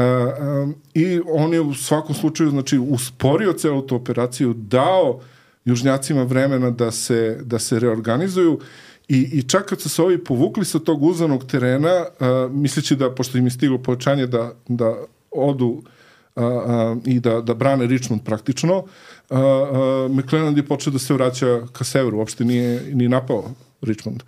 um, 0.64 0.76
I 0.94 1.22
on 1.26 1.54
je 1.54 1.62
u 1.62 1.74
svakom 1.74 2.16
slučaju 2.16 2.50
znači, 2.50 2.78
usporio 2.78 3.54
celu 3.54 3.88
tu 3.88 3.96
operaciju, 3.96 4.54
dao 4.54 5.20
južnjacima 5.66 6.24
vremena 6.24 6.70
da 6.70 6.92
se, 6.92 7.40
da 7.44 7.60
se 7.60 7.80
reorganizuju 7.80 8.60
I, 9.08 9.30
I 9.34 9.44
čak 9.44 9.66
kad 9.66 9.82
su 9.82 9.90
se 9.90 10.02
ovi 10.02 10.24
povukli 10.24 10.66
sa 10.66 10.80
tog 10.80 11.04
uzanog 11.04 11.46
terena, 11.46 12.06
uh, 12.06 12.52
misleći 12.52 12.96
da, 12.96 13.16
pošto 13.16 13.38
im 13.38 13.46
je 13.46 13.52
stiglo 13.52 13.78
povećanje 13.78 14.28
da, 14.28 14.54
da 14.68 14.96
odu 15.32 15.68
uh, 15.68 16.44
uh, 16.44 16.98
i 17.06 17.20
da, 17.20 17.42
da 17.42 17.54
brane 17.54 17.88
Richmond 17.88 18.24
praktično, 18.24 18.78
uh, 18.78 18.86
uh, 19.30 20.18
McClelland 20.18 20.58
je 20.58 20.66
počeo 20.66 20.94
da 20.94 21.00
se 21.00 21.14
vraća 21.14 21.62
ka 21.74 21.84
severu, 21.84 22.18
uopšte 22.18 22.46
nije 22.46 22.82
ni 22.94 23.10
napao 23.10 23.52
Richmond. 23.82 24.24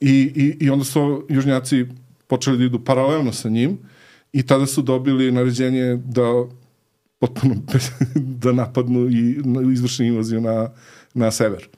I, 0.00 0.32
i, 0.34 0.56
I 0.64 0.70
onda 0.70 0.84
su 0.84 1.26
južnjaci 1.28 1.86
počeli 2.26 2.58
da 2.58 2.64
idu 2.64 2.84
paralelno 2.84 3.32
sa 3.32 3.48
njim 3.48 3.78
i 4.32 4.42
tada 4.42 4.66
su 4.66 4.82
dobili 4.82 5.32
naređenje 5.32 5.96
da 6.04 6.44
potpuno 7.18 7.54
da 8.42 8.52
napadnu 8.52 9.08
i 9.08 9.42
izvršni 9.72 10.06
invaziju 10.06 10.40
na, 10.40 10.70
na 11.14 11.30
sever 11.30 11.68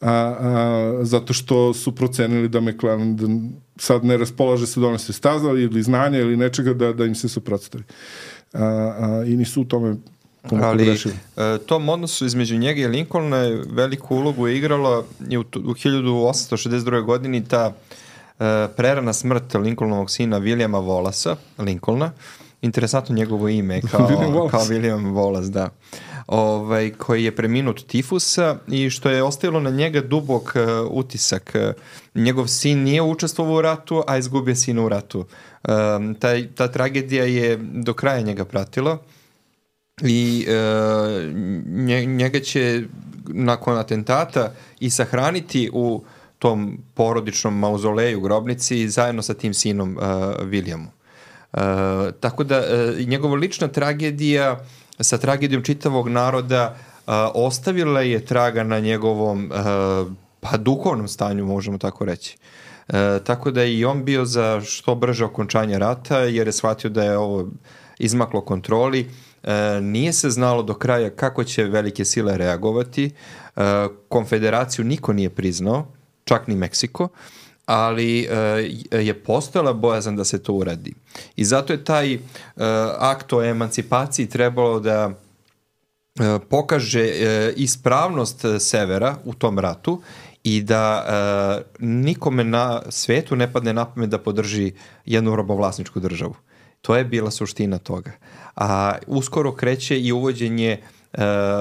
a, 0.00 0.10
a, 0.10 0.98
zato 1.02 1.32
što 1.32 1.74
su 1.74 1.94
procenili 1.94 2.48
da 2.48 2.60
McLaren 2.60 3.52
sad 3.76 4.04
ne 4.04 4.16
raspolaže 4.16 4.66
se 4.66 4.80
donese 4.80 5.12
staza 5.12 5.50
ili 5.50 5.82
znanja 5.82 6.18
ili 6.18 6.36
nečega 6.36 6.74
da, 6.74 6.92
da 6.92 7.04
im 7.04 7.14
se 7.14 7.28
suprotstavi. 7.28 7.84
A, 8.52 8.64
a, 8.64 9.24
I 9.26 9.36
nisu 9.36 9.60
u 9.60 9.64
tome 9.64 9.96
Ali 10.62 10.96
e, 11.36 11.58
tom 11.66 11.88
odnosu 11.88 12.26
između 12.26 12.58
njega 12.58 12.80
i 12.80 12.86
Lincolna 12.86 13.36
je 13.36 13.62
veliku 13.70 14.16
ulogu 14.16 14.48
je 14.48 14.56
igrala 14.56 15.04
i 15.28 15.36
u, 15.36 15.40
u 15.40 15.44
1862. 15.44 17.02
godini 17.02 17.44
ta 17.44 17.72
e, 18.38 18.68
prerana 18.76 19.12
smrt 19.12 19.54
Lincolnovog 19.54 20.10
sina 20.10 20.40
Williama 20.40 20.84
Volasa, 20.84 21.36
Lincolna, 21.58 22.12
interesantno 22.62 23.14
njegovo 23.14 23.48
ime 23.48 23.80
kao 23.80 24.00
William 24.08 24.32
Wallace. 24.32 24.50
kao 24.50 24.64
William 24.64 25.12
Wallace, 25.12 25.50
da 25.50 25.68
ovaj, 26.28 26.90
koji 26.90 27.24
je 27.24 27.36
preminut 27.36 27.86
tifusa 27.86 28.56
i 28.68 28.90
što 28.90 29.10
je 29.10 29.22
ostavilo 29.22 29.60
na 29.60 29.70
njega 29.70 30.00
dubok 30.00 30.42
uh, 30.42 30.90
utisak. 30.90 31.56
Njegov 32.14 32.46
sin 32.46 32.82
nije 32.82 33.02
učestvovao 33.02 33.54
u 33.54 33.62
ratu, 33.62 34.02
a 34.06 34.18
izgubio 34.18 34.54
sina 34.54 34.82
u 34.82 34.88
ratu. 34.88 35.24
Um, 35.68 36.14
taj, 36.14 36.48
ta 36.54 36.68
tragedija 36.68 37.24
je 37.24 37.56
do 37.56 37.94
kraja 37.94 38.20
njega 38.20 38.44
pratila 38.44 38.98
i 40.02 40.46
uh, 40.48 41.34
njega 42.06 42.40
će 42.40 42.82
nakon 43.26 43.78
atentata 43.78 44.52
i 44.80 44.90
sahraniti 44.90 45.70
u 45.72 46.04
tom 46.38 46.78
porodičnom 46.94 47.58
mauzoleju 47.58 48.20
grobnici 48.20 48.88
zajedno 48.88 49.22
sa 49.22 49.34
tim 49.34 49.54
sinom 49.54 49.96
uh, 49.96 50.02
Williamu. 50.42 50.86
Uh, 51.52 51.60
tako 52.20 52.44
da 52.44 52.58
uh, 52.58 53.06
njegova 53.06 53.36
lična 53.36 53.68
tragedija 53.68 54.60
sa 55.00 55.18
tragedijom 55.18 55.62
čitavog 55.62 56.08
naroda 56.08 56.76
uh, 56.76 57.12
ostavila 57.34 58.00
je 58.00 58.24
traga 58.24 58.62
na 58.62 58.80
njegovom 58.80 59.44
uh, 59.44 60.12
pa 60.40 60.56
duhovnom 60.56 61.08
stanju, 61.08 61.46
možemo 61.46 61.78
tako 61.78 62.04
reći. 62.04 62.38
Uh, 62.88 62.94
tako 63.24 63.50
da 63.50 63.62
je 63.62 63.78
i 63.78 63.84
on 63.84 64.04
bio 64.04 64.24
za 64.24 64.60
što 64.60 64.94
brže 64.94 65.24
okončanje 65.24 65.78
rata, 65.78 66.18
jer 66.18 66.46
je 66.46 66.52
shvatio 66.52 66.90
da 66.90 67.04
je 67.04 67.18
ovo 67.18 67.48
izmaklo 67.98 68.40
kontroli. 68.40 69.10
E, 69.42 69.80
nije 69.80 70.12
se 70.12 70.30
znalo 70.30 70.62
do 70.62 70.74
kraja 70.74 71.10
kako 71.10 71.44
će 71.44 71.64
velike 71.64 72.04
sile 72.04 72.38
reagovati. 72.38 73.04
E, 73.04 73.60
konfederaciju 74.08 74.84
niko 74.84 75.12
nije 75.12 75.30
priznao, 75.30 75.86
čak 76.24 76.46
ni 76.46 76.56
Meksiko 76.56 77.08
ali 77.68 78.28
uh, 78.30 79.00
je 79.00 79.14
postojala 79.14 79.72
bojazan 79.72 80.16
da 80.16 80.24
se 80.24 80.42
to 80.42 80.52
uradi. 80.52 80.94
I 81.36 81.44
zato 81.44 81.72
je 81.72 81.84
taj 81.84 82.14
uh, 82.14 82.20
akt 82.98 83.32
o 83.32 83.42
emancipaciji 83.42 84.28
trebalo 84.28 84.80
da 84.80 85.06
uh, 85.06 85.14
pokaže 86.48 87.12
ispravnost 87.56 88.44
severa 88.58 89.16
u 89.24 89.34
tom 89.34 89.58
ratu 89.58 90.02
i 90.44 90.62
da 90.62 91.04
nikome 91.78 92.44
na 92.44 92.82
svetu 92.88 93.36
ne 93.36 93.52
padne 93.52 93.72
na 93.72 93.84
pamet 93.84 94.10
da 94.10 94.18
podrži 94.18 94.72
jednu 95.04 95.36
robovlasničku 95.36 96.00
državu. 96.00 96.34
To 96.82 96.96
je 96.96 97.04
bila 97.04 97.30
suština 97.30 97.78
toga. 97.78 98.12
A 98.56 98.94
uskoro 99.06 99.52
kreće 99.52 100.00
i 100.00 100.12
uvođenje 100.12 100.78
uh, 100.80 101.18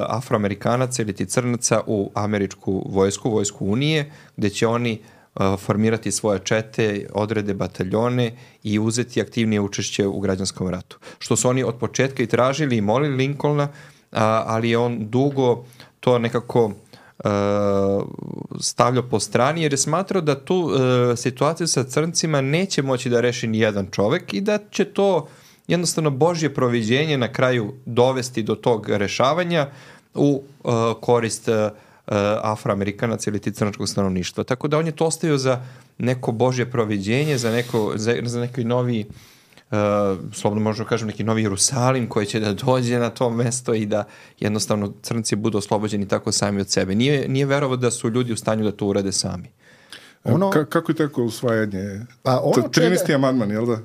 afroamerikanaca 0.07 1.01
ili 1.01 1.13
ti 1.13 1.25
crnaca 1.25 1.81
u 1.87 2.11
američku 2.15 2.85
vojsku, 2.89 3.29
vojsku 3.29 3.65
Unije, 3.65 4.11
gde 4.37 4.49
će 4.49 4.67
oni 4.67 4.93
uh, 4.93 5.16
formirati 5.57 6.11
svoje 6.11 6.39
čete, 6.39 7.07
odrede 7.13 7.53
bataljone 7.53 8.31
i 8.63 8.79
uzeti 8.79 9.21
aktivnije 9.21 9.61
učešće 9.61 10.07
u 10.07 10.19
građanskom 10.19 10.69
ratu. 10.69 10.97
Što 11.19 11.35
su 11.35 11.49
oni 11.49 11.63
od 11.63 11.75
početka 11.75 12.23
i 12.23 12.27
tražili 12.27 12.77
i 12.77 12.81
molili 12.81 13.15
Lincolna, 13.15 13.67
ali 14.11 14.69
je 14.69 14.77
on 14.77 15.09
dugo 15.09 15.65
to 15.99 16.19
nekako 16.19 16.71
stavljao 18.59 19.09
po 19.09 19.19
strani 19.19 19.63
jer 19.63 19.73
je 19.73 19.77
smatrao 19.77 20.21
da 20.21 20.45
tu 20.45 20.71
situaciju 21.15 21.67
sa 21.67 21.83
crncima 21.83 22.41
neće 22.41 22.81
moći 22.81 23.09
da 23.09 23.21
reši 23.21 23.47
ni 23.47 23.59
jedan 23.59 23.87
čovek 23.91 24.33
i 24.33 24.41
da 24.41 24.59
će 24.71 24.85
to 24.85 25.27
jednostavno 25.67 26.09
Božje 26.09 26.53
proviđenje 26.53 27.17
na 27.17 27.33
kraju 27.33 27.73
dovesti 27.85 28.43
do 28.43 28.55
tog 28.55 28.89
rešavanja 28.89 29.67
u 30.13 30.43
korist 31.01 31.47
uh, 31.47 31.55
uh, 32.07 32.13
afroamerikanac 32.43 33.27
ili 33.27 33.39
ti 33.39 33.51
crnačkog 33.51 33.89
stanovništva. 33.89 34.43
Tako 34.43 34.67
da 34.67 34.77
on 34.77 34.85
je 34.85 34.95
to 34.95 35.05
ostavio 35.05 35.37
za 35.37 35.61
neko 35.97 36.31
božje 36.31 36.71
proviđenje, 36.71 37.37
za, 37.37 37.51
neko, 37.51 37.93
za, 37.95 38.15
za 38.23 38.39
neki 38.39 38.63
novi 38.63 39.05
Uh, 39.71 39.77
slobodno 40.33 40.63
možemo 40.63 40.85
da 40.85 40.89
kažem 40.89 41.07
neki 41.07 41.23
novi 41.23 41.43
Jerusalim 41.43 42.09
koji 42.09 42.25
će 42.25 42.39
da 42.39 42.53
dođe 42.53 42.99
na 42.99 43.09
to 43.09 43.29
mesto 43.29 43.73
i 43.73 43.85
da 43.85 44.03
jednostavno 44.39 44.93
crnci 45.01 45.35
budu 45.35 45.57
oslobođeni 45.57 46.07
tako 46.07 46.31
sami 46.31 46.61
od 46.61 46.69
sebe. 46.69 46.95
Nije, 46.95 47.27
nije 47.27 47.45
verovo 47.45 47.75
da 47.75 47.91
su 47.91 48.09
ljudi 48.09 48.33
u 48.33 48.37
stanju 48.37 48.63
da 48.63 48.71
to 48.71 48.85
urade 48.85 49.11
sami. 49.11 49.51
Ono, 50.23 50.49
Ka, 50.49 50.65
kako 50.65 50.91
je 50.91 50.95
tako 50.95 51.23
usvajanje? 51.23 52.05
Pa 52.23 52.39
ono 52.43 52.67
13. 52.67 53.05
Čega, 53.05 53.15
amandman, 53.15 53.51
jel 53.51 53.65
da? 53.65 53.79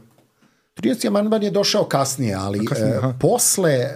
13. 0.77 1.07
amandman 1.07 1.43
je 1.43 1.51
došao 1.51 1.85
kasnije, 1.85 2.35
ali 2.35 2.67
kasnije, 2.67 2.99
uh, 2.99 3.15
posle 3.21 3.89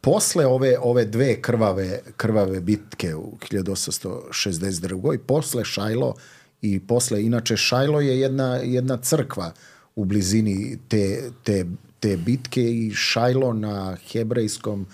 posle 0.00 0.46
ove, 0.46 0.78
ove 0.80 1.04
dve 1.04 1.42
krvave, 1.42 2.00
krvave 2.16 2.60
bitke 2.60 3.14
u 3.14 3.36
1862. 3.50 5.18
posle 5.18 5.64
Šajlo 5.64 6.14
i 6.62 6.80
posle, 6.80 7.24
inače 7.24 7.56
Šajlo 7.56 8.00
je 8.00 8.20
jedna, 8.20 8.56
jedna 8.56 8.96
crkva 8.96 9.52
u 9.96 10.04
blizini 10.04 10.78
te, 10.88 11.30
te, 11.44 11.64
te 12.00 12.16
bitke 12.16 12.62
i 12.62 12.90
Šajlo 12.94 13.52
na 13.52 13.96
hebrejskom 14.12 14.86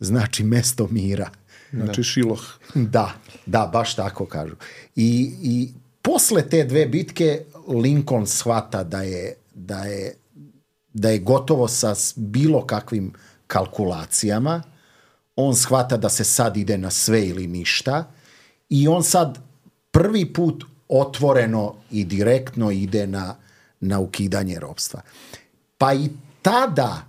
znači 0.00 0.44
mesto 0.44 0.88
mira. 0.90 1.30
Znači 1.72 2.02
Šiloh. 2.02 2.42
Da, 2.74 3.14
da, 3.46 3.70
baš 3.72 3.96
tako 3.96 4.26
kažu. 4.26 4.54
I, 4.96 5.34
i 5.42 5.68
posle 6.02 6.48
te 6.48 6.64
dve 6.64 6.86
bitke 6.86 7.44
Lincoln 7.68 8.26
shvata 8.26 8.84
da 8.84 9.02
je, 9.02 9.34
da 9.54 9.84
je, 9.84 10.14
da 10.92 11.10
je 11.10 11.18
gotovo 11.18 11.68
sa 11.68 11.94
bilo 12.16 12.66
kakvim 12.66 13.06
uh, 13.06 13.31
kalkulacijama, 13.52 14.62
on 15.36 15.54
shvata 15.54 15.96
da 15.96 16.08
se 16.08 16.24
sad 16.24 16.56
ide 16.56 16.78
na 16.78 16.90
sve 16.90 17.26
ili 17.26 17.46
ništa 17.46 18.04
i 18.68 18.88
on 18.88 19.04
sad 19.04 19.38
prvi 19.90 20.32
put 20.32 20.64
otvoreno 20.88 21.74
i 21.90 22.04
direktno 22.04 22.70
ide 22.70 23.06
na, 23.06 23.36
na 23.80 24.00
ukidanje 24.00 24.58
robstva. 24.60 25.00
Pa 25.78 25.94
i 25.94 26.08
tada 26.42 27.06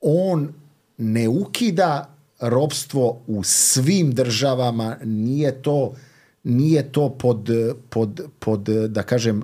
on 0.00 0.52
ne 0.98 1.28
ukida 1.28 2.14
robstvo 2.40 3.20
u 3.26 3.42
svim 3.42 4.12
državama, 4.12 4.96
nije 5.04 5.62
to, 5.62 5.94
nije 6.44 6.92
to 6.92 7.08
pod, 7.10 7.50
pod, 7.90 8.20
pod, 8.38 8.68
da 8.88 9.02
kažem, 9.02 9.42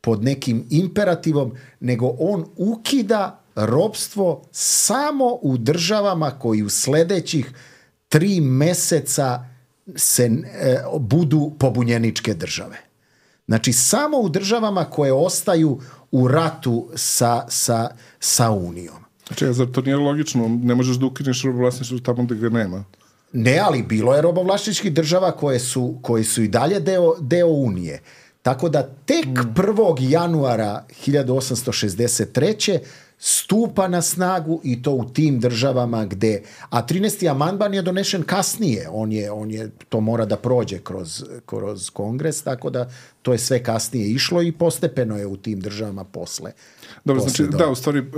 pod 0.00 0.24
nekim 0.24 0.66
imperativom, 0.70 1.52
nego 1.80 2.16
on 2.18 2.44
ukida 2.56 3.43
robstvo 3.54 4.42
samo 4.52 5.38
u 5.42 5.58
državama 5.58 6.30
koji 6.30 6.62
u 6.62 6.68
sledećih 6.68 7.52
tri 8.08 8.40
meseca 8.40 9.44
se 9.96 10.24
e, 10.24 10.78
budu 11.00 11.52
pobunjeničke 11.58 12.34
države. 12.34 12.76
Znači, 13.46 13.72
samo 13.72 14.18
u 14.18 14.28
državama 14.28 14.84
koje 14.84 15.12
ostaju 15.12 15.80
u 16.10 16.28
ratu 16.28 16.88
sa, 16.94 17.44
sa, 17.48 17.88
sa 18.20 18.50
Unijom. 18.50 19.04
Znači, 19.26 19.52
zar 19.52 19.66
to 19.66 19.80
nije 19.80 19.96
logično? 19.96 20.48
Ne 20.48 20.74
možeš 20.74 20.96
da 20.96 21.06
ukineš 21.06 21.42
robovlasništvo 21.42 21.98
tamo 21.98 22.24
gde 22.24 22.34
ga 22.34 22.48
nema. 22.48 22.84
Ne, 23.32 23.58
ali 23.58 23.82
bilo 23.82 24.14
je 24.14 24.22
robovlasničkih 24.22 24.92
država 24.92 25.32
koje 25.32 25.60
su, 25.60 25.98
koje 26.02 26.24
su 26.24 26.42
i 26.42 26.48
dalje 26.48 26.80
deo, 26.80 27.14
deo 27.20 27.48
Unije. 27.48 28.00
Tako 28.42 28.68
da 28.68 28.82
tek 28.82 29.26
1. 29.26 29.96
januara 30.00 30.84
1863 31.06 32.78
stupa 33.26 33.88
na 33.88 34.02
snagu 34.02 34.60
i 34.64 34.82
to 34.82 34.90
u 34.92 35.04
tim 35.06 35.40
državama 35.40 36.04
gde 36.04 36.40
a 36.70 36.82
13. 36.82 37.30
amandman 37.30 37.74
je 37.74 37.82
donešen 37.82 38.22
kasnije 38.22 38.88
on 38.90 39.12
je 39.12 39.30
on 39.30 39.50
je 39.50 39.70
to 39.88 40.00
mora 40.00 40.24
da 40.24 40.36
prođe 40.36 40.78
kroz 40.78 41.24
kroz 41.46 41.90
kongres 41.90 42.42
tako 42.42 42.70
da 42.70 42.88
to 43.22 43.32
je 43.32 43.38
sve 43.38 43.62
kasnije 43.62 44.08
išlo 44.08 44.42
i 44.42 44.52
postepeno 44.52 45.16
je 45.16 45.26
u 45.26 45.36
tim 45.36 45.60
državama 45.60 46.04
posle 46.04 46.52
Dobro, 47.04 47.22
posle 47.22 47.30
znači, 47.36 47.52
do- 47.52 47.58
da, 47.58 47.68
u 47.68 47.74
stvari, 47.74 47.98
uh, 47.98 48.06
uh, 48.06 48.12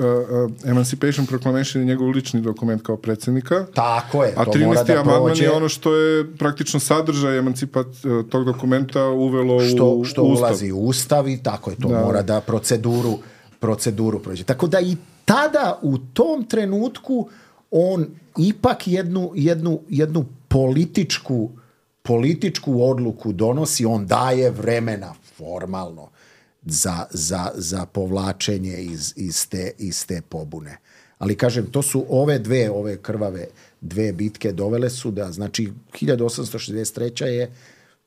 Emancipation 0.65 1.27
Proclamation 1.27 1.83
je 1.83 1.87
njegov 1.87 2.09
lični 2.09 2.41
dokument 2.41 2.83
kao 2.83 2.97
predsjednika. 2.97 3.67
tako 3.67 4.25
je 4.25 4.33
A 4.37 4.45
to 4.45 4.59
mora 4.59 4.81
13. 4.81 4.87
da 4.87 4.93
amandman 4.95 5.25
prođe 5.25 5.45
je 5.45 5.53
ono 5.53 5.69
što 5.69 5.95
je 5.95 6.37
praktično 6.37 6.81
sadržaj 6.81 7.39
emancipat 7.39 7.87
uh, 7.87 8.29
tog 8.29 8.45
dokumenta 8.45 9.05
uvelo 9.05 9.61
što, 9.63 9.87
u 9.87 10.05
što 10.05 10.23
u 10.23 10.27
Ustav. 10.27 10.43
ulazi 10.43 10.73
u 10.73 10.79
ustav 10.79 11.29
i 11.29 11.39
tako 11.39 11.71
je 11.71 11.77
to 11.77 11.89
Da. 11.89 12.01
mora 12.01 12.23
da 12.23 12.41
proceduru 12.41 13.19
proceduru 13.61 14.23
prođe. 14.23 14.45
Tako 14.45 14.67
da 14.67 14.81
i 14.81 14.97
tada 15.25 15.79
u 15.83 15.99
tom 15.99 16.45
trenutku 16.45 17.29
on 17.71 18.07
ipak 18.39 18.89
jednu, 18.89 19.33
jednu, 19.35 19.81
jednu 19.89 20.25
političku 20.49 21.51
političku 22.07 22.83
odluku 22.83 23.33
donosi, 23.33 23.85
on 23.85 24.07
daje 24.07 24.51
vremena 24.51 25.15
formalno 25.37 26.09
za, 26.63 27.07
za, 27.11 27.51
za 27.55 27.87
povlačenje 27.87 28.77
iz, 28.77 29.13
iz, 29.17 29.49
te, 29.49 29.73
iz 29.79 30.07
te 30.07 30.21
pobune. 30.29 30.79
Ali 31.19 31.37
kažem, 31.37 31.67
to 31.67 31.83
su 31.83 32.05
ove 32.09 32.39
dve, 32.39 32.71
ove 32.71 32.97
krvave 33.03 33.47
dve 33.81 34.13
bitke 34.13 34.53
dovele 34.53 34.91
su 34.91 35.11
da, 35.11 35.33
znači 35.33 35.73
1863. 35.93 37.25
je, 37.25 37.53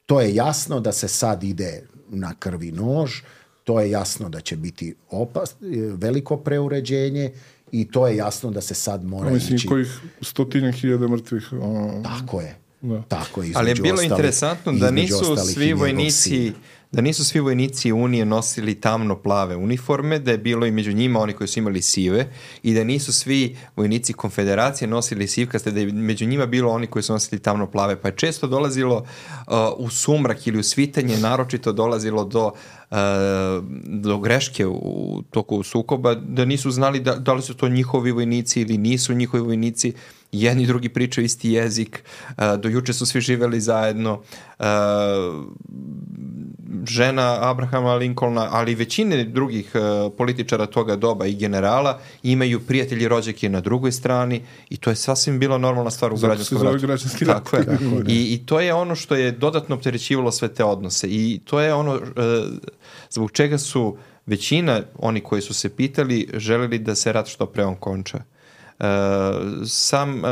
to 0.05 0.21
je 0.21 0.35
jasno 0.35 0.79
da 0.79 0.91
se 0.91 1.07
sad 1.07 1.43
ide 1.43 1.83
na 2.09 2.33
krvi 2.39 2.71
nož, 2.71 3.21
to 3.69 3.79
je 3.79 3.91
jasno 3.91 4.29
da 4.29 4.41
će 4.41 4.55
biti 4.57 4.95
opas, 5.09 5.55
veliko 5.93 6.37
preuređenje 6.37 7.31
i 7.71 7.87
to 7.87 8.07
je 8.07 8.15
jasno 8.15 8.51
da 8.51 8.61
se 8.61 8.73
sad 8.75 9.03
mora 9.05 9.29
Mislim, 9.29 9.55
ići. 9.55 9.67
kojih 9.67 9.87
stotinja 10.21 10.71
hiljada 10.71 11.07
mrtvih. 11.07 11.53
ono, 11.53 12.01
Tako 12.03 12.41
je. 12.41 12.55
Da. 12.81 13.01
Tako 13.03 13.43
je, 13.43 13.51
Ali 13.55 13.69
je 13.69 13.75
bilo 13.75 13.93
ostalih- 13.93 14.09
interesantno 14.09 14.73
da 14.73 14.91
nisu 14.91 15.35
svi 15.37 15.73
vojnici. 15.73 16.53
Da 16.91 17.01
nisu 17.01 17.25
svi 17.25 17.39
vojnici 17.39 17.91
Unije 17.91 18.25
nosili 18.25 18.81
tamno 18.81 19.15
plave 19.15 19.55
uniforme, 19.55 20.19
da 20.19 20.31
je 20.31 20.37
bilo 20.37 20.65
i 20.65 20.71
među 20.71 20.91
njima 20.91 21.19
oni 21.19 21.33
koji 21.33 21.47
su 21.47 21.59
imali 21.59 21.81
sive 21.81 22.31
i 22.63 22.73
da 22.73 22.83
nisu 22.83 23.13
svi 23.13 23.57
vojnici 23.75 24.13
konfederacije 24.13 24.87
nosili 24.87 25.27
sivkaste, 25.27 25.71
da 25.71 25.79
je 25.79 25.91
među 25.91 26.25
njima 26.25 26.45
bilo 26.45 26.71
oni 26.71 26.87
koji 26.87 27.03
su 27.03 27.13
nosili 27.13 27.41
tamno 27.41 27.67
plave, 27.67 28.01
pa 28.01 28.07
je 28.07 28.15
često 28.15 28.47
dolazilo 28.47 28.97
uh, 28.97 29.53
u 29.77 29.89
sumrak 29.89 30.47
ili 30.47 30.59
u 30.59 30.63
svitanje, 30.63 31.17
naročito 31.17 31.71
dolazilo 31.71 32.23
do 32.25 32.45
uh, 32.45 32.97
do 33.83 34.17
greške 34.17 34.67
u 34.67 35.23
toku 35.29 35.63
sukoba, 35.63 36.15
da 36.15 36.45
nisu 36.45 36.71
znali 36.71 36.99
da, 36.99 37.15
da 37.15 37.33
li 37.33 37.41
su 37.41 37.53
to 37.53 37.69
njihovi 37.69 38.11
vojnici 38.11 38.61
ili 38.61 38.77
nisu 38.77 39.13
njihovi 39.13 39.43
vojnici, 39.43 39.93
jedni 40.31 40.63
i 40.63 40.67
drugi 40.67 40.89
pričaju 40.89 41.25
isti 41.25 41.51
jezik, 41.51 42.03
uh, 42.27 42.43
do 42.59 42.69
juče 42.69 42.93
su 42.93 43.05
svi 43.05 43.21
živeli 43.21 43.61
zajedno, 43.61 44.21
uh, 44.59 44.65
žena 46.85 47.37
Abrahama 47.41 47.95
Lincolna, 47.95 48.47
ali 48.51 48.75
većine 48.75 49.23
drugih 49.23 49.71
uh, 49.75 50.13
političara 50.17 50.65
toga 50.65 50.95
doba 50.95 51.25
i 51.25 51.35
generala 51.35 51.99
imaju 52.23 52.59
prijatelji 52.59 53.07
rođake 53.07 53.49
na 53.49 53.61
drugoj 53.61 53.91
strani 53.91 54.41
i 54.69 54.77
to 54.77 54.89
je 54.89 54.95
sasvim 54.95 55.39
bila 55.39 55.57
normalna 55.57 55.91
stvar 55.91 56.13
u 56.13 56.17
građanskom 56.17 56.61
ratu. 56.61 56.87
građanski 56.87 57.25
rat. 57.25 57.43
Tako 57.43 57.55
je. 57.55 57.65
I, 58.07 58.33
I 58.33 58.45
to 58.45 58.59
je 58.59 58.73
ono 58.73 58.95
što 58.95 59.15
je 59.15 59.31
dodatno 59.31 59.75
opterećivalo 59.75 60.31
sve 60.31 60.47
te 60.47 60.63
odnose 60.63 61.07
i 61.07 61.39
to 61.45 61.59
je 61.59 61.73
ono 61.73 61.93
uh, 61.93 62.01
zbog 63.09 63.31
čega 63.31 63.57
su 63.57 63.97
većina, 64.25 64.81
oni 64.99 65.21
koji 65.21 65.41
su 65.41 65.53
se 65.53 65.69
pitali, 65.69 66.29
želeli 66.33 66.79
da 66.79 66.95
se 66.95 67.13
rat 67.13 67.27
što 67.27 67.45
pre 67.45 67.65
on 67.65 67.75
konča. 67.75 68.17
Uh, 68.17 68.38
sam, 69.65 70.15
uh, 70.15 70.29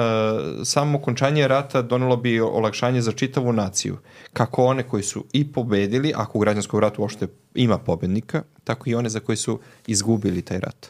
samo 0.64 0.98
okončanje 0.98 1.48
rata 1.48 1.82
donelo 1.82 2.18
bi 2.18 2.40
olakšanje 2.40 3.02
za 3.02 3.12
čitavu 3.12 3.54
naciju. 3.54 3.98
Kako 4.34 4.66
one 4.66 4.84
koji 4.84 5.04
su 5.04 5.26
i 5.34 5.52
pobedili, 5.52 6.14
ako 6.16 6.38
u 6.38 6.42
građanskom 6.42 6.80
ratu 6.80 7.02
uopšte 7.02 7.28
ima 7.56 7.78
pobednika, 7.78 8.44
tako 8.64 8.90
i 8.90 8.96
one 8.96 9.10
za 9.10 9.20
koji 9.20 9.36
su 9.36 9.60
izgubili 9.88 10.42
taj 10.42 10.60
rat. 10.60 10.88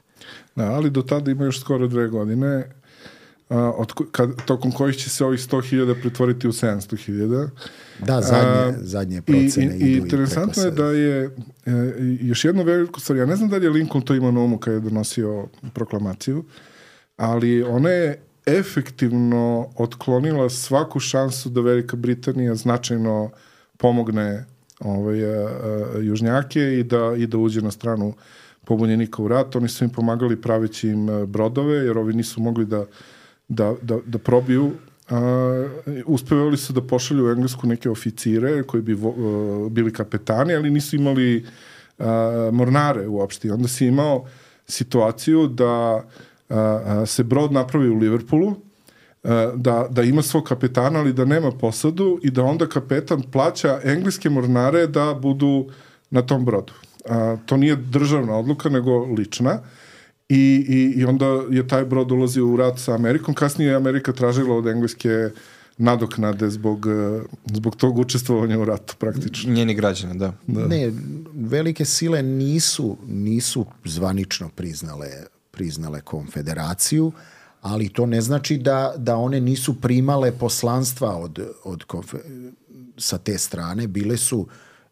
Da, 0.55 0.71
ali 0.71 0.89
do 0.89 1.01
tada 1.01 1.31
ima 1.31 1.45
još 1.45 1.61
skoro 1.61 1.87
dve 1.87 2.07
godine, 2.07 2.71
a, 3.49 3.57
od, 3.57 3.93
ko- 3.93 4.05
kad, 4.11 4.45
tokom 4.45 4.71
kojih 4.71 4.95
će 4.97 5.09
se 5.09 5.25
ovih 5.25 5.39
100.000 5.39 6.01
pretvoriti 6.01 6.47
u 6.47 6.51
700.000. 6.51 7.49
Da, 7.99 8.21
zadnje, 8.21 8.49
A, 8.49 8.73
zadnje 8.81 9.21
procene 9.21 9.73
i, 9.73 9.77
idu 9.77 9.85
i 9.85 9.91
i 9.91 9.97
interesantno 9.97 10.63
je 10.63 10.71
da 10.71 10.85
je 10.85 11.23
e, 11.23 11.31
još 12.21 12.45
jedno 12.45 12.63
veliko 12.63 12.99
stvar, 12.99 13.17
ja 13.17 13.25
ne 13.25 13.35
znam 13.35 13.49
da 13.49 13.57
li 13.57 13.65
je 13.65 13.69
Lincoln 13.69 14.05
to 14.05 14.15
imao 14.15 14.31
na 14.31 14.41
umu 14.41 14.57
kad 14.57 14.73
je 14.73 14.79
donosio 14.79 15.47
proklamaciju, 15.73 16.43
ali 17.17 17.63
ona 17.63 17.89
je 17.89 18.21
efektivno 18.45 19.69
otklonila 19.75 20.49
svaku 20.49 20.99
šansu 20.99 21.49
da 21.49 21.61
Velika 21.61 21.97
Britanija 21.97 22.55
značajno 22.55 23.29
pomogne 23.77 24.45
ovaj, 24.79 25.25
a, 25.25 25.47
a, 25.47 25.99
južnjake 26.01 26.79
i 26.79 26.83
da, 26.83 27.13
i 27.17 27.27
da 27.27 27.37
uđe 27.37 27.61
na 27.61 27.71
stranu 27.71 28.13
pobunjenika 28.65 29.21
u 29.21 29.27
rat. 29.27 29.55
Oni 29.55 29.67
su 29.67 29.83
im 29.83 29.89
pomagali 29.89 30.41
praveći 30.41 30.89
im 30.89 31.09
e, 31.09 31.25
brodove, 31.25 31.75
jer 31.75 31.97
ovi 31.97 32.13
nisu 32.13 32.41
mogli 32.41 32.65
da, 32.65 32.85
da, 33.47 33.73
da, 33.81 33.97
da 34.05 34.17
probiju 34.17 34.71
a, 35.09 35.67
uspevali 36.05 36.57
su 36.57 36.73
da 36.73 36.81
pošalju 36.81 37.25
u 37.25 37.31
Englesku 37.31 37.67
neke 37.67 37.89
oficire 37.89 38.63
koji 38.63 38.83
bi 38.83 38.93
vo, 38.93 39.09
a, 39.09 39.69
bili 39.69 39.93
kapetani, 39.93 40.55
ali 40.55 40.71
nisu 40.71 40.95
imali 40.95 41.45
a, 41.99 42.49
mornare 42.53 43.07
uopšte. 43.07 43.53
Onda 43.53 43.67
si 43.67 43.85
imao 43.85 44.25
situaciju 44.67 45.47
da 45.47 46.03
a, 46.49 46.81
a, 46.85 47.05
se 47.05 47.23
brod 47.23 47.51
napravi 47.51 47.89
u 47.89 47.97
Liverpoolu, 47.97 48.55
a, 49.23 49.51
da, 49.55 49.87
da 49.89 50.03
ima 50.03 50.21
svog 50.21 50.43
kapetana, 50.43 50.99
ali 50.99 51.13
da 51.13 51.25
nema 51.25 51.51
posadu 51.51 52.19
i 52.23 52.31
da 52.31 52.43
onda 52.43 52.67
kapetan 52.67 53.21
plaća 53.31 53.79
engleske 53.83 54.29
mornare 54.29 54.87
da 54.87 55.13
budu 55.21 55.67
na 56.09 56.21
tom 56.21 56.45
brodu. 56.45 56.73
A, 57.09 57.37
to 57.45 57.57
nije 57.57 57.75
državna 57.75 58.37
odluka, 58.37 58.69
nego 58.69 59.05
lična. 59.05 59.59
I, 60.29 60.65
i, 60.67 60.99
I 60.99 61.05
onda 61.05 61.25
je 61.49 61.67
taj 61.67 61.85
brod 61.85 62.11
ulazio 62.11 62.47
u 62.47 62.57
rat 62.57 62.79
sa 62.79 62.95
Amerikom. 62.95 63.33
Kasnije 63.33 63.69
je 63.69 63.75
Amerika 63.75 64.13
tražila 64.13 64.55
od 64.55 64.67
Engleske 64.67 65.29
nadoknade 65.77 66.49
zbog, 66.49 66.85
eh, 66.87 67.21
zbog 67.45 67.75
tog 67.75 67.97
učestvovanja 67.97 68.59
u 68.59 68.65
ratu 68.65 68.95
praktično. 68.99 69.53
Njeni 69.53 69.73
građana, 69.73 70.13
da. 70.13 70.33
Ne, 70.47 70.91
velike 71.33 71.85
sile 71.85 72.23
nisu, 72.23 72.97
nisu 73.07 73.65
zvanično 73.85 74.49
priznale, 74.49 75.07
priznale 75.57 76.01
konfederaciju, 76.01 77.11
ali 77.61 77.89
to 77.89 78.05
ne 78.05 78.21
znači 78.21 78.57
da, 78.57 78.93
da 78.97 79.15
one 79.17 79.41
nisu 79.41 79.81
primale 79.81 80.31
poslanstva 80.31 81.15
od, 81.17 81.39
od 81.63 81.83
konfe, 81.83 82.17
sa 82.97 83.17
te 83.17 83.37
strane. 83.37 83.87
Bile 83.87 84.17
su 84.17 84.47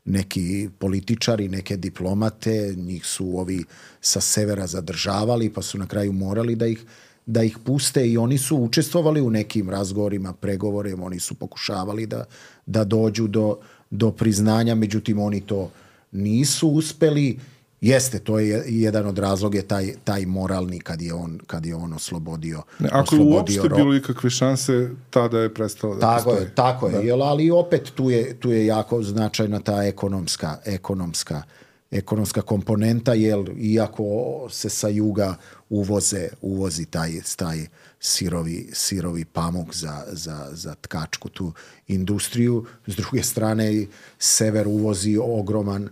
neki 0.06 0.70
političari, 0.80 1.50
neke 1.50 1.78
diplomate, 1.78 2.74
njih 2.78 3.06
su 3.06 3.38
ovi 3.40 3.64
sa 4.02 4.22
severa 4.22 4.68
zadržavali, 4.68 5.50
pa 5.50 5.62
su 5.62 5.78
na 5.78 5.88
kraju 5.88 6.14
morali 6.14 6.56
da 6.56 6.68
ih 6.68 6.86
da 7.26 7.44
ih 7.44 7.58
puste 7.66 8.04
i 8.08 8.18
oni 8.18 8.38
su 8.38 8.58
učestvovali 8.58 9.22
u 9.22 9.30
nekim 9.30 9.70
razgovorima, 9.70 10.34
pregovorima, 10.34 11.06
oni 11.06 11.20
su 11.20 11.36
pokušavali 11.36 12.06
da, 12.06 12.26
da 12.66 12.84
dođu 12.84 13.28
do, 13.28 13.58
do 13.90 14.12
priznanja, 14.12 14.76
međutim 14.76 15.20
oni 15.20 15.42
to 15.42 15.72
nisu 16.12 16.70
uspeli. 16.70 17.40
Jeste, 17.86 18.20
to 18.20 18.40
je 18.40 18.64
jedan 18.68 19.06
od 19.06 19.18
razloga 19.18 19.58
je 19.58 19.68
taj, 19.68 19.94
taj 20.04 20.26
moralni 20.26 20.80
kad 20.80 21.02
je 21.02 21.14
on, 21.14 21.40
kad 21.48 21.66
je 21.66 21.76
on 21.76 21.94
oslobodio, 21.94 22.64
Ne, 22.80 22.90
ako 22.92 23.16
oslobodio 23.16 23.36
uopšte 23.36 23.62
ro- 23.62 23.76
bilo 23.76 23.96
ikakve 23.96 24.30
šanse, 24.30 24.90
tada 25.10 25.40
je 25.40 25.54
prestalo 25.54 25.96
da 25.96 26.00
Tako 26.02 26.24
postoji. 26.24 26.46
je, 26.46 26.56
tako 26.56 26.88
je. 26.88 27.06
Jel, 27.08 27.24
ali 27.24 27.52
opet 27.52 27.92
tu 27.96 28.10
je, 28.10 28.34
tu 28.34 28.52
je 28.52 28.66
jako 28.66 29.04
značajna 29.04 29.60
ta 29.60 29.84
ekonomska, 29.84 30.58
ekonomska, 30.66 31.44
ekonomska 31.92 32.42
komponenta, 32.42 33.14
jer 33.14 33.52
iako 33.58 34.06
se 34.50 34.70
sa 34.70 34.88
juga 34.88 35.36
uvoze, 35.70 36.30
uvozi 36.42 36.86
taj, 36.86 37.12
taj 37.36 37.68
sirovi, 38.00 38.70
sirovi 38.74 39.26
pamuk 39.26 39.74
za, 39.74 40.04
za, 40.12 40.48
za 40.52 40.76
tkačku 40.76 41.30
tu 41.30 41.54
industriju, 41.88 42.66
s 42.88 42.96
druge 42.96 43.24
strane 43.24 43.86
sever 44.20 44.68
uvozi 44.68 45.18
ogroman, 45.18 45.90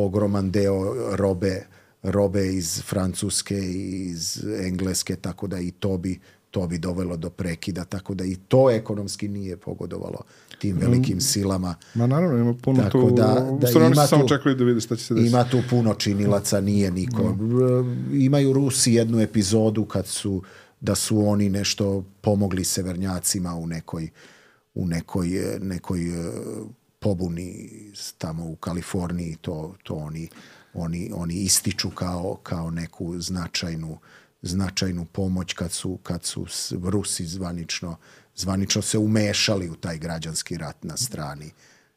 ogroman 0.00 0.50
deo 0.50 0.94
robe, 1.16 1.66
robe 2.02 2.54
iz 2.54 2.82
Francuske 2.82 3.58
i 3.58 4.06
iz 4.06 4.44
Engleske, 4.60 5.16
tako 5.16 5.46
da 5.46 5.58
i 5.58 5.70
to 5.70 5.98
bi 5.98 6.20
to 6.50 6.66
bi 6.66 6.78
dovelo 6.78 7.16
do 7.16 7.30
prekida, 7.30 7.84
tako 7.84 8.14
da 8.14 8.24
i 8.24 8.36
to 8.48 8.70
ekonomski 8.70 9.28
nije 9.28 9.56
pogodovalo 9.56 10.18
tim 10.58 10.76
velikim 10.78 11.20
silama. 11.20 11.74
Ma 11.94 12.06
naravno, 12.06 12.38
ima 12.38 12.54
puno 12.62 12.82
Tako 12.82 13.08
tu... 13.08 13.14
da- 13.14 13.58
da 13.60 13.86
ima 13.86 14.06
samo 14.06 14.28
čekali 14.28 14.54
da 14.54 14.64
vide 14.64 14.80
šta 14.80 14.96
će 14.96 15.04
se 15.04 15.14
desiti. 15.14 15.30
Ima 15.30 15.44
tu 15.44 15.62
puno 15.70 15.94
činilaca, 15.94 16.60
nije 16.60 16.90
niko. 16.90 17.36
Imaju 18.12 18.52
Rusi 18.52 18.92
jednu 18.92 19.20
epizodu 19.20 19.84
kad 19.84 20.06
su 20.06 20.42
da 20.80 20.94
su 20.94 21.26
oni 21.26 21.48
nešto 21.48 22.04
pomogli 22.20 22.64
severnjacima 22.64 23.54
u 23.54 23.66
nekoj 23.66 24.08
u 24.74 24.86
nekoj, 24.86 25.28
nekoj 25.60 26.00
eh, 26.08 26.32
pobuni 27.02 27.70
tamo 28.18 28.44
u 28.46 28.56
Kaliforniji, 28.56 29.36
to, 29.40 29.74
to 29.82 29.94
oni, 29.94 30.28
oni, 30.74 31.10
oni 31.14 31.34
ističu 31.34 31.90
kao, 31.90 32.38
kao 32.42 32.70
neku 32.70 33.20
značajnu 33.20 33.98
značajnu 34.42 35.04
pomoć 35.04 35.52
kad 35.52 35.72
su, 35.72 35.98
kad 36.02 36.24
su 36.24 36.46
Rusi 36.82 37.26
zvanično, 37.26 37.96
zvanično 38.36 38.82
se 38.82 38.98
umešali 38.98 39.70
u 39.70 39.74
taj 39.74 39.98
građanski 39.98 40.56
rat 40.56 40.84
na 40.84 40.96
strani, 40.96 41.50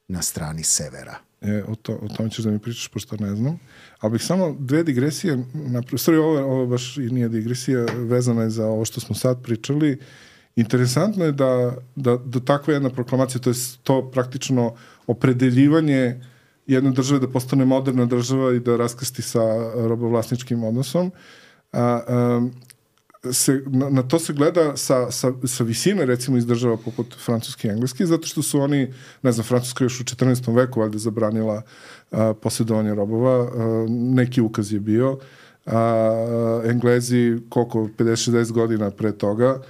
na 0.08 0.22
strani 0.22 0.64
severa. 0.64 1.18
E, 1.42 1.64
o, 1.68 1.76
to, 1.76 1.94
o 1.94 2.08
tome 2.08 2.30
ćeš 2.30 2.44
da 2.44 2.52
mi 2.52 2.60
pričaš, 2.60 2.88
pošto 2.88 3.16
ne 3.18 3.36
znam. 3.36 3.60
Ali 4.00 4.12
bih 4.12 4.24
samo 4.24 4.56
dve 4.60 4.84
digresije, 4.84 5.38
napravio. 5.54 5.98
Stvari, 5.98 6.18
ovo, 6.18 6.40
ovo 6.40 6.68
baš 6.68 6.98
i 6.98 7.02
nije 7.02 7.30
digresija, 7.30 7.86
vezana 7.86 8.42
je 8.42 8.50
za 8.50 8.66
ovo 8.66 8.86
što 8.86 9.00
smo 9.00 9.16
sad 9.16 9.44
pričali. 9.44 10.00
Interesantno 10.56 11.26
je 11.26 11.32
da, 11.32 11.76
da, 11.96 12.18
da 12.18 12.40
takva 12.40 12.74
jedna 12.74 12.90
proklamacija, 12.90 13.42
to 13.42 13.50
je 13.50 13.56
to 13.84 14.12
praktično 14.12 14.76
opredeljivanje 15.08 16.22
jedne 16.68 16.92
države 16.92 17.20
da 17.20 17.30
postane 17.30 17.66
moderna 17.66 18.06
država 18.06 18.54
i 18.54 18.60
da 18.60 18.78
raskrsti 18.78 19.22
sa 19.22 19.44
robovlasničkim 19.76 20.64
odnosom, 20.64 21.12
a, 21.72 21.82
a, 21.82 22.48
se, 23.32 23.64
na, 23.68 23.90
na 23.90 24.04
to 24.04 24.20
se 24.20 24.34
gleda 24.34 24.78
sa, 24.78 25.12
sa, 25.12 25.32
sa 25.44 25.64
visine 25.64 26.06
recimo 26.06 26.38
iz 26.38 26.46
država 26.46 26.78
poput 26.78 27.16
Francuske 27.26 27.68
i 27.68 27.72
Engleske, 27.72 28.06
zato 28.06 28.28
što 28.28 28.42
su 28.42 28.60
oni, 28.62 28.94
ne 29.22 29.32
znam, 29.32 29.46
Francuska 29.46 29.84
još 29.84 30.02
u 30.02 30.04
14. 30.04 30.56
veku 30.56 30.80
valjda 30.80 30.98
zabranila 30.98 31.62
a, 32.12 32.34
posjedovanje 32.34 32.96
robova, 32.96 33.44
a, 33.44 33.86
neki 33.90 34.42
ukaz 34.42 34.74
je 34.74 34.80
bio, 34.80 35.20
a, 35.66 36.62
Englezi 36.66 37.38
koliko, 37.50 37.90
50-60 37.98 38.52
godina 38.52 38.92
pre 38.92 39.12
toga, 39.12 39.62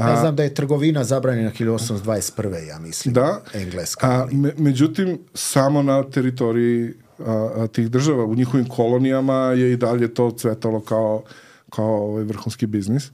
Ja 0.00 0.16
znam 0.20 0.36
da 0.36 0.42
je 0.42 0.54
trgovina 0.54 1.04
zabranjena 1.04 1.50
1821. 1.50 2.66
ja 2.66 2.78
mislim. 2.78 3.14
Da. 3.14 3.40
Engleska. 3.54 4.06
A, 4.06 4.26
me, 4.32 4.52
međutim, 4.56 5.18
samo 5.34 5.82
na 5.82 6.02
teritoriji 6.02 6.94
a, 7.18 7.50
a, 7.56 7.66
tih 7.66 7.90
država, 7.90 8.24
u 8.24 8.34
njihovim 8.34 8.68
kolonijama 8.68 9.34
je 9.34 9.72
i 9.72 9.76
dalje 9.76 10.14
to 10.14 10.30
cvetalo 10.30 10.80
kao, 10.80 11.22
kao 11.70 12.04
ovaj 12.04 12.24
vrhunski 12.24 12.66
biznis. 12.66 13.10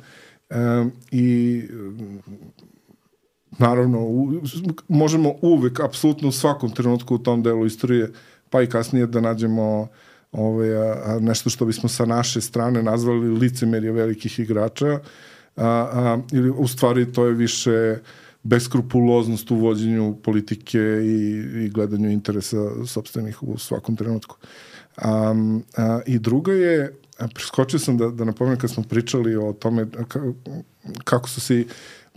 E, 0.51 0.57
I 1.11 1.63
naravno, 3.59 3.99
u, 4.01 4.33
možemo 4.89 5.35
uvek, 5.43 5.81
apsolutno 5.81 6.29
u 6.29 6.33
svakom 6.33 6.71
trenutku 6.71 7.15
u 7.15 7.19
tom 7.19 7.43
delu 7.43 7.67
istorije, 7.67 8.11
pa 8.51 8.63
i 8.63 8.67
kasnije 8.67 9.07
da 9.07 9.21
nađemo 9.21 9.89
ovaj, 10.33 10.77
a, 10.77 11.03
a, 11.05 11.19
nešto 11.21 11.51
što 11.51 11.65
bismo 11.65 11.89
sa 11.89 12.07
naše 12.07 12.41
strane 12.41 12.83
nazvali 12.83 13.29
licemerje 13.29 13.93
velikih 13.93 14.39
igrača, 14.39 14.99
a, 15.57 15.67
a, 15.67 16.19
ili 16.33 16.51
u 16.51 16.69
stvari 16.69 17.13
to 17.13 17.27
je 17.27 17.35
više 17.35 17.99
beskrupuloznost 18.43 19.51
u 19.51 19.57
vođenju 19.57 20.17
politike 20.23 20.79
i, 21.03 21.45
i 21.65 21.69
gledanju 21.69 22.11
interesa 22.11 22.87
sobstvenih 22.87 23.43
u 23.43 23.59
svakom 23.59 23.97
trenutku. 23.97 24.37
A, 24.97 25.35
a, 25.77 26.01
I 26.07 26.19
druga 26.19 26.53
je, 26.53 26.93
preskočio 27.35 27.79
sam 27.79 27.99
da, 27.99 28.09
da 28.09 28.25
napomenem 28.25 28.59
kad 28.59 28.71
smo 28.71 28.83
pričali 28.83 29.37
o 29.37 29.53
tome 29.53 29.87
ka, 30.09 30.21
kako 31.05 31.29
su 31.29 31.41
se 31.41 31.65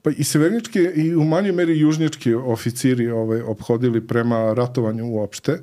pa 0.04 0.12
i 0.18 0.24
severnički 0.24 0.80
i 0.80 1.16
u 1.16 1.24
manjoj 1.24 1.52
meri 1.52 1.80
južnjački 1.80 2.34
oficiri 2.34 3.10
ovaj, 3.10 3.42
obhodili 3.42 4.08
prema 4.08 4.54
ratovanju 4.54 5.06
uopšte. 5.06 5.62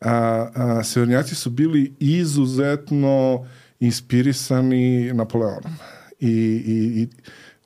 A, 0.00 0.48
a, 0.54 0.84
severnjaci 0.84 1.34
su 1.34 1.50
bili 1.50 1.92
izuzetno 1.98 3.46
inspirisani 3.80 5.12
Napoleonom. 5.12 5.72
I, 6.22 6.30
i, 6.66 7.02
i 7.02 7.08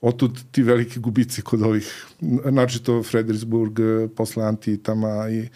otud 0.01 0.39
ti 0.51 0.63
veliki 0.63 0.99
gubici 0.99 1.41
kod 1.41 1.61
ovih, 1.61 2.05
naročito 2.51 3.03
Fredericksburg, 3.03 3.79
posle 4.15 4.45
Antitama 4.45 5.29
i 5.29 5.47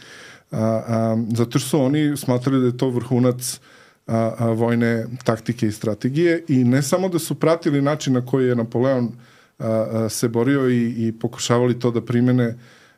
a, 0.52 0.84
a, 0.88 1.18
zato 1.36 1.60
što 1.60 1.70
su 1.70 1.82
oni 1.82 2.18
smatrali 2.18 2.60
da 2.60 2.66
je 2.66 2.78
to 2.78 2.90
vrhunac 2.90 3.60
a, 4.08 4.32
a, 4.38 4.48
vojne 4.52 5.06
taktike 5.24 5.68
i 5.68 5.72
strategije 5.72 6.44
i 6.48 6.64
ne 6.64 6.82
samo 6.82 7.10
da 7.10 7.20
su 7.20 7.36
pratili 7.36 7.82
način 7.82 8.14
na 8.14 8.26
koji 8.26 8.48
je 8.48 8.56
Napoleon 8.56 9.12
a, 9.60 9.68
a, 9.68 10.10
se 10.10 10.28
borio 10.28 10.70
i, 10.70 11.08
i 11.08 11.12
pokušavali 11.12 11.80
to 11.80 11.92
da 11.92 12.02
primene 12.02 12.58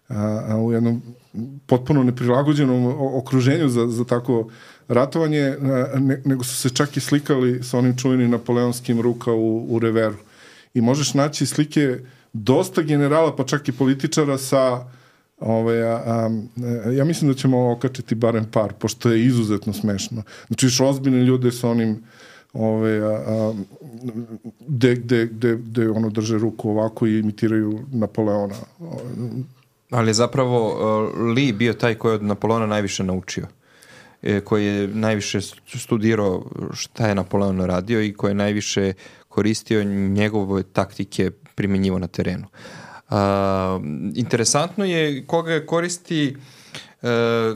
a, 0.09 0.45
a, 0.49 0.57
u 0.57 0.73
jednom 0.73 1.01
potpuno 1.65 2.03
neprilagođenom 2.03 2.85
okruženju 2.99 3.69
za, 3.69 3.87
za 3.87 4.05
tako 4.05 4.49
ratovanje, 4.87 5.55
a, 5.61 5.99
ne, 5.99 6.21
nego 6.25 6.43
su 6.43 6.55
se 6.55 6.69
čak 6.69 6.97
i 6.97 6.99
slikali 6.99 7.63
sa 7.63 7.77
onim 7.77 7.97
čuvenim 7.97 8.31
napoleonskim 8.31 9.01
ruka 9.01 9.31
u, 9.31 9.65
u 9.69 9.79
reveru. 9.79 10.17
I 10.73 10.81
možeš 10.81 11.13
naći 11.13 11.45
slike 11.45 11.99
dosta 12.33 12.81
generala, 12.81 13.35
pa 13.35 13.43
čak 13.43 13.67
i 13.67 13.71
političara 13.71 14.37
sa 14.37 14.85
Ove, 15.39 15.83
a, 15.83 15.95
a, 16.05 16.29
ja 16.91 17.05
mislim 17.05 17.31
da 17.31 17.37
ćemo 17.37 17.71
okačiti 17.71 18.15
barem 18.15 18.45
par, 18.51 18.73
pošto 18.73 19.11
je 19.11 19.25
izuzetno 19.25 19.73
smešno. 19.73 20.23
Znači, 20.47 20.65
još 20.65 20.79
ozbiljne 20.79 21.23
ljude 21.23 21.51
sa 21.51 21.69
onim 21.69 22.03
ove, 22.53 22.99
a, 22.99 23.23
a, 23.27 23.53
de, 24.59 24.95
de, 24.95 25.25
de, 25.25 25.55
de 25.55 25.89
ono 25.89 26.09
drže 26.09 26.37
ruku 26.37 26.69
ovako 26.69 27.07
i 27.07 27.19
imitiraju 27.19 27.79
Napoleona. 27.91 28.55
Ali 29.89 30.13
zapravo 30.13 30.67
uh, 30.67 31.35
Lee 31.35 31.53
bio 31.53 31.73
taj 31.73 31.95
koji 31.95 32.11
je 32.11 32.15
od 32.15 32.23
Napoleona 32.23 32.65
najviše 32.65 33.03
naučio. 33.03 33.47
E, 34.23 34.39
koji 34.39 34.65
je 34.65 34.87
najviše 34.87 35.39
studirao 35.77 36.45
šta 36.73 37.07
je 37.07 37.15
Napoleon 37.15 37.61
radio 37.61 38.01
i 38.01 38.13
koji 38.13 38.31
je 38.31 38.35
najviše 38.35 38.93
koristio 39.27 39.83
njegove 39.83 40.63
taktike 40.63 41.31
primenjivo 41.55 41.99
na 41.99 42.07
terenu. 42.07 42.45
Uh, 43.09 43.17
interesantno 44.15 44.85
je 44.85 45.25
koga 45.25 45.65
koristi 45.65 46.35
uh, 47.01 47.09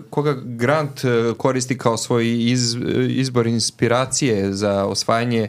koga 0.09 0.35
Grant 0.43 1.03
uh, 1.03 1.37
koristi 1.37 1.77
kao 1.77 1.97
svoj 1.97 2.43
iz, 2.43 2.75
izbor 3.09 3.47
inspiracije 3.47 4.53
za 4.53 4.85
osvajanje 4.85 5.47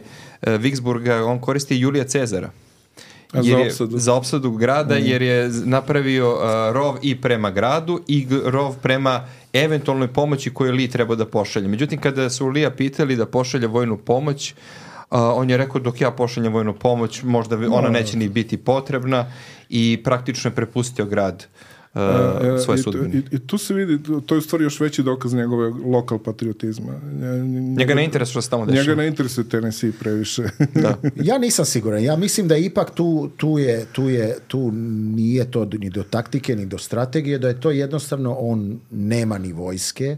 Vicksburga, 0.59 1.25
on 1.25 1.39
koristi 1.39 1.77
Julija 1.77 2.03
Cezara. 2.03 2.49
Jer 3.33 3.43
za 3.45 3.51
je- 3.51 3.65
opsadu? 3.65 3.97
za 3.97 4.13
opsadu 4.13 4.51
grada 4.51 4.95
Mm. 4.95 5.01
jer 5.01 5.21
je 5.21 5.49
napravio 5.65 6.33
uh, 6.33 6.41
rov 6.73 6.97
i 7.01 7.21
prema 7.21 7.51
gradu 7.51 8.01
i 8.07 8.27
rov 8.45 8.75
prema 8.77 9.27
eventualnoj 9.53 10.07
pomoći 10.07 10.53
koju 10.53 10.71
Li 10.71 10.87
treba 10.87 11.15
da 11.15 11.25
pošalje. 11.25 11.67
Međutim, 11.67 12.01
kada 12.01 12.29
su 12.29 12.47
Lija 12.47 12.71
pitali 12.71 13.15
da 13.15 13.25
pošalje 13.25 13.67
vojnu 13.67 13.97
pomoć, 13.97 14.53
uh, 14.53 15.19
on 15.19 15.49
je 15.49 15.57
rekao 15.57 15.81
dok 15.81 16.01
ja 16.01 16.11
pošaljem 16.11 16.53
vojnu 16.53 16.73
pomoć, 16.73 17.23
možda 17.23 17.57
ona 17.71 17.89
neće 17.89 18.17
ni 18.17 18.29
biti 18.29 18.57
potrebna 18.57 19.31
i 19.69 20.01
praktično 20.03 20.49
je 20.49 20.55
prepustio 20.55 21.05
grad 21.05 21.45
uh, 21.45 21.78
E, 21.95 22.59
svoje 22.59 22.79
i, 22.79 22.83
sudbine. 22.83 23.09
i, 23.31 23.35
I 23.35 23.39
tu 23.39 23.57
se 23.57 23.73
vidi, 23.73 23.99
to 24.25 24.35
je 24.35 24.39
u 24.39 24.41
stvari 24.41 24.63
još 24.63 24.79
veći 24.79 25.03
dokaz 25.03 25.33
njegove 25.33 25.69
lokal 25.85 26.19
patriotizma. 26.19 26.93
Nje- 27.03 27.75
Njega 27.77 27.93
ne 27.93 28.05
interesuje 28.05 28.31
što 28.31 28.41
se 28.41 28.49
tamo 28.49 28.65
dešava. 28.65 28.83
Njega 28.83 28.95
ne 28.95 29.07
interesuje 29.07 29.49
Tennessee 29.49 29.91
previše. 29.91 30.43
Da. 30.75 30.97
Ja 31.15 31.37
nisam 31.37 31.65
siguran. 31.65 32.03
Ja 32.03 32.15
mislim 32.15 32.47
da 32.47 32.57
ipak 32.57 32.91
tu, 32.91 33.29
tu, 33.37 33.57
je, 33.59 33.85
tu, 33.85 34.09
je, 34.09 34.37
tu 34.47 34.71
nije 35.11 35.51
to 35.51 35.65
ni 35.71 35.89
do 35.89 36.03
taktike, 36.03 36.55
ni 36.55 36.65
do 36.65 36.77
strategije, 36.77 37.37
da 37.39 37.47
je 37.47 37.61
to 37.61 37.71
jednostavno 37.71 38.33
on 38.33 38.79
nema 38.91 39.37
ni 39.37 39.53
vojske, 39.53 40.17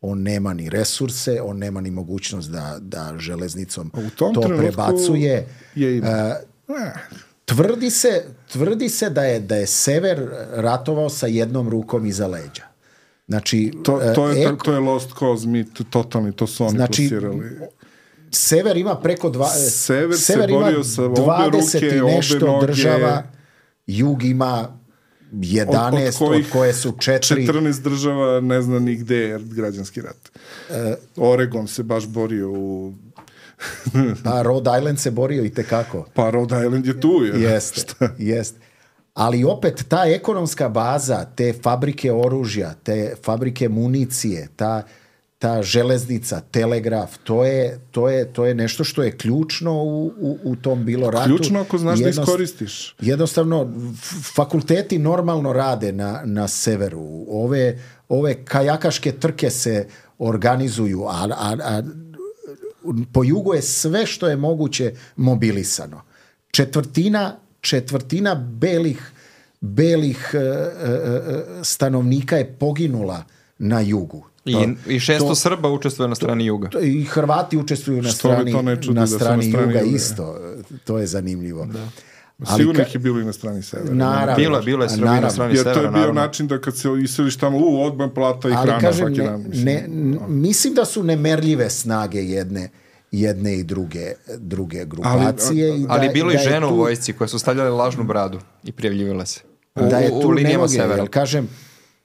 on 0.00 0.22
nema 0.22 0.54
ni 0.54 0.70
resurse, 0.70 1.40
on 1.42 1.58
nema 1.58 1.80
ni 1.80 1.90
mogućnost 1.90 2.50
da, 2.50 2.78
da 2.80 3.14
železnicom 3.18 3.90
U 3.96 4.10
tom 4.10 4.34
to 4.34 4.40
trenutku 4.40 4.66
prebacuje. 4.66 5.46
je 5.74 5.96
ima. 5.96 6.08
Eh, 6.08 6.92
tvrdi 7.46 7.90
se, 7.90 8.24
tvrdi 8.52 8.88
se 8.88 9.10
da 9.10 9.24
je, 9.24 9.40
da 9.40 9.56
je 9.56 9.66
Sever 9.66 10.28
ratovao 10.52 11.08
sa 11.08 11.26
jednom 11.26 11.68
rukom 11.68 12.06
iza 12.06 12.26
leđa. 12.26 12.62
Znači, 13.28 13.72
to, 13.84 14.00
to, 14.14 14.28
je, 14.28 14.44
e, 14.44 14.56
to 14.64 14.72
je 14.72 14.78
Lost 14.80 15.10
Cause 15.18 15.48
mit, 15.48 15.68
totalni, 15.90 16.32
to 16.32 16.46
su 16.46 16.64
oni 16.64 16.76
Znači, 16.76 17.08
plasirali. 17.08 17.50
Sever 18.30 18.76
ima 18.76 19.00
preko 19.00 19.30
dva, 19.30 19.48
Sever 19.48 20.16
se 20.16 20.24
Sever 20.24 20.50
ima 20.50 20.58
borio 20.60 20.84
sa 20.84 21.04
obe 21.04 21.20
20 21.20 21.76
i 21.76 21.84
ruke, 21.84 22.02
obe 22.02 22.12
nešto 22.12 22.46
noge. 22.46 22.66
država, 22.66 23.22
jug 23.86 24.24
ima 24.24 24.78
11, 25.32 26.06
od, 26.06 26.28
kojih 26.28 26.50
koje 26.52 26.74
su 26.74 26.94
četiri. 26.98 27.46
14 27.46 27.82
država 27.82 28.40
ne 28.40 28.62
zna 28.62 28.78
ni 28.78 28.96
gde 28.96 29.16
je 29.16 29.38
građanski 29.38 30.00
rat. 30.00 30.30
E, 30.70 30.94
Oregon 31.16 31.68
se 31.68 31.82
baš 31.82 32.06
borio 32.06 32.50
u... 32.50 32.92
Pa 34.24 34.42
Rhode 34.42 34.70
Island 34.78 34.98
se 34.98 35.10
borio 35.10 35.44
i 35.44 35.50
tekako. 35.50 36.06
Pa 36.14 36.30
Rhode 36.30 36.66
Island 36.66 36.86
je 36.86 37.00
tu. 37.00 37.24
Je. 37.24 37.42
Jeste, 37.42 38.08
jeste. 38.18 38.58
Ali 39.14 39.44
opet 39.44 39.84
ta 39.88 40.04
ekonomska 40.06 40.68
baza, 40.68 41.24
te 41.24 41.52
fabrike 41.62 42.12
oružja, 42.12 42.74
te 42.82 43.14
fabrike 43.24 43.68
municije, 43.68 44.48
ta, 44.56 44.82
ta 45.38 45.62
železnica, 45.62 46.40
telegraf, 46.40 47.16
to 47.24 47.44
je, 47.44 47.80
to 47.90 48.08
je, 48.08 48.32
to 48.32 48.46
je 48.46 48.54
nešto 48.54 48.84
što 48.84 49.02
je 49.02 49.16
ključno 49.16 49.82
u, 49.82 50.06
u, 50.06 50.38
u 50.44 50.56
tom 50.56 50.84
bilo 50.84 51.10
ratu. 51.10 51.26
Ključno 51.26 51.60
ako 51.60 51.78
znaš 51.78 51.98
da 51.98 52.08
Jednost- 52.08 52.22
iskoristiš. 52.22 52.96
Jednostavno, 53.00 53.72
fakulteti 54.34 54.98
normalno 54.98 55.52
rade 55.52 55.92
na, 55.92 56.22
na 56.24 56.48
severu. 56.48 57.24
Ove, 57.28 57.78
ove 58.08 58.44
kajakaške 58.44 59.12
trke 59.12 59.50
se 59.50 59.86
organizuju, 60.18 61.04
a, 61.04 61.28
a, 61.36 61.56
a 61.64 61.82
po 63.12 63.24
jugu 63.24 63.54
je 63.54 63.62
sve 63.62 64.06
što 64.06 64.28
je 64.28 64.36
moguće 64.36 64.92
mobilisano. 65.16 66.02
Četvrtina, 66.50 67.36
četvrtina 67.60 68.34
belih, 68.34 69.10
belih 69.60 70.30
e, 70.34 70.38
e, 70.38 70.40
e, 70.40 71.42
stanovnika 71.62 72.36
je 72.36 72.52
poginula 72.52 73.24
na 73.58 73.80
jugu. 73.80 74.24
I, 74.44 74.52
I 74.86 75.00
600 75.00 75.34
Srba 75.34 75.68
učestvuje 75.68 76.08
na 76.08 76.14
strani 76.14 76.46
juga. 76.46 76.68
To- 76.68 76.80
I 76.80 77.04
Hrvati 77.04 77.56
učestvuju 77.56 78.02
na 78.02 78.08
Što 78.08 78.18
strani, 78.18 78.52
to 78.52 78.62
na 78.62 78.74
da 78.74 78.82
su 78.82 78.92
na 78.92 79.06
strani 79.06 79.50
strani 79.50 79.66
juga 79.66 79.80
juga. 79.80 79.96
isto. 79.96 80.38
To 80.84 80.98
je 80.98 81.06
zanimljivo. 81.06 81.66
Ali 82.40 82.58
Sigurno 82.58 82.80
ka- 82.80 82.86
ih 82.86 82.94
je 82.94 82.98
bilo 83.00 83.20
i 83.20 83.24
na 83.24 83.32
strani 83.32 83.62
severa. 83.62 83.94
Naravno. 83.94 84.34
Bilo 84.36 84.56
je, 84.56 84.62
bilo 84.62 84.82
je 84.82 84.88
Srbi 84.88 85.00
na 85.00 85.06
Naravno. 85.06 85.30
strani 85.30 85.54
Jer 85.54 85.62
to 85.64 85.68
je 85.68 85.74
severa, 85.74 85.90
bio 85.90 86.00
naravno. 86.00 86.20
način 86.20 86.46
da 86.46 86.58
kad 86.58 86.76
se 86.76 86.88
iseliš 87.00 87.36
tamo, 87.36 87.58
u, 87.58 87.82
odban 87.82 88.10
plata 88.10 88.48
i 88.48 88.52
ali 88.52 88.62
hrana 88.62 88.80
kažem, 88.80 88.98
svaki 88.98 89.18
ne, 89.18 89.26
dan. 89.26 89.40
mislim. 89.42 89.64
ne, 89.64 89.84
n- 89.84 90.18
mislim 90.28 90.74
da 90.74 90.84
su 90.84 91.02
nemerljive 91.04 91.70
snage 91.70 92.18
jedne 92.20 92.68
jedne 93.12 93.54
i 93.54 93.64
druge 93.64 94.06
druge 94.30 94.84
grupacije. 94.84 95.76
i 95.76 95.80
da, 95.80 95.92
Ali 95.92 96.08
bilo 96.08 96.30
i 96.30 96.34
da 96.34 96.40
je 96.40 96.44
žena 96.44 96.66
u 96.66 96.70
tu- 96.70 96.76
vojsci 96.76 97.12
koje 97.12 97.28
su 97.28 97.38
stavljale 97.38 97.70
lažnu 97.70 98.04
bradu 98.04 98.38
i 98.64 98.72
prijavljivale 98.72 99.26
se. 99.26 99.40
U, 99.74 99.80
da 99.80 99.98
je 99.98 100.10
u- 100.12 100.18
u 100.18 100.22
tu 100.22 100.28
linijama 100.30 100.52
nemoge, 100.52 100.72
severa. 100.72 100.96
jer 100.96 101.10
kažem, 101.10 101.48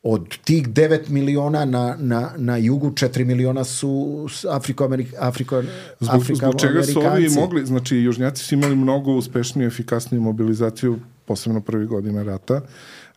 od 0.04 0.38
tih 0.38 0.70
9 0.70 1.10
miliona 1.10 1.66
na, 1.66 1.96
na, 2.00 2.32
na 2.38 2.58
jugu 2.58 2.90
4 2.92 3.26
miliona 3.26 3.64
su 3.64 3.92
s- 4.30 4.46
Afriko-Amerik, 4.46 5.14
Afriko, 5.20 5.64
Zbog, 6.00 6.14
zbog 6.36 6.60
čega 6.60 6.84
su 6.84 7.00
ovi 7.02 7.30
mogli, 7.32 7.66
znači 7.66 7.98
južnjaci 7.98 8.44
su 8.44 8.56
imali 8.56 8.76
mnogo 8.76 9.12
uspešniju 9.12 9.68
efikasniju 9.68 10.22
mobilizaciju, 10.22 11.00
posebno 11.26 11.62
prvih 11.62 11.88
godina 11.88 12.24
rata, 12.24 12.62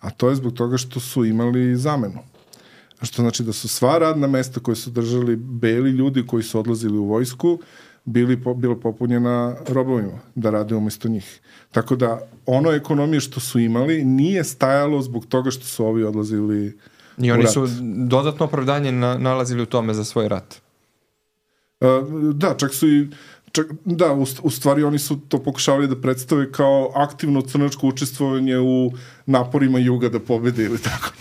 a 0.01 0.11
to 0.11 0.29
je 0.29 0.37
zbog 0.37 0.53
toga 0.55 0.77
što 0.77 1.01
su 1.01 1.25
imali 1.25 1.77
zamenu. 1.77 2.19
Što 3.03 3.23
znači 3.23 3.43
da 3.43 3.53
su 3.53 3.69
sva 3.69 3.99
radna 3.99 4.27
mesta 4.27 4.61
koje 4.61 4.77
su 4.77 4.91
držali 4.91 5.37
beli 5.37 5.91
ljudi 5.91 6.27
koji 6.27 6.43
su 6.43 6.59
odlazili 6.61 6.99
u 6.99 7.05
vojsku, 7.05 7.59
bili 8.05 8.43
po, 8.43 8.55
bila 8.55 8.77
popunjena 8.77 9.57
robovima 9.69 10.19
da 10.35 10.51
rade 10.51 10.75
umesto 10.75 11.09
njih. 11.09 11.41
Tako 11.73 11.97
da 11.97 12.21
ono 12.47 12.73
ekonomije 12.73 13.21
što 13.21 13.41
su 13.41 13.59
imali 13.59 14.05
nije 14.05 14.45
stajalo 14.45 15.03
zbog 15.03 15.27
toga 15.27 15.51
što 15.51 15.65
su 15.65 15.87
ovi 15.87 16.05
odlazili 16.05 16.79
I 17.19 17.31
oni 17.31 17.47
su 17.47 17.67
dodatno 18.07 18.47
opravdanje 18.47 18.93
na, 18.93 19.19
nalazili 19.19 19.63
u 19.63 19.67
tome 19.67 19.95
za 19.95 20.05
svoj 20.05 20.29
rat. 20.29 20.55
Uh, 21.81 22.35
da, 22.35 22.55
čak 22.59 22.75
su 22.75 22.89
i 22.89 23.09
čak, 23.53 23.67
da, 23.85 24.13
u, 24.13 24.27
u 24.43 24.51
stvari 24.51 24.83
oni 24.83 24.99
su 24.99 25.21
to 25.29 25.43
pokušavali 25.43 25.89
da 25.89 26.01
predstave 26.01 26.53
kao 26.53 26.93
aktivno 26.95 27.43
crnačko 27.43 27.87
učestvovanje 27.87 28.59
u 28.59 28.93
naporima 29.27 29.79
juga 29.79 30.09
da 30.09 30.21
pobede 30.21 30.65
ili 30.65 30.79
tako. 30.79 31.13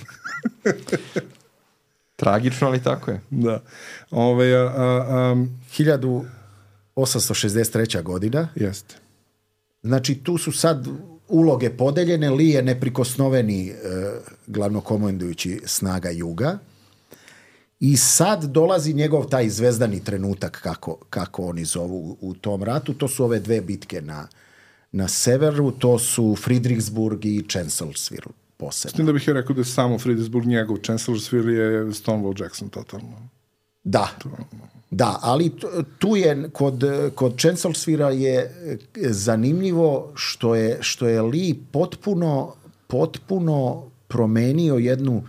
Tragično, 2.15 2.67
ali 2.67 2.83
tako 2.83 3.11
je. 3.11 3.21
da. 3.29 3.61
Ove, 4.11 4.55
a, 4.55 4.61
a, 4.61 5.05
a, 5.09 5.45
1863. 6.95 8.03
godina. 8.03 8.47
jeste. 8.55 8.95
Znači, 9.83 10.15
tu 10.15 10.37
su 10.37 10.51
sad 10.51 10.87
uloge 11.27 11.69
podeljene, 11.69 12.29
Li 12.29 12.49
je 12.49 12.61
neprikosnoveni 12.61 13.69
e, 13.69 13.73
glavnokomandujući 14.47 15.61
snaga 15.65 16.09
Juga 16.09 16.57
i 17.79 17.97
sad 17.97 18.43
dolazi 18.43 18.93
njegov 18.93 19.25
taj 19.25 19.49
zvezdani 19.49 20.03
trenutak, 20.03 20.59
kako, 20.63 20.97
kako 21.09 21.43
oni 21.45 21.65
zovu 21.65 21.97
u, 21.97 22.17
u 22.21 22.33
tom 22.33 22.63
ratu. 22.63 22.93
To 22.93 23.07
su 23.07 23.23
ove 23.23 23.39
dve 23.39 23.61
bitke 23.61 24.01
na, 24.01 24.27
na 24.91 25.07
severu, 25.07 25.71
to 25.71 25.99
su 25.99 26.35
Friedrichsburg 26.35 27.25
i 27.25 27.43
Chancellorsville 27.49 28.31
S 28.31 28.57
posebno. 28.57 28.95
tim 28.95 29.05
da 29.05 29.13
bih 29.13 29.27
ja 29.27 29.33
rekao 29.33 29.53
da 29.53 29.61
je 29.61 29.65
samo 29.65 29.99
Friedrichsburg 29.99 30.47
njegov, 30.47 30.77
Chancellorsville 30.77 31.53
je 31.53 31.85
Stonewall 31.85 32.41
Jackson 32.43 32.69
totalno. 32.69 33.29
Da, 33.83 34.07
da, 34.93 35.19
ali 35.21 35.51
tu 35.99 36.15
je 36.15 36.49
kod, 36.53 36.83
kod 37.15 37.39
Chancellorsville 37.39 38.21
je 38.21 38.39
e, 38.39 38.77
zanimljivo 39.09 40.11
što 40.15 40.55
je, 40.55 40.77
što 40.81 41.07
je 41.07 41.21
Lee 41.21 41.53
potpuno, 41.71 42.53
potpuno 42.87 43.89
promenio 44.07 44.75
jednu 44.75 45.23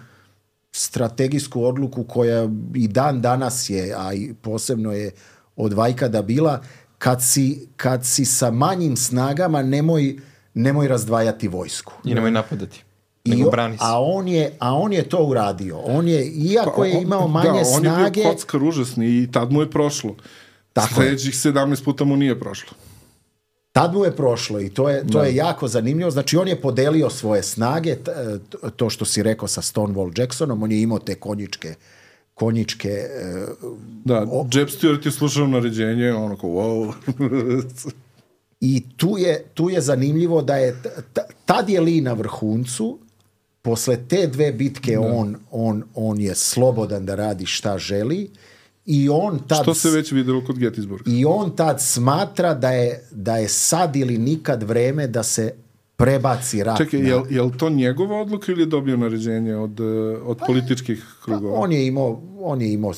strategijsku 0.73 1.65
odluku 1.65 2.05
koja 2.05 2.49
i 2.75 2.89
dan 2.89 3.21
danas 3.23 3.71
je, 3.71 3.95
a 3.97 4.15
i 4.15 4.35
posebno 4.43 4.93
je 4.93 5.11
od 5.57 5.73
Vajkada 5.73 6.23
bila, 6.23 6.63
kad 6.99 7.23
si, 7.23 7.69
kad 7.77 8.07
si 8.07 8.25
sa 8.25 8.51
manjim 8.51 8.97
snagama 8.97 9.63
nemoj, 9.63 10.17
nemoj 10.55 10.89
razdvajati 10.89 11.49
vojsku. 11.49 11.93
I 12.05 12.15
nemoj 12.15 12.31
napadati. 12.31 12.85
I 13.25 13.31
Nego 13.31 13.49
o- 13.49 13.51
brani 13.51 13.77
se. 13.77 13.85
a 13.85 14.01
on 14.01 14.29
je 14.29 14.53
a 14.59 14.75
on 14.75 14.93
je 14.93 15.03
to 15.03 15.19
uradio. 15.19 15.79
On 15.79 16.09
je 16.09 16.27
iako 16.27 16.85
je 16.85 16.97
on- 16.97 17.03
imao 17.03 17.29
manje 17.29 17.49
da, 17.51 17.69
on 17.69 17.81
snage, 17.81 18.21
je 18.21 18.25
bio 18.25 18.33
kockar 18.33 18.63
užasni 18.63 19.07
i 19.09 19.29
tad 19.33 19.53
mu 19.53 19.61
je 19.61 19.71
prošlo. 19.71 20.15
Tako 20.73 21.03
je. 21.03 21.09
Sljedećih 21.09 21.35
17 21.35 21.85
puta 21.85 22.05
mu 22.05 22.17
nije 22.17 22.41
prošlo. 22.41 22.77
Tad 23.73 23.95
mu 23.95 24.05
je 24.05 24.17
prošlo 24.17 24.61
i 24.61 24.69
to 24.69 24.89
je, 24.89 25.07
to 25.07 25.23
je 25.25 25.35
jako 25.35 25.69
zanimljivo. 25.69 26.11
Znači, 26.11 26.37
on 26.37 26.49
je 26.49 26.61
podelio 26.61 27.11
svoje 27.11 27.43
snage, 27.43 27.97
to 28.77 28.91
što 28.91 29.05
si 29.05 29.23
rekao 29.23 29.49
sa 29.49 29.63
Stonewall 29.63 30.21
Jacksonom, 30.21 30.63
on 30.63 30.73
je 30.73 30.83
imao 30.83 30.99
te 30.99 31.15
konjičke, 31.15 31.75
konjičke 32.35 32.89
e, 32.89 33.47
Da, 34.05 34.15
Jeb 34.53 34.69
Stewart 34.69 35.07
je 35.07 35.13
slušao 35.13 35.47
naređenje, 35.47 36.13
ono 36.13 36.37
kao, 36.37 36.51
wow. 36.51 36.93
i 38.61 38.85
tu 38.97 39.15
je, 39.19 39.45
tu 39.55 39.71
je 39.71 39.81
zanimljivo 39.81 40.43
da 40.43 40.57
je, 40.57 40.83
tad 41.45 41.69
je 41.69 41.81
Lee 41.81 42.01
na 42.01 42.13
vrhuncu, 42.13 42.99
posle 43.65 43.97
te 44.09 44.27
dve 44.27 44.53
bitke 44.53 44.99
on, 44.99 45.37
on, 45.51 45.83
on 45.95 46.21
je 46.21 46.35
slobodan 46.35 47.07
da 47.07 47.15
radi 47.15 47.47
šta 47.47 47.79
želi 47.79 48.31
i 48.87 49.09
on 49.09 49.39
tad... 49.49 49.63
Što 49.63 49.75
se 49.75 49.91
već 49.91 50.13
videlo 50.13 50.45
kod 50.45 50.57
Gettysburga. 50.57 51.03
I 51.07 51.25
on 51.25 51.57
tad 51.57 51.83
smatra 51.83 52.55
da 52.55 52.71
je, 52.71 53.09
da 53.11 53.37
je 53.37 53.49
sad 53.49 53.97
ili 53.97 54.19
nikad 54.19 54.63
vreme 54.63 55.07
da 55.07 55.23
se 55.23 55.55
prebaci 55.97 56.65
rat. 56.65 56.79
Čekaj, 56.79 57.01
je, 57.01 57.23
je 57.31 57.43
li 57.43 57.53
to 57.59 57.71
njegova 57.71 58.21
odluka 58.21 58.53
ili 58.53 58.63
je 58.63 58.67
dobio 58.67 58.97
naređenje 58.97 59.57
od, 59.57 59.81
eh, 59.81 60.19
od 60.25 60.39
političkih 60.47 61.05
krugova? 61.25 61.55
Pa 61.55 61.61
On 61.61 61.73
je 61.73 61.87
imao, 61.87 62.23
on 62.41 62.63
je 62.63 62.73
imao 62.73 62.93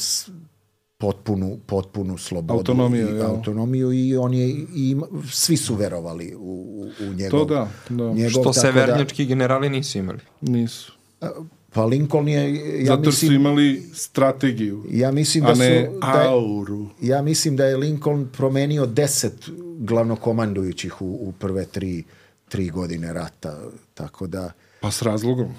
potpunu, 0.99 1.59
potpunu 1.67 2.19
slobodu 2.19 2.59
Autonomiju, 2.59 3.09
i, 3.09 3.13
jel? 3.13 3.27
autonomiju 3.27 3.93
i 3.93 4.17
on 4.17 4.35
je 4.35 4.49
i 4.49 4.67
ima- 4.75 5.07
svi 5.33 5.57
su 5.57 5.75
verovali 5.75 6.35
u, 6.35 6.41
u, 6.41 7.05
u 7.05 7.15
njegov, 7.15 7.41
To 7.41 7.45
da, 7.45 7.69
da. 7.89 8.13
njegov 8.13 8.31
Što 8.31 8.41
tako 8.43 8.53
severnjački 8.53 9.27
generali 9.27 9.69
nisu 9.71 9.99
imali. 9.99 10.19
Nisu. 10.41 10.93
Da, 11.21 11.33
pa 11.73 11.85
Lincoln 11.85 12.29
je, 12.29 12.55
ja 12.81 12.87
Zato 12.87 13.03
što 13.03 13.09
mislim, 13.11 13.29
su 13.29 13.35
imali 13.35 13.83
strategiju, 13.95 14.85
ja 14.91 15.11
mislim 15.13 15.45
da 15.45 15.51
a 15.51 15.55
ne 15.55 15.87
su, 15.87 16.01
da 16.03 16.21
je, 16.21 16.29
auru. 16.29 16.87
ja 17.01 17.23
mislim 17.23 17.57
da 17.57 17.65
je 17.65 17.77
Lincoln 17.77 18.29
promenio 18.33 18.87
deset 18.87 19.49
glavnokomandujućih 19.79 21.03
u, 21.03 21.29
u 21.29 21.33
prve 21.33 21.67
tri, 21.67 22.05
tri 22.49 22.69
godine 22.69 23.13
rata, 23.13 23.59
tako 23.95 24.27
da, 24.27 24.53
Pa 24.81 24.91
s 24.91 25.03
razlogom. 25.03 25.55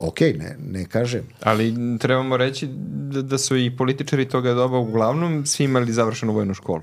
Ok, 0.00 0.20
ne, 0.20 0.56
ne 0.66 0.84
kažem. 0.84 1.22
Ali 1.42 1.74
trebamo 1.98 2.36
reći 2.36 2.68
da, 3.12 3.22
da 3.22 3.38
su 3.38 3.56
i 3.56 3.76
političari 3.76 4.28
toga 4.28 4.54
doba 4.54 4.78
uglavnom 4.78 5.46
svi 5.46 5.64
imali 5.64 5.92
završenu 5.92 6.32
vojnu 6.32 6.54
školu. 6.54 6.82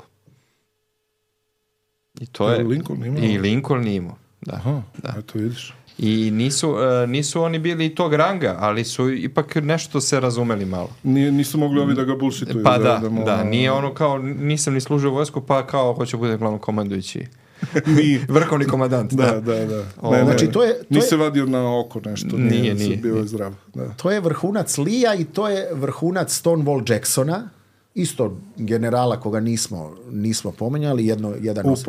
I 2.19 2.25
to 2.25 2.49
je... 2.49 2.63
Lincoln 2.63 3.05
imao? 3.05 3.23
I 3.23 3.37
Lincoln 3.37 3.87
imao. 3.87 4.15
Da. 4.41 4.53
Aha, 4.53 4.81
da. 5.03 5.15
eto 5.19 5.39
vidiš. 5.39 5.73
I 5.97 6.31
nisu, 6.31 6.75
e, 7.03 7.07
nisu 7.07 7.41
oni 7.41 7.59
bili 7.59 7.95
tog 7.95 8.13
ranga, 8.13 8.55
ali 8.59 8.83
su 8.83 9.11
ipak 9.11 9.55
nešto 9.55 10.01
se 10.01 10.19
razumeli 10.19 10.65
malo. 10.65 10.89
Nije, 11.03 11.31
nisu 11.31 11.57
mogli 11.57 11.79
ovi 11.79 11.95
da 11.95 12.03
ga 12.03 12.15
bullshituju. 12.15 12.63
Pa 12.63 12.77
da, 12.77 13.09
mu- 13.09 13.25
da, 13.25 13.43
nije 13.43 13.71
ono 13.71 13.93
kao, 13.93 14.17
nisam 14.17 14.73
ni 14.73 14.81
služio 14.81 15.11
vojsku, 15.11 15.41
pa 15.41 15.67
kao 15.67 15.93
hoću 15.93 16.17
bude 16.17 16.37
glavno 16.37 16.57
komandujući. 16.59 17.25
Nije. 17.87 18.25
Vrhovni 18.29 18.65
komandant, 18.65 19.13
da. 19.13 19.25
Da, 19.25 19.39
da, 19.41 19.65
da. 19.65 19.83
Ovo- 19.97 20.23
Znači, 20.23 20.47
to 20.47 20.63
je- 20.63 20.73
to 20.73 20.85
Nije 20.89 20.99
je- 20.99 21.07
se 21.07 21.15
vadio 21.17 21.45
na 21.45 21.79
oko 21.79 21.99
nešto. 22.01 22.37
Nije, 22.37 22.71
sad 22.71 22.79
nije, 22.79 22.97
Bio 22.97 23.09
je 23.09 23.13
nije. 23.13 23.27
zdrav. 23.27 23.53
Da. 23.73 23.89
To 23.89 24.11
je 24.11 24.19
vrhunac 24.19 24.77
Lija 24.77 25.15
i 25.15 25.25
to 25.25 25.49
je 25.49 25.69
vrhunac 25.73 26.41
Stonewall 26.43 26.91
Jacksona, 26.91 27.49
isto 27.93 28.23
generala 28.57 29.19
koga 29.19 29.39
nismo, 29.39 29.95
nismo 30.11 30.51
pomenjali, 30.51 31.05
jedno, 31.07 31.33
jedan, 31.41 31.69
os, 31.69 31.85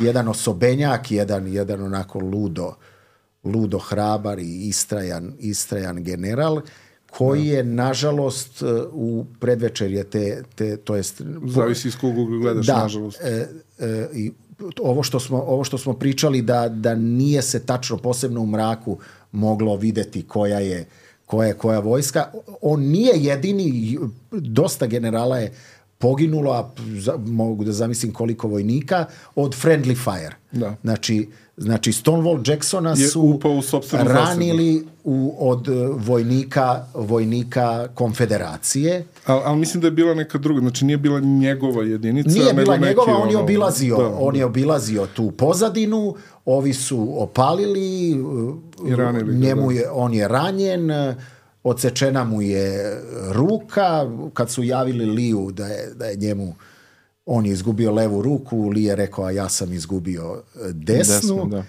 jedan 0.00 0.28
osobenjak, 0.28 1.10
jedan, 1.10 1.48
jedan 1.48 1.82
onako 1.82 2.18
ludo, 2.18 2.74
ludo 3.44 3.78
hrabar 3.78 4.38
i 4.38 4.68
istrajan, 4.68 5.32
istrajan 5.38 6.04
general, 6.04 6.60
koji 7.10 7.46
je, 7.46 7.64
nažalost, 7.64 8.62
u 8.92 9.26
predvečerje 9.40 10.04
te, 10.04 10.42
te 10.54 10.76
to 10.76 10.96
jest... 10.96 11.22
Zavisi 11.46 11.88
iz 11.88 11.96
kog 11.96 12.14
gledaš, 12.40 12.66
da, 12.66 12.82
nažalost. 12.82 13.20
e, 13.20 13.48
e, 13.78 14.08
i 14.14 14.32
ovo 14.80 15.02
što 15.02 15.20
smo 15.20 15.42
ovo 15.42 15.64
što 15.64 15.78
smo 15.78 15.94
pričali 15.94 16.42
da 16.42 16.68
da 16.68 16.94
nije 16.94 17.42
se 17.42 17.66
tačno 17.66 17.96
posebno 17.96 18.40
u 18.40 18.46
mraku 18.46 18.98
moglo 19.32 19.76
videti 19.76 20.22
koja 20.22 20.58
je 20.58 20.86
koja 21.26 21.48
je 21.48 21.54
koja 21.54 21.78
vojska. 21.78 22.26
On 22.62 22.80
nije 22.80 23.12
jedini 23.16 23.98
dosta 24.30 24.86
generala 24.86 25.38
je 25.38 25.52
poginulo 26.02 26.52
a 26.52 26.70
za, 26.98 27.16
mogu 27.16 27.64
da 27.64 27.72
zamislim 27.72 28.12
koliko 28.12 28.48
vojnika 28.48 29.04
od 29.34 29.54
friendly 29.54 29.96
fire 30.04 30.34
Da. 30.52 30.74
znači 30.82 31.28
znači 31.56 31.92
Stonewall 31.92 32.50
Jacksona 32.50 32.90
Je 32.90 33.08
su 33.08 33.20
u 33.20 33.40
ranili 33.92 34.86
u, 35.04 35.34
od 35.38 35.68
e, 35.68 35.72
vojnika 35.96 36.84
vojnika 36.94 37.88
konfederacije 37.94 39.04
Ali 39.26 39.42
al 39.44 39.56
mislim 39.56 39.80
da 39.80 39.86
je 39.86 39.90
bila 39.90 40.14
neka 40.14 40.38
druga, 40.38 40.60
znači 40.60 40.84
nije 40.84 40.96
bila 40.96 41.20
njegova 41.20 41.84
jedinica. 41.84 42.30
Nije 42.30 42.54
bila 42.54 42.76
njegova, 42.76 43.16
on 43.16 43.30
je 43.30 43.36
obilazio, 43.36 43.96
da, 43.96 44.16
on 44.18 44.36
je 44.36 44.44
obilazio 44.44 45.06
tu 45.06 45.30
pozadinu, 45.30 46.14
ovi 46.44 46.72
su 46.72 47.22
opalili, 47.22 48.10
I 48.88 48.96
ranili 48.96 49.38
njemu 49.38 49.68
da. 49.68 49.78
je, 49.78 49.90
on 49.90 50.14
je 50.14 50.28
ranjen, 50.28 50.90
odsečena 51.64 52.24
mu 52.24 52.42
je 52.42 53.00
ruka, 53.30 54.10
kad 54.34 54.50
su 54.50 54.62
javili 54.62 55.04
Liju 55.04 55.50
da 55.52 55.66
je, 55.66 55.94
da 55.94 56.06
je 56.06 56.16
njemu 56.16 56.54
on 57.26 57.46
je 57.46 57.52
izgubio 57.52 57.92
levu 57.92 58.22
ruku, 58.22 58.68
Li 58.68 58.84
je 58.84 58.96
rekao, 58.96 59.24
a 59.24 59.30
ja 59.30 59.48
sam 59.48 59.72
izgubio 59.72 60.42
e, 60.54 60.72
desnu. 60.72 61.14
Desnu, 61.14 61.48
da. 61.48 61.64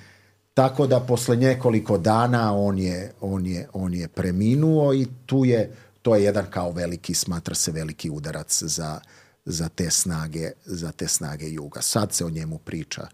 Tako 0.53 0.87
da 0.87 0.99
posle 0.99 1.35
nekoliko 1.35 1.97
dana 1.97 2.53
on 2.53 2.79
je, 2.79 3.11
on 3.21 3.45
je, 3.45 3.67
on 3.73 3.93
je 3.93 4.07
preminuo 4.07 4.93
i 4.93 5.07
tu 5.25 5.45
je, 5.45 5.71
to 6.01 6.15
je 6.15 6.23
jedan 6.23 6.45
kao 6.49 6.71
veliki, 6.71 7.13
smatra 7.13 7.55
se 7.55 7.71
veliki 7.71 8.09
udarac 8.09 8.63
za, 8.63 8.99
za 9.45 9.69
te 9.69 9.89
snage, 9.89 10.51
za 10.65 10.91
te 10.91 11.07
snage 11.07 11.49
juga. 11.49 11.81
Sad 11.81 12.13
se 12.13 12.25
o 12.25 12.29
njemu 12.29 12.57
priča 12.57 13.07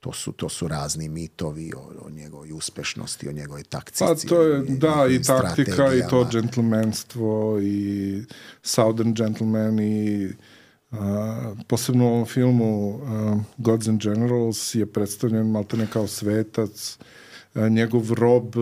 to 0.00 0.12
su, 0.12 0.32
to 0.32 0.48
su 0.48 0.68
razni 0.68 1.08
mitovi 1.08 1.72
o, 1.76 2.06
o 2.06 2.10
njegovoj 2.10 2.52
uspešnosti, 2.52 3.28
o 3.28 3.32
njegovoj 3.32 3.64
taktici. 3.64 4.04
Pa 4.04 4.14
to 4.28 4.42
je, 4.42 4.64
i- 4.64 4.78
da, 4.78 5.06
i 5.10 5.14
i 5.14 5.22
taktika 5.22 5.94
i 5.94 6.02
to 6.10 6.28
džentlmenstvo 6.30 7.58
i 7.60 8.22
Southern 8.62 9.14
Gentleman 9.14 9.80
i 9.80 10.28
a, 10.90 11.54
posebno 11.68 12.04
u 12.04 12.08
ovom 12.08 12.26
filmu 12.26 13.00
a, 13.04 13.38
Gods 13.58 13.88
and 13.88 14.02
Generals 14.02 14.74
je 14.74 14.86
predstavljen 14.86 15.46
maltene 15.46 15.86
kao 15.86 16.06
svetac. 16.06 16.98
A, 17.54 17.68
njegov 17.68 18.12
rob 18.12 18.54
a, 18.56 18.60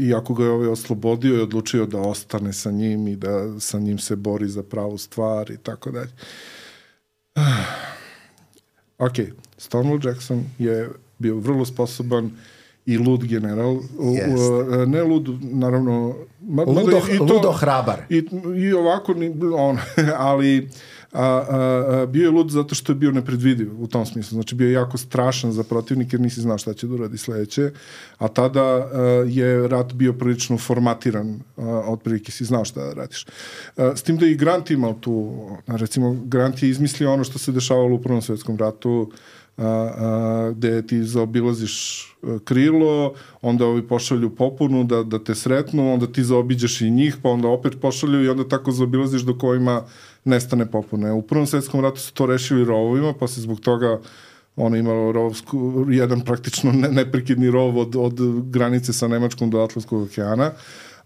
iako 0.00 0.34
ga 0.34 0.44
je 0.44 0.50
ovaj 0.50 0.68
oslobodio 0.68 1.34
je 1.34 1.42
odlučio 1.42 1.86
da 1.86 1.98
ostane 1.98 2.52
sa 2.52 2.70
njim 2.70 3.08
i 3.08 3.16
da 3.16 3.60
sa 3.60 3.78
njim 3.78 3.98
se 3.98 4.16
bori 4.16 4.48
za 4.48 4.62
pravu 4.62 4.98
stvar 4.98 5.50
i 5.50 5.56
tako 5.56 5.90
dalje. 5.90 6.10
Ok, 8.98 9.12
Stonewall 9.58 10.06
Jackson 10.06 10.44
je 10.58 10.88
bio 11.18 11.36
vrlo 11.36 11.64
sposoban 11.64 12.30
i 12.86 12.98
lud 12.98 13.24
general. 13.24 13.70
U- 13.72 13.82
u- 13.98 14.14
Jest. 14.14 14.86
ne 14.86 15.02
lud, 15.02 15.28
naravno... 15.42 16.14
Ma, 16.42 16.62
Ludo- 16.62 17.14
i 17.14 17.18
to- 17.18 17.24
ludo 17.24 17.52
hrabar. 17.52 18.02
I, 18.08 18.24
I 18.56 18.72
ovako, 18.72 19.14
ni, 19.14 19.34
on, 19.54 19.78
ali 20.16 20.68
a, 21.12 21.22
a, 21.22 21.44
a, 22.02 22.06
bio 22.06 22.22
je 22.24 22.30
lud 22.30 22.50
zato 22.50 22.74
što 22.74 22.92
je 22.92 22.96
bio 22.96 23.10
nepredvidiv 23.10 23.82
u 23.82 23.86
tom 23.86 24.06
smislu. 24.06 24.36
Znači, 24.36 24.54
bio 24.54 24.66
je 24.66 24.72
jako 24.72 24.98
strašan 24.98 25.52
za 25.52 25.62
protivnike 25.64 26.14
jer 26.14 26.20
nisi 26.20 26.40
znao 26.40 26.58
šta 26.58 26.74
će 26.74 26.86
da 26.86 26.94
uradi 26.94 27.18
sledeće. 27.18 27.70
A 28.18 28.28
tada 28.28 28.62
a, 28.62 28.88
je 29.28 29.68
rat 29.68 29.92
bio 29.92 30.12
prilično 30.12 30.58
formatiran. 30.58 31.40
A, 31.56 31.62
otprilike 31.86 32.32
si 32.32 32.44
znao 32.44 32.64
šta 32.64 32.84
da 32.84 32.92
radiš. 32.92 33.26
A, 33.76 33.92
s 33.96 34.02
tim 34.02 34.16
da 34.16 34.26
je 34.26 34.32
i 34.32 34.36
Grant 34.36 34.70
imao 34.70 34.94
tu, 34.94 35.34
recimo, 35.66 36.16
Grant 36.24 36.62
je 36.62 36.68
izmislio 36.68 37.12
ono 37.12 37.24
što 37.24 37.38
se 37.38 37.52
dešavalo 37.52 37.94
u 37.94 38.02
Prvom 38.02 38.22
svjetskom 38.22 38.56
ratu, 38.56 39.10
a, 39.58 39.64
a, 39.66 40.52
gde 40.56 40.86
ti 40.86 41.04
zaobilaziš 41.04 42.02
e, 42.22 42.38
krilo, 42.44 43.14
onda 43.42 43.66
ovi 43.66 43.82
pošalju 43.88 44.30
popunu 44.30 44.84
da, 44.84 45.02
da 45.02 45.24
te 45.24 45.34
sretnu, 45.34 45.92
onda 45.92 46.06
ti 46.06 46.24
zaobiđeš 46.24 46.80
i 46.80 46.90
njih, 46.90 47.16
pa 47.22 47.28
onda 47.28 47.48
opet 47.48 47.80
pošalju 47.80 48.24
i 48.24 48.28
onda 48.28 48.48
tako 48.48 48.72
zaobilaziš 48.72 49.22
do 49.22 49.38
kojima 49.38 49.82
nestane 50.24 50.70
popune. 50.70 51.12
U 51.12 51.22
Prvom 51.22 51.46
svjetskom 51.46 51.80
ratu 51.80 52.00
su 52.00 52.14
to 52.14 52.26
rešili 52.26 52.64
rovovima, 52.64 53.12
pa 53.20 53.28
se 53.28 53.40
zbog 53.40 53.60
toga 53.60 54.00
ono 54.56 54.76
imalo 54.76 55.12
rovsku, 55.12 55.86
jedan 55.90 56.20
praktično 56.20 56.72
ne, 56.72 56.88
neprekidni 56.88 57.50
rov 57.50 57.78
od, 57.78 57.96
od 57.96 58.20
granice 58.50 58.92
sa 58.92 59.08
Nemačkom 59.08 59.50
do 59.50 59.60
Atlantskog 59.60 60.02
okeana, 60.02 60.50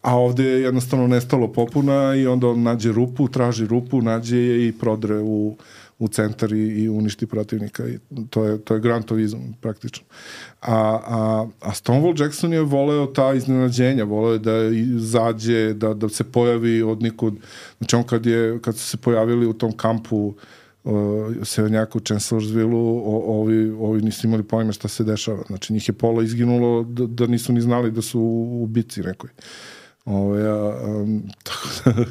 a 0.03 0.17
ovde 0.19 0.45
je 0.45 0.63
jednostavno 0.63 1.07
nestalo 1.07 1.53
popuna 1.53 2.15
i 2.15 2.27
onda 2.27 2.49
on 2.49 2.63
nađe 2.63 2.93
rupu, 2.93 3.29
traži 3.29 3.67
rupu, 3.67 4.03
nađe 4.03 4.37
je 4.37 4.69
i 4.69 4.73
prodre 4.73 5.21
u, 5.21 5.57
u 6.03 6.09
centar 6.09 6.53
i, 6.53 6.83
i 6.83 6.89
uništi 6.89 7.27
protivnika 7.27 7.87
i 7.89 7.99
to 8.31 8.45
je, 8.45 8.59
to 8.59 8.75
je 8.75 8.81
grantovizam 8.81 9.57
praktično. 9.61 10.05
A, 10.61 10.75
a, 11.07 11.47
a 11.61 11.71
Stonewall 11.71 12.23
Jackson 12.23 12.53
je 12.53 12.61
voleo 12.61 13.07
ta 13.07 13.35
iznenađenja, 13.35 14.05
voleo 14.05 14.33
je 14.33 14.39
da 14.39 14.57
izađe, 14.97 15.75
da, 15.75 15.95
da 15.95 16.09
se 16.09 16.25
pojavi 16.25 16.83
od 16.83 17.03
nikud. 17.03 17.39
Znači 17.79 17.97
on 17.97 18.03
kad, 18.03 18.27
je, 18.27 18.59
kad 18.63 18.77
su 18.77 18.87
se 18.87 18.97
pojavili 18.97 19.47
u 19.47 19.53
tom 19.53 19.73
kampu 19.73 20.35
uh, 20.85 20.95
severnjaka 21.43 21.99
u 21.99 22.01
Chancellorsville-u, 22.01 23.03
ovi, 23.27 23.71
ovi 23.71 24.03
nisu 24.03 24.27
imali 24.27 24.43
pojma 24.43 24.73
šta 24.73 24.89
se 24.89 25.05
dešava. 25.05 25.43
Znači 25.47 25.73
njih 25.73 25.89
je 25.89 25.93
pola 25.93 26.23
izginulo 26.23 26.83
da, 26.83 27.07
da 27.07 27.27
nisu 27.27 27.53
ni 27.53 27.61
znali 27.61 27.91
da 27.91 28.03
su 28.03 28.21
u, 28.21 28.63
u 28.63 28.67
bici 28.67 29.03
nekoj. 29.03 29.31
Ove, 30.05 30.49
a, 30.49 30.83
um, 30.87 31.23
tako 31.47 31.69
da, 31.85 31.91
a, 32.01 32.05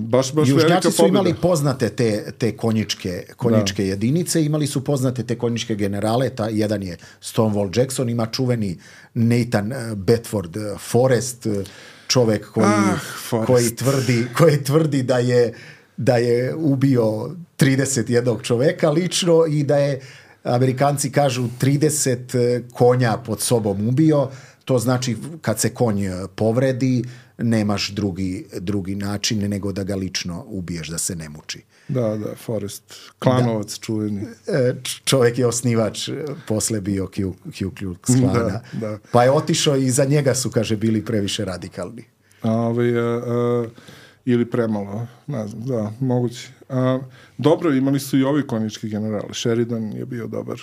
baš, 0.00 0.32
baš 0.32 0.48
Južnjaci 0.48 0.90
su 0.90 0.96
pobjeda. 0.96 1.08
imali 1.18 1.34
poznate 1.34 1.88
te, 1.88 2.32
te 2.38 2.56
konjičke, 2.56 3.26
konjičke 3.36 3.86
jedinice, 3.86 4.44
imali 4.44 4.66
su 4.66 4.84
poznate 4.84 5.22
te 5.22 5.38
konjičke 5.38 5.74
generale, 5.74 6.30
ta, 6.30 6.48
jedan 6.48 6.82
je 6.82 6.96
Stonewall 7.22 7.78
Jackson, 7.78 8.08
ima 8.08 8.26
čuveni 8.26 8.78
Nathan 9.14 9.72
eh, 9.72 9.94
Bedford 9.94 10.56
eh, 10.56 10.60
Forrest, 10.78 11.46
eh, 11.46 11.64
čovek 12.08 12.50
koji, 12.50 12.66
Ah, 12.66 12.98
Forrest. 13.28 13.46
koji, 13.46 13.76
tvrdi, 13.76 14.26
koji 14.36 14.64
tvrdi 14.64 15.02
da 15.02 15.18
je 15.18 15.54
da 15.96 16.16
je 16.16 16.54
ubio 16.54 17.02
31 17.58 18.42
čoveka 18.42 18.90
lično 18.90 19.46
i 19.46 19.64
da 19.64 19.76
je 19.76 20.00
Amerikanci 20.44 21.12
kažu 21.12 21.48
30 21.60 22.62
konja 22.72 23.16
pod 23.16 23.40
sobom 23.40 23.88
ubio, 23.88 24.28
to 24.64 24.78
znači 24.78 25.16
kad 25.40 25.60
se 25.60 25.74
konj 25.74 26.08
povredi 26.34 27.04
nemaš 27.42 27.90
drugi, 27.90 28.46
drugi 28.58 28.94
način 28.94 29.48
nego 29.48 29.72
da 29.72 29.84
ga 29.84 29.96
lično 29.96 30.44
ubiješ 30.48 30.88
da 30.88 30.98
se 30.98 31.16
ne 31.16 31.28
muči. 31.28 31.62
Da, 31.88 32.16
da, 32.16 32.34
Forrest. 32.36 32.82
Klanovac 33.18 33.78
čuveni. 33.78 34.22
E, 34.46 34.74
čovjek 35.04 35.38
je 35.38 35.46
osnivač, 35.46 36.08
e, 36.08 36.24
posle 36.48 36.80
bio 36.80 37.06
Ku 37.06 37.34
Ku 37.44 37.70
Klux 37.80 38.20
Klana. 38.20 38.32
Da, 38.32 38.62
da. 38.72 38.98
Pa 39.12 39.24
je 39.24 39.30
otišao 39.30 39.76
i 39.76 39.90
za 39.90 40.04
njega 40.04 40.34
su, 40.34 40.50
kaže, 40.50 40.76
bili 40.76 41.04
previše 41.04 41.44
radikalni. 41.44 42.04
A, 42.42 42.52
ovaj, 42.52 42.98
a, 42.98 43.22
a, 43.26 43.66
ili 44.24 44.50
premalo, 44.50 45.06
ne 45.26 45.48
znam, 45.48 45.62
da, 45.62 45.92
moguće. 46.00 46.48
A, 46.68 47.00
dobro, 47.38 47.72
imali 47.72 48.00
su 48.00 48.18
i 48.18 48.24
ovi 48.24 48.46
konjički 48.46 48.88
generali. 48.88 49.34
Sheridan 49.34 49.92
je 49.92 50.06
bio 50.06 50.26
dobar. 50.26 50.60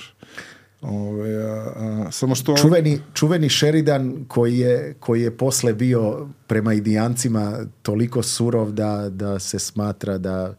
Ove, 0.82 1.44
a, 1.44 1.74
a, 1.76 2.12
samo 2.12 2.36
što... 2.36 2.58
Čuveni, 2.58 3.00
čuveni 3.14 3.50
Sheridan 3.50 4.26
koji 4.28 4.58
je, 4.58 4.96
koji 5.00 5.22
je 5.22 5.38
posle 5.38 5.74
bio 5.74 6.28
prema 6.48 6.74
indijancima 6.74 7.60
toliko 7.82 8.24
surov 8.24 8.72
da, 8.72 9.10
da 9.10 9.40
se 9.40 9.60
smatra 9.60 10.18
da, 10.18 10.56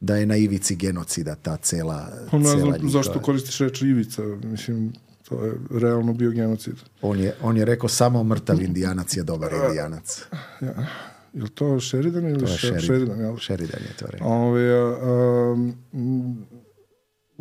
da 0.00 0.16
je 0.16 0.26
na 0.26 0.36
ivici 0.36 0.76
genocida 0.76 1.34
ta 1.34 1.56
cela, 1.56 2.08
Pa 2.30 2.38
ne 2.38 2.44
cela 2.44 2.58
znam 2.60 2.90
zašto 2.90 3.20
koristiš 3.20 3.58
reč 3.58 3.82
Ivica, 3.82 4.22
mislim, 4.44 4.92
to 5.28 5.44
je 5.44 5.52
realno 5.70 6.12
bio 6.12 6.30
genocid. 6.30 6.74
On 7.02 7.20
je, 7.20 7.34
on 7.42 7.56
je 7.56 7.64
rekao 7.64 7.88
samo 7.88 8.24
mrtav 8.24 8.62
indijanac 8.62 9.16
je 9.16 9.22
dobar 9.22 9.52
indijanac. 9.52 10.22
Ja. 10.60 10.86
Je 11.32 11.42
li 11.42 11.50
to 11.50 11.80
Sheridan 11.80 12.28
ili 12.28 12.38
To 12.38 12.44
je 12.44 12.50
She- 12.50 12.58
Sheridan, 12.58 12.80
Sheridan? 12.84 13.36
Sheridan 13.38 13.80
je 13.82 13.96
to 13.98 14.06
rekao. 14.06 14.28
Ove, 14.28 14.70
a, 14.70 14.96
a, 15.02 15.54
m, 15.92 16.46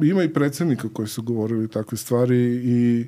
ima 0.04 0.24
i 0.24 0.34
predsednika 0.34 0.88
koji 0.94 1.08
su 1.08 1.22
govorili 1.22 1.68
takve 1.68 1.98
stvari 1.98 2.38
i, 2.64 3.08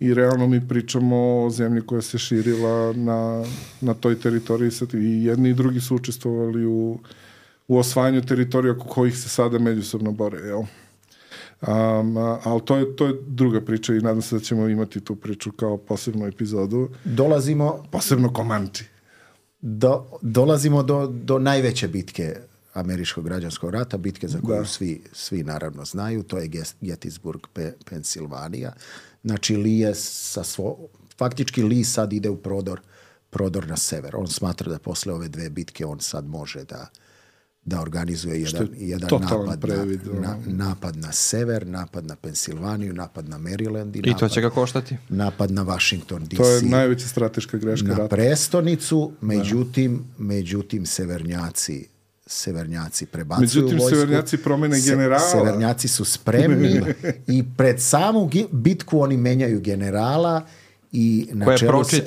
i 0.00 0.14
realno 0.14 0.46
mi 0.46 0.68
pričamo 0.68 1.44
o 1.44 1.50
zemlji 1.50 1.82
koja 1.86 2.02
se 2.02 2.18
širila 2.18 2.92
na, 2.92 3.44
na 3.80 3.94
toj 3.94 4.20
teritoriji 4.20 4.70
sad 4.70 4.94
i 4.94 5.24
jedni 5.24 5.50
i 5.50 5.54
drugi 5.54 5.80
su 5.80 5.96
učestvovali 5.96 6.66
u, 6.66 6.98
u 7.68 7.78
osvajanju 7.78 8.22
teritorija 8.22 8.72
oko 8.72 8.88
kojih 8.88 9.18
se 9.18 9.28
sada 9.28 9.58
međusobno 9.58 10.12
bore, 10.12 10.38
jel? 10.38 10.62
Um, 11.66 12.16
ali 12.16 12.60
to 12.64 12.76
je, 12.76 12.96
to 12.96 13.06
je 13.06 13.14
druga 13.26 13.60
priča 13.60 13.94
i 13.94 14.00
nadam 14.00 14.22
se 14.22 14.34
da 14.34 14.40
ćemo 14.40 14.68
imati 14.68 15.00
tu 15.00 15.16
priču 15.16 15.52
kao 15.52 15.76
posebnu 15.76 16.26
epizodu. 16.26 16.88
Dolazimo, 17.04 17.84
Posebno 17.90 18.32
Komanči. 18.32 18.84
do, 19.60 20.04
dolazimo 20.22 20.82
do, 20.82 21.06
do 21.06 21.38
najveće 21.38 21.88
bitke 21.88 22.36
američkog 22.72 23.24
građanskog 23.24 23.70
rata, 23.70 23.96
bitke 23.96 24.28
za 24.28 24.40
koju 24.40 24.58
Da. 24.58 24.64
svi, 24.64 25.02
svi 25.12 25.42
naravno 25.42 25.84
znaju, 25.84 26.22
to 26.22 26.38
je 26.38 26.48
Gettysburg, 26.80 27.46
Pe, 27.52 27.72
Pensilvanija. 27.90 28.72
Znači, 29.24 29.56
Lee 29.56 29.78
je 29.78 29.94
sa 29.94 30.44
svo, 30.44 30.78
faktički 31.18 31.62
Lee 31.62 31.84
sad 31.84 32.12
ide 32.12 32.28
u 32.30 32.36
prodor, 32.36 32.80
prodor 33.30 33.68
na 33.68 33.76
sever. 33.76 34.16
On 34.16 34.26
smatra 34.26 34.70
da 34.72 34.78
posle 34.78 35.12
ove 35.12 35.28
dve 35.28 35.50
bitke 35.50 35.86
on 35.86 36.00
sad 36.00 36.26
može 36.26 36.64
da 36.64 36.86
da 37.64 37.80
organizuje 37.80 38.40
jedan, 38.42 38.68
je 38.76 38.88
jedan 38.88 39.08
napad, 39.20 39.60
previd, 39.60 40.00
na, 40.06 40.20
na, 40.20 40.36
napad 40.46 40.96
na 40.96 41.12
sever, 41.12 41.66
napad 41.66 42.06
na 42.06 42.16
Pensilvaniju, 42.16 42.92
napad 42.92 43.28
na 43.28 43.38
Maryland 43.38 43.96
i, 43.96 43.98
I 43.98 44.02
to 44.02 44.10
napad, 44.10 44.30
će 44.30 44.40
ga 44.40 44.50
koštati. 44.50 44.96
napad 45.08 45.50
na 45.50 45.62
Washington 45.62 46.24
DC 46.24 46.36
To 46.36 46.50
je 46.50 46.62
najveća 46.62 47.08
strateška 47.08 47.58
greška 47.58 47.88
na 47.88 47.94
rata. 47.96 48.08
prestonicu, 48.16 49.12
međutim, 49.20 50.04
međutim 50.18 50.86
severnjaci 50.86 51.88
severnjaci 52.32 53.06
prebacuju 53.06 53.42
Međutim, 53.42 53.78
vojsku. 53.78 53.96
severnjaci 53.96 54.36
promene 54.36 54.80
generala. 54.80 55.28
Severnjaci 55.30 55.88
su 55.88 56.04
spremni 56.04 56.80
i 57.36 57.44
pred 57.56 57.80
samu 57.80 58.30
bitku 58.50 59.00
oni 59.00 59.16
menjaju 59.16 59.60
generala 59.60 60.46
i 60.92 61.28
na 61.32 61.44
Ko 61.44 61.50
je 61.50 61.58
čelu, 61.58 61.84
se, 61.84 62.02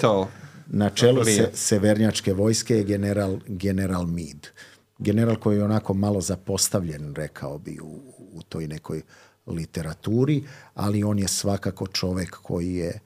na 0.68 0.90
čelu 0.90 1.26
se, 1.26 1.50
severnjačke 1.54 2.34
vojske 2.34 2.78
je 2.78 2.84
general, 2.84 3.38
general 3.48 4.06
Meade. 4.06 4.50
General 4.98 5.36
koji 5.36 5.58
je 5.58 5.64
onako 5.64 5.94
malo 5.94 6.22
zapostavljen, 6.22 7.16
rekao 7.16 7.58
bi, 7.58 7.80
u, 7.82 8.02
u 8.34 8.42
toj 8.42 8.68
nekoj 8.68 9.02
literaturi, 9.48 10.44
ali 10.74 11.04
on 11.04 11.20
je 11.20 11.28
svakako 11.28 11.88
čovek 11.88 12.30
koji 12.30 12.76
je 12.76 13.00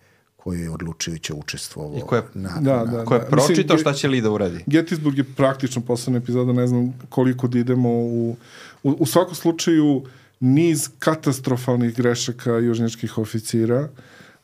koji 0.49 0.61
je 0.61 0.69
odlučujuće 0.69 1.33
učestvovao 1.33 1.97
I 1.97 2.01
ko 2.01 2.15
je- 2.15 2.23
na, 2.33 2.49
Da, 2.61 2.77
na- 2.77 2.85
da. 2.87 3.05
Ko 3.05 3.13
je 3.13 3.19
Mislim, 3.21 3.31
pročitao 3.31 3.77
ge- 3.77 3.81
šta 3.81 3.93
će 3.93 4.07
Li 4.07 4.21
da 4.21 4.31
uradi? 4.31 4.63
Gettysburg 4.67 5.17
je 5.17 5.23
praktično 5.25 5.81
poslednja 5.81 6.17
epizoda, 6.17 6.53
ne 6.53 6.67
znam 6.67 6.93
koliko 7.09 7.47
da 7.47 7.59
idemo 7.59 7.89
u, 7.91 8.35
u, 8.83 8.91
u 8.91 9.05
svakom 9.05 9.35
slučaju 9.35 10.03
niz 10.39 10.89
katastrofalnih 10.99 11.95
grešaka 11.95 12.51
južnjačkih 12.53 13.17
oficira, 13.17 13.89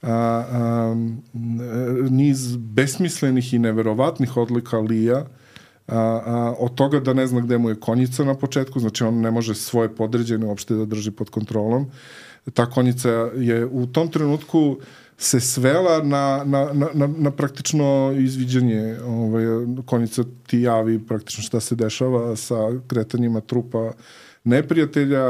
a, 0.02 0.12
a, 0.12 0.96
niz 2.10 2.56
besmislenih 2.58 3.54
i 3.54 3.60
neverovatnih 3.60 4.38
odlika 4.38 4.78
Lija, 4.80 5.26
a, 5.88 5.98
a, 6.26 6.56
od 6.60 6.76
toga 6.76 7.00
da 7.00 7.14
ne 7.14 7.28
zna 7.28 7.42
gde 7.42 7.58
mu 7.58 7.70
je 7.70 7.80
konjica 7.80 8.24
na 8.24 8.34
početku, 8.36 8.80
znači 8.80 9.04
on 9.04 9.22
ne 9.22 9.32
može 9.32 9.56
svoje 9.56 9.90
podređene 9.90 10.46
uopšte 10.46 10.76
da 10.76 10.86
drži 10.86 11.12
pod 11.12 11.30
kontrolom. 11.30 11.88
Ta 12.54 12.66
konjica 12.66 13.10
je 13.36 13.66
u 13.66 13.88
tom 13.88 14.08
trenutku 14.08 14.78
se 15.18 15.40
svela 15.40 16.04
na, 16.04 16.44
na, 16.46 16.70
na, 16.74 17.08
na, 17.18 17.32
praktično 17.32 18.14
izviđanje 18.18 18.98
ovaj, 19.06 19.46
konjica 19.86 20.24
ti 20.48 20.62
javi 20.62 21.06
praktično 21.08 21.44
šta 21.44 21.60
se 21.60 21.76
dešava 21.76 22.36
sa 22.36 22.56
kretanjima 22.88 23.42
trupa 23.42 23.92
neprijatelja, 24.44 25.24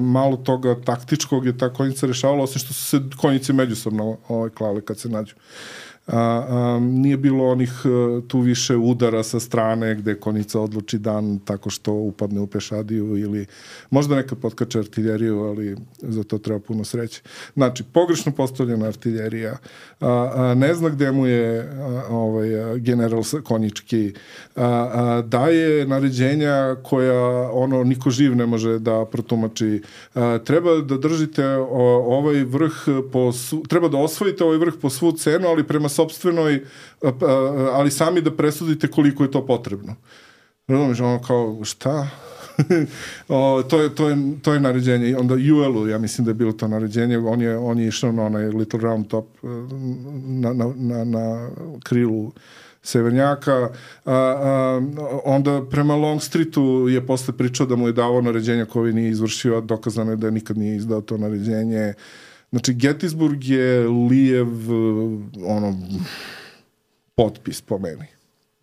malo 0.00 0.36
toga 0.36 0.76
taktičkog 0.84 1.46
je 1.46 1.58
ta 1.58 1.72
konjica 1.72 2.06
rešavala, 2.06 2.42
osim 2.42 2.58
što 2.58 2.74
su 2.74 2.84
se 2.84 3.00
konjice 3.16 3.52
međusobno 3.52 4.16
ovaj, 4.28 4.50
klale 4.50 4.80
kad 4.80 4.98
se 4.98 5.08
nađu. 5.08 5.34
A, 6.06 6.18
a, 6.18 6.78
nije 6.80 7.16
bilo 7.16 7.44
onih 7.44 7.72
e, 7.84 8.20
tu 8.28 8.40
više 8.40 8.76
udara 8.76 9.22
sa 9.22 9.40
strane 9.40 9.94
gde 9.94 10.14
konica 10.14 10.60
odluči 10.60 10.98
dan 10.98 11.38
tako 11.38 11.70
što 11.70 11.92
upadne 11.92 12.40
u 12.40 12.46
pešadiju 12.46 13.16
ili 13.16 13.46
možda 13.90 14.16
nekad 14.16 14.38
potkače 14.38 14.78
artiljeriju, 14.78 15.40
ali 15.40 15.76
za 15.98 16.22
to 16.22 16.38
treba 16.38 16.60
puno 16.60 16.84
sreće. 16.84 17.22
Znači, 17.54 17.84
pogrešno 17.92 18.32
postavljena 18.32 18.86
artiljerija, 18.86 19.56
a, 20.00 20.32
a, 20.34 20.54
ne 20.54 20.74
zna 20.74 20.88
gde 20.88 21.12
mu 21.12 21.26
je 21.26 21.60
a, 21.60 22.06
ovaj, 22.10 22.60
a, 22.60 22.76
general 22.76 23.22
konjički, 23.44 24.12
a, 24.56 24.64
a, 24.64 25.22
daje 25.22 25.86
naređenja 25.86 26.76
koja 26.82 27.50
ono 27.50 27.84
niko 27.84 28.10
živ 28.10 28.36
ne 28.36 28.46
može 28.46 28.78
da 28.78 29.04
protumači. 29.04 29.82
A, 30.14 30.38
treba 30.44 30.80
da 30.80 30.96
držite 30.96 31.46
o, 31.46 32.16
ovaj 32.18 32.44
vrh 32.44 32.74
po 33.12 33.32
svu, 33.32 33.62
treba 33.68 33.88
da 33.88 33.98
osvojite 33.98 34.44
ovaj 34.44 34.58
vrh 34.58 34.74
po 34.82 34.90
svu 34.90 35.12
cenu, 35.12 35.48
ali 35.48 35.66
prema 35.66 35.88
sobstvenoj, 35.96 36.60
a, 37.02 37.08
a, 37.08 37.32
ali 37.72 37.90
sami 37.90 38.20
da 38.20 38.36
presudite 38.36 38.90
koliko 38.90 39.24
je 39.24 39.30
to 39.30 39.46
potrebno. 39.46 39.96
Razumeš, 40.68 41.00
ono 41.00 41.22
kao, 41.22 41.64
šta? 41.64 42.08
o, 43.28 43.62
to, 43.62 43.82
je, 43.82 43.94
to, 43.94 44.08
je, 44.08 44.16
to 44.42 44.54
je 44.54 44.60
naređenje. 44.60 45.16
Onda 45.16 45.34
UL-u, 45.34 45.88
ja 45.88 45.98
mislim 45.98 46.24
da 46.24 46.30
je 46.30 46.34
bilo 46.34 46.52
to 46.52 46.68
naređenje, 46.68 47.18
on 47.18 47.40
je, 47.40 47.58
on 47.58 47.78
je 47.78 47.88
išao 47.88 48.12
na 48.12 48.22
onaj 48.22 48.48
Little 48.48 48.80
Round 48.80 49.08
Top 49.08 49.26
eh, 49.42 49.46
na, 50.26 50.52
na, 50.52 50.72
na, 50.76 51.04
na 51.04 51.50
krilu 51.84 52.32
severnjaka, 52.82 53.68
a, 54.04 54.12
a, 54.12 54.82
onda 55.24 55.62
prema 55.70 55.96
Long 55.96 56.22
Streetu 56.22 56.86
je 56.88 57.06
posle 57.06 57.34
pričao 57.36 57.66
da 57.66 57.76
mu 57.76 57.86
je 57.86 57.92
davao 57.92 58.20
naređenja 58.22 58.64
koje 58.64 58.92
nije 58.92 59.10
izvršio, 59.10 59.56
a 59.56 59.60
dokazano 59.60 60.10
je 60.10 60.16
da 60.16 60.30
nikad 60.30 60.58
nije 60.58 60.76
izdao 60.76 61.00
to 61.00 61.18
naređenje. 61.18 61.94
Znači, 62.50 62.74
Gettysburg 62.74 63.44
je 63.44 63.88
Lijev, 63.88 64.70
ono, 65.44 65.78
potpis 67.14 67.60
po 67.60 67.78
meni. 67.78 68.06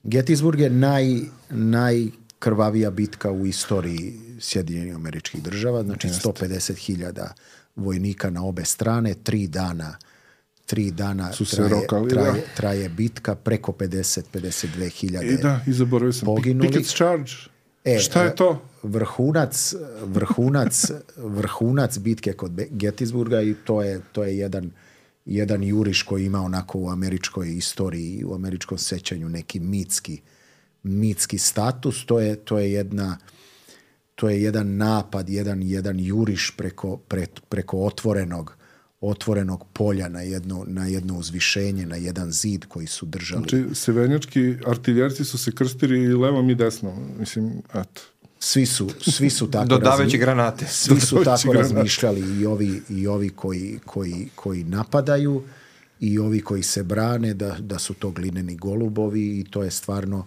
Gettysburg 0.03 0.59
je 0.59 0.69
naj, 0.69 1.19
najkrvavija 1.49 2.91
bitka 2.91 3.31
u 3.31 3.45
istoriji 3.45 4.19
Sjedinjenih 4.39 4.95
američkih 4.95 5.43
država, 5.43 5.83
znači 5.83 6.07
150.000 6.07 7.27
vojnika 7.75 8.29
na 8.29 8.43
obe 8.45 8.65
strane, 8.65 9.13
tri 9.13 9.47
dana 9.47 9.97
tri 10.65 10.91
dana 10.91 11.31
Su 11.33 11.45
se 11.45 11.55
traje, 11.55 11.69
rokali, 11.69 12.09
da. 12.09 12.15
traje, 12.15 12.43
traje 12.55 12.89
bitka, 12.89 13.35
preko 13.35 13.71
50-52.000 13.71 15.33
I 15.33 15.37
da, 15.41 15.59
i 15.67 15.73
zaboravio 15.73 16.13
sam. 16.13 16.25
Poginuli. 16.25 16.69
Pickett's 16.69 16.95
Charge. 16.95 17.31
E, 17.85 17.99
Šta 17.99 18.23
je 18.23 18.35
to? 18.35 18.61
Vrhunac, 18.83 19.73
vrhunac, 20.03 20.91
vrhunac 21.17 21.97
bitke 21.97 22.33
kod 22.33 22.51
Gettysburga 22.51 23.41
i 23.51 23.55
to 23.65 23.81
je, 23.81 24.01
to 24.11 24.23
je 24.23 24.37
jedan, 24.37 24.71
jedan 25.25 25.63
juriš 25.63 26.03
koji 26.03 26.25
ima 26.25 26.41
onako 26.41 26.79
u 26.79 26.89
američkoj 26.89 27.53
istoriji, 27.53 28.23
u 28.25 28.35
američkom 28.35 28.77
sećanju 28.77 29.29
neki 29.29 29.59
mitski, 29.59 30.21
mitski 30.83 31.37
status. 31.37 32.05
To 32.05 32.19
je, 32.19 32.35
to 32.35 32.59
je 32.59 32.71
jedna 32.71 33.17
to 34.15 34.29
je 34.29 34.43
jedan 34.43 34.77
napad, 34.77 35.29
jedan, 35.29 35.63
jedan 35.63 35.99
juriš 35.99 36.53
preko, 36.57 36.97
pre, 36.97 37.25
preko 37.49 37.85
otvorenog 37.85 38.57
otvorenog 39.03 39.65
polja 39.73 40.09
na 40.09 40.21
jedno, 40.21 40.63
na 40.67 40.85
jedno 40.85 41.17
uzvišenje, 41.17 41.85
na 41.85 41.95
jedan 41.95 42.31
zid 42.31 42.65
koji 42.65 42.87
su 42.87 43.05
držali. 43.05 43.45
Znači, 43.49 43.75
severnjački 43.75 44.55
artiljerci 44.65 45.25
su 45.25 45.37
se 45.37 45.51
krstili 45.51 46.03
i 46.03 46.13
levom 46.13 46.49
i 46.49 46.55
desnom. 46.55 46.93
Mislim, 47.19 47.61
eto. 47.73 48.01
Svi 48.39 48.65
su, 48.65 48.89
svi 49.01 49.29
su 49.29 49.51
tako 49.51 49.67
Dodavajući 49.67 50.17
granate. 50.17 50.65
Svi 50.67 50.99
su 50.99 51.23
tako 51.23 51.51
granate. 51.51 51.73
razmišljali 51.73 52.41
i 52.41 52.45
ovi, 52.45 52.81
i 52.89 53.07
ovi 53.07 53.29
koji, 53.29 53.79
koji, 53.85 54.29
koji 54.35 54.63
napadaju 54.63 55.43
i 55.99 56.19
ovi 56.19 56.41
koji 56.41 56.63
se 56.63 56.83
brane 56.83 57.33
da, 57.33 57.55
da 57.59 57.79
su 57.79 57.93
to 57.93 58.11
glineni 58.11 58.55
golubovi 58.55 59.39
i 59.39 59.43
to 59.43 59.63
je 59.63 59.71
stvarno 59.71 60.25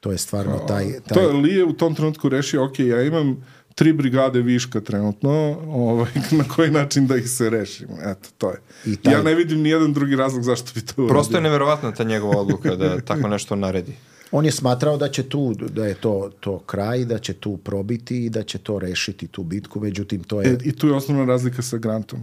to 0.00 0.12
je 0.12 0.18
stvarno 0.18 0.58
taj, 0.58 0.92
taj 0.92 1.14
To 1.14 1.20
je 1.20 1.32
Lije 1.32 1.64
u 1.64 1.72
tom 1.72 1.94
trenutku 1.94 2.28
rešio, 2.28 2.64
ok, 2.64 2.78
ja 2.78 3.02
imam 3.02 3.44
tri 3.74 3.92
brigade 3.92 4.40
viška 4.40 4.80
trenutno, 4.80 5.30
ovaj, 5.68 6.10
na 6.38 6.44
koji 6.44 6.70
način 6.70 7.06
da 7.06 7.16
ih 7.16 7.30
se 7.30 7.50
rešim. 7.50 7.88
Eto, 8.04 8.28
to 8.38 8.50
je. 8.50 8.56
I 8.86 8.96
taj- 8.96 9.12
Ja 9.12 9.22
ne 9.22 9.34
vidim 9.34 9.60
ni 9.60 9.68
jedan 9.68 9.92
drugi 9.92 10.16
razlog 10.16 10.42
zašto 10.42 10.70
bi 10.74 10.80
to 10.80 10.92
uradio. 10.96 11.14
Prosto 11.14 11.36
je 11.36 11.40
neverovatna 11.40 11.92
ta 11.92 12.04
njegova 12.04 12.40
odluka 12.40 12.76
da 12.76 13.00
tako 13.10 13.28
nešto 13.28 13.56
naredi. 13.56 13.92
On 14.34 14.44
je 14.44 14.52
smatrao 14.52 14.96
da 14.96 15.08
će 15.08 15.22
tu, 15.22 15.54
da 15.54 15.86
je 15.86 15.94
to, 15.94 16.30
to 16.40 16.58
kraj, 16.58 17.04
da 17.04 17.18
će 17.18 17.32
tu 17.32 17.56
probiti 17.56 18.24
i 18.24 18.30
da 18.30 18.42
će 18.42 18.58
to 18.58 18.78
rešiti 18.78 19.26
tu 19.26 19.42
bitku, 19.42 19.80
međutim 19.80 20.22
to 20.24 20.40
je... 20.40 20.48
E, 20.48 20.58
I 20.64 20.72
tu 20.72 20.88
je 20.88 20.94
osnovna 20.94 21.24
razlika 21.24 21.62
sa 21.62 21.76
Grantom. 21.76 22.20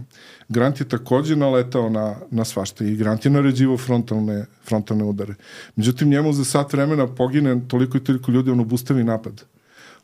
Grant 0.48 0.80
je 0.80 0.88
takođe 0.88 1.36
naletao 1.36 1.90
na, 1.90 2.16
na 2.30 2.44
svašta 2.44 2.84
i 2.84 2.96
Grant 2.96 3.24
je 3.24 3.30
naređivo 3.30 3.78
frontalne, 3.78 4.46
frontalne 4.68 5.04
udare. 5.04 5.34
Međutim, 5.76 6.08
njemu 6.08 6.32
za 6.32 6.44
sat 6.44 6.72
vremena 6.72 7.06
pogine 7.06 7.60
toliko 7.68 7.96
i 7.96 8.04
toliko 8.04 8.32
ljudi, 8.32 8.50
on 8.50 8.60
obustavi 8.60 9.04
napad. 9.04 9.44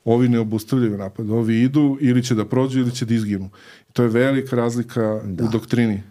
Ovi 0.06 0.28
ne 0.28 0.38
obustavljaju 0.38 0.98
napad. 0.98 1.30
Ovi 1.30 1.62
idu 1.62 1.98
ili 2.00 2.22
će 2.24 2.34
da 2.34 2.44
prođu 2.44 2.80
ili 2.80 2.94
će 2.94 3.04
da 3.04 3.14
izginu. 3.14 3.50
To 3.92 4.02
je 4.02 4.08
velika 4.08 4.56
razlika 4.56 5.20
u 5.24 5.48
doktrini. 5.52 6.02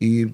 I 0.00 0.26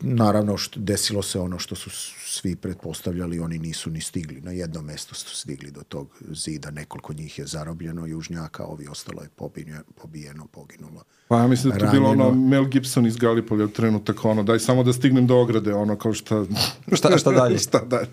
naravno 0.00 0.56
što, 0.56 0.80
desilo 0.80 1.22
se 1.22 1.40
ono 1.40 1.58
što 1.58 1.74
su 1.74 1.90
svi 2.30 2.56
pretpostavljali, 2.56 3.38
oni 3.38 3.58
nisu 3.58 3.90
ni 3.90 4.00
stigli. 4.00 4.40
Na 4.40 4.50
jednom 4.52 4.84
mestu 4.84 5.14
su 5.14 5.36
stigli 5.36 5.70
do 5.70 5.82
tog 5.82 6.22
zida, 6.30 6.70
nekoliko 6.70 7.12
njih 7.12 7.38
je 7.38 7.46
zarobljeno, 7.46 8.06
južnjaka, 8.06 8.64
ovi 8.64 8.86
ostalo 8.90 9.22
je 9.22 9.28
pobijeno, 9.36 9.80
pobijeno 10.02 10.46
poginulo. 10.46 11.04
Pa 11.28 11.38
ja 11.38 11.46
mislim 11.46 11.72
da 11.72 11.78
to 11.78 11.92
bilo 11.92 12.08
ono. 12.08 12.34
Mel 12.34 12.64
Gibson 12.64 13.06
iz 13.06 13.16
Gallipolja 13.16 13.66
trenutak 13.66 14.24
ono, 14.24 14.42
daj 14.42 14.58
samo 14.58 14.82
da 14.82 14.92
stignem 14.92 15.26
do 15.26 15.36
ograde, 15.36 15.74
ono 15.74 15.96
kao 15.96 16.12
šta... 16.14 16.44
Šta- 16.98 17.18
šta 17.18 17.32
dalje? 17.32 17.58
šta 17.68 17.84
dalje? 17.84 18.08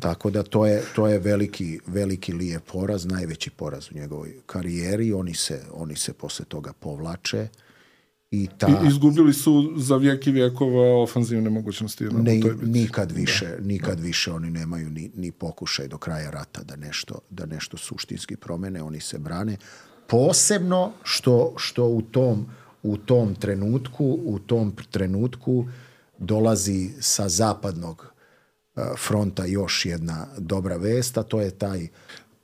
Tako 0.00 0.30
da 0.30 0.42
to 0.42 0.66
je, 0.66 0.82
to 0.94 1.06
je 1.06 1.18
veliki, 1.18 1.80
veliki 1.86 2.32
lije 2.32 2.60
poraz, 2.60 3.06
najveći 3.06 3.50
poraz 3.50 3.88
u 3.90 3.94
njegovoj 3.94 4.36
karijeri. 4.46 5.12
Oni 5.12 5.34
se, 5.34 5.62
oni 5.72 5.96
se 5.96 6.12
posle 6.12 6.44
toga 6.44 6.72
povlače 6.72 7.48
i 8.42 8.48
ta... 8.58 8.66
I, 8.68 8.88
izgubili 8.88 9.32
su 9.32 9.72
za 9.76 9.96
vijek 9.96 10.26
i 10.26 10.30
vijekova 10.30 11.02
ofanzivne 11.02 11.50
mogućnosti. 11.50 12.04
Ne, 12.04 12.40
nikad 12.62 13.12
više, 13.12 13.56
nikad 13.60 14.00
više 14.00 14.32
oni 14.32 14.50
nemaju 14.50 14.90
ni, 14.90 15.10
ni 15.14 15.32
pokušaj 15.32 15.88
do 15.88 15.98
kraja 15.98 16.30
rata 16.30 16.62
da 16.62 16.76
nešto, 16.76 17.18
da 17.30 17.46
nešto 17.46 17.76
suštinski 17.76 18.36
promene, 18.36 18.82
oni 18.82 19.00
se 19.00 19.18
brane. 19.18 19.56
Posebno 20.06 20.92
što, 21.02 21.54
što 21.56 21.84
u 21.84 22.02
tom 22.02 22.46
u 22.86 22.96
tom 22.96 23.34
trenutku, 23.34 24.18
u 24.24 24.38
tom 24.38 24.72
trenutku 24.90 25.66
dolazi 26.18 26.90
sa 27.00 27.28
zapadnog 27.28 28.06
eh, 28.76 28.82
fronta 28.98 29.44
još 29.44 29.86
jedna 29.86 30.26
dobra 30.38 30.76
vest, 30.76 31.18
a 31.18 31.22
to 31.22 31.40
je 31.40 31.50
taj 31.50 31.88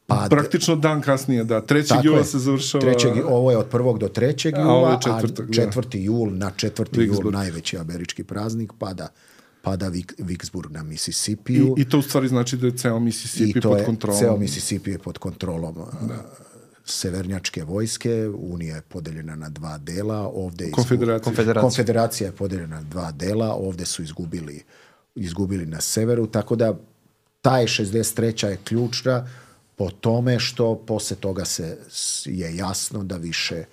pad 0.06 0.30
Praktično 0.30 0.76
dan 0.76 1.00
kasnije, 1.00 1.44
da. 1.44 1.62
3. 1.62 1.88
Tako 1.88 2.06
jula 2.06 2.18
je. 2.18 2.24
se 2.24 2.38
završava... 2.38 2.82
Trećeg, 2.82 3.12
ovo 3.26 3.50
je 3.50 3.56
od 3.56 3.66
prvog 3.66 3.98
do 3.98 4.08
trećeg 4.08 4.54
A 4.54 4.60
jula, 4.60 4.72
ovo 4.72 4.88
je 4.88 4.94
a 4.94 5.00
četvrtog, 5.00 5.46
da. 5.46 5.52
četvrti 5.54 6.00
jul, 6.00 6.28
na 6.30 6.50
četvrti 6.50 6.96
jul, 6.96 7.06
Vicksburg. 7.06 7.34
najveći 7.34 7.78
američki 7.78 8.24
praznik, 8.24 8.72
pada, 8.78 9.08
pada 9.62 9.88
Vik, 9.88 10.14
Vicksburg 10.18 10.70
na 10.70 10.80
I, 10.80 10.84
Mississipiju. 10.84 11.74
I 11.78 11.84
to 11.84 11.98
u 11.98 12.02
stvari 12.02 12.28
znači 12.28 12.56
da 12.56 12.66
je 12.66 12.76
ceo 12.76 12.98
Mississippi 13.00 13.60
to 13.60 13.68
pod 13.68 13.78
je, 13.78 13.84
kontrolom. 13.84 14.20
ceo 14.20 14.36
Mississippi 14.36 14.90
je 14.90 14.98
pod 14.98 15.18
kontrolom 15.18 15.74
da. 16.00 16.24
severnjačke 16.84 17.64
vojske, 17.64 18.28
Unija 18.28 18.76
je 18.76 18.82
podeljena 18.82 19.36
na 19.36 19.48
dva 19.48 19.78
dela, 19.78 20.28
ovde 20.28 20.64
je 20.64 20.68
izgu- 20.68 20.74
Konfederacija. 20.74 21.24
Konfederacija. 21.24 21.62
Konfederacija 21.62 22.26
je 22.26 22.32
podeljena 22.32 22.76
na 22.76 22.82
dva 22.82 23.12
dela, 23.12 23.54
ovde 23.54 23.84
su 23.84 24.02
izgubili, 24.02 24.62
izgubili 25.14 25.66
na 25.66 25.80
severu, 25.80 26.26
tako 26.26 26.56
da 26.56 26.74
ta 27.40 27.58
je 27.58 27.66
63. 27.66 28.46
je 28.46 28.58
ključna 28.64 29.28
po 29.76 29.90
tome 29.90 30.38
što 30.38 30.76
posle 30.86 31.16
toga 31.16 31.44
se 31.44 31.78
je 32.24 32.56
jasno 32.56 33.04
da 33.04 33.16
više 33.16 33.64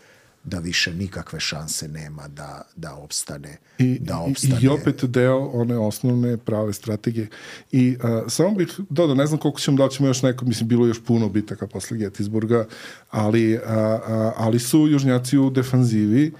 da 0.43 0.59
više 0.59 0.93
nikakve 0.93 1.39
šanse 1.39 1.88
nema 1.88 2.27
da, 2.27 2.61
da 2.76 2.95
opstane. 2.95 3.57
I, 3.77 3.99
da 3.99 4.23
i, 4.27 4.31
opstane. 4.31 4.59
I 4.61 4.67
opet 4.67 5.05
deo 5.05 5.47
one 5.47 5.77
osnovne 5.77 6.38
prave 6.38 6.73
strategije. 6.73 7.27
I 7.71 7.97
a, 8.03 8.23
samo 8.27 8.51
bih 8.51 8.80
dodao, 8.89 9.15
ne 9.15 9.26
znam 9.27 9.39
koliko 9.39 9.59
ćemo 9.59 9.77
da 9.77 9.89
ćemo 9.89 10.09
još 10.09 10.21
neko, 10.21 10.45
mislim, 10.45 10.67
bilo 10.69 10.88
još 10.88 11.03
puno 11.03 11.30
bitaka 11.30 11.67
posle 11.67 11.97
Gettysburga, 11.97 12.65
ali, 13.09 13.57
a, 13.57 13.61
a, 13.65 14.34
ali 14.38 14.59
su 14.59 14.88
južnjaci 14.88 15.38
u 15.38 15.49
defanzivi 15.49 16.31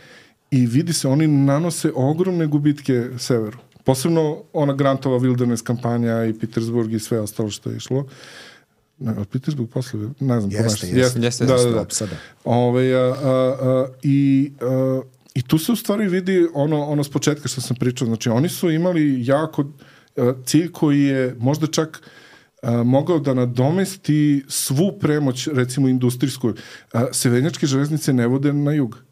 i 0.52 0.66
vidi 0.66 0.94
se, 0.94 1.08
oni 1.08 1.28
nanose 1.28 1.92
ogromne 1.96 2.48
gubitke 2.48 3.10
severu. 3.18 3.58
Posebno 3.84 4.44
ona 4.54 4.74
Grantova 4.74 5.20
Wilderness 5.20 5.64
kampanja 5.64 6.26
i 6.26 6.40
Petersburg 6.40 6.94
i 6.94 7.00
sve 7.00 7.20
ostalo 7.20 7.50
što 7.50 7.70
je 7.70 7.78
išlo. 7.78 8.08
Ne, 9.00 9.12
od 9.18 9.28
Petersburg 9.28 9.70
posle, 9.70 10.00
ne 10.20 10.40
znam, 10.42 10.52
Jeste, 10.52 10.88
ponaša- 10.88 10.98
jeste. 10.98 11.20
Jeste, 11.20 11.46
da, 11.46 11.56
da, 11.56 11.72
da. 11.72 11.86
Sada. 11.90 12.16
Ove, 12.44 12.94
a, 12.94 13.00
a, 13.00 13.14
a, 13.62 13.88
i, 14.04 14.52
a, 14.62 15.02
I 15.36 15.42
tu 15.42 15.58
se 15.58 15.72
u 15.72 15.76
stvari 15.76 16.08
vidi 16.08 16.48
ono, 16.54 16.84
ono 16.86 17.04
s 17.04 17.10
početka 17.10 17.48
što 17.48 17.62
sam 17.62 17.76
pričao. 17.76 18.08
Znači, 18.08 18.30
oni 18.30 18.50
su 18.50 18.70
imali 18.72 19.26
jako 19.26 19.66
a, 20.18 20.34
cilj 20.46 20.72
koji 20.72 21.02
je 21.04 21.36
možda 21.40 21.68
čak 21.68 22.02
a, 22.62 22.84
mogao 22.84 23.20
da 23.20 23.34
nadomesti 23.34 24.44
svu 24.48 24.98
premoć, 25.00 25.48
recimo 25.54 25.88
industrijsku. 25.88 26.54
A, 26.94 27.06
severnjačke 27.12 27.68
železnice 27.68 28.14
ne 28.14 28.28
vode 28.28 28.54
na 28.54 28.72
jug. 28.74 29.04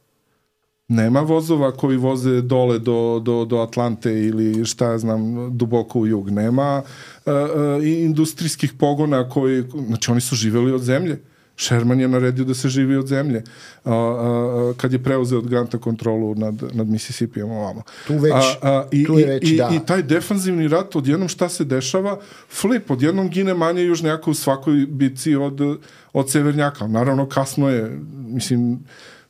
Nema 0.89 1.21
vozova 1.21 1.71
koji 1.71 1.97
voze 1.97 2.41
dole 2.41 2.79
do, 2.79 3.19
do, 3.19 3.45
do 3.45 3.57
Atlante 3.57 4.13
ili 4.13 4.65
šta 4.65 4.91
ja 4.91 4.97
znam, 4.97 5.19
duboko 5.57 5.99
u 5.99 6.07
jug. 6.07 6.29
Nema 6.29 6.81
uh, 7.25 7.33
uh, 7.33 7.87
industrijskih 7.87 8.73
pogona 8.73 9.29
koji, 9.29 9.63
znači 9.87 10.11
oni 10.11 10.21
su 10.21 10.35
živeli 10.35 10.71
od 10.71 10.81
zemlje. 10.81 11.19
Sherman 11.59 11.99
je 11.99 12.07
naredio 12.07 12.45
da 12.45 12.53
se 12.53 12.69
živi 12.69 12.95
od 12.95 13.07
zemlje 13.07 13.43
a, 13.83 13.91
a, 13.91 14.73
kad 14.77 14.93
je 14.93 15.03
preuzeo 15.03 15.39
od 15.39 15.47
Granta 15.47 15.77
kontrolu 15.77 16.35
nad, 16.35 16.63
nad 16.73 16.87
Mississippijem 16.87 17.51
ovamo. 17.51 17.81
Tu 18.07 18.13
već- 18.13 18.57
i, 18.91 19.05
tu 19.05 19.13
je 19.13 19.23
i- 19.23 19.27
već, 19.27 19.51
i, 19.51 19.55
da. 19.57 19.69
I 19.73 19.85
taj 19.85 20.03
defanzivni 20.03 20.67
rat, 20.67 20.95
odjednom 20.95 21.27
šta 21.29 21.49
se 21.49 21.63
dešava? 21.65 22.19
Flip, 22.51 22.91
odjednom 22.91 23.29
gine 23.29 23.53
manje 23.53 23.83
južnjaka 23.83 24.31
u 24.31 24.33
svakoj 24.33 24.85
bici 24.85 25.35
od, 25.35 25.79
od 26.13 26.31
severnjaka. 26.31 26.87
Naravno, 26.87 27.25
kasno 27.25 27.69
je, 27.69 27.99
mislim, 28.27 28.79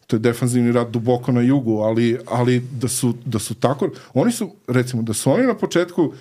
to 0.07 0.15
je 0.15 0.19
defanzivni 0.19 0.71
rat 0.71 0.89
duboko 0.91 1.31
na 1.31 1.41
jugu, 1.41 1.77
ali, 1.79 2.17
ali 2.25 2.59
da, 2.71 2.87
su, 2.87 3.13
da 3.25 3.39
su 3.39 3.55
tako, 3.55 3.89
oni 4.13 4.31
su, 4.31 4.51
recimo, 4.67 5.03
da 5.03 5.13
su 5.13 5.31
oni 5.31 5.43
na 5.43 5.53
početku 5.53 6.13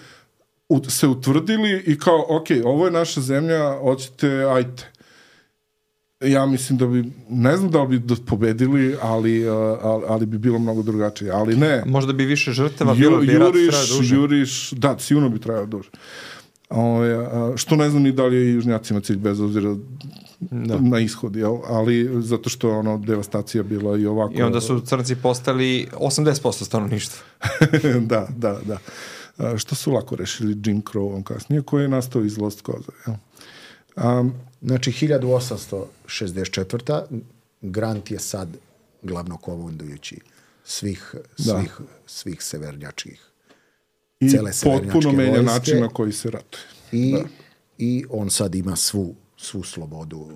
u, 0.68 0.84
se 0.88 1.06
utvrdili 1.06 1.82
i 1.86 1.98
kao, 1.98 2.26
ok, 2.28 2.46
ovo 2.64 2.84
je 2.86 2.90
naša 2.90 3.20
zemlja, 3.20 3.78
hoćete, 3.80 4.28
ajte. 4.28 4.90
Ja 6.20 6.46
mislim 6.46 6.78
da 6.78 6.86
bi, 6.86 7.04
ne 7.28 7.56
znam 7.56 7.70
da 7.70 7.82
li 7.82 7.98
bi 7.98 8.14
pobedili, 8.26 8.96
ali, 9.02 9.48
uh, 9.48 9.56
ali, 9.82 10.04
ali 10.08 10.26
bi 10.26 10.38
bilo 10.38 10.58
mnogo 10.58 10.82
drugačije. 10.82 11.30
Ali 11.30 11.56
ne, 11.56 11.82
Možda 11.86 12.12
bi 12.12 12.24
više 12.24 12.52
žrtava 12.52 12.94
bilo, 12.94 13.16
Ju, 13.16 13.26
bi 13.26 13.38
rat 13.38 13.54
juriš, 13.54 13.68
trajao 13.68 13.96
duže. 13.96 14.14
juriš, 14.14 14.70
da, 14.70 14.98
sigurno 14.98 15.28
bi 15.28 15.38
trajao 15.38 15.66
duže. 15.66 15.90
Ove, 16.70 17.14
a, 17.14 17.52
što 17.56 17.76
ne 17.76 17.90
znam 17.90 18.02
ni 18.02 18.12
da 18.12 18.24
li 18.26 18.36
je 18.36 18.54
južnjacima 18.54 19.00
cilj 19.00 19.16
bez 19.16 19.40
obzira 19.40 19.76
Da. 20.40 20.78
na 20.80 20.98
ishod, 21.00 21.36
jel? 21.36 21.56
ali 21.64 22.22
zato 22.22 22.48
što 22.50 22.68
je 22.68 22.74
ono 22.74 22.98
devastacija 22.98 23.62
bila 23.62 23.98
i 23.98 24.06
ovako. 24.06 24.34
I 24.34 24.42
onda 24.42 24.60
su 24.60 24.80
crnci 24.80 25.16
postali 25.16 25.88
80% 25.92 26.64
stanovništva. 26.64 27.18
da, 28.10 28.28
da, 28.36 28.58
da. 28.64 28.78
A, 29.38 29.58
što 29.58 29.74
su 29.74 29.92
lako 29.92 30.16
rešili 30.16 30.56
Jim 30.64 30.82
Crow 30.82 31.22
kasnije, 31.22 31.62
koji 31.62 31.82
je 31.82 31.88
nastao 31.88 32.24
iz 32.24 32.38
Lost 32.38 32.62
Cause. 32.66 32.88
Jel? 33.06 33.16
Um, 34.20 34.34
Znači, 34.62 34.92
1864. 34.92 37.02
Grant 37.62 38.10
je 38.10 38.18
sad 38.18 38.48
glavnokomandujući 39.02 40.18
svih, 40.64 41.14
Da. 41.38 41.44
svih, 41.58 41.78
svih 42.06 42.42
severnjačkih 42.42 43.20
I 44.20 44.30
Cele 44.30 44.52
severnjačke 44.52 44.92
potpuno 44.92 45.12
menja 45.12 45.30
vojske. 45.30 45.46
način 45.52 45.80
na 45.80 45.88
koji 45.88 46.12
se 46.12 46.30
ratuje. 46.30 46.62
i, 46.92 47.16
i 47.78 48.04
on 48.10 48.30
sad 48.30 48.54
ima 48.54 48.76
svu, 48.76 49.14
svu 49.36 49.62
slobodu. 49.62 50.28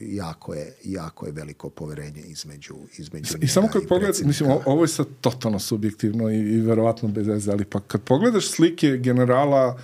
Jako 0.00 0.54
je, 0.54 0.76
jako 0.84 1.26
je 1.26 1.32
veliko 1.32 1.70
poverenje 1.70 2.20
između, 2.20 2.74
između 2.98 3.34
I 3.40 3.48
samo 3.48 3.68
kad 3.72 3.88
pogledaš, 3.88 4.20
mislim, 4.20 4.50
ovo 4.66 4.84
je 4.84 4.88
sad 4.88 5.06
totalno 5.20 5.58
subjektivno 5.58 6.30
i, 6.30 6.38
i 6.38 6.60
verovatno 6.60 7.08
bez 7.08 7.26
veze, 7.26 7.52
ali 7.52 7.64
pa 7.64 7.80
kad 7.80 8.02
pogledaš 8.02 8.48
slike 8.48 8.96
generala 8.96 9.78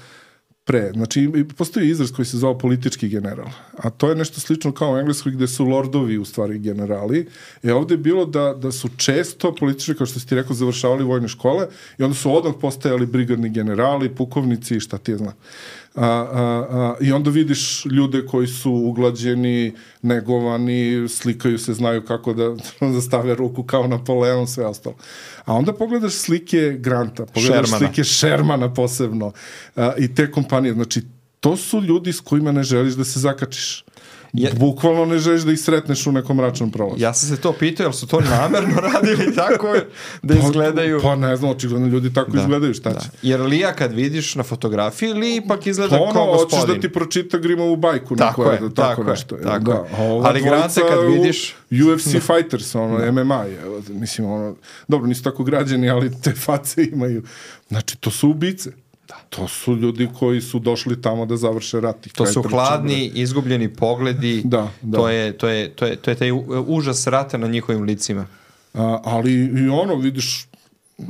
pre, 0.68 0.90
znači 0.94 1.30
postoji 1.56 1.88
izraz 1.88 2.12
koji 2.12 2.26
se 2.26 2.36
zove 2.36 2.58
politički 2.58 3.08
general, 3.08 3.48
a 3.76 3.90
to 3.90 4.08
je 4.08 4.14
nešto 4.14 4.40
slično 4.40 4.72
kao 4.72 4.92
u 4.92 4.98
Engleskoj 4.98 5.32
gde 5.32 5.48
su 5.48 5.64
lordovi 5.64 6.18
u 6.18 6.24
stvari 6.24 6.58
generali, 6.58 7.26
e 7.62 7.72
ovde 7.72 7.94
je 7.94 7.98
bilo 7.98 8.26
da, 8.26 8.54
da 8.54 8.72
su 8.72 8.88
često 8.96 9.54
politički, 9.54 9.94
kao 9.94 10.06
što 10.06 10.20
si 10.20 10.26
ti 10.26 10.34
rekao, 10.34 10.56
završavali 10.56 11.04
vojne 11.04 11.28
škole 11.28 11.66
i 11.98 12.02
onda 12.02 12.14
su 12.14 12.36
odmah 12.36 12.54
postajali 12.60 13.06
brigadni 13.06 13.50
generali, 13.50 14.14
pukovnici 14.14 14.76
i 14.76 14.80
šta 14.80 14.98
ti 14.98 15.10
je 15.10 15.18
zna. 15.18 15.32
A, 15.94 16.06
a, 16.06 16.66
a, 16.70 16.94
I 17.00 17.12
onda 17.12 17.30
vidiš 17.30 17.84
ljude 17.84 18.26
koji 18.26 18.46
su 18.46 18.72
uglađeni, 18.72 19.72
negovani, 20.02 21.08
slikaju 21.08 21.58
se, 21.58 21.74
znaju 21.74 22.04
kako 22.04 22.34
da, 22.34 22.48
da 22.94 23.00
stave 23.00 23.34
ruku 23.34 23.62
kao 23.62 23.86
Napoleon, 23.86 24.46
sve 24.46 24.66
ostalo. 24.66 24.96
A 25.44 25.54
onda 25.54 25.72
pogledaš 25.72 26.12
slike 26.14 26.76
Granta, 26.80 27.26
pogledaš 27.26 27.68
Shermana. 27.68 27.78
slike 27.78 28.04
Shermana 28.04 28.74
posebno 28.74 29.32
a, 29.76 29.92
i 29.98 30.14
te 30.14 30.30
kompanije. 30.30 30.74
Znači, 30.74 31.02
to 31.40 31.56
su 31.56 31.80
ljudi 31.80 32.12
s 32.12 32.20
kojima 32.20 32.52
ne 32.52 32.62
želiš 32.62 32.94
da 32.94 33.04
se 33.04 33.20
zakačiš. 33.20 33.84
Je- 34.32 34.52
Bukvalno 34.52 35.04
ne 35.04 35.18
želiš 35.18 35.42
da 35.42 35.52
ih 35.52 35.60
sretneš 35.60 36.06
u 36.06 36.12
nekom 36.12 36.36
mračnom 36.36 36.70
prolazu. 36.70 36.96
Ja 36.98 37.14
sam 37.14 37.28
se 37.28 37.36
to 37.38 37.52
pitao, 37.52 37.84
jel 37.84 37.92
su 37.92 38.06
to 38.06 38.20
namerno 38.20 38.80
radili 38.88 39.34
tako 39.34 39.74
da 40.22 40.34
izgledaju... 40.36 41.00
Pa 41.02 41.16
ne 41.16 41.36
znam, 41.36 41.50
očigledno 41.50 41.86
ljudi 41.86 42.12
tako 42.12 42.30
Da, 42.30 42.40
izgledaju, 42.40 42.74
šta 42.74 42.90
da. 42.90 43.00
će? 43.00 43.06
Jer 43.22 43.40
Lija 43.40 43.72
kad 43.72 43.92
vidiš 43.92 44.34
na 44.34 44.42
fotografiji, 44.42 45.08
Li 45.08 45.36
ipak 45.36 45.66
izgleda 45.66 45.96
Pa 45.96 46.02
ono, 46.02 46.12
kao 46.12 46.26
hoćeš 46.26 46.42
gospodin. 46.50 46.74
da 46.74 46.80
ti 46.80 46.88
pročita 46.90 47.38
Grimovu 47.38 47.76
bajku. 47.76 48.16
Tako 48.16 48.42
neku, 48.42 48.52
je, 48.54 48.56
eto, 48.58 48.68
tako 48.70 49.04
nešto. 49.04 49.36
tako 49.36 49.58
da. 49.60 49.72
je. 49.72 49.78
A 49.98 50.02
ova 50.04 50.28
Ali 50.28 50.42
Grante 50.42 50.80
kad 50.82 50.98
vidiš- 51.06 51.54
UFC 51.70 52.06
Fighters, 52.28 52.74
ono, 52.74 53.12
MMA 53.12 53.42
je, 53.42 53.58
mislim, 53.88 54.26
ono, 54.28 54.54
dobro, 54.88 55.06
nisu 55.06 55.22
tako 55.22 55.44
građani, 55.44 55.90
ali 55.90 56.20
te 56.22 56.32
face 56.34 56.84
imaju. 56.84 57.22
Znači, 57.68 57.96
to 57.96 58.10
su 58.10 58.28
ubice. 58.28 58.70
To 59.28 59.48
su 59.48 59.76
ljudi 59.76 60.08
koji 60.18 60.40
su 60.40 60.58
došli 60.58 61.02
tamo 61.02 61.26
da 61.26 61.36
završe 61.36 61.80
rat. 61.80 62.06
i 62.06 62.10
To 62.10 62.26
su 62.26 62.42
hladni, 62.42 63.10
izgubljeni 63.14 63.74
pogledi. 63.74 64.42
Da, 64.44 64.70
da. 64.82 64.98
To 64.98 65.08
je, 65.08 65.32
to 65.32 65.48
je, 65.48 65.70
to 65.70 65.86
je, 65.86 65.96
to 65.96 66.10
je 66.10 66.14
taj 66.14 66.28
užas 66.66 67.06
rata 67.06 67.38
na 67.38 67.46
njihovim 67.46 67.82
licima. 67.82 68.26
A, 68.74 69.00
ali 69.04 69.32
i 69.34 69.68
ono, 69.68 69.94
vidiš, 69.94 70.48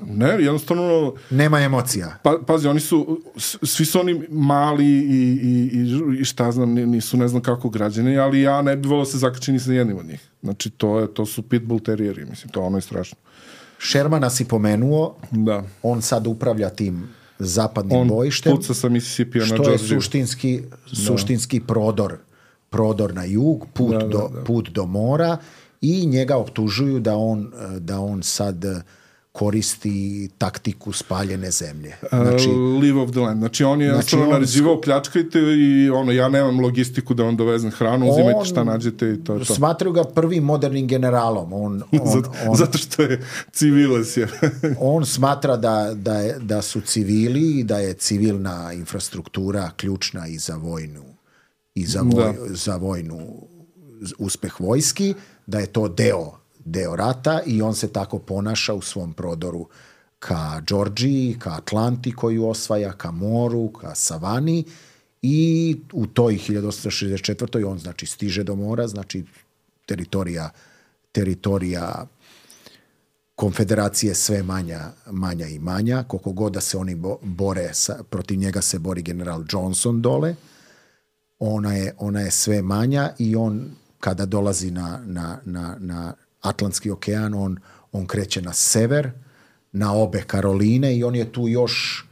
ne, 0.07 0.29
jednostavno, 0.29 1.15
Nema 1.31 1.61
emocija. 1.61 2.19
Pa, 2.23 2.39
pazi, 2.47 2.69
oni 2.69 2.81
su, 2.81 3.21
svi 3.63 3.85
su 3.85 4.01
oni 4.01 4.23
mali 4.31 4.87
i, 4.87 5.39
i, 5.43 5.71
i, 5.73 6.21
i 6.21 6.25
šta 6.25 6.53
znam, 6.53 6.71
ni- 6.73 6.87
nisu 6.87 7.17
ne 7.17 7.29
znam 7.29 7.43
kako 7.43 7.69
građani, 7.69 8.19
ali 8.19 8.41
ja 8.41 8.63
ne 8.63 8.77
bih 8.77 8.91
volao 8.91 9.05
se 9.05 9.19
zakačiti 9.19 9.53
ni 9.53 9.61
sa 9.61 9.73
jednim 9.73 9.99
od 9.99 10.07
njih. 10.07 10.29
Znači, 10.43 10.71
to, 10.71 10.99
je, 11.01 11.15
to 11.15 11.27
su 11.27 11.43
pitbull 11.43 11.81
terijeri, 11.81 12.25
mislim, 12.25 12.53
to 12.53 12.63
ono 12.63 12.79
je 12.79 12.83
strašno. 12.83 13.19
Shermana 13.81 14.31
si 14.31 14.45
pomenuo, 14.45 15.17
Da. 15.31 15.63
on 15.83 16.03
sad 16.03 16.27
upravlja 16.27 16.71
tim 16.71 17.09
zapadnim 17.39 18.01
On 18.01 18.09
bojištem. 18.09 18.57
puca 18.57 18.75
sa 18.75 18.89
Mississippi 18.89 19.39
na 19.39 19.45
što 19.45 19.71
je 19.71 19.79
suštinski, 19.79 20.63
suštinski 21.07 21.61
prodor, 21.61 22.17
prodor 22.71 23.15
na 23.15 23.25
jug, 23.25 23.67
put, 23.75 23.93
Da, 23.93 23.99
da, 23.99 24.07
do, 24.07 24.31
da. 24.35 24.45
put 24.45 24.71
do 24.71 24.87
mora 24.87 25.37
i 25.81 26.07
njega 26.07 26.37
optužuju 26.37 27.01
da 27.01 27.17
on, 27.17 27.53
da 27.79 28.01
on 28.01 28.23
sad 28.23 28.65
eh, 28.65 28.81
koristi 29.39 29.95
taktiku 30.39 30.93
spaljene 30.93 31.51
zemlje. 31.51 31.95
Znači, 32.09 32.27
Znači, 32.29 32.49
live 32.81 33.01
of 33.01 33.11
the 33.11 33.21
land. 33.21 33.39
Znači, 33.39 33.65
on 33.65 33.81
je 33.81 33.87
jednostavno 33.87 34.25
on 34.25 34.33
naređivao 34.33 34.81
pljačkajte 34.81 35.39
i 35.41 35.91
ono, 35.91 36.13
ja 36.13 36.29
nemam 36.29 36.61
logistiku 36.61 37.15
da 37.15 37.23
vam 37.23 37.37
dovezem 37.37 37.71
hranu, 37.71 38.09
uzimajte 38.09 38.39
On- 38.39 38.45
šta 38.45 38.65
nađete 38.65 39.11
i 39.11 39.25
to 39.25 39.35
je 39.35 39.45
to. 39.45 39.55
smatraju 39.55 39.93
ga 39.93 40.05
prvim 40.05 40.45
modernim 40.45 40.87
generalom. 40.87 41.53
On, 41.53 41.83
on, 42.03 42.07
zato, 42.07 42.31
on, 42.47 42.57
zato 42.57 42.79
što 42.79 43.03
je 43.03 43.21
civiles 43.53 44.17
je. 44.17 44.29
on 44.81 45.07
smatra 45.07 45.57
da, 45.57 45.93
da, 45.95 46.15
je, 46.15 46.39
da 46.39 46.63
su 46.63 46.81
civili 46.81 47.51
i 47.51 47.65
da 47.65 47.79
je 47.79 47.95
civilna 47.95 48.73
infrastruktura 48.73 49.71
ključna 49.77 50.27
i 50.27 50.39
za 50.39 50.57
vojnu 50.57 51.05
i 51.75 51.87
za, 51.87 52.01
voj, 52.03 52.35
za 52.47 52.77
vojnu 52.77 53.19
uspeh 54.19 54.61
vojski, 54.61 55.15
da 55.47 55.59
je 55.59 55.67
to 55.67 55.89
deo, 55.89 56.38
deo 56.71 56.97
rata 56.97 57.41
i 57.47 57.63
on 57.63 57.75
se 57.75 57.93
tako 57.93 58.19
ponaša 58.19 58.75
u 58.75 58.83
svom 58.83 59.13
prodoru 59.13 59.69
ka 60.19 60.63
Đorđiji, 60.67 61.37
ka 61.39 61.51
Atlanti 61.51 62.13
koju 62.13 62.49
osvaja, 62.49 62.93
ka 62.93 63.11
moru, 63.11 63.73
ka 63.73 63.95
savani 63.95 64.65
i 65.23 65.77
u 65.93 66.07
toj 66.07 66.35
1864. 66.35 67.67
on 67.67 67.79
znači 67.79 68.07
stiže 68.07 68.45
do 68.45 68.55
mora, 68.55 68.89
znači 68.89 69.25
teritorija 69.87 70.51
teritorija 71.13 72.07
konfederacije 73.35 74.15
sve 74.15 74.43
manja, 74.43 74.81
manja 75.11 75.47
i 75.47 75.59
manja, 75.59 76.03
koliko 76.03 76.33
god 76.33 76.53
da 76.53 76.61
se 76.61 76.79
oni 76.79 76.95
bo, 76.95 77.19
bore, 77.23 77.71
sa, 77.73 78.03
protiv 78.11 78.39
njega 78.39 78.63
se 78.63 78.79
bori 78.79 79.03
general 79.03 79.45
Johnson 79.53 80.03
dole, 80.03 80.35
ona 81.39 81.75
je, 81.75 81.95
ona 81.99 82.21
je 82.21 82.31
sve 82.31 82.63
manja 82.63 83.13
i 83.19 83.37
on 83.37 83.71
kada 84.01 84.27
dolazi 84.27 84.71
na, 84.71 85.03
na, 85.07 85.39
na, 85.45 85.77
na, 85.81 86.15
Atlantski 86.41 86.91
okean, 86.91 87.35
on, 87.35 87.59
on 87.93 88.07
kreće 88.07 88.43
na 88.43 88.53
sever, 88.53 89.11
na 89.73 89.95
obe 89.95 90.23
Karoline 90.27 90.97
i 90.97 91.05
on 91.05 91.15
je 91.15 91.33
tu 91.33 91.49
još 91.49 92.05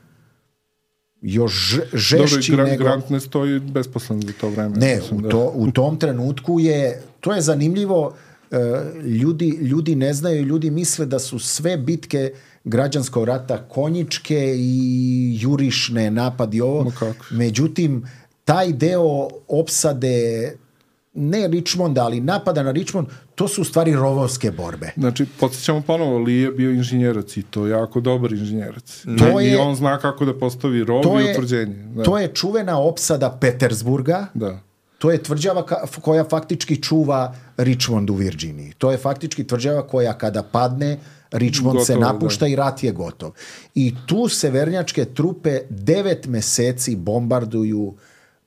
još 1.23 1.77
Dobro, 2.11 2.27
žešći 2.27 2.53
Grant, 2.53 2.70
nego... 2.70 2.85
Grant 2.85 3.11
ne 3.11 3.20
stoji 3.20 3.61
besposlen 3.61 4.23
za 4.23 4.32
to 4.40 4.48
vreme. 4.48 4.77
Ne, 4.77 4.97
Mislim 4.97 5.19
u, 5.19 5.23
da- 5.23 5.28
to, 5.28 5.53
u 5.55 5.70
tom 5.70 5.98
trenutku 5.98 6.61
je, 6.61 7.03
to 7.20 7.32
je 7.32 7.40
zanimljivo, 7.40 8.15
e, 8.51 8.57
ljudi, 9.05 9.48
ljudi 9.48 9.94
ne 9.94 10.15
znaju, 10.15 10.43
ljudi 10.43 10.70
misle 10.70 11.07
da 11.07 11.19
su 11.19 11.39
sve 11.39 11.77
bitke 11.77 12.32
građanskog 12.65 13.24
rata 13.24 13.69
konjičke 13.69 14.55
i 14.59 15.39
jurišne 15.40 16.11
napadi 16.11 16.61
ovo. 16.61 16.93
Međutim, 17.31 18.07
taj 18.44 18.73
deo 18.73 19.28
opsade 19.48 20.53
ne 21.16 21.48
Richmonda, 21.48 22.02
ali 22.02 22.20
napada 22.20 22.62
na 22.62 22.70
Richmond, 22.70 23.06
to 23.34 23.48
su 23.48 23.60
u 23.60 23.64
stvari 23.64 23.93
rovovske 23.93 24.51
borbe. 24.51 24.90
Znači, 24.97 25.26
podsjećamo 25.40 25.80
ponovo, 25.80 26.18
Lee 26.18 26.34
je 26.34 26.51
bio 26.51 26.70
inženjerac 26.70 27.36
i 27.36 27.43
to 27.43 27.66
jako 27.66 28.01
dobar 28.01 28.32
inženjerac. 28.32 29.05
To 29.18 29.40
I 29.40 29.47
je- 29.47 29.59
on 29.59 29.74
zna 29.74 29.98
kako 29.98 30.24
da 30.24 30.34
postavi 30.34 30.84
rov 30.84 31.02
To 31.02 31.20
i 31.20 31.24
je, 31.24 31.30
utvrđenje. 31.32 31.74
Da. 31.86 32.02
to 32.02 32.18
je 32.18 32.28
čuvena 32.28 32.78
opsada 32.78 33.38
Petersburga, 33.40 34.26
da. 34.34 34.59
To 34.98 35.10
je 35.10 35.22
tvrđava 35.22 35.62
ka- 35.62 36.01
koja 36.01 36.24
faktički 36.24 36.82
čuva 36.82 37.34
Richmond 37.56 38.10
u 38.10 38.14
Virginiji. 38.14 38.72
To 38.78 38.90
je 38.90 38.98
faktički 38.98 39.44
tvrđava 39.44 39.82
koja 39.82 40.12
kada 40.12 40.43
padne, 40.43 40.98
Richmond 41.30 41.80
se 41.82 41.94
Gotovo, 41.94 42.12
napušta 42.12 42.47
i 42.47 42.56
rat 42.56 42.82
je 42.82 42.93
gotov. 42.93 43.30
I 43.74 43.94
tu 44.06 44.28
severnjačke 44.28 45.05
trupe 45.05 45.60
devet 45.70 46.26
meseci 46.26 46.97
bombarduju 46.97 47.94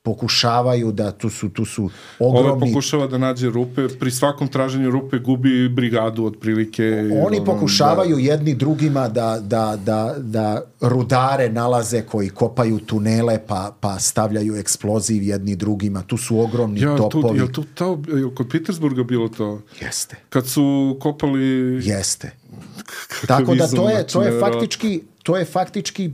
pokušavaju 0.01 0.91
da 0.91 1.11
tu 1.11 1.29
su 1.29 1.49
tu 1.49 1.65
su 1.65 1.89
ogromni 2.19 2.71
pokušava 2.71 3.07
da 3.07 3.17
nađe 3.17 3.49
rupe, 3.49 3.87
pri 3.99 4.11
svakom 4.11 4.47
traženju 4.47 4.91
rupe 4.91 5.17
gubi 5.17 5.69
brigadu 5.69 6.25
otprilike. 6.25 7.09
Oni 7.25 7.45
pokušavaju 7.45 8.17
jedni 8.17 8.55
drugima 8.55 9.07
da, 9.07 9.39
da, 9.41 9.77
da, 9.85 10.15
da 10.17 10.61
rudare 10.81 11.49
nalaze 11.49 12.01
koji 12.01 12.29
kopaju 12.29 12.79
tunele 12.79 13.39
pa, 13.47 13.75
pa 13.79 13.99
stavljaju 13.99 14.55
eksploziv 14.55 15.23
jedni 15.23 15.55
drugima. 15.55 16.01
Tu 16.01 16.17
su 16.17 16.39
ogromni 16.39 16.79
Da. 16.79 16.89
Ja, 16.89 16.97
topovi. 16.97 17.37
jel 17.37 17.47
tu 17.47 17.63
tao, 17.75 17.99
jel 18.07 18.29
kod 18.35 18.49
Petersburga 18.51 19.03
bilo 19.03 19.27
to? 19.27 19.61
Jeste. 19.81 20.15
Kad 20.29 20.47
su 20.47 20.97
kopali... 21.01 21.79
Jeste. 21.85 22.31
Tako 23.27 23.55
da 23.55 23.67
to 23.67 23.89
je, 23.89 24.07
to 24.07 24.21
je 24.23 24.39
faktički, 24.39 25.01
to 25.23 25.37
je 25.37 25.45
faktički 25.45 26.11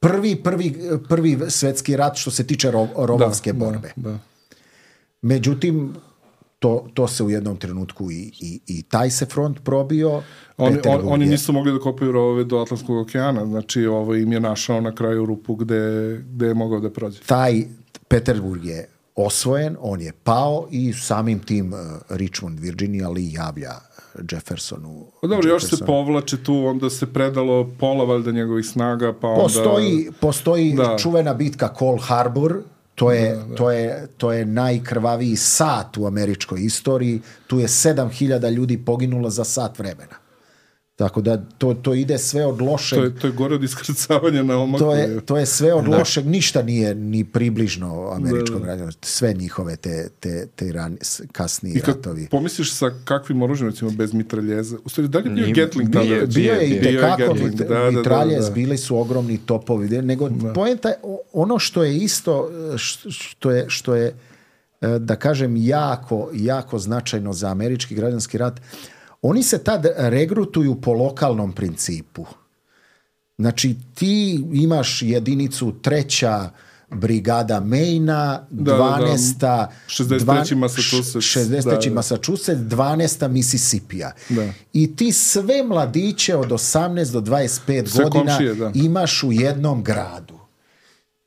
prvi, 0.00 0.42
prvi, 0.42 0.74
prvi 1.08 1.38
svetski 1.48 1.96
rat 1.96 2.16
što 2.16 2.30
se 2.30 2.46
tiče 2.46 2.70
rov, 2.70 2.88
rovovske 2.96 3.52
borbe. 3.52 3.92
Da, 3.96 4.10
da. 4.10 4.18
Međutim, 5.22 5.94
to, 6.58 6.86
to 6.94 7.08
se 7.08 7.24
u 7.24 7.30
jednom 7.30 7.56
trenutku 7.56 8.10
i, 8.10 8.32
i, 8.40 8.60
i 8.66 8.82
taj 8.82 9.10
se 9.10 9.26
front 9.26 9.64
probio. 9.64 10.22
Oni, 10.56 10.78
on, 10.88 11.00
oni 11.04 11.26
nisu 11.26 11.52
mogli 11.52 11.72
da 11.72 11.78
kopaju 11.78 12.12
rovove 12.12 12.44
do 12.44 12.58
Atlantskog 12.58 12.98
okeana, 12.98 13.46
znači 13.46 13.86
ovo 13.86 14.14
im 14.14 14.32
je 14.32 14.40
našao 14.40 14.80
na 14.80 14.94
kraju 14.94 15.26
rupu 15.26 15.54
gde, 15.54 16.16
gde 16.28 16.46
je 16.46 16.54
mogao 16.54 16.80
da 16.80 16.90
prođe. 16.90 17.20
taj 17.26 17.64
Peterburg 18.08 18.64
je 18.64 18.88
osvojen, 19.14 19.76
on 19.80 20.00
je 20.00 20.12
pao 20.24 20.68
i 20.70 20.92
samim 20.92 21.38
tim 21.38 21.72
uh, 21.72 21.78
Richmond, 22.08 22.60
Virginia 22.60 23.08
Lee 23.08 23.32
javlja 23.32 23.72
Jeffersonu. 24.32 25.06
Pa 25.20 25.26
dobro, 25.26 25.48
još 25.48 25.64
se 25.64 25.84
povlače 25.86 26.42
tu, 26.42 26.66
onda 26.66 26.90
se 26.90 27.12
predalo 27.12 27.70
pola 27.80 28.04
valjda 28.04 28.30
njegovih 28.32 28.66
snaga, 28.66 29.12
pa 29.20 29.28
onda... 29.28 29.42
Postoji, 29.42 30.10
postoji 30.20 30.72
Da. 30.72 30.96
čuvena 30.98 31.34
bitka 31.34 31.74
Cold 31.78 32.00
Harbor, 32.02 32.62
to 32.94 33.12
je, 33.12 33.38
To, 33.56 33.70
je, 33.70 34.06
to 34.16 34.32
je 34.32 34.44
najkrvaviji 34.44 35.36
sat 35.36 35.96
u 35.96 36.06
američkoj 36.06 36.60
istoriji. 36.60 37.20
Tu 37.46 37.58
je 37.58 37.68
7000 37.68 38.50
ljudi 38.50 38.78
poginulo 38.84 39.30
za 39.30 39.44
sat 39.44 39.78
vremena. 39.78 40.16
Tako 41.00 41.20
da 41.20 41.42
to, 41.58 41.74
to 41.74 41.94
ide 41.94 42.18
sve 42.18 42.46
od 42.46 42.60
lošeg. 42.60 42.98
To 42.98 43.04
je, 43.04 43.14
to 43.16 43.26
je 43.26 43.32
gore 43.32 43.54
od 43.54 43.62
iskrcavanja 43.64 44.42
na 44.42 44.58
omaku. 44.58 44.78
To 44.78 44.94
je, 44.94 45.20
to 45.20 45.36
je 45.36 45.46
sve 45.46 45.74
od 45.74 45.88
lošeg, 45.88 46.26
ništa 46.26 46.62
nije 46.62 46.94
ni 46.94 47.24
približno 47.24 48.10
američkom 48.10 48.62
građanu. 48.62 48.92
Sve 49.02 49.32
njihove 49.32 49.76
te, 49.76 50.08
te, 50.20 50.46
te 50.46 50.72
ran, 50.72 50.96
kasniji 51.32 51.72
I 51.72 51.80
kad 51.80 51.94
ratovi. 51.96 52.28
pomisliš 52.30 52.72
sa 52.72 52.90
kakvim 53.04 53.42
oružjem, 53.42 53.68
recimo, 53.68 53.90
bez 53.90 54.12
mitraljeza, 54.12 54.76
u 54.84 54.88
stvari, 54.88 55.08
da 55.08 55.18
li 55.18 55.40
je 55.40 55.44
bio 55.44 55.54
Gatling 55.56 55.92
tada? 55.92 56.04
nije- 56.04 56.26
Bio 56.26 56.54
je 56.54 56.68
i 56.68 56.80
bio 56.80 57.00
tekako 57.00 57.34
da, 57.34 57.64
da, 57.64 57.74
da, 57.74 57.90
mitralje, 57.90 58.38
da. 58.38 58.50
bili 58.50 58.78
su 58.78 58.96
ogromni 58.98 59.38
topovi. 59.38 60.02
Nego 60.02 60.30
poenta 60.54 60.88
je, 60.88 60.94
ono 61.32 61.58
što 61.58 61.84
je 61.84 61.96
isto, 61.96 62.50
što 63.10 63.50
je, 63.50 63.64
što 63.68 63.94
je 63.94 64.14
e, 64.80 64.88
da 64.98 65.16
kažem, 65.16 65.56
jako, 65.56 66.30
jako 66.34 66.78
značajno 66.78 67.32
za 67.32 67.48
američki 67.48 67.94
građanski 67.94 68.38
rat, 68.38 68.60
oni 69.22 69.42
se 69.42 69.58
tad 69.58 69.86
regrutuju 69.96 70.80
po 70.80 70.92
lokalnom 70.92 71.52
principu. 71.52 72.26
Znači, 73.38 73.76
ti 73.94 74.44
imaš 74.52 75.02
jedinicu 75.02 75.74
treća 75.82 76.50
brigada 76.90 77.60
Maina, 77.60 78.46
Da, 78.50 78.72
da, 78.72 78.78
da. 78.78 78.84
12. 78.84 79.66
63. 79.86 80.54
Massachusetts. 80.54 81.26
60. 81.26 81.64
Da, 81.64 81.76
da. 81.76 81.94
Massachusetts, 81.94 82.60
12. 82.60 83.28
Mississipija. 83.28 84.12
Da. 84.28 84.52
I 84.72 84.96
ti 84.96 85.12
sve 85.12 85.62
mladiće 85.62 86.36
od 86.36 86.48
18 86.48 87.12
do 87.12 87.20
25 87.20 87.86
Sve 87.88 88.04
godina 88.04 88.10
komšije, 88.10 88.54
da. 88.54 88.70
imaš 88.74 89.22
u 89.22 89.32
jednom 89.32 89.84
gradu. 89.84 90.39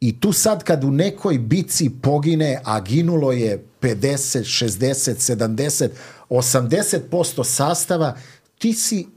I 0.04 0.14
tu 0.14 0.32
sad 0.34 0.64
kad 0.64 0.84
u 0.84 0.92
nekoj 0.92 1.38
bici 1.38 1.90
pogine, 1.92 2.62
a 2.64 2.80
ginulo 2.82 3.32
je 3.32 3.66
50, 3.82 4.40
60, 4.66 5.36
70, 5.38 5.90
80% 6.30 7.44
sastava, 7.46 8.18
ti 8.58 8.74
si 8.74 9.08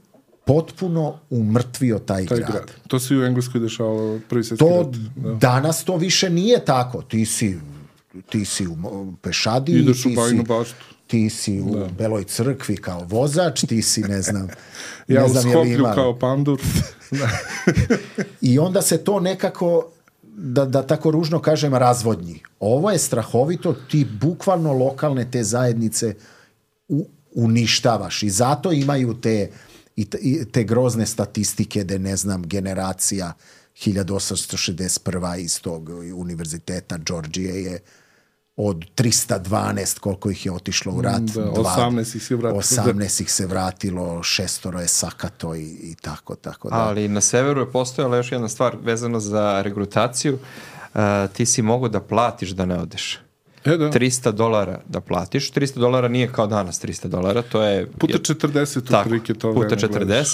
potpuno 0.45 1.19
umrtvio 1.29 1.99
taj, 1.99 2.25
Taj 2.25 2.37
grad. 2.37 2.51
grad. 2.51 2.71
To 2.87 2.99
se 2.99 3.13
i 3.13 3.19
u 3.19 3.23
Engleskoj 3.23 3.61
dešavalo 3.61 4.19
prvi 4.29 4.43
svjetski 4.43 4.57
To 4.59 4.77
rat. 4.77 4.87
Da. 5.15 5.33
danas 5.33 5.83
to 5.83 5.97
više 5.97 6.29
nije 6.29 6.65
tako. 6.65 7.01
Ti 7.01 7.25
si 7.25 7.57
ti 8.29 8.45
si 8.45 8.67
u 8.67 8.75
mo- 8.75 9.15
pešadi, 9.17 9.71
Ideš 9.73 9.99
u 9.99 10.03
ti 10.03 10.15
Bajinu 10.15 10.41
si, 10.41 10.47
baštu. 10.47 10.75
ti 11.07 11.29
si 11.29 11.61
u 11.61 11.85
Beloj 11.89 12.23
crkvi 12.23 12.77
kao 12.77 13.01
vozač, 13.01 13.61
ti 13.61 13.81
si 13.81 14.01
ne 14.01 14.21
znam, 14.21 14.47
Ja 15.07 15.19
ne 15.19 15.25
u 15.25 15.29
znam 15.29 15.45
li 15.45 15.51
Skoplju 15.51 15.85
kao 15.95 16.19
pandur. 16.19 16.61
I 18.41 18.59
onda 18.59 18.81
se 18.81 18.97
to 18.97 19.19
nekako, 19.19 19.91
da, 20.39 20.65
da 20.65 20.83
tako 20.87 21.11
ružno 21.11 21.39
kažem, 21.39 21.75
razvodnji. 21.75 22.41
Ovo 22.59 22.91
je 22.91 22.99
strahovito, 22.99 23.73
ti 23.73 24.05
bukvalno 24.21 24.73
lokalne 24.73 25.31
te 25.31 25.43
zajednice 25.43 26.15
u, 26.87 27.07
uništavaš 27.31 28.23
i 28.23 28.29
zato 28.29 28.71
imaju 28.71 29.13
te, 29.21 29.51
i 29.95 30.05
te 30.51 30.63
grozne 30.63 31.05
statistike 31.05 31.83
da 31.83 31.97
ne 31.97 32.15
znam, 32.17 32.43
generacija 32.43 33.33
1861. 33.85 35.39
iz 35.39 35.61
tog 35.61 35.89
univerziteta 36.15 36.97
Georgije 36.97 37.63
je 37.63 37.79
od 38.57 38.85
312 38.95 39.99
koliko 39.99 40.29
ih 40.29 40.45
je 40.45 40.51
otišlo 40.51 40.93
u 40.93 41.01
rat. 41.01 41.21
Da, 41.21 41.41
dva- 41.41 41.75
18 41.77 42.15
ih 42.15 42.23
se 42.23 42.35
vratilo. 42.35 42.61
18 42.61 43.21
ih 43.21 43.31
se 43.31 43.45
vratilo, 43.45 44.23
šestoro 44.23 44.79
je 44.79 44.87
sakato 44.87 45.55
i, 45.55 45.63
i 45.63 45.95
tako, 46.01 46.35
tako 46.35 46.69
da. 46.69 46.75
Ali 46.75 47.07
na 47.07 47.21
severu 47.21 47.61
je 47.61 47.71
postojala 47.71 48.17
još 48.17 48.31
jedna 48.31 48.47
stvar 48.47 48.77
vezano 48.83 49.19
za 49.19 49.61
regrutaciju. 49.61 50.33
Uh, 50.93 51.01
ti 51.33 51.45
si 51.45 51.61
mogu 51.61 51.89
da 51.89 51.99
platiš 51.99 52.49
da 52.49 52.65
ne 52.65 52.79
odeš. 52.79 53.19
E, 53.65 53.77
da. 53.77 53.91
300 53.91 54.31
dolara 54.31 54.79
da 54.87 55.01
platiš. 55.01 55.51
300 55.51 55.79
dolara 55.79 56.07
nije 56.07 56.31
kao 56.31 56.47
danas 56.47 56.83
300 56.83 57.07
dolara, 57.07 57.41
to 57.41 57.61
je... 57.61 57.91
Puta 57.91 58.17
40 58.17 58.87
Tako, 58.87 58.99
otprilike 58.99 59.33
to 59.33 59.53
puta 59.53 59.75
vreme 59.75 59.87
gledaš. 59.87 60.33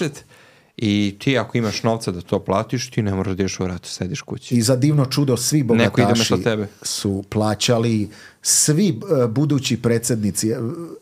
40 0.77 0.83
i 0.85 1.15
ti 1.19 1.37
ako 1.37 1.57
imaš 1.57 1.83
novca 1.83 2.11
da 2.11 2.21
to 2.21 2.39
platiš, 2.39 2.89
ti 2.89 3.01
ne 3.01 3.13
moraš 3.13 3.35
da 3.35 3.43
ideš 3.43 3.59
u 3.59 3.67
ratu, 3.67 3.89
sediš 3.89 4.21
kući. 4.21 4.55
I 4.55 4.61
za 4.61 4.75
divno 4.75 5.05
čudo 5.05 5.37
svi 5.37 5.63
bogataši 5.63 6.43
tebe. 6.43 6.67
su 6.81 7.23
plaćali, 7.29 8.09
svi 8.41 8.89
e, 8.89 9.27
budući 9.27 9.81
predsjednici 9.81 10.49
e, 10.49 10.57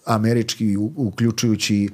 američki, 0.05 0.77
u- 0.77 0.93
uključujući 0.95 1.89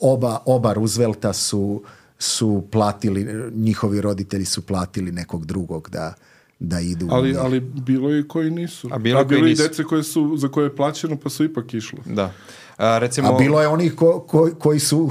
oba, 0.00 0.38
oba 0.44 0.72
Roosevelta 0.72 1.32
su, 1.32 1.82
su 2.18 2.64
platili, 2.72 3.50
njihovi 3.54 4.00
roditelji 4.00 4.44
su 4.44 4.62
platili 4.62 5.12
nekog 5.12 5.46
drugog 5.46 5.88
da, 5.92 6.14
da 6.58 6.80
idu. 6.80 7.08
Ali, 7.10 7.36
ali 7.38 7.60
bilo 7.60 8.10
je 8.10 8.20
i 8.20 8.28
koji 8.28 8.50
nisu. 8.50 8.88
A 8.92 8.98
bilo 8.98 9.20
je 9.20 9.26
koji 9.26 9.38
i 9.40 9.42
nisu. 9.42 9.62
dece 9.62 9.84
koje 9.84 10.02
su, 10.02 10.36
za 10.36 10.48
koje 10.48 10.64
je 10.66 10.76
plaćeno 10.76 11.16
pa 11.16 11.28
su 11.30 11.44
ipak 11.44 11.74
išlo. 11.74 11.98
Da. 12.06 12.32
A, 12.76 12.98
recimo, 12.98 13.28
A 13.28 13.32
bilo 13.32 13.60
je 13.60 13.68
onih 13.68 13.94
ko, 13.94 14.20
ko, 14.20 14.50
koji 14.58 14.80
su 14.80 14.98
u- 14.98 15.10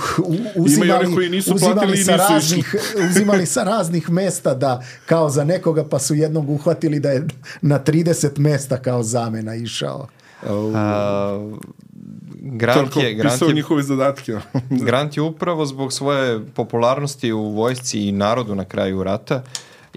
uzimali, 0.55 1.15
koji 1.15 1.29
nisu 1.29 1.55
uzimali, 1.55 1.97
sa 1.97 2.11
nisu 2.11 2.23
raznih, 2.23 2.75
uzimali 3.09 3.45
sa 3.45 3.63
raznih 3.63 4.09
mesta 4.09 4.53
da 4.53 4.83
kao 5.05 5.29
za 5.29 5.43
nekoga 5.43 5.83
pa 5.83 5.99
su 5.99 6.15
jednog 6.15 6.49
uhvatili 6.49 6.99
da 6.99 7.09
je 7.09 7.27
na 7.61 7.79
30 7.79 8.39
mesta 8.39 8.77
kao 8.77 9.03
zamena 9.03 9.55
išao. 9.55 10.07
a, 10.75 11.49
Grant 12.41 12.95
je, 12.95 13.13
Grant 13.13 13.33
pisao 13.33 13.47
je, 13.47 13.53
njihove 13.53 13.83
zadatke. 13.83 14.37
Grant 14.69 15.17
je 15.17 15.21
upravo 15.21 15.65
zbog 15.65 15.93
svoje 15.93 16.45
popularnosti 16.45 17.31
u 17.31 17.41
vojsci 17.41 17.99
i 17.99 18.11
narodu 18.11 18.55
na 18.55 18.65
kraju 18.65 19.03
rata 19.03 19.43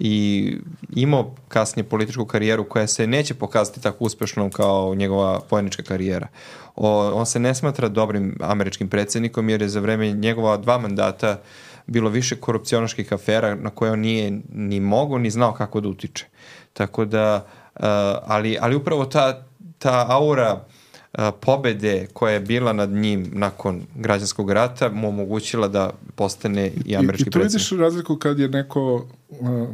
i 0.01 0.57
imao 0.91 1.35
kasnije 1.49 1.89
političku 1.89 2.25
karijeru 2.25 2.69
koja 2.69 2.87
se 2.87 3.07
neće 3.07 3.35
pokazati 3.35 3.83
tako 3.83 4.05
uspešnom 4.05 4.51
kao 4.51 4.95
njegova 4.95 5.41
vojnička 5.51 5.83
karijera. 5.83 6.29
O, 6.77 7.11
on 7.15 7.27
se 7.27 7.39
ne 7.39 7.55
smatra 7.55 7.89
dobrim 7.89 8.37
američkim 8.41 8.89
predsednikom 8.89 9.49
jer 9.49 9.63
je 9.63 9.69
za 9.69 9.81
vreme 9.81 10.13
njegova 10.13 10.57
dva 10.57 10.79
mandata 10.79 11.41
bilo 11.87 12.11
više 12.11 12.37
korupcionaških 12.37 13.13
afera 13.13 13.55
na 13.55 13.71
koje 13.71 13.93
on 13.93 14.01
nije 14.01 14.41
ni 14.53 14.81
mogao 14.81 15.19
ni 15.19 15.31
znao 15.31 15.53
kako 15.53 15.81
da 15.81 15.89
utiče. 15.89 16.27
Tako 16.73 17.05
da, 17.05 17.47
uh, 17.75 17.83
ali, 18.27 18.59
ali 18.61 18.77
upravo 18.77 19.05
ta, 19.05 19.47
ta 19.79 20.07
aura 20.09 20.55
uh, 20.55 21.25
pobede 21.41 22.07
koja 22.13 22.33
je 22.33 22.41
bila 22.41 22.73
nad 22.73 22.91
njim 22.91 23.31
nakon 23.33 23.83
građanskog 23.95 24.51
rata 24.51 24.89
mu 24.89 25.09
omogućila 25.09 25.69
da 25.69 25.91
postane 26.15 26.71
i 26.85 26.97
američki 26.97 27.25
I, 27.25 27.29
i 27.29 27.31
tu 27.31 27.39
vidiš 27.39 27.71
razliku 27.71 28.17
kad 28.17 28.39
je 28.39 28.49
neko, 28.49 29.09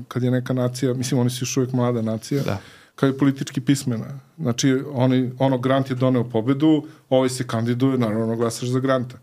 kad 0.08 0.22
je 0.22 0.30
neka 0.30 0.52
nacija, 0.52 0.94
mislim 0.94 1.20
oni 1.20 1.30
su 1.30 1.42
još 1.42 1.56
uvijek 1.56 1.72
mlada 1.72 2.02
nacija, 2.02 2.42
Da. 2.42 2.58
kad 2.94 3.10
je 3.10 3.18
politički 3.18 3.60
pismena. 3.60 4.20
Znači, 4.38 4.80
oni, 4.92 5.32
ono, 5.38 5.58
Grant 5.58 5.90
je 5.90 5.96
doneo 5.96 6.24
pobedu, 6.24 6.84
ovaj 7.10 7.28
se 7.28 7.46
kandiduje, 7.46 7.98
naravno 7.98 8.36
glasaš 8.36 8.68
za 8.68 8.80
Granta. 8.80 9.18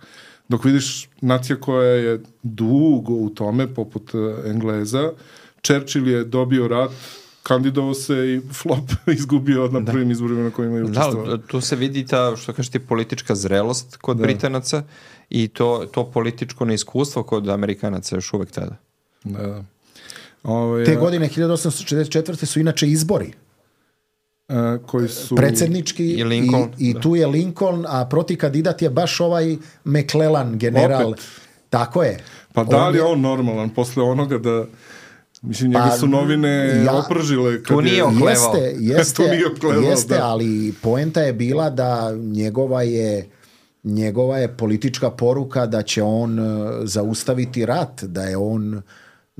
Dok 0.49 0.65
vidiš 0.65 1.09
nacija 1.21 1.55
koja 1.55 1.91
je 1.91 2.21
dugo 2.43 3.13
u 3.13 3.29
tome, 3.29 3.73
poput 3.73 4.13
uh, 4.13 4.21
Engleza, 4.45 5.11
Churchill 5.63 6.07
je 6.07 6.23
dobio 6.23 6.67
rat, 6.67 6.91
kandidovao 7.43 7.93
se 7.93 8.13
i 8.13 8.41
flop 8.53 8.91
izgubio 9.17 9.67
na 9.67 9.85
prvim 9.85 10.11
izborima 10.11 10.43
na 10.43 10.51
kojima 10.51 10.77
je 10.77 10.83
učestvovao. 10.83 11.37
Da, 11.37 11.47
tu 11.47 11.61
se 11.61 11.75
vidi 11.75 12.05
ta, 12.05 12.35
što 12.35 12.53
kažete, 12.53 12.79
politička 12.79 13.35
zrelost 13.35 13.97
kod 13.97 14.17
da. 14.17 14.23
Britanaca 14.23 14.83
i 15.29 15.47
to, 15.47 15.85
to 15.93 16.11
političko 16.11 16.65
neiskustvo 16.65 17.23
kod 17.23 17.49
Amerikanaca 17.49 18.15
još 18.15 18.33
uvek 18.33 18.51
tada. 18.51 18.77
Da, 19.23 19.47
da. 19.47 19.63
Ove, 20.43 20.85
Te 20.85 20.95
godine 20.95 21.29
1864. 21.29 22.45
su 22.45 22.59
inače 22.59 22.87
izbori 22.87 23.33
a, 24.49 24.77
koji 24.79 25.07
su... 25.09 25.35
predsjednički 25.35 26.05
I 26.07 26.23
Lincoln, 26.23 26.69
i, 26.77 26.85
i 26.85 26.93
da. 26.93 26.99
tu 26.99 27.15
je 27.15 27.27
Lincoln, 27.27 27.85
a 27.87 28.05
proti 28.05 28.35
kandidat 28.35 28.81
je 28.81 28.89
baš 28.89 29.19
ovaj 29.19 29.55
McClellan 29.85 30.57
general. 30.57 31.07
Opet. 31.07 31.23
Tako 31.69 32.03
je. 32.03 32.19
Pa 32.53 32.63
da 32.63 32.87
li 32.87 32.97
je- 32.97 32.99
je 32.99 33.03
on 33.03 33.21
normalan 33.21 33.69
posle 33.69 34.03
onoga 34.03 34.37
da 34.37 34.65
Mislim, 35.43 35.69
njega 35.69 35.85
Pa, 35.85 35.91
su 35.91 36.07
novine 36.07 36.49
ja- 36.85 36.95
opržile. 36.95 37.55
Kad 37.55 37.67
Tu 37.67 37.81
nije 37.81 37.95
je, 37.95 38.03
oklevao. 38.03 38.29
Jeste, 38.29 38.75
jeste, 38.91 39.23
nije 39.23 39.47
oklevao, 39.47 39.81
jeste 39.81 40.13
da. 40.15 40.23
ali 40.23 40.73
poenta 40.81 41.21
je 41.21 41.33
bila 41.33 41.69
da 41.69 42.11
njegova 42.13 42.81
je 42.81 43.29
njegova 43.83 44.37
je 44.37 44.47
politička 44.49 45.11
poruka 45.11 45.65
da 45.65 45.81
će 45.81 46.03
on 46.03 46.39
e, 46.39 46.43
zaustaviti 46.83 47.65
rat, 47.65 48.03
da 48.03 48.23
je 48.23 48.37
on 48.37 48.81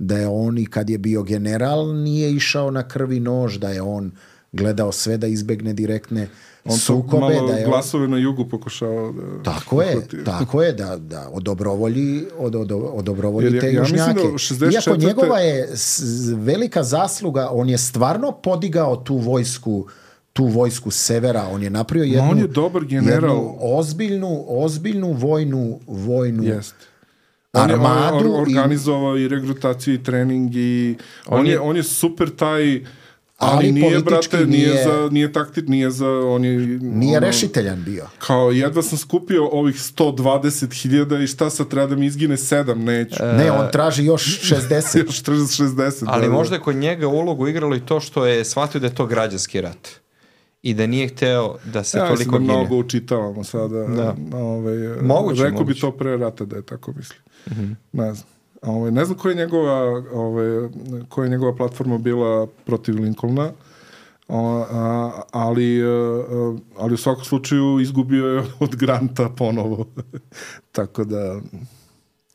da 0.01 0.17
je 0.17 0.27
on 0.27 0.57
i 0.57 0.65
kad 0.65 0.89
je 0.89 0.97
bio 0.97 1.23
general 1.23 1.95
nije 1.95 2.31
išao 2.31 2.71
na 2.71 2.87
krvi 2.87 3.19
nož, 3.19 3.57
da 3.57 3.69
je 3.69 3.81
on 3.81 4.11
gledao 4.51 4.91
sve 4.91 5.17
da 5.17 5.27
izbegne 5.27 5.73
direktne 5.73 6.27
on 6.65 6.77
sukobe, 6.77 7.19
malo 7.35 7.47
da 7.47 7.53
je 7.53 7.65
on, 7.65 7.71
glasove 7.71 8.07
na 8.07 8.17
jugu 8.17 8.49
pokušao 8.49 9.11
da... 9.11 9.43
tako 9.43 9.81
je, 9.81 9.97
uhvati. 9.97 10.23
tako 10.23 10.63
je 10.63 10.73
da, 10.73 10.97
da 10.97 11.29
odobrovolji, 11.33 12.25
od, 12.37 12.55
od, 12.55 12.71
odobrovolji 12.71 13.45
Jer 13.45 13.53
ja- 13.55 13.61
te 13.61 13.73
ja 13.73 13.79
južnjake. 13.79 14.13
da 14.13 14.27
u 14.27 14.37
64. 14.37 14.73
Iako 14.73 14.95
njegova 14.95 15.39
je 15.39 15.69
velika 16.35 16.83
zasluga, 16.83 17.49
on 17.51 17.69
je 17.69 17.77
stvarno 17.77 18.31
podigao 18.31 18.95
tu 18.95 19.15
vojsku 19.17 19.87
tu 20.33 20.45
vojsku 20.45 20.91
severa, 20.91 21.47
on 21.51 21.63
je 21.63 21.69
napravio 21.69 22.03
jednu, 22.03 22.31
on 22.31 22.37
je 22.37 22.47
dobar 22.47 22.85
general. 22.85 23.35
jednu 23.35 23.57
ozbiljnu, 23.61 24.45
ozbiljnu 24.47 25.11
vojnu, 25.11 25.79
vojnu 25.87 26.43
Jest. 26.43 26.75
On 27.53 27.69
je, 27.69 27.75
on 27.75 27.85
armadu 27.85 28.25
je 28.25 28.41
organizovao 28.41 29.17
i 29.17 29.27
regrutaciju 29.27 29.93
i 29.93 30.03
trening 30.03 30.55
i 30.55 30.95
on, 31.27 31.47
je, 31.47 31.59
on 31.59 31.75
je 31.75 31.83
super 31.83 32.29
taj 32.29 32.81
ali, 33.37 33.55
Ali 33.57 33.71
nije 33.71 33.99
brate 33.99 34.37
nije, 34.37 34.47
nije- 34.67 34.83
za 34.83 35.09
nije 35.11 35.33
taktik 35.33 35.67
nije 35.67 35.91
za 35.91 36.07
on 36.09 36.45
je 36.45 36.57
nije 36.77 37.17
ono, 37.17 37.27
rešiteljan 37.27 37.83
bio. 37.83 38.07
kao 38.17 38.51
jedva 38.51 38.81
sam 38.81 38.97
skupio 38.97 39.47
ovih 39.47 39.75
120.000 39.75 41.23
i 41.23 41.27
šta 41.27 41.49
sad 41.49 41.67
treba 41.67 41.87
da 41.87 41.95
mi 41.95 42.05
izgine 42.05 42.35
7 42.35 42.75
neću 42.75 43.15
Ne, 43.23 43.51
on 43.51 43.67
traži 43.71 44.05
još 44.05 44.23
60. 44.51 44.97
još 44.97 45.23
60 45.23 46.03
Ali 46.07 46.21
da, 46.21 46.27
da. 46.27 46.33
možda 46.33 46.55
je 46.55 46.61
kod 46.61 46.75
njega 46.75 47.07
ulogu 47.07 47.47
igralo 47.47 47.75
i 47.75 47.79
to 47.79 47.99
što 47.99 48.25
je 48.25 48.45
shvatio 48.45 48.81
da 48.81 48.87
je 48.87 48.95
to 48.95 49.05
građanski 49.05 49.61
rat. 49.61 49.89
I 50.63 50.73
da 50.73 50.87
nije 50.87 51.07
hteo 51.07 51.55
da 51.73 51.83
se 51.83 51.97
ja 51.97 52.03
mislim 52.03 52.17
toliko 52.17 52.31
da 52.31 52.39
gine. 52.39 52.53
mnogo 52.53 52.75
učitavamo 52.75 53.43
sada. 53.43 53.87
Da. 53.87 54.15
Ovaj, 54.37 54.77
Moguće, 55.01 55.43
rekao 55.43 55.57
bi 55.57 55.63
moguće. 55.63 55.81
to 55.81 55.91
pre 55.91 56.17
rata 56.17 56.45
da 56.45 56.55
je 56.55 56.61
tako 56.61 56.93
misli. 56.97 57.17
Ne 57.91 58.13
znam. 58.13 58.27
Ovaj, 58.61 58.91
ne 58.91 59.05
znam 59.05 59.17
koja 59.17 59.31
je 59.31 59.35
njegova, 59.37 60.03
ovaj, 60.13 60.69
koja 61.09 61.25
je 61.25 61.31
njegova 61.31 61.55
platforma 61.55 61.97
bila 61.97 62.47
protiv 62.65 62.95
Lincolna, 62.95 63.51
o, 64.27 64.65
a, 64.71 65.21
ali, 65.31 65.79
e, 65.79 65.83
e, 65.83 66.59
ali 66.77 66.93
u 66.93 66.97
svakom 66.97 67.23
slučaju 67.23 67.79
izgubio 67.79 68.25
je 68.27 68.43
od 68.59 68.75
Granta 68.75 69.29
ponovo. 69.29 69.85
tako 70.71 71.03
da, 71.03 71.39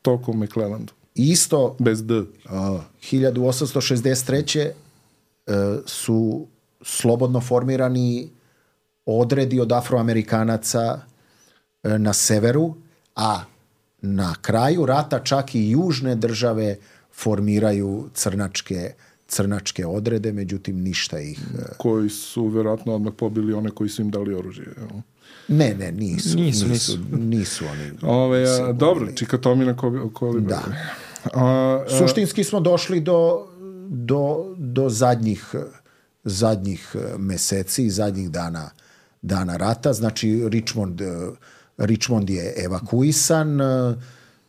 toliko 0.03 0.31
u 0.31 0.35
McClellandu. 0.35 0.93
Isto 1.15 1.77
Bez 1.79 2.07
D. 2.07 2.23
a, 2.49 2.79
1863. 3.01 4.59
e, 4.59 4.73
su 5.87 6.47
slobodno 6.87 7.41
formirani 7.41 8.31
odredi 9.07 9.61
od 9.61 9.73
afroamerikanaca 9.73 11.01
e, 11.83 11.99
na 11.99 12.13
severu, 12.13 12.75
a 13.17 13.41
na 14.03 14.35
kraju 14.43 14.87
rata 14.87 15.19
čak 15.19 15.55
i 15.55 15.71
južne 15.71 16.15
države 16.15 16.77
formiraju 17.13 18.09
crnačke 18.15 18.93
crnačke 19.29 19.87
odrede, 19.87 20.33
međutim 20.33 20.81
ništa 20.81 21.21
ih... 21.21 21.41
e, 21.59 21.63
koji 21.79 22.11
su 22.11 22.47
vjerojatno 22.47 22.95
odmah 22.95 23.13
pobili 23.17 23.53
one 23.55 23.71
koji 23.71 23.91
su 23.91 24.03
im 24.03 24.11
dali 24.11 24.35
oružje. 24.35 24.67
jel? 24.77 25.01
Ne, 25.49 25.75
ne, 25.75 25.93
nisu. 25.93 26.39
Nisu, 26.39 26.69
Nisu, 26.69 26.99
nisu 27.11 27.65
oni. 27.65 27.91
Ove, 28.03 28.45
a, 28.49 28.73
dobro, 28.73 29.13
čikatomina 29.15 29.77
ko, 29.77 30.11
kolibra. 30.15 30.57
Da. 30.57 30.63
A, 31.35 31.85
a, 31.87 31.99
Suštinski 31.99 32.45
smo 32.45 32.61
došli 32.61 33.01
do, 33.01 33.47
do, 33.89 34.55
do 34.57 34.89
zadnjih, 34.89 35.55
zadnjih 36.27 36.95
e, 36.95 37.19
meseci 37.19 37.85
i 37.85 37.91
zadnjih 37.91 38.31
dana, 38.31 38.71
dana 39.23 39.57
rata. 39.57 39.93
Znači, 39.93 40.49
Richmond, 40.49 41.01
e, 41.01 41.07
Richmond 41.79 42.31
je 42.31 42.55
evakuisan, 42.65 43.61
e, 43.61 43.95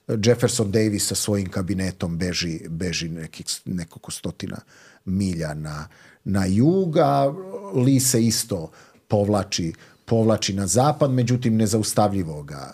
Jefferson 0.07 0.71
Davis 0.71 1.07
sa 1.07 1.15
svojim 1.15 1.49
kabinetom 1.49 2.17
beži, 2.17 2.59
beži 2.69 3.09
nekih, 3.09 3.45
nekoliko 3.65 4.11
stotina 4.11 4.57
milja 5.05 5.53
na, 5.53 5.87
na 6.23 6.45
jug, 6.45 6.97
a 6.97 7.33
Lee 7.75 7.99
se 7.99 8.23
isto 8.25 8.71
povlači, 9.07 9.73
povlači 10.05 10.53
na 10.53 10.67
zapad, 10.67 11.11
međutim 11.11 11.55
nezaustavljivo 11.55 12.43
ga 12.43 12.73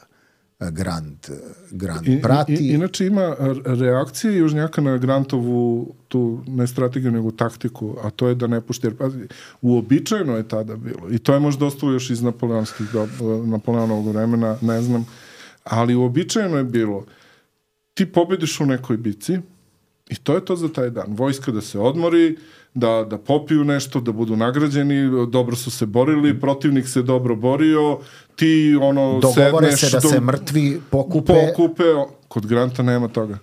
Grant, 0.72 1.30
Grant 1.72 2.08
I, 2.08 2.22
prati. 2.22 2.54
i, 2.54 2.74
inače 2.74 3.06
ima 3.06 3.36
reakcije 3.66 4.38
Južnjaka 4.38 4.82
na 4.82 4.98
Grantovu 4.98 5.96
tu 6.08 6.44
ne 6.48 6.68
strategiju 6.68 7.12
nego 7.12 7.32
taktiku, 7.32 7.96
a 8.04 8.10
to 8.10 8.28
je 8.28 8.36
da 8.36 8.48
ne 8.48 8.62
pušta 8.62 8.88
jer 8.88 8.98
pazi, 8.98 9.28
uobičajeno 9.62 10.38
je 10.38 10.48
tada 10.48 10.76
bilo 10.76 11.10
i 11.12 11.20
to 11.20 11.34
je 11.34 11.40
možda 11.40 11.66
ostalo 11.66 11.92
još 11.92 12.10
iz 12.10 12.22
napoleonskih 12.22 12.88
dob- 12.94 13.46
Napoleonovog 13.48 14.08
vremena, 14.08 14.58
ne 14.62 14.82
znam, 14.82 15.06
ali 15.64 15.96
uobičajeno 15.96 16.58
je 16.58 16.64
bilo 16.64 17.06
ti 17.94 18.06
pobediš 18.06 18.60
u 18.60 18.66
nekoj 18.66 18.98
bici 18.98 19.40
i 20.10 20.16
to 20.16 20.36
je 20.36 20.46
to 20.46 20.56
za 20.56 20.70
taj 20.70 20.90
dan. 20.90 21.06
Vojska 21.10 21.52
da 21.52 21.62
se 21.62 21.80
odmori, 21.80 22.38
da, 22.74 23.08
da 23.10 23.18
popiju 23.18 23.64
nešto, 23.64 24.02
da 24.02 24.12
budu 24.12 24.36
nagrađeni, 24.36 25.28
dobro 25.28 25.56
su 25.56 25.72
se 25.72 25.86
borili, 25.86 26.40
protivnik 26.40 26.88
se 26.88 27.02
dobro 27.02 27.36
borio, 27.36 27.98
ti 28.36 28.78
ono 28.82 29.20
Dogovore 29.20 29.66
sedneš, 29.68 29.80
se 29.82 29.90
da 29.90 30.00
do- 30.00 30.10
se 30.10 30.20
mrtvi 30.20 30.82
pokupe. 30.90 31.34
pokupe, 31.34 31.84
kod 32.28 32.46
Granta 32.46 32.84
nema 32.84 33.08
toga. 33.08 33.38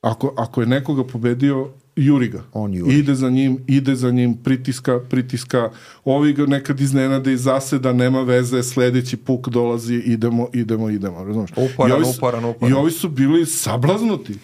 Ako, 0.00 0.34
ako 0.36 0.60
je 0.60 0.66
nekoga 0.66 1.04
pobedio, 1.04 1.68
juri 1.96 2.28
ga. 2.28 2.42
On 2.52 2.74
juri. 2.74 2.94
Ide 2.94 3.14
za 3.14 3.30
njim, 3.30 3.58
ide 3.66 3.94
za 3.94 4.10
njim, 4.10 4.34
pritiska, 4.34 5.00
pritiska. 5.00 5.70
Ovi 6.04 6.32
ga 6.32 6.46
nekad 6.46 6.80
iznenade 6.80 7.32
i 7.32 7.36
zaseda, 7.36 7.92
nema 7.92 8.22
veze, 8.22 8.62
sledeći 8.62 9.16
puk 9.16 9.48
dolazi, 9.48 9.94
idemo, 9.96 10.48
idemo, 10.52 10.90
idemo. 10.90 11.24
Razumeš? 11.24 11.50
Uporan, 11.52 11.90
I 11.90 11.94
ovi 11.94 12.04
su- 12.04 12.10
uporan, 12.12 12.44
uporan. 12.44 12.70
I 12.70 12.74
ovi 12.74 12.90
su 12.90 13.08
bili 13.08 13.46
sablaznuti. 13.46 14.34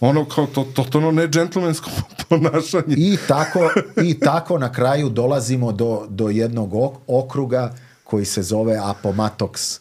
Ono 0.00 0.24
kao 0.24 0.46
to, 0.46 0.64
totalno 0.66 1.10
ne 1.10 1.28
džentlmensko 1.28 1.90
ponašanje. 2.28 2.94
I 2.98 3.16
tako, 3.28 3.60
I 3.98 4.14
tako 4.14 4.58
na 4.58 4.72
kraju 4.72 5.08
dolazimo 5.08 5.72
do, 5.72 6.06
do 6.08 6.28
jednog 6.28 6.72
ok- 6.72 6.96
okruga 7.08 7.74
koji 8.04 8.24
se 8.24 8.42
zove 8.42 8.76
Appomattox 8.76 9.80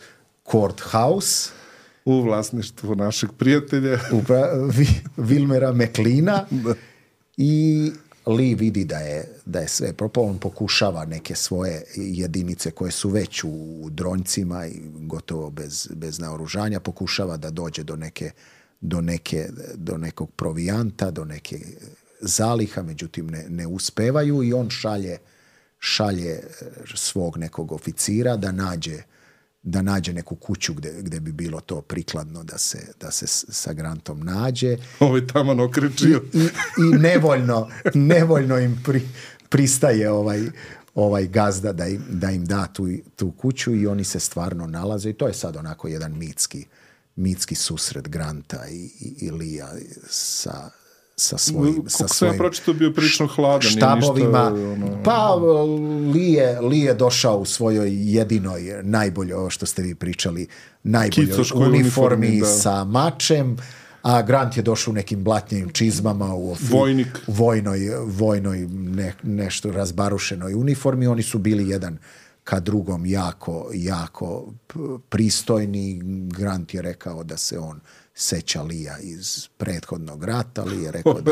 Courthouse 0.52 1.50
U 2.06 2.22
vlasništvu 2.22 2.96
našeg 2.96 3.30
prijatelja. 3.32 3.98
upra- 4.12 4.70
Vi- 4.70 5.02
Wilmera 5.18 5.74
McLeana 5.74 6.46
i 7.44 7.92
Lee 8.26 8.56
vidi 8.56 8.86
da 8.86 8.98
je, 8.98 9.30
da 9.46 9.60
je 9.60 9.68
sve 9.68 9.94
propao, 9.94 10.24
on 10.24 10.38
pokušava 10.38 11.06
neke 11.06 11.36
svoje 11.36 11.84
jedinice 11.96 12.72
koje 12.72 12.92
su 12.92 13.10
već 13.10 13.44
u, 13.44 13.50
u 13.82 13.90
dronjcima 13.90 14.66
i 14.66 14.82
gotovo 14.84 15.50
bez, 15.50 15.88
bez 15.96 16.20
naoružanja, 16.20 16.80
pokušava 16.80 17.38
da 17.38 17.50
dođe 17.50 17.84
do 17.84 17.96
neke 17.96 18.32
do 18.82 19.02
neke 19.02 19.50
do 19.76 19.98
nekog 19.98 20.32
provijanta, 20.32 21.12
do 21.12 21.26
neke 21.26 21.60
zaliha, 22.22 22.82
međutim 22.82 23.28
ne, 23.28 23.46
ne 23.50 23.68
uspevaju 23.68 24.44
i 24.44 24.54
on 24.54 24.70
šalje 24.70 25.18
šalje 25.80 26.30
e, 26.30 26.42
svog 26.96 27.38
nekog 27.38 27.72
oficira 27.72 28.38
da 28.38 28.52
nađe 28.52 29.04
da 29.64 29.82
nađe 29.82 30.14
neku 30.14 30.36
kuću 30.36 30.74
gde, 30.74 30.94
gde 31.02 31.20
bi 31.20 31.32
bilo 31.32 31.62
to 31.62 31.82
prikladno 31.82 32.44
da 32.44 32.58
se, 32.58 32.94
da 33.00 33.12
se 33.12 33.28
sa 33.28 33.74
Grantom 33.74 34.20
nađe 34.20 34.78
Ovo 35.00 35.16
je 35.16 35.28
taman 35.28 35.60
okrečio. 35.60 36.22
i, 36.34 36.40
i 36.78 36.98
nevoljno, 36.98 37.70
nevoljno 37.94 38.60
im 38.60 38.82
pri, 38.86 39.02
pristaje 39.50 40.12
ovaj, 40.12 40.42
ovaj 40.96 41.28
gazda 41.28 41.74
da 41.74 41.88
im, 41.88 42.04
da 42.10 42.32
im 42.32 42.46
da 42.46 42.68
tu, 42.68 42.88
tu 43.16 43.32
kuću 43.32 43.76
i 43.76 43.88
oni 43.88 44.04
se 44.04 44.20
stvarno 44.20 44.68
nalaze 44.68 45.10
i 45.10 45.14
to 45.14 45.28
je 45.28 45.34
sad 45.34 45.56
onako 45.56 45.88
jedan 45.88 46.18
mitski, 46.18 46.66
mitski 47.16 47.56
susret 47.56 48.08
Granta 48.08 48.68
i, 48.68 48.90
i, 49.00 49.16
i 49.26 49.32
Lija 49.32 49.70
sa, 50.10 50.70
sa 51.22 51.38
svojim, 51.40 51.76
sa 51.88 51.98
Kako 51.98 52.08
sam 52.08 52.08
ja 52.08 52.10
svojim 52.10 52.38
pročitao, 52.38 52.74
bio 52.74 52.92
prilično 52.92 53.28
hladan. 53.28 53.62
štabovima. 53.62 54.50
Ništa, 54.50 54.68
ono, 54.68 55.04
Pa 55.04 55.36
Lije, 56.14 56.62
Lije 56.62 56.94
došao 56.96 57.38
u 57.38 57.46
svojoj 57.48 57.90
jedinoj, 58.12 58.62
najbolje, 58.84 59.36
ovo 59.36 59.50
što 59.50 59.66
ste 59.66 59.82
vi 59.82 59.96
pričali, 59.96 60.48
najboljoj 60.86 61.30
uniformi, 61.32 61.68
uniformi, 61.70 62.40
da. 62.40 62.46
sa 62.46 62.84
mačem, 62.86 63.58
a 64.04 64.22
Grant 64.22 64.58
je 64.58 64.64
došao 64.64 64.92
u 64.92 64.96
nekim 64.96 65.24
blatnjim 65.24 65.70
čizmama 65.70 66.36
u 66.36 66.52
ofi- 66.52 66.72
Vojnik. 66.72 67.20
vojnoj, 67.28 67.80
vojnoj 68.00 68.60
ne, 68.70 69.14
nešto 69.24 69.72
razbarušenoj 69.72 70.54
uniformi. 70.56 71.08
Oni 71.08 71.24
su 71.24 71.40
bili 71.40 71.70
jedan 71.70 71.98
ka 72.44 72.60
drugom 72.60 73.06
jako, 73.06 73.70
jako 73.74 74.54
pristojni. 75.10 76.00
Grant 76.30 76.74
je 76.74 76.82
rekao 76.82 77.24
da 77.24 77.38
se 77.38 77.60
on 77.60 77.80
seća 78.14 78.62
Lija 78.62 79.00
iz 79.00 79.48
prethodnog 79.58 80.24
rata, 80.24 80.62
ali 80.62 80.84
je 80.84 80.92
rekao 80.98 81.22
da, 81.22 81.32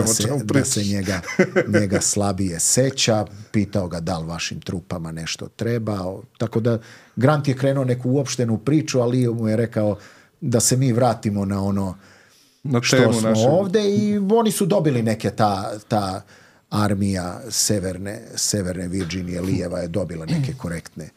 da, 0.00 0.06
se, 0.06 0.28
da 0.44 0.64
se 0.64 0.84
njega, 0.84 1.20
njega 1.80 2.00
slabije 2.00 2.60
seća, 2.60 3.26
pitao 3.52 3.88
ga 3.88 4.00
da 4.00 4.18
li 4.18 4.26
vašim 4.26 4.60
trupama 4.60 5.12
nešto 5.12 5.48
treba, 5.48 5.98
tako 6.38 6.60
da 6.60 6.78
Grant 7.16 7.48
je 7.48 7.56
krenuo 7.56 7.84
neku 7.84 8.10
uopštenu 8.10 8.58
priču, 8.58 9.00
ali 9.00 9.28
mu 9.28 9.48
je 9.48 9.56
rekao 9.56 9.98
da 10.40 10.60
se 10.60 10.76
mi 10.76 10.92
vratimo 10.92 11.44
na 11.44 11.64
ono 11.64 11.96
Na 12.62 12.82
što 12.82 13.12
smo 13.12 13.28
naše. 13.28 13.48
ovde 13.48 13.90
i 13.90 14.18
oni 14.32 14.52
su 14.52 14.66
dobili 14.66 15.02
neke 15.02 15.30
ta, 15.30 15.72
ta 15.88 16.22
armija 16.70 17.40
severne, 17.50 18.22
severne 18.36 18.88
Virginije 18.88 19.40
Lijeva 19.40 19.78
je 19.78 19.88
dobila 19.88 20.26
neke 20.26 20.54
korektne 20.58 21.08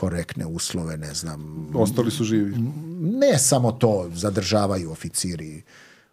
korektne 0.00 0.46
uslove, 0.46 0.96
ne 0.96 1.14
znam, 1.14 1.70
Ostali 1.74 2.10
su 2.10 2.24
živi. 2.24 2.56
ne 3.00 3.38
samo 3.38 3.72
to, 3.72 4.10
zadržavaju 4.14 4.90
oficiri 4.90 5.62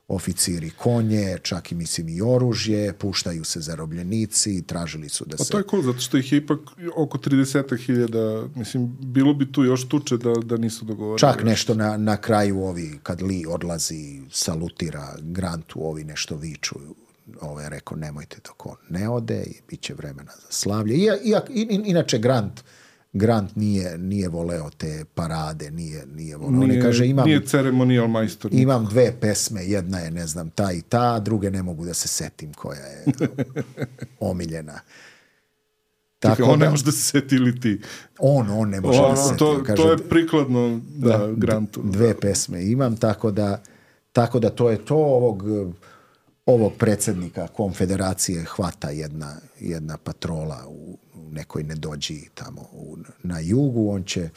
oficiri 0.08 0.70
konje, 0.70 1.38
čak 1.44 1.72
i 1.72 1.76
mislim 1.76 2.10
i 2.10 2.22
oružje, 2.22 2.94
puštaju 2.94 3.44
se 3.44 3.62
zarobljenici, 3.62 4.64
tražili 4.68 5.10
su 5.10 5.26
da 5.26 5.38
se... 5.38 5.52
to 5.52 5.58
je 5.58 5.64
cool, 5.70 5.84
zato 5.84 6.00
što 6.00 6.18
ih 6.18 6.32
je 6.32 6.38
ipak 6.38 6.60
oko 6.96 7.18
30.000, 7.18 8.48
mislim, 8.56 8.98
bilo 9.00 9.34
bi 9.34 9.52
tu 9.52 9.64
još 9.64 9.88
tuče 9.88 10.18
da, 10.18 10.34
da 10.34 10.58
nisu 10.58 10.86
dogovorili. 10.86 11.20
Čak 11.20 11.44
nešto 11.44 11.74
na, 11.74 11.98
na 11.98 12.18
kraju 12.18 12.60
ovi, 12.60 13.00
kad 13.04 13.22
Lee 13.22 13.48
odlazi, 13.48 14.22
salutira 14.32 15.16
Grantu, 15.22 15.80
ovi 15.84 16.04
nešto 16.04 16.36
viču. 16.36 16.76
Ovo 17.42 17.62
je 17.62 17.70
rekao, 17.70 17.98
nemojte 17.98 18.38
dok 18.46 18.66
on 18.66 18.76
ne 18.90 19.10
ode 19.10 19.44
i 19.44 19.56
bit 19.70 19.82
će 19.82 19.94
vremena 19.94 20.32
za 20.36 20.48
slavlje. 20.50 20.96
I, 20.96 21.10
iak, 21.24 21.50
in, 21.50 21.84
inače, 21.86 22.18
Grant, 22.18 22.64
Grant 23.18 23.56
nije, 23.56 23.98
nije 23.98 24.30
voleo 24.30 24.70
te 24.70 25.06
parade, 25.16 25.72
nije, 25.72 26.06
nije 26.06 26.38
voleo. 26.38 26.62
On 26.62 26.72
je, 26.72 26.82
kaže, 26.82 27.08
imam, 27.08 27.26
nije 27.26 27.46
ceremonijal 27.46 28.08
majstor. 28.08 28.54
imam 28.54 28.86
dve 28.86 29.14
pesme, 29.20 29.66
jedna 29.66 30.00
je, 30.00 30.12
ne 30.12 30.28
znam, 30.28 30.50
ta 30.50 30.72
i 30.72 30.82
ta, 30.82 31.20
druge 31.20 31.52
ne 31.52 31.64
mogu 31.64 31.86
da 31.86 31.94
se 31.94 32.08
setim 32.08 32.54
koja 32.54 32.80
je 32.80 33.06
omiljena. 34.20 34.80
Tako 36.20 36.36
Tako 36.36 36.52
on 36.52 36.60
ne 36.60 36.66
da, 36.66 36.72
može 36.72 36.84
da 36.84 36.92
se 36.92 37.02
seti 37.04 37.36
ili 37.36 37.60
ti. 37.60 37.82
on, 38.20 38.50
on 38.50 38.70
ne 38.70 38.82
može 38.82 39.02
da 39.02 39.16
se 39.16 39.24
seti. 39.24 39.40
to, 39.40 39.64
Kaže, 39.64 39.84
to 39.84 39.92
je 39.92 39.98
prikladno 39.98 40.82
da, 40.98 41.28
Grantu. 41.38 41.82
dve 41.84 42.20
pesme 42.20 42.66
imam, 42.66 42.98
tako 42.98 43.32
da, 43.32 43.62
tako 44.12 44.40
da 44.40 44.50
to 44.50 44.70
je 44.70 44.86
to 44.86 44.96
ovog, 44.96 45.44
ovog 46.46 46.74
predsednika 46.78 47.48
konfederacije 47.48 48.44
hvata 48.46 48.90
jedna, 48.90 49.36
jedna 49.60 49.98
patrola 49.98 50.64
u 50.68 50.98
nekoj 51.32 51.64
nedođi 51.64 52.30
tamo 52.34 52.62
u, 52.62 52.98
na 53.24 53.40
jugu, 53.40 53.90
on 53.92 54.04
će 54.04 54.30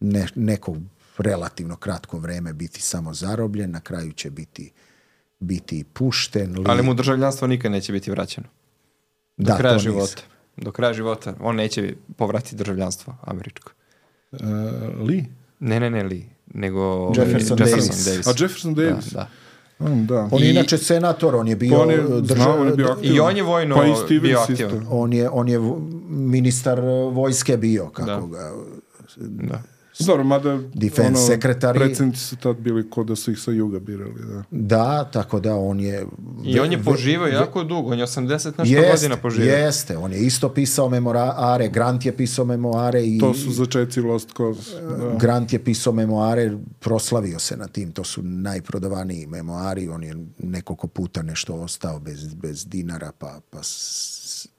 ne, 0.00 0.28
neko 0.34 0.76
relativno 1.18 1.76
kratko 1.76 2.18
vreme 2.18 2.52
biti 2.52 2.82
samo 2.82 3.14
zarobljen, 3.14 3.70
na 3.70 3.80
kraju 3.80 4.12
će 4.12 4.30
biti 4.30 4.72
biti 5.38 5.84
pušten. 5.84 6.58
Li, 6.58 6.64
Ali 6.66 6.82
mu 6.82 6.94
državljanstvo 6.94 7.48
nikad 7.48 7.72
neće 7.72 7.92
biti 7.92 8.10
vraćeno. 8.10 8.46
Do 9.36 9.44
da, 9.44 9.56
kraja 9.56 9.78
života. 9.78 10.02
nisam. 10.02 10.24
Do 10.56 10.72
kraja 10.72 10.92
života. 10.92 11.34
On 11.40 11.56
neće 11.56 11.94
povratiti 12.16 12.56
državljanstvo 12.56 13.16
američko. 13.22 13.72
Uh, 14.32 14.40
Lee? 15.08 15.24
Ne, 15.60 15.80
ne, 15.80 15.90
ne, 15.90 16.02
Lee. 16.02 16.22
Nego 16.54 17.12
Jefferson 17.16 17.58
Davis. 17.58 18.08
A 18.26 18.30
Jefferson 18.38 18.74
Davis? 18.74 19.04
Da, 19.04 19.18
da. 19.20 19.28
Mm, 19.80 20.06
da. 20.06 20.28
On 20.32 20.40
je 20.40 20.46
I- 20.46 20.50
inače 20.50 20.78
senator, 20.78 21.34
on 21.34 21.48
je 21.48 21.56
bio 21.56 21.70
Pa 21.70 21.82
on 21.82 21.90
je, 21.90 21.98
držav- 21.98 22.34
znao, 22.36 22.60
on 22.60 22.68
je 22.68 22.74
bio 22.74 22.86
aktivan. 22.86 23.16
I 23.16 23.20
on 23.20 23.36
je 23.36 23.42
vojno 23.42 23.76
pa 23.76 23.84
i 24.08 24.20
bio 24.20 24.38
aktivan. 24.40 24.86
on 24.90 25.12
je, 25.12 25.30
on 25.30 25.48
je 25.48 25.60
ministar 26.08 26.80
vojske 27.12 27.56
bio, 27.56 27.86
kako 27.86 28.06
Da. 28.10 28.26
ga... 28.28 28.52
Da. 29.18 29.62
Dobro, 29.98 30.24
mada 30.24 30.58
Defense 30.74 31.08
ono, 31.20 31.28
sekretari- 31.28 31.78
predsjednici 31.78 32.20
su 32.20 32.36
tad 32.36 32.56
bili 32.56 32.90
ko 32.90 33.04
da 33.04 33.16
su 33.16 33.30
ih 33.30 33.38
sa 33.38 33.50
juga 33.50 33.78
birali. 33.78 34.14
Da. 34.22 34.42
Da, 34.50 35.04
tako 35.04 35.40
da 35.40 35.56
on 35.56 35.80
je... 35.80 36.06
I 36.44 36.60
on 36.60 36.72
je 36.72 36.82
poživao 36.82 37.28
jako 37.28 37.64
dugo. 37.64 37.90
On 37.90 37.98
je 37.98 38.06
80 38.06 38.26
nešto 38.28 38.62
Jeste, 38.64 38.90
godina 38.92 39.16
poživao. 39.16 39.48
jeste, 39.48 39.96
on 39.96 40.12
je 40.12 40.18
isto 40.20 40.48
pisao 40.48 40.88
memoare, 40.88 41.68
Grant 41.68 42.06
je 42.06 42.16
pisao 42.16 42.44
memoare 42.44 43.04
i 43.04 43.18
To 43.18 43.34
su 43.34 43.52
začeci 43.52 44.00
Lost 44.00 44.28
Cause. 44.36 44.80
Da. 44.80 45.16
Grant 45.18 45.52
je 45.52 45.64
pisao 45.64 45.92
memoare, 45.92 46.52
proslavio 46.78 47.38
se 47.38 47.56
na 47.56 47.68
tim, 47.68 47.92
to 47.92 48.04
su 48.04 48.22
najprodavaniji 48.22 49.26
memoari, 49.26 49.88
on 49.88 50.02
je 50.04 50.16
nekoliko 50.38 50.86
puta 50.86 51.22
nešto 51.22 51.54
ostao 51.54 52.00
bez, 52.00 52.34
bez 52.34 52.66
dinara, 52.66 53.12
pa, 53.18 53.40
pa 53.50 53.58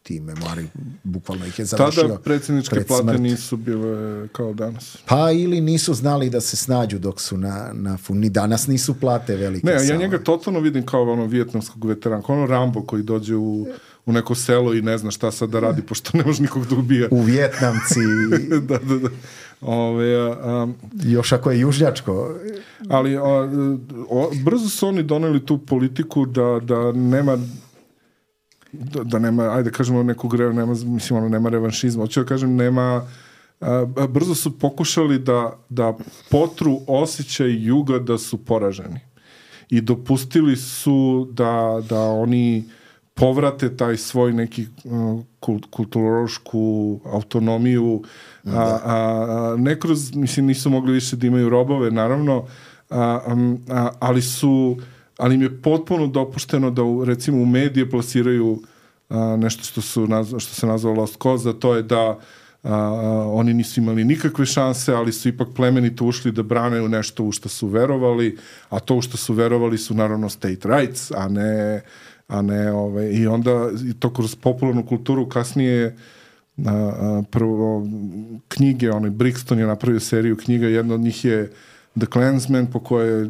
ti 0.03 0.19
memoari, 0.19 0.67
bukvalno 1.03 1.45
ih 1.45 1.59
je 1.59 1.65
završio 1.65 2.01
Tada 2.01 2.19
predsjedničke 2.19 2.75
pred 2.75 2.87
plate 2.87 3.03
smrt. 3.03 3.19
nisu 3.19 3.57
bile 3.57 4.27
kao 4.27 4.53
danas. 4.53 4.97
Pa 5.05 5.31
ili 5.31 5.61
nisu 5.61 5.93
znali 5.93 6.29
da 6.29 6.41
se 6.41 6.57
snađu 6.57 6.99
dok 6.99 7.21
su 7.21 7.37
na, 7.37 7.71
na 7.73 7.97
ni 8.09 8.29
danas 8.29 8.67
nisu 8.67 8.99
plate 8.99 9.35
velike. 9.35 9.67
Ne, 9.67 9.87
ja 9.87 9.95
njega 9.95 10.23
totalno 10.23 10.59
vidim 10.59 10.85
kao 10.85 11.11
ono 11.11 11.25
vjetnamskog 11.25 11.85
veterana, 11.85 12.21
kao 12.21 12.35
ono 12.35 12.45
Rambo 12.45 12.81
koji 12.81 13.03
dođe 13.03 13.35
u, 13.35 13.67
u 14.05 14.11
neko 14.11 14.35
selo 14.35 14.73
i 14.73 14.81
ne 14.81 14.97
zna 14.97 15.11
šta 15.11 15.31
sad 15.31 15.49
da 15.49 15.59
radi, 15.59 15.81
pošto 15.81 16.17
ne 16.17 16.23
može 16.23 16.41
nikog 16.41 16.67
da 16.67 16.75
ubija. 16.75 17.07
U 17.11 17.21
Vjetnamci, 17.21 17.99
da, 18.69 18.77
da, 18.77 18.95
da. 18.95 19.09
Ove, 19.61 20.15
a, 20.31 20.67
još 21.03 21.31
ako 21.31 21.51
je 21.51 21.59
južnjačko, 21.59 22.35
ali 22.89 23.17
a, 23.17 23.21
o, 24.09 24.31
brzo 24.43 24.69
su 24.69 24.87
oni 24.87 25.03
doneli 25.03 25.45
tu 25.45 25.57
politiku 25.57 26.25
da, 26.25 26.59
da 26.63 26.91
nema 26.91 27.37
da, 28.79 29.03
da 29.03 29.19
nema, 29.19 29.43
ajde 29.43 29.71
kažemo 29.71 30.03
nekog, 30.03 30.35
nema, 30.35 30.73
mislim, 30.85 31.19
ono, 31.19 31.29
nema 31.29 31.49
revanšizma, 31.49 32.03
hoću 32.03 32.19
da 32.19 32.25
kažem, 32.25 32.55
nema, 32.55 33.07
a, 33.61 33.85
a, 33.97 34.07
brzo 34.07 34.35
su 34.35 34.59
pokušali 34.59 35.19
da, 35.19 35.59
da 35.69 35.93
potru 36.29 36.79
osjećaj 36.87 37.51
juga 37.51 37.99
da 37.99 38.17
su 38.17 38.45
poraženi. 38.45 38.99
I 39.69 39.81
dopustili 39.81 40.55
su 40.55 41.27
da, 41.31 41.81
da 41.89 42.01
oni 42.01 42.63
povrate 43.13 43.77
taj 43.77 43.97
svoj 43.97 44.33
neki 44.33 44.67
uh, 44.83 45.23
kult, 45.39 45.65
kulturološku 45.69 46.99
autonomiju, 47.05 48.03
a, 48.45 48.51
a, 48.51 48.79
a, 48.85 49.55
ne 49.57 49.79
kroz, 49.79 50.15
mislim, 50.15 50.45
nisu 50.45 50.69
mogli 50.69 50.93
više 50.93 51.15
da 51.15 51.27
imaju 51.27 51.49
robove, 51.49 51.91
naravno, 51.91 52.45
a, 52.89 53.21
am, 53.25 53.57
a, 53.69 53.89
ali 53.99 54.21
su 54.21 54.77
ali 55.17 55.35
im 55.35 55.41
je 55.41 55.61
potpuno 55.61 56.07
dopušteno 56.07 56.71
da 56.71 56.83
u, 56.83 57.05
recimo 57.05 57.37
u 57.41 57.45
medije 57.45 57.89
plasiraju 57.89 58.61
a, 59.09 59.37
nešto 59.39 59.63
što, 59.63 59.81
su 59.81 60.07
nazva, 60.07 60.39
što 60.39 60.53
se 60.53 60.67
nazvalo 60.67 61.01
Lost 61.01 61.21
Cause, 61.21 61.59
to 61.59 61.75
je 61.75 61.83
da 61.83 62.03
a, 62.07 62.17
a, 62.63 63.29
oni 63.31 63.53
nisu 63.53 63.79
imali 63.79 64.03
nikakve 64.03 64.45
šanse, 64.45 64.93
ali 64.93 65.11
su 65.11 65.29
ipak 65.29 65.47
plemenito 65.55 66.05
ušli 66.05 66.31
da 66.31 66.43
brane 66.43 66.89
nešto 66.89 67.23
u 67.23 67.31
što 67.31 67.49
su 67.49 67.67
verovali, 67.67 68.37
a 68.69 68.79
to 68.79 68.95
u 68.95 69.01
što 69.01 69.17
su 69.17 69.33
verovali 69.33 69.77
su 69.77 69.93
naravno 69.93 70.29
state 70.29 70.67
rights, 70.67 71.11
a 71.11 71.27
ne 71.27 71.81
a 72.27 72.41
ne 72.41 72.71
ove, 72.71 73.13
i 73.13 73.27
onda 73.27 73.69
i 73.89 73.93
to 73.93 74.13
kroz 74.13 74.35
popularnu 74.35 74.85
kulturu 74.85 75.29
kasnije 75.29 75.95
a, 76.65 76.71
a, 76.71 77.23
prvo 77.31 77.87
knjige, 78.47 78.91
onaj 78.91 79.11
Brixton 79.11 79.59
je 79.59 79.67
napravio 79.67 79.99
seriju 79.99 80.37
knjiga, 80.37 80.67
jedna 80.67 80.95
od 80.95 81.01
njih 81.01 81.25
je 81.25 81.51
The 81.99 82.05
Clansman, 82.13 82.67
po 82.71 82.79
kojoj 82.79 83.19
je 83.19 83.29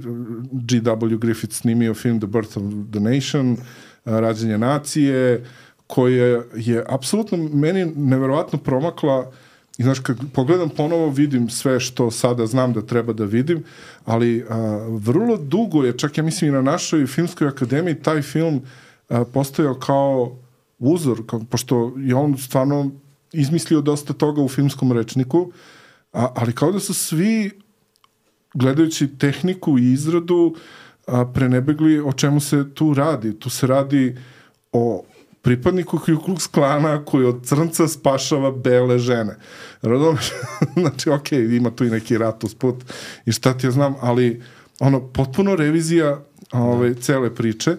G.W. 0.51 1.17
Griffith 1.17 1.53
snimio 1.53 1.93
film 1.93 2.19
The 2.19 2.27
Birth 2.27 2.57
of 2.57 2.63
the 2.91 2.99
Nation, 2.99 3.57
a, 4.05 4.19
Rađenje 4.19 4.57
nacije, 4.57 5.45
koje 5.87 6.43
je 6.55 6.83
apsolutno 6.89 7.37
meni 7.37 7.85
neverovatno 7.85 8.59
promakla 8.59 9.31
i 9.77 9.83
znaš, 9.83 9.99
kad 9.99 10.17
pogledam 10.33 10.69
ponovo 10.69 11.09
vidim 11.09 11.49
sve 11.49 11.79
što 11.79 12.11
sada 12.11 12.45
znam 12.45 12.73
da 12.73 12.81
treba 12.81 13.13
da 13.13 13.25
vidim, 13.25 13.63
ali 14.05 14.45
a, 14.49 14.87
vrlo 14.89 15.37
dugo 15.37 15.83
je, 15.83 15.97
čak 15.97 16.17
ja 16.17 16.23
mislim 16.23 16.49
i 16.49 16.53
na 16.53 16.61
našoj 16.61 17.07
filmskoj 17.07 17.47
akademiji, 17.47 18.01
taj 18.01 18.21
film 18.21 18.61
a, 19.09 19.23
postojao 19.33 19.73
kao 19.73 20.37
uzor, 20.79 21.25
kao, 21.27 21.41
pošto 21.49 21.93
je 21.97 22.15
on 22.15 22.37
stvarno 22.37 22.91
izmislio 23.33 23.81
dosta 23.81 24.13
toga 24.13 24.41
u 24.41 24.49
filmskom 24.49 24.91
rečniku, 24.91 25.51
a, 26.13 26.27
ali 26.35 26.53
kao 26.53 26.71
da 26.71 26.79
su 26.79 26.93
svi 26.93 27.51
gledajući 28.57 29.07
tehniku 29.07 29.79
i 29.79 29.91
izradu 29.91 30.55
a, 31.07 31.25
prenebegli 31.25 31.99
o 31.99 32.13
čemu 32.13 32.39
se 32.39 32.73
tu 32.73 32.93
radi. 32.93 33.39
Tu 33.39 33.49
se 33.49 33.67
radi 33.67 34.17
o 34.71 35.03
pripadniku 35.41 35.99
Ku 35.99 36.11
Klux 36.11 36.51
Klana 36.51 37.05
koji 37.05 37.25
od 37.25 37.45
crnca 37.45 37.87
spašava 37.87 38.51
bele 38.51 38.99
žene. 38.99 39.35
Razumeš? 39.81 40.31
znači, 40.81 41.09
ok, 41.09 41.31
ima 41.31 41.71
tu 41.71 41.85
i 41.85 41.89
neki 41.89 42.17
rat 42.17 42.43
usput 42.43 42.75
i 43.25 43.31
šta 43.31 43.53
ti 43.57 43.67
ja 43.67 43.71
znam, 43.71 43.95
ali 44.01 44.41
ono, 44.79 45.07
potpuno 45.07 45.55
revizija 45.55 46.19
ove, 46.51 46.95
cele 46.95 47.35
priče. 47.35 47.75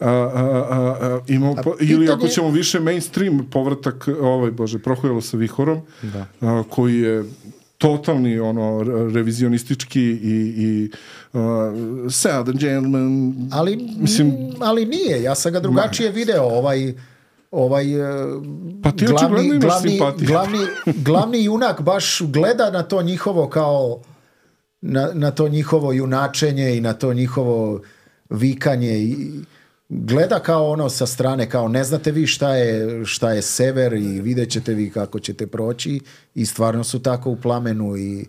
A, 0.00 0.10
a, 0.10 0.66
a, 0.70 0.96
a, 1.00 1.20
imamo, 1.28 1.52
a, 1.52 1.62
pitanje... 1.62 1.90
ili 1.92 2.10
ako 2.10 2.28
ćemo 2.28 2.50
više 2.50 2.80
mainstream 2.80 3.46
povratak 3.50 4.08
ovaj 4.20 4.50
bože 4.50 4.78
prohojalo 4.78 5.20
sa 5.20 5.36
vihorom 5.36 5.80
da. 6.02 6.26
a, 6.40 6.62
koji 6.70 7.00
je 7.00 7.24
totalni 7.78 8.38
ono 8.38 8.82
revizionistički 9.14 10.02
i 10.02 10.54
i 10.56 10.90
uh, 11.32 11.42
Southern 12.10 12.58
Gentleman 12.58 13.34
ali 13.52 13.76
mislim 13.98 14.32
ali 14.60 14.86
nije 14.86 15.22
ja 15.22 15.34
sam 15.34 15.52
ga 15.52 15.60
drugačije 15.60 16.10
video 16.10 16.44
ovaj 16.44 16.94
ovaj 17.50 18.00
uh, 18.00 18.42
pa 18.82 18.92
ti 18.92 19.06
glavni, 19.06 19.58
glavni, 19.58 19.98
glavni, 20.18 20.58
glavni 20.86 21.44
junak 21.44 21.80
baš 21.80 22.20
gleda 22.22 22.70
na 22.70 22.82
to 22.82 23.02
njihovo 23.02 23.48
kao 23.48 24.00
na, 24.80 25.10
na 25.14 25.30
to 25.30 25.48
njihovo 25.48 25.92
junačenje 25.92 26.76
i 26.76 26.80
na 26.80 26.92
to 26.92 27.14
njihovo 27.14 27.80
vikanje 28.30 28.98
i 28.98 29.16
gleda 29.88 30.38
kao 30.38 30.70
ono 30.70 30.88
sa 30.88 31.06
strane, 31.06 31.50
kao 31.50 31.68
ne 31.68 31.84
znate 31.84 32.10
vi 32.10 32.26
šta 32.26 32.54
je, 32.54 33.04
šta 33.04 33.32
je 33.32 33.42
sever 33.42 33.92
i 33.92 34.20
vidjet 34.20 34.50
ćete 34.50 34.74
vi 34.74 34.90
kako 34.90 35.20
ćete 35.20 35.46
proći 35.46 36.00
i 36.34 36.46
stvarno 36.46 36.84
su 36.84 37.02
tako 37.02 37.30
u 37.30 37.36
plamenu 37.36 37.96
i... 37.96 38.26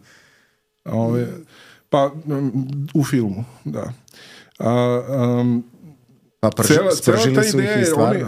Ove, 0.85 1.27
pa, 1.89 2.11
u 2.93 3.03
filmu, 3.03 3.43
da. 3.65 3.93
A, 4.59 5.01
um, 5.41 5.63
pa 6.39 6.49
prž, 6.49 6.67
cela, 6.67 6.91
cela 6.91 7.17
ta 7.17 7.47
ideja, 7.53 7.95
oni, 7.95 8.19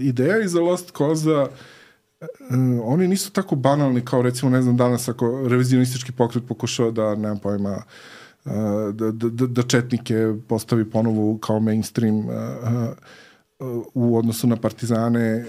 ideja 0.00 0.40
iza 0.40 0.60
Lost 0.60 0.92
Cause 0.96 1.46
oni 2.84 3.08
nisu 3.08 3.32
tako 3.32 3.56
banalni 3.56 4.04
kao 4.04 4.22
recimo 4.22 4.50
ne 4.50 4.62
znam 4.62 4.76
danas 4.76 5.08
ako 5.08 5.48
revizionistički 5.48 6.12
pokret 6.12 6.44
pokušao 6.48 6.90
da 6.90 7.14
nemam 7.14 7.38
pojma 7.38 7.82
da, 8.92 9.10
da, 9.10 9.46
da 9.46 9.62
Četnike 9.62 10.34
postavi 10.48 10.90
ponovo 10.90 11.38
kao 11.38 11.60
mainstream 11.60 12.24
u 13.94 14.16
odnosu 14.18 14.46
na 14.46 14.56
partizane. 14.56 15.44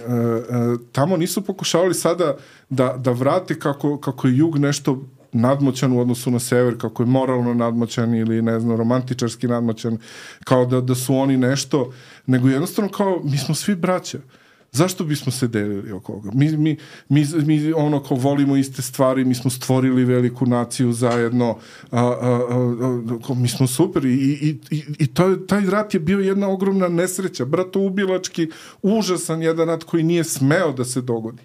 Tamo 0.91 1.17
nisu 1.17 1.41
pokušavali 1.41 1.93
sada 1.93 2.35
da, 2.69 2.95
da 2.97 3.11
vrate 3.11 3.59
kako, 3.59 3.97
kako 3.97 4.27
je 4.27 4.37
jug 4.37 4.57
nešto 4.57 5.01
nadmoćan 5.31 5.91
u 5.91 5.99
odnosu 5.99 6.31
na 6.31 6.39
sever, 6.39 6.77
kako 6.77 7.03
je 7.03 7.07
moralno 7.07 7.53
nadmoćan 7.53 8.15
ili 8.15 8.41
ne 8.41 8.59
znam, 8.59 8.77
romantičarski 8.77 9.47
nadmoćan, 9.47 9.97
kao 10.43 10.65
da, 10.65 10.81
da 10.81 10.95
su 10.95 11.15
oni 11.15 11.37
nešto, 11.37 11.93
nego 12.25 12.49
jednostavno 12.49 12.91
kao 12.91 13.21
mi 13.23 13.37
smo 13.37 13.55
svi 13.55 13.75
braća. 13.75 14.17
Uh, 14.17 14.44
Zašto 14.75 15.03
bismo 15.03 15.31
se 15.31 15.47
delili 15.47 15.91
oko 15.91 16.11
ovoga? 16.11 16.31
Mi, 16.33 16.57
mi, 16.57 16.77
mi, 17.09 17.25
mi 17.45 17.73
ono 17.73 18.03
ko 18.03 18.15
volimo 18.15 18.57
iste 18.57 18.81
stvari, 18.81 19.25
mi 19.25 19.35
smo 19.35 19.51
stvorili 19.51 20.05
veliku 20.05 20.45
naciju 20.45 20.91
zajedno, 20.93 21.57
a, 21.91 21.99
a, 21.99 22.47
a, 22.49 23.01
a 23.29 23.33
mi 23.33 23.47
smo 23.47 23.67
super 23.67 24.05
i, 24.05 24.13
i, 24.13 24.57
i, 24.71 24.83
i 24.99 25.07
to, 25.07 25.35
taj 25.35 25.65
rat 25.65 25.93
je 25.93 25.99
bio 25.99 26.19
jedna 26.19 26.49
ogromna 26.49 26.87
nesreća, 26.87 27.45
bratoubilački, 27.45 28.49
užasan 28.81 29.41
jedan 29.41 29.67
rat 29.67 29.83
koji 29.83 30.03
nije 30.03 30.23
smeo 30.23 30.71
da 30.71 30.85
se 30.85 31.01
dogodi. 31.01 31.43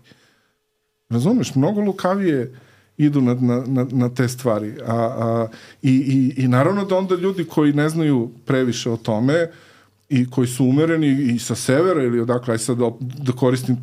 Razumeš, 1.09 1.55
mnogo 1.55 1.81
lukavije 1.81 2.55
idu 2.97 3.21
na, 3.21 3.35
na, 3.67 3.87
na 3.91 4.15
te 4.15 4.29
stvari. 4.29 4.75
A, 4.87 4.95
a, 4.97 5.49
i, 5.83 5.91
i, 5.91 6.43
I 6.43 6.49
naravno 6.49 6.85
da 6.85 6.97
onda 6.97 7.15
ljudi 7.15 7.45
koji 7.45 7.73
ne 7.73 7.89
znaju 7.89 8.31
previše 8.47 8.91
o 8.91 8.97
tome, 8.97 9.43
uh, 9.43 9.70
i 10.11 10.31
koji 10.31 10.49
su 10.49 10.65
umereni 10.65 11.07
i 11.35 11.39
sa 11.39 11.55
severa 11.55 12.03
ili 12.03 12.21
odakle, 12.21 12.55
aj 12.55 12.59
sad 12.59 12.79
da, 12.79 12.91
da 13.01 13.33
koristim 13.33 13.77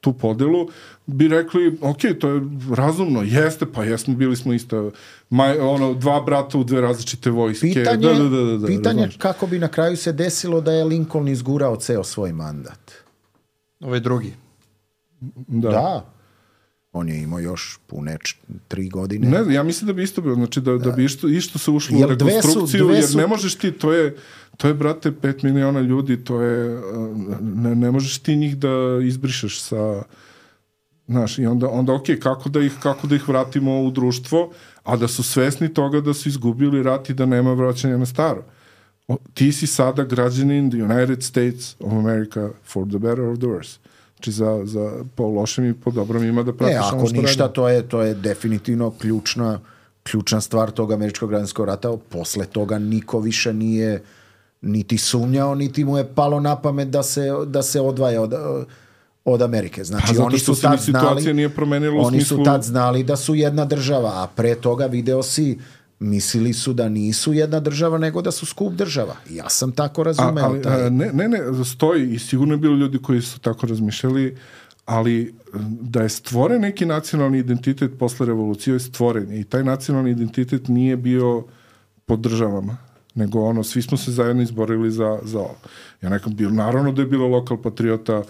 tu 0.00 0.12
podelu, 0.12 0.68
bi 1.06 1.28
rekli, 1.28 1.78
ok, 1.80 1.98
to 2.20 2.28
je 2.28 2.40
razumno, 2.76 3.22
jeste, 3.22 3.66
pa 3.72 3.84
jesmo, 3.84 4.14
bili 4.14 4.36
smo 4.36 4.52
isto, 4.52 4.90
maj, 5.30 5.58
ono, 5.58 5.94
dva 5.94 6.20
brata 6.20 6.58
u 6.58 6.64
dve 6.64 6.80
različite 6.80 7.30
vojske. 7.30 7.66
Pitanje, 7.66 8.06
da, 8.06 8.14
da, 8.14 8.28
da, 8.28 8.44
da, 8.44 8.56
da 8.58 8.66
pitanje 8.66 9.02
razumno. 9.02 9.18
kako 9.18 9.46
bi 9.46 9.58
na 9.58 9.68
kraju 9.68 9.96
se 9.96 10.12
desilo 10.12 10.60
da 10.60 10.72
je 10.72 10.84
Lincoln 10.84 11.28
izgurao 11.28 11.76
ceo 11.76 12.04
svoj 12.04 12.32
mandat. 12.32 12.92
Ovaj 13.80 14.00
drugi. 14.00 14.32
Da. 15.48 15.70
da. 15.70 16.12
On 16.92 17.08
je 17.08 17.22
imao 17.22 17.40
još 17.40 17.78
pune 17.86 18.18
tri 18.68 18.88
godine. 18.88 19.30
Ne, 19.30 19.54
ja 19.54 19.62
mislim 19.62 19.86
da 19.86 19.92
bi 19.92 20.02
isto 20.02 20.22
bilo, 20.22 20.34
znači 20.34 20.60
da, 20.60 20.78
da 20.78 20.90
bi 20.90 21.04
isto, 21.04 21.28
isto 21.28 21.58
se 21.58 21.70
ušlo 21.70 21.98
u 21.98 22.06
rekonstrukciju, 22.06 22.86
su, 22.86 22.92
jer 22.92 23.16
ne 23.16 23.26
možeš 23.26 23.54
ti, 23.54 23.72
to 23.72 23.92
je, 23.92 24.16
to 24.56 24.68
je, 24.68 24.74
brate, 24.74 25.10
5 25.10 25.44
miliona 25.44 25.80
ljudi, 25.80 26.24
to 26.24 26.40
je, 26.40 26.80
ne, 27.40 27.74
ne 27.74 27.90
možeš 27.90 28.18
ti 28.18 28.36
njih 28.36 28.56
da 28.56 28.98
izbrišeš 29.02 29.60
sa, 29.60 30.02
znaš, 31.06 31.38
i 31.38 31.46
onda, 31.46 31.68
onda 31.68 31.92
ok, 31.92 32.06
kako 32.22 32.48
da, 32.48 32.60
ih, 32.60 32.72
kako 32.82 33.06
da 33.06 33.14
ih 33.14 33.28
vratimo 33.28 33.82
u 33.82 33.90
društvo, 33.90 34.50
a 34.84 34.96
da 34.96 35.08
su 35.08 35.22
svesni 35.22 35.74
toga 35.74 36.00
da 36.00 36.14
su 36.14 36.28
izgubili 36.28 36.82
rat 36.82 37.10
i 37.10 37.14
da 37.14 37.26
nema 37.26 37.52
vraćanja 37.52 37.96
na 37.96 38.06
staro. 38.06 38.44
O, 39.08 39.16
ti 39.34 39.52
si 39.52 39.66
sada 39.66 40.04
građanin 40.04 40.70
the 40.70 40.82
United 40.82 41.22
States 41.22 41.76
of 41.80 41.92
America 41.92 42.48
for 42.64 42.88
the 42.88 42.98
better 42.98 43.20
or 43.20 43.36
the 43.36 43.46
worse. 43.46 43.78
Znači 44.16 44.32
za, 44.32 44.60
za 44.64 44.92
po 45.14 45.26
lošem 45.28 45.64
i 45.64 45.74
po 45.74 45.90
dobrom 45.90 46.24
ima 46.24 46.42
da 46.42 46.52
pratiš 46.52 46.76
e, 46.76 46.96
ako 46.96 47.08
ništa, 47.12 47.42
radi. 47.42 47.54
to 47.54 47.68
je, 47.68 47.88
to 47.88 48.02
je 48.02 48.14
definitivno 48.14 48.90
ključna, 48.90 49.60
ključna 50.02 50.40
stvar 50.40 50.70
tog 50.70 50.92
američkog 50.92 51.28
građanskog 51.28 51.66
rata. 51.66 51.96
Posle 52.08 52.46
toga 52.46 52.78
niko 52.78 53.20
više 53.20 53.52
nije 53.52 54.02
niti 54.62 54.98
sumnjao, 54.98 55.54
niti 55.54 55.84
mu 55.84 55.98
je 55.98 56.14
palo 56.14 56.40
na 56.40 56.56
pamet 56.56 56.88
da 56.88 57.02
se, 57.02 57.28
da 57.46 57.62
se 57.62 57.80
odvaja 57.80 58.22
od, 58.22 58.34
od 59.24 59.42
Amerike. 59.42 59.84
Znači, 59.84 60.14
pa 60.16 60.24
oni 60.24 60.38
su 60.38 60.54
tad 60.60 60.80
znali, 60.80 61.34
nije 61.34 61.50
oni 62.00 62.18
smislu... 62.18 62.38
su 62.38 62.44
tad 62.44 62.62
znali 62.62 63.04
da 63.04 63.16
su 63.16 63.34
jedna 63.34 63.64
država, 63.64 64.08
a 64.14 64.26
pre 64.36 64.54
toga 64.54 64.86
video 64.86 65.22
si 65.22 65.58
mislili 65.98 66.52
su 66.52 66.72
da 66.72 66.88
nisu 66.88 67.32
jedna 67.32 67.60
država, 67.60 67.98
nego 67.98 68.22
da 68.22 68.30
su 68.30 68.46
skup 68.46 68.72
država. 68.72 69.16
Ja 69.30 69.48
sam 69.48 69.72
tako 69.72 70.02
razumeo. 70.02 70.44
A, 70.44 70.48
ali, 70.48 70.62
taj... 70.62 70.90
ne, 70.90 71.10
ne, 71.12 71.28
ne, 71.28 71.64
stoji 71.64 72.14
i 72.14 72.18
sigurno 72.18 72.54
je 72.54 72.58
bilo 72.58 72.76
ljudi 72.76 72.98
koji 72.98 73.22
su 73.22 73.38
tako 73.38 73.66
razmišljali, 73.66 74.36
ali 74.84 75.34
da 75.80 76.02
je 76.02 76.08
stvoren 76.08 76.60
neki 76.60 76.86
nacionalni 76.86 77.38
identitet 77.38 77.90
posle 77.98 78.26
revolucije 78.26 78.74
je 78.74 78.80
stvoren 78.80 79.32
i 79.32 79.44
taj 79.44 79.64
nacionalni 79.64 80.10
identitet 80.10 80.68
nije 80.68 80.96
bio 80.96 81.44
pod 82.06 82.20
državama 82.20 82.85
nego 83.16 83.40
ono, 83.40 83.64
svi 83.64 83.82
smo 83.82 83.96
se 83.96 84.12
zajedno 84.12 84.42
izborili 84.42 84.90
za, 84.90 85.18
za 85.22 85.38
ovo. 85.38 85.56
Ja 86.02 86.08
nekam 86.08 86.36
bio, 86.36 86.50
naravno 86.50 86.92
da 86.92 87.02
je 87.02 87.08
bilo 87.08 87.28
lokal 87.28 87.62
patriota 87.62 88.22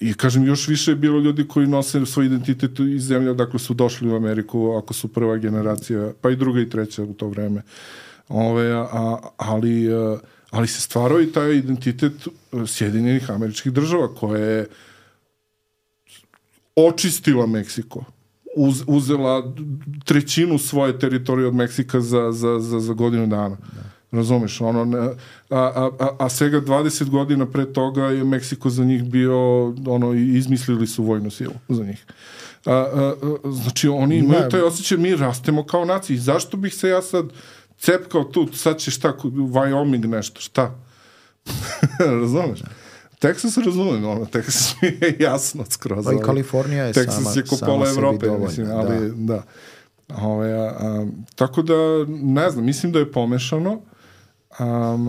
i 0.00 0.14
kažem, 0.14 0.44
još 0.44 0.68
više 0.68 0.90
je 0.90 0.96
bilo 0.96 1.20
ljudi 1.20 1.48
koji 1.48 1.66
nose 1.66 2.06
svoj 2.06 2.26
identitet 2.26 2.78
iz 2.78 3.02
zemlje 3.02 3.34
dakle 3.34 3.58
su 3.58 3.74
došli 3.74 4.12
u 4.12 4.16
Ameriku, 4.16 4.72
ako 4.82 4.94
su 4.94 5.08
prva 5.08 5.36
generacija, 5.36 6.12
pa 6.20 6.30
i 6.30 6.36
druga 6.36 6.60
i 6.60 6.70
treća 6.70 7.02
u 7.02 7.12
to 7.12 7.28
vreme. 7.28 7.62
Ove, 8.28 8.72
a, 8.72 9.18
ali, 9.36 9.88
ali 10.50 10.66
se 10.66 10.80
stvarao 10.80 11.20
i 11.20 11.32
taj 11.32 11.56
identitet 11.56 12.28
Sjedinjenih 12.66 13.30
američkih 13.30 13.72
država 13.72 14.14
koja 14.14 14.40
je 14.40 14.66
očistila 16.76 17.46
Meksiko 17.46 18.04
uz, 18.56 18.82
uzela 18.86 19.54
trećinu 20.04 20.58
svoje 20.58 20.98
teritorije 20.98 21.48
od 21.48 21.54
Meksika 21.54 22.00
za, 22.00 22.32
za, 22.32 22.60
za, 22.60 22.80
za 22.80 22.92
godinu 22.92 23.26
dana. 23.26 23.56
Da. 23.56 23.95
Razumeš, 24.16 24.60
ono, 24.60 24.84
ne, 24.84 24.98
a, 24.98 25.14
a, 25.50 25.90
a, 25.98 26.08
a 26.18 26.28
svega 26.28 26.60
20 26.60 27.10
godina 27.10 27.46
pre 27.46 27.72
toga 27.72 28.04
je 28.04 28.24
Meksiko 28.24 28.70
za 28.70 28.84
njih 28.84 29.04
bio, 29.04 29.66
ono, 29.86 30.14
izmislili 30.14 30.86
su 30.86 31.04
vojnu 31.04 31.30
silu 31.30 31.54
za 31.68 31.84
njih. 31.84 32.04
A, 32.64 32.72
a, 32.72 33.14
a, 33.44 33.50
znači, 33.50 33.88
oni 33.88 34.16
imaju 34.16 34.48
taj 34.50 34.60
osjećaj, 34.60 34.98
mi 34.98 35.16
rastemo 35.16 35.66
kao 35.66 35.84
naciji. 35.84 36.16
Zašto 36.16 36.56
bih 36.56 36.74
se 36.74 36.88
ja 36.88 37.02
sad 37.02 37.26
cepkao 37.78 38.24
tu, 38.24 38.48
sad 38.52 38.78
će 38.78 38.90
šta, 38.90 39.12
Wyoming 39.22 40.06
nešto, 40.06 40.40
šta? 40.40 40.74
Razumeš? 42.20 42.60
Texas 43.20 43.64
razumem, 43.64 44.04
ono, 44.04 44.24
Texas 44.24 44.74
mi 44.82 44.88
je 44.88 45.16
jasno 45.18 45.64
skroz. 45.70 46.04
Pa 46.04 46.12
i 46.12 46.18
Kalifornija 46.24 46.84
je 46.84 46.92
Texas 46.92 47.10
sama, 47.10 47.30
je 47.36 47.42
ko 47.44 47.56
pola 47.66 47.88
Evrope, 47.88 48.30
mislim, 48.30 48.70
ali, 48.70 49.12
da. 49.14 49.34
da. 49.34 49.42
Ove, 50.22 50.52
a, 50.52 50.64
a, 50.64 51.06
tako 51.34 51.62
da, 51.62 51.74
ne 52.08 52.50
znam, 52.50 52.64
mislim 52.64 52.92
da 52.92 52.98
je 52.98 53.12
pomešano. 53.12 53.80
Um, 54.60 55.08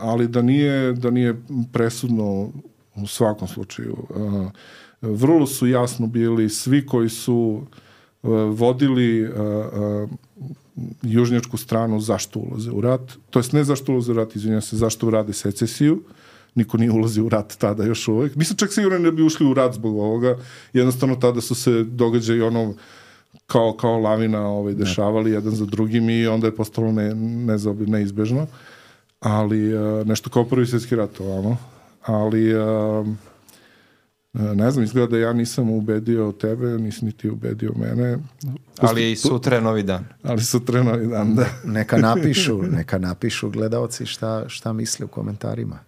ali 0.00 0.28
da 0.28 0.42
nije, 0.42 0.92
da 0.92 1.10
nije 1.10 1.36
presudno 1.72 2.50
u 2.94 3.06
svakom 3.06 3.48
slučaju. 3.48 3.96
Uh, 4.08 4.50
vrlo 5.02 5.46
su 5.46 5.66
jasno 5.66 6.06
bili 6.06 6.48
svi 6.48 6.86
koji 6.86 7.08
su 7.08 7.62
uh, 8.22 8.30
vodili 8.58 9.24
uh, 9.24 9.30
uh, 9.30 10.10
južnjačku 11.02 11.56
stranu 11.56 12.00
zašto 12.00 12.38
ulaze 12.38 12.70
u 12.70 12.80
rat, 12.80 13.12
to 13.30 13.38
jest 13.38 13.52
ne 13.52 13.64
zašto 13.64 13.92
ulaze 13.92 14.12
u 14.12 14.14
rat, 14.14 14.36
izvinjam 14.36 14.62
se, 14.62 14.76
zašto 14.76 15.10
rade 15.10 15.32
secesiju, 15.32 16.02
niko 16.54 16.76
nije 16.76 16.90
ulazio 16.90 17.24
u 17.24 17.28
rat 17.28 17.56
tada 17.58 17.84
još 17.84 18.08
uvek. 18.08 18.36
Nisam 18.36 18.56
čak 18.56 18.72
siguran 18.72 19.02
da 19.02 19.10
bi 19.10 19.22
ušli 19.22 19.46
u 19.46 19.54
rat 19.54 19.74
zbog 19.74 19.96
ovoga. 19.96 20.36
Jednostavno 20.72 21.16
tada 21.16 21.40
su 21.40 21.54
se 21.54 21.84
događaji 21.84 22.40
ono 22.42 22.74
kao, 23.46 23.72
kao 23.72 23.98
lavina 24.00 24.48
ovaj, 24.48 24.74
dešavali 24.74 25.30
jedan 25.30 25.52
za 25.52 25.66
drugim 25.66 26.10
i 26.10 26.26
onda 26.26 26.46
je 26.46 26.56
postalo 26.56 26.92
ne, 26.92 27.14
nezaobi, 27.14 27.86
neizbežno. 27.86 28.46
Ali 29.26 29.74
uh, 29.74 30.06
nešto 30.06 30.30
kao 30.30 30.44
prvi 30.44 30.66
svjetski 30.66 30.96
rat 30.96 31.20
ovamo. 31.20 31.56
Ali 32.02 32.54
uh, 32.54 33.06
ne 34.32 34.70
znam, 34.70 34.84
izgleda 34.84 35.06
da 35.06 35.18
ja 35.18 35.32
nisam 35.32 35.70
ubedio 35.70 36.32
tebe, 36.32 36.66
nisi 36.66 37.04
ni 37.04 37.12
ti 37.12 37.30
ubedio 37.30 37.72
mene. 37.76 38.18
Ali 38.78 39.12
i 39.12 39.16
sutra 39.16 39.56
je 39.56 39.62
novi 39.62 39.82
dan. 39.82 40.04
Ali 40.22 40.42
sutra 40.42 40.78
je 40.78 40.84
novi 40.84 41.06
dan, 41.06 41.34
da. 41.34 41.46
Neka 41.64 41.98
napišu, 41.98 42.62
neka 42.62 42.98
napišu 42.98 43.50
gledaoci 43.50 44.06
šta, 44.06 44.44
šta 44.48 44.72
misle 44.72 45.04
u 45.04 45.08
komentarima. 45.08 45.78